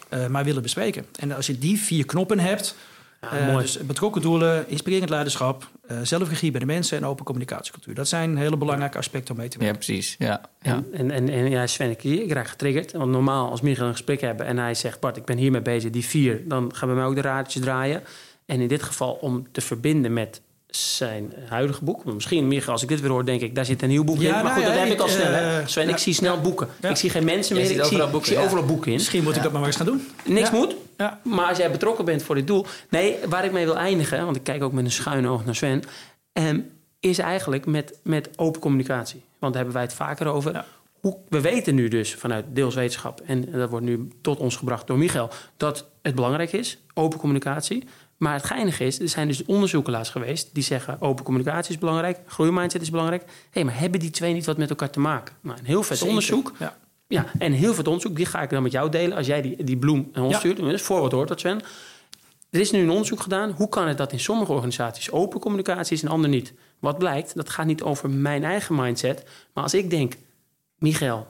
eh, 0.09 0.26
maar 0.26 0.44
willen 0.44 0.62
bespreken. 0.62 1.07
En 1.18 1.32
als 1.32 1.46
je 1.46 1.59
die 1.59 1.78
vier 1.80 2.07
knoppen 2.07 2.38
hebt, 2.38 2.74
Ja, 3.20 3.30
eh, 3.38 3.46
mooi. 3.46 3.62
dus 3.64 3.78
betrokken 3.78 4.22
doelen, 4.22 4.68
inspirerend 4.68 5.11
leiderschap, 5.11 5.70
eh, 5.86 5.96
zelfregie 6.03 6.50
bij 6.50 6.61
de 6.61 6.66
mensen 6.66 6.96
en 6.98 7.05
open 7.07 7.24
communicatiecultuur. 7.24 7.94
Dat 7.94 8.09
zijn 8.09 8.36
hele 8.36 8.57
belangrijke 8.57 8.98
aspecten 8.98 9.34
om 9.34 9.40
mee 9.40 9.48
te 9.48 9.59
Ja, 9.59 9.64
werken. 9.64 9.84
precies. 9.84 10.14
Ja, 10.18 10.40
ja. 10.62 10.72
En, 10.72 10.92
en, 10.92 11.11
en, 11.11 11.28
en 11.28 11.50
ja, 11.50 11.66
Sven, 11.66 11.90
ik, 11.90 12.05
ik 12.05 12.32
raak 12.32 12.48
getriggerd. 12.48 12.92
Want 12.92 13.11
normaal, 13.11 13.50
als 13.50 13.61
Michael 13.61 13.86
een 13.86 13.92
gesprek 13.92 14.20
hebben 14.20 14.46
en 14.46 14.59
hij 14.59 14.74
zegt... 14.74 15.00
Bart, 15.00 15.16
ik 15.16 15.24
ben 15.24 15.36
hiermee 15.36 15.62
bezig, 15.62 15.90
die 15.90 16.05
vier... 16.05 16.48
dan 16.48 16.74
gaan 16.74 16.88
bij 16.88 16.96
mij 16.96 17.07
ook 17.07 17.14
de 17.14 17.20
raadjes 17.20 17.62
draaien. 17.62 18.03
En 18.46 18.61
in 18.61 18.68
dit 18.68 18.82
geval 18.82 19.12
om 19.12 19.46
te 19.53 19.61
verbinden 19.61 20.12
met 20.12 20.40
zijn 20.76 21.32
huidige 21.48 21.84
boek. 21.84 22.04
Misschien, 22.04 22.48
Michael, 22.48 22.72
als 22.72 22.82
ik 22.82 22.88
dit 22.88 23.00
weer 23.00 23.10
hoor, 23.10 23.24
denk 23.24 23.40
ik... 23.40 23.54
daar 23.54 23.64
zit 23.64 23.82
een 23.82 23.88
nieuw 23.88 24.04
boek 24.04 24.20
Ja, 24.20 24.26
in. 24.26 24.32
Maar 24.32 24.42
nou 24.42 24.54
goed, 24.54 24.62
ja, 24.62 24.68
dat 24.68 24.78
heb 24.82 24.92
ik, 24.92 25.00
al 25.00 25.08
snel. 25.08 25.32
hè. 25.32 25.68
Sven, 25.68 25.88
ik 25.88 25.96
zie 25.96 26.14
snel 26.14 26.40
boeken. 26.40 26.68
Ik 26.80 26.96
zie 26.96 27.10
geen 27.10 27.24
mensen 27.24 27.56
meer. 27.56 27.64
Ik 27.64 27.70
zie, 27.70 27.82
overal 27.82 28.10
boeken, 28.10 28.32
ik 28.32 28.36
zie 28.38 28.46
overal 28.46 28.64
boeken 28.64 28.86
in. 28.90 28.96
Misschien 28.96 29.22
moet 29.22 29.36
ik 29.36 29.42
dat 29.42 29.52
maar 29.52 29.64
eens 29.66 29.76
gaan 29.76 29.86
doen. 29.86 30.06
Niks 30.24 30.50
moet. 30.50 30.74
Ja. 30.96 31.20
Maar 31.24 31.46
als 31.48 31.58
jij 31.58 31.70
betrokken 31.70 32.04
bent 32.04 32.22
voor 32.22 32.34
dit 32.34 32.46
doel. 32.46 32.66
Nee, 32.88 33.16
waar 33.28 33.44
ik 33.44 33.52
mee 33.52 33.64
wil 33.64 33.76
eindigen, 33.76 34.24
want 34.24 34.36
ik 34.36 34.42
kijk 34.42 34.62
ook 34.62 34.72
met 34.72 34.84
een 34.84 34.90
schuine 34.90 35.28
oog 35.28 35.44
naar 35.44 35.54
Sven. 35.54 35.82
ehm, 36.32 36.60
is 37.00 37.18
eigenlijk 37.18 37.66
met, 37.66 37.98
met 38.02 38.28
open 38.36 38.60
communicatie. 38.60 39.22
Want 39.38 39.52
daar 39.52 39.62
hebben 39.62 39.72
wij 39.80 39.82
het 39.82 39.94
vaker 39.94 40.26
over. 40.26 40.64
Hoe, 41.00 41.16
we 41.28 41.40
weten 41.40 41.74
nu 41.74 41.88
dus 41.88 42.14
vanuit 42.14 42.44
deels 42.48 42.74
wetenschap, 42.74 43.20
en 43.26 43.48
dat 43.52 43.70
wordt 43.70 43.86
nu 43.86 44.08
tot 44.20 44.38
ons 44.38 44.56
gebracht 44.56 44.86
door 44.86 44.98
Michael, 44.98 45.30
dat 45.56 45.86
het 46.02 46.14
belangrijk 46.14 46.52
is, 46.52 46.78
open 46.94 47.18
communicatie. 47.18 47.84
Maar 48.22 48.34
het 48.34 48.44
geinige 48.44 48.84
is, 48.84 49.00
er 49.00 49.08
zijn 49.08 49.28
dus 49.28 49.44
onderzoeken 49.44 49.92
laatst 49.92 50.12
geweest 50.12 50.48
die 50.52 50.62
zeggen: 50.62 51.00
open 51.00 51.24
communicatie 51.24 51.72
is 51.74 51.78
belangrijk, 51.78 52.18
groeimindset 52.26 52.82
is 52.82 52.90
belangrijk. 52.90 53.24
Hé, 53.50 53.64
maar 53.64 53.78
hebben 53.78 54.00
die 54.00 54.10
twee 54.10 54.32
niet 54.32 54.46
wat 54.46 54.56
met 54.56 54.70
elkaar 54.70 54.90
te 54.90 55.00
maken? 55.00 55.34
Nou, 55.40 55.58
een 55.58 55.64
heel 55.64 55.82
vet 55.82 55.96
Zeker. 55.96 56.08
onderzoek. 56.08 56.52
Ja. 56.58 56.76
Ja, 57.08 57.26
en 57.38 57.52
heel 57.52 57.74
veel 57.74 57.84
onderzoek, 57.84 58.16
die 58.16 58.26
ga 58.26 58.42
ik 58.42 58.50
dan 58.50 58.62
met 58.62 58.72
jou 58.72 58.90
delen 58.90 59.16
als 59.16 59.26
jij 59.26 59.42
die, 59.42 59.64
die 59.64 59.76
bloem 59.76 60.10
aan 60.12 60.22
ons 60.22 60.32
Ja. 60.32 60.38
stuurt. 60.38 60.56
Dus 60.56 60.82
voor 60.82 61.00
wat 61.00 61.12
hoort 61.12 61.28
dat, 61.28 61.40
Sven. 61.40 61.60
Er 62.50 62.60
is 62.60 62.70
nu 62.70 62.80
een 62.80 62.90
onderzoek 62.90 63.20
gedaan. 63.20 63.50
Hoe 63.50 63.68
kan 63.68 63.88
het 63.88 63.98
dat 63.98 64.12
in 64.12 64.20
sommige 64.20 64.52
organisaties 64.52 65.10
open 65.10 65.40
communicatie 65.40 65.96
is 65.96 66.02
en 66.02 66.08
andere 66.08 66.32
niet? 66.32 66.52
Wat 66.78 66.98
blijkt, 66.98 67.34
dat 67.34 67.50
gaat 67.50 67.66
niet 67.66 67.82
over 67.82 68.10
mijn 68.10 68.44
eigen 68.44 68.74
mindset. 68.74 69.24
Maar 69.54 69.62
als 69.62 69.74
ik 69.74 69.90
denk, 69.90 70.14
Michael, 70.78 71.26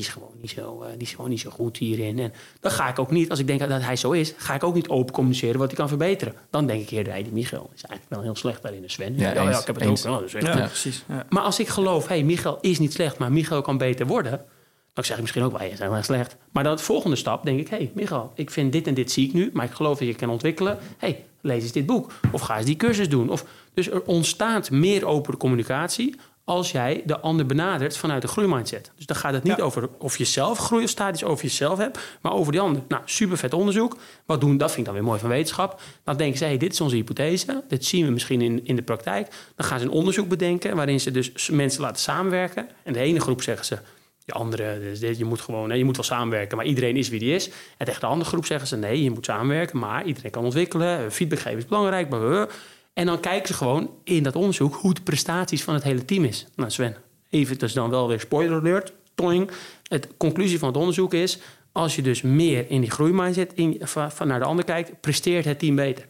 is 0.00 0.08
gewoon 0.08 0.32
niet 0.40 0.50
zo, 0.50 0.82
eh, 0.82 0.90
die 0.92 1.06
is 1.06 1.10
gewoon 1.14 1.30
niet 1.30 1.40
zo 1.40 1.50
goed 1.50 1.76
hierin. 1.76 2.18
En 2.18 2.32
dan 2.60 2.70
ga 2.70 2.88
ik 2.88 2.98
ook 2.98 3.10
niet, 3.10 3.30
als 3.30 3.38
ik 3.38 3.46
denk 3.46 3.60
dat 3.60 3.82
hij 3.82 3.96
zo 3.96 4.10
is, 4.10 4.34
ga 4.36 4.54
ik 4.54 4.64
ook 4.64 4.74
niet 4.74 4.88
open 4.88 5.12
communiceren 5.12 5.58
wat 5.58 5.68
hij 5.68 5.76
kan 5.76 5.88
verbeteren. 5.88 6.34
Dan 6.50 6.66
denk 6.66 6.82
ik 6.82 6.90
eerder, 6.90 7.12
hey, 7.12 7.22
die 7.22 7.32
Michael 7.32 7.70
is 7.74 7.82
eigenlijk 7.82 8.14
wel 8.14 8.22
heel 8.22 8.36
slecht 8.36 8.62
daarin. 8.62 8.82
En 8.82 8.90
Sven, 8.90 9.14
Ja, 9.16 9.32
ja, 9.32 9.42
ja, 9.42 9.48
eens, 9.48 9.60
ik 9.60 9.66
heb 9.66 9.74
het 9.74 9.84
eens. 9.84 10.06
ook. 10.06 10.12
wel. 10.12 10.20
dus 10.20 10.32
Ja, 10.32 10.66
precies. 10.66 11.04
Ja. 11.08 11.26
maar 11.28 11.42
als 11.42 11.60
ik 11.60 11.68
geloof, 11.68 12.08
hey, 12.08 12.22
Michael 12.22 12.58
is 12.60 12.78
niet 12.78 12.92
slecht, 12.92 13.18
maar 13.18 13.32
Michael 13.32 13.62
kan 13.62 13.78
beter 13.78 14.06
worden. 14.06 14.44
Dan 14.92 15.04
zeg 15.04 15.16
ik 15.16 15.22
misschien 15.22 15.42
ook 15.42 15.58
wel, 15.58 15.68
je 15.68 15.76
bent 15.76 15.90
wel 15.90 16.02
slecht. 16.02 16.36
Maar 16.52 16.64
dan 16.64 16.76
de 16.76 16.82
volgende 16.82 17.16
stap 17.16 17.44
denk 17.44 17.60
ik, 17.60 17.68
hé, 17.68 17.76
hey, 17.76 17.90
Michael, 17.94 18.32
ik 18.34 18.50
vind 18.50 18.72
dit 18.72 18.86
en 18.86 18.94
dit 18.94 19.10
zie 19.12 19.26
ik 19.26 19.32
nu, 19.32 19.50
maar 19.52 19.64
ik 19.64 19.72
geloof 19.72 19.98
dat 19.98 20.08
je 20.08 20.14
kan 20.14 20.30
ontwikkelen. 20.30 20.78
Hé, 20.98 21.08
hey, 21.08 21.24
lees 21.40 21.62
eens 21.62 21.72
dit 21.72 21.86
boek. 21.86 22.12
Of 22.32 22.40
ga 22.40 22.56
eens 22.56 22.66
die 22.66 22.76
cursus 22.76 23.08
doen. 23.08 23.30
Of, 23.30 23.44
dus 23.74 23.90
er 23.90 24.02
ontstaat 24.02 24.70
meer 24.70 25.06
open 25.06 25.36
communicatie 25.36 26.16
als 26.50 26.70
jij 26.72 27.02
de 27.06 27.20
ander 27.20 27.46
benadert 27.46 27.96
vanuit 27.96 28.22
de 28.22 28.28
groeimindset. 28.28 28.90
Dus 28.96 29.06
dan 29.06 29.16
gaat 29.16 29.32
het 29.32 29.42
niet 29.42 29.56
Ja. 29.56 29.62
over 29.62 29.88
of 29.98 30.18
je 30.18 30.24
zelf 30.24 30.58
groei 30.58 30.84
of 30.84 30.90
statisch 30.90 31.24
over 31.24 31.44
jezelf 31.44 31.78
hebt, 31.78 31.98
maar 32.20 32.32
over 32.32 32.52
die 32.52 32.60
ander. 32.60 32.82
Nou, 32.88 33.02
super 33.04 33.36
vet 33.36 33.54
onderzoek. 33.54 33.96
Wat 34.26 34.40
doen, 34.40 34.56
dat 34.56 34.68
vind 34.68 34.78
ik 34.78 34.84
dan 34.84 34.94
weer 34.94 35.04
mooi 35.04 35.20
van 35.20 35.28
wetenschap. 35.28 35.80
Dan 36.04 36.16
denken 36.16 36.38
ze, 36.38 36.44
hey, 36.44 36.56
dit 36.56 36.72
is 36.72 36.80
onze 36.80 36.96
hypothese. 36.96 37.62
Dit 37.68 37.84
zien 37.84 38.04
we 38.04 38.10
misschien 38.10 38.40
in, 38.40 38.60
in 38.66 38.76
de 38.76 38.82
praktijk. 38.82 39.28
Dan 39.56 39.66
gaan 39.66 39.78
ze 39.78 39.84
een 39.84 39.90
onderzoek 39.90 40.28
bedenken 40.28 40.76
waarin 40.76 41.00
ze 41.00 41.10
dus 41.10 41.48
mensen 41.50 41.80
laten 41.80 42.00
samenwerken. 42.02 42.68
En 42.82 42.92
de 42.92 42.98
ene 43.00 43.20
groep 43.20 43.42
zeggen 43.42 43.66
ze, 43.66 43.78
de 44.24 44.32
andere, 44.32 44.80
dus 44.80 45.00
dit, 45.00 45.18
je 45.18 45.24
moet 45.24 45.40
gewoon, 45.40 45.78
je 45.78 45.84
moet 45.84 45.96
wel 45.96 46.04
samenwerken, 46.04 46.56
maar 46.56 46.66
iedereen 46.66 46.96
is 46.96 47.08
wie 47.08 47.18
die 47.18 47.34
is. 47.34 47.50
En 47.76 47.86
tegen 47.86 48.00
de 48.00 48.06
andere 48.06 48.30
groep 48.30 48.46
zeggen 48.46 48.68
ze, 48.68 48.76
nee, 48.76 49.02
je 49.02 49.10
moet 49.10 49.24
samenwerken, 49.24 49.78
maar 49.78 50.04
iedereen 50.04 50.30
kan 50.30 50.44
ontwikkelen. 50.44 51.12
Feedback 51.12 51.38
geven 51.38 51.58
is 51.58 51.66
belangrijk. 51.66 52.08
blablabla. 52.08 52.46
En 53.00 53.06
dan 53.06 53.20
kijken 53.20 53.48
ze 53.48 53.54
gewoon 53.54 53.90
in 54.04 54.22
dat 54.22 54.36
onderzoek 54.36 54.74
hoe 54.74 54.94
de 54.94 55.00
prestaties 55.00 55.62
van 55.62 55.74
het 55.74 55.82
hele 55.82 56.04
team 56.04 56.24
is. 56.24 56.46
Nou, 56.54 56.70
Sven, 56.70 56.96
even 57.30 57.58
dus 57.58 57.72
dan 57.72 57.90
wel 57.90 58.08
weer 58.08 58.20
spoiler 58.20 58.58
alert. 58.58 58.92
Toing. 59.14 59.50
Het 59.88 60.08
conclusie 60.16 60.58
van 60.58 60.68
het 60.68 60.76
onderzoek 60.76 61.14
is, 61.14 61.38
als 61.72 61.96
je 61.96 62.02
dus 62.02 62.22
meer 62.22 62.70
in 62.70 62.80
die 62.80 62.90
groeimindset 62.90 63.52
in, 63.54 63.76
van, 63.80 64.12
van 64.12 64.26
naar 64.26 64.38
de 64.38 64.44
ander 64.44 64.64
kijkt, 64.64 65.00
presteert 65.00 65.44
het 65.44 65.58
team 65.58 65.74
beter. 65.74 66.08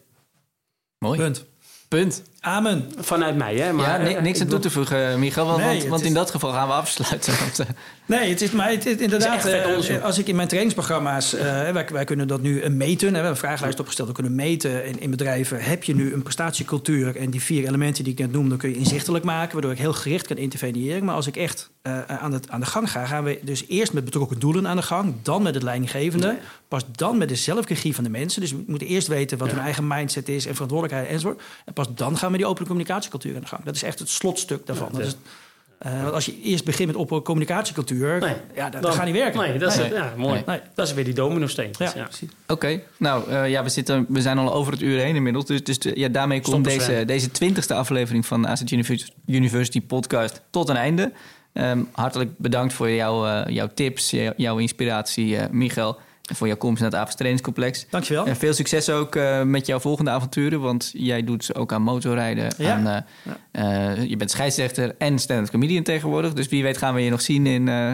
Mooi. 0.99 1.18
Punt. 1.18 1.45
Punt. 1.88 2.22
Amen. 2.41 2.91
Vanuit 2.99 3.36
mij, 3.36 3.57
hè? 3.57 3.72
Maar, 3.72 3.86
ja, 4.11 4.16
eh, 4.16 4.22
niks 4.22 4.36
ik 4.38 4.43
aan 4.45 4.49
toe 4.51 4.59
te 4.59 4.70
voegen, 4.70 5.18
Michael. 5.18 5.47
Want, 5.47 5.59
Nee, 5.59 5.88
want, 5.88 6.01
is- 6.01 6.07
in 6.07 6.14
dat 6.14 6.30
geval 6.30 6.53
gaan 6.53 6.68
we 6.68 6.74
afsluiten. 6.74 7.34
Want, 7.38 7.59
eh, 7.59 7.66
Nee, 8.07 8.28
het 8.30 8.41
is, 8.41 8.51
maar 8.51 8.70
het, 8.70 8.86
is 8.86 8.97
inderdaad, 8.97 9.43
Het 9.43 9.78
is 9.78 9.88
eh, 9.88 10.03
als 10.05 10.18
ik 10.18 10.26
in 10.28 10.36
mijn 10.36 10.49
trainingsprogramma's, 10.49 11.34
eh, 11.34 11.43
wij, 11.70 11.86
wij 11.93 12.05
kunnen 12.05 12.28
dat 12.28 12.43
nu 12.43 12.61
eh, 12.61 12.70
meten, 12.70 13.07
hè, 13.07 13.11
we 13.11 13.16
hebben 13.16 13.30
een 13.30 13.36
vragenlijst 13.36 13.80
opgesteld, 13.80 14.09
we 14.09 14.14
kunnen 14.14 14.34
meten 14.34 14.84
in, 14.86 15.01
in 15.01 15.11
bedrijven, 15.11 15.62
heb 15.62 15.84
je 15.84 15.95
nu 15.95 16.12
een 16.14 16.22
prestatiecultuur 16.22 17.16
en 17.16 17.30
die 17.30 17.41
vier 17.43 17.66
elementen 17.66 18.05
die 18.05 18.12
ik 18.12 18.18
net 18.18 18.32
noemde, 18.32 18.57
kun 18.57 18.70
je 18.70 18.76
inzichtelijk 18.76 19.24
maken, 19.24 19.53
waardoor 19.53 19.72
ik 19.72 19.78
heel 19.78 19.93
gericht 19.93 20.26
kan 20.26 20.36
interveneren. 20.36 21.05
Maar 21.05 21.14
als 21.14 21.26
ik 21.26 21.36
echt 21.36 21.70
eh, 21.82 21.99
aan, 22.07 22.32
het, 22.32 22.51
aan 22.51 22.61
de 22.61 22.66
gang 22.66 22.91
ga, 22.91 23.07
gaan 23.07 23.24
we 23.24 23.38
dus 23.43 23.64
eerst 23.68 23.93
met 23.93 24.05
betrokken 24.05 24.38
doelen 24.38 24.68
aan 24.68 24.76
de 24.76 24.82
gang, 24.82 25.14
dan 25.22 25.43
met 25.43 25.55
het 25.55 25.62
leidinggevende, 25.62 26.38
pas 26.68 26.82
dan 26.93 27.18
met 27.18 27.28
de 27.28 27.34
zelfregie 27.36 27.95
van 27.95 28.05
de 28.05 28.11
mensen. 28.11 28.41
Dus 28.41 28.51
we 28.53 28.64
moeten 28.66 28.88
eerst 28.88 29.09
weten 29.09 29.38
wat 29.38 29.51
hun 29.51 29.61
eigen 29.61 29.86
mindset 29.86 30.28
is 30.28 30.47
en 30.47 30.53
verantwoordelijkheid 30.55 31.12
enzovoort. 31.12 31.43
En 31.64 31.72
pas 31.72 31.95
dan 31.95 32.18
gaan 32.18 32.30
we 32.33 32.39
die 32.39 32.47
open 32.47 32.64
communicatiecultuur 32.66 33.35
aan 33.35 33.41
de 33.41 33.47
gang. 33.47 33.64
Dat 33.64 33.74
is 33.74 33.83
echt 33.83 33.99
het 33.99 34.09
slotstuk 34.09 34.66
daarvan. 34.66 34.89
Ja, 34.93 34.99
dat 34.99 35.07
is, 35.07 35.16
eh, 35.78 36.03
want 36.03 36.14
als 36.14 36.26
je 36.26 36.41
eerst 36.43 36.64
begint 36.64 36.89
met 36.89 36.97
open 36.97 37.22
communicatiecultuur, 37.22 38.18
Nee, 38.20 38.35
ja, 38.55 38.62
dat, 38.62 38.72
dan- 38.72 38.81
dat 38.83 38.95
gaat 38.95 39.05
niet 39.05 39.14
werken. 39.14 39.41
Nee, 39.41 39.59
dat 39.59 39.72
is, 39.72 39.78
Nee. 39.78 39.93
Ja, 39.93 40.12
mooi. 40.16 40.43
Nee. 40.47 40.61
Dat 40.74 40.87
is 40.87 40.95
weer 40.95 41.05
die 41.05 41.14
domino-steen. 41.14 41.70
Ja. 41.78 42.09
Oké, 42.47 42.81
nou 42.97 43.31
eh, 43.31 43.49
ja, 43.51 43.62
we, 43.62 43.68
zitten, 43.68 44.07
we 44.09 44.20
zijn 44.20 44.39
al 44.39 44.53
over 44.53 44.72
het 44.72 44.83
uur 44.83 44.99
heen 45.01 45.14
inmiddels. 45.16 45.47
Dus, 45.47 45.64
dus 45.64 45.78
de- 45.78 45.93
ja, 45.95 46.09
daarmee 46.09 46.41
komt 46.41 46.64
deze, 46.64 47.05
deze 47.05 47.31
twintigste 47.31 47.74
aflevering 47.74 48.26
van 48.26 48.43
de 48.43 48.49
AZ 48.49 48.62
University 49.26 49.81
podcast 49.81 50.41
tot 50.51 50.68
een 50.68 50.76
einde. 50.76 51.12
Ehm, 51.53 51.83
hartelijk 51.93 52.31
bedankt 52.39 52.72
voor 52.72 52.91
jouw, 52.91 53.26
eh, 53.26 53.55
jouw 53.55 53.68
tips, 53.74 54.11
jou- 54.11 54.33
jouw 54.37 54.59
inspiratie, 54.59 55.37
eh 55.37 55.51
Michael. 55.51 55.99
Voor 56.35 56.47
jouw 56.47 56.57
komst 56.57 56.81
naar 56.81 56.91
het 56.91 56.99
Avonds 56.99 57.16
Trainingscomplex. 57.16 57.87
Dankjewel. 57.91 58.26
En 58.26 58.37
veel 58.37 58.53
succes 58.55 58.91
ook 58.91 59.16
eh, 59.16 59.43
met 59.43 59.66
jouw 59.66 59.78
volgende 59.78 60.11
avonturen. 60.11 60.61
Want 60.61 60.91
jij 60.93 61.24
doet 61.24 61.55
ook 61.55 61.72
aan 61.72 61.83
motorrijden. 61.83 62.55
Ja. 62.57 62.74
Aan, 62.74 63.05
eh, 63.53 63.93
eh, 63.93 64.05
je 64.09 64.16
bent 64.16 64.31
scheidsrechter 64.31 64.95
en 64.99 65.18
stand-up 65.18 65.51
comedian 65.51 65.83
tegenwoordig. 65.83 66.33
Dus 66.33 66.49
wie 66.49 66.62
weet 66.62 66.76
gaan 66.76 66.95
we 66.95 67.01
je 67.01 67.11
nog 67.11 67.20
zien 67.20 67.47
in, 67.47 67.68
eh 67.68 67.91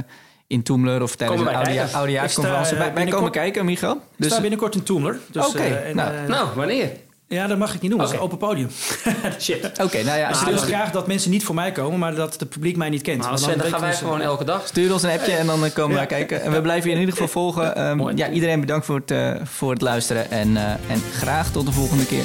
in 0.48 0.62
Toemler 0.62 1.02
of 1.02 1.16
tijdens 1.16 1.40
een 1.40 1.48
oudejaarsconferentie. 1.94 2.72
Ik 2.72 2.78
Wij, 2.78 2.94
wij 2.94 3.06
komen 3.06 3.30
kijken, 3.30 3.64
Michael. 3.64 3.94
Ik 3.94 4.00
Dus, 4.16 4.30
sta 4.32 4.40
binnenkort 4.40 4.74
in 4.74 4.82
Toemler. 4.82 5.18
Dus, 5.30 5.46
Oké, 5.46 5.58
eh, 5.58 5.88
en, 5.88 5.96
nou. 5.96 6.14
eh, 6.14 6.28
Nou, 6.28 6.48
wanneer? 6.54 6.90
Ja, 7.28 7.46
dat 7.46 7.58
mag 7.58 7.74
ik 7.74 7.80
niet 7.80 7.90
noemen. 7.90 7.98
Dat 7.98 8.08
is 8.08 8.20
een 8.20 8.24
open 8.24 8.38
podium. 8.38 8.68
Shit. 9.40 9.64
Oké, 9.82 10.02
nou 10.02 10.18
ja, 10.18 10.28
ik 10.28 10.36
wil 10.46 10.56
graag 10.56 10.90
dat 10.90 11.06
mensen 11.06 11.30
niet 11.30 11.44
voor 11.44 11.54
mij 11.54 11.72
komen, 11.72 11.98
maar 11.98 12.14
dat 12.14 12.40
het 12.40 12.48
publiek 12.48 12.76
mij 12.76 12.88
niet 12.88 13.02
kent. 13.02 13.18
Nou, 13.18 13.28
Want 13.30 13.42
Sven, 13.42 13.58
dan 13.58 13.66
gaan 13.66 13.80
wij 13.80 13.94
gewoon 13.94 14.20
elke 14.20 14.44
dag. 14.44 14.66
stuur 14.66 14.92
ons 14.92 15.02
een 15.02 15.10
appje 15.10 15.32
en 15.32 15.46
dan 15.46 15.64
eh, 15.64 15.72
komen 15.72 15.94
we 15.94 16.00
Ja. 16.00 16.06
kijken. 16.06 16.42
En 16.42 16.52
we 16.52 16.60
blijven 16.60 16.88
je 16.88 16.94
in 16.94 17.00
ieder 17.00 17.14
geval 17.14 17.28
volgen. 17.42 17.74
Ehm, 17.76 17.96
Mooi. 17.96 18.16
ja, 18.16 18.28
iedereen 18.30 18.60
bedankt 18.60 18.86
voor 18.86 18.96
het, 18.96 19.10
eh, 19.10 19.30
voor 19.44 19.70
het 19.72 19.80
luisteren. 19.82 20.30
En, 20.30 20.56
eh, 20.56 20.70
en 20.70 21.00
graag 21.12 21.50
tot 21.50 21.66
de 21.66 21.72
volgende 21.72 22.06
keer. 22.06 22.24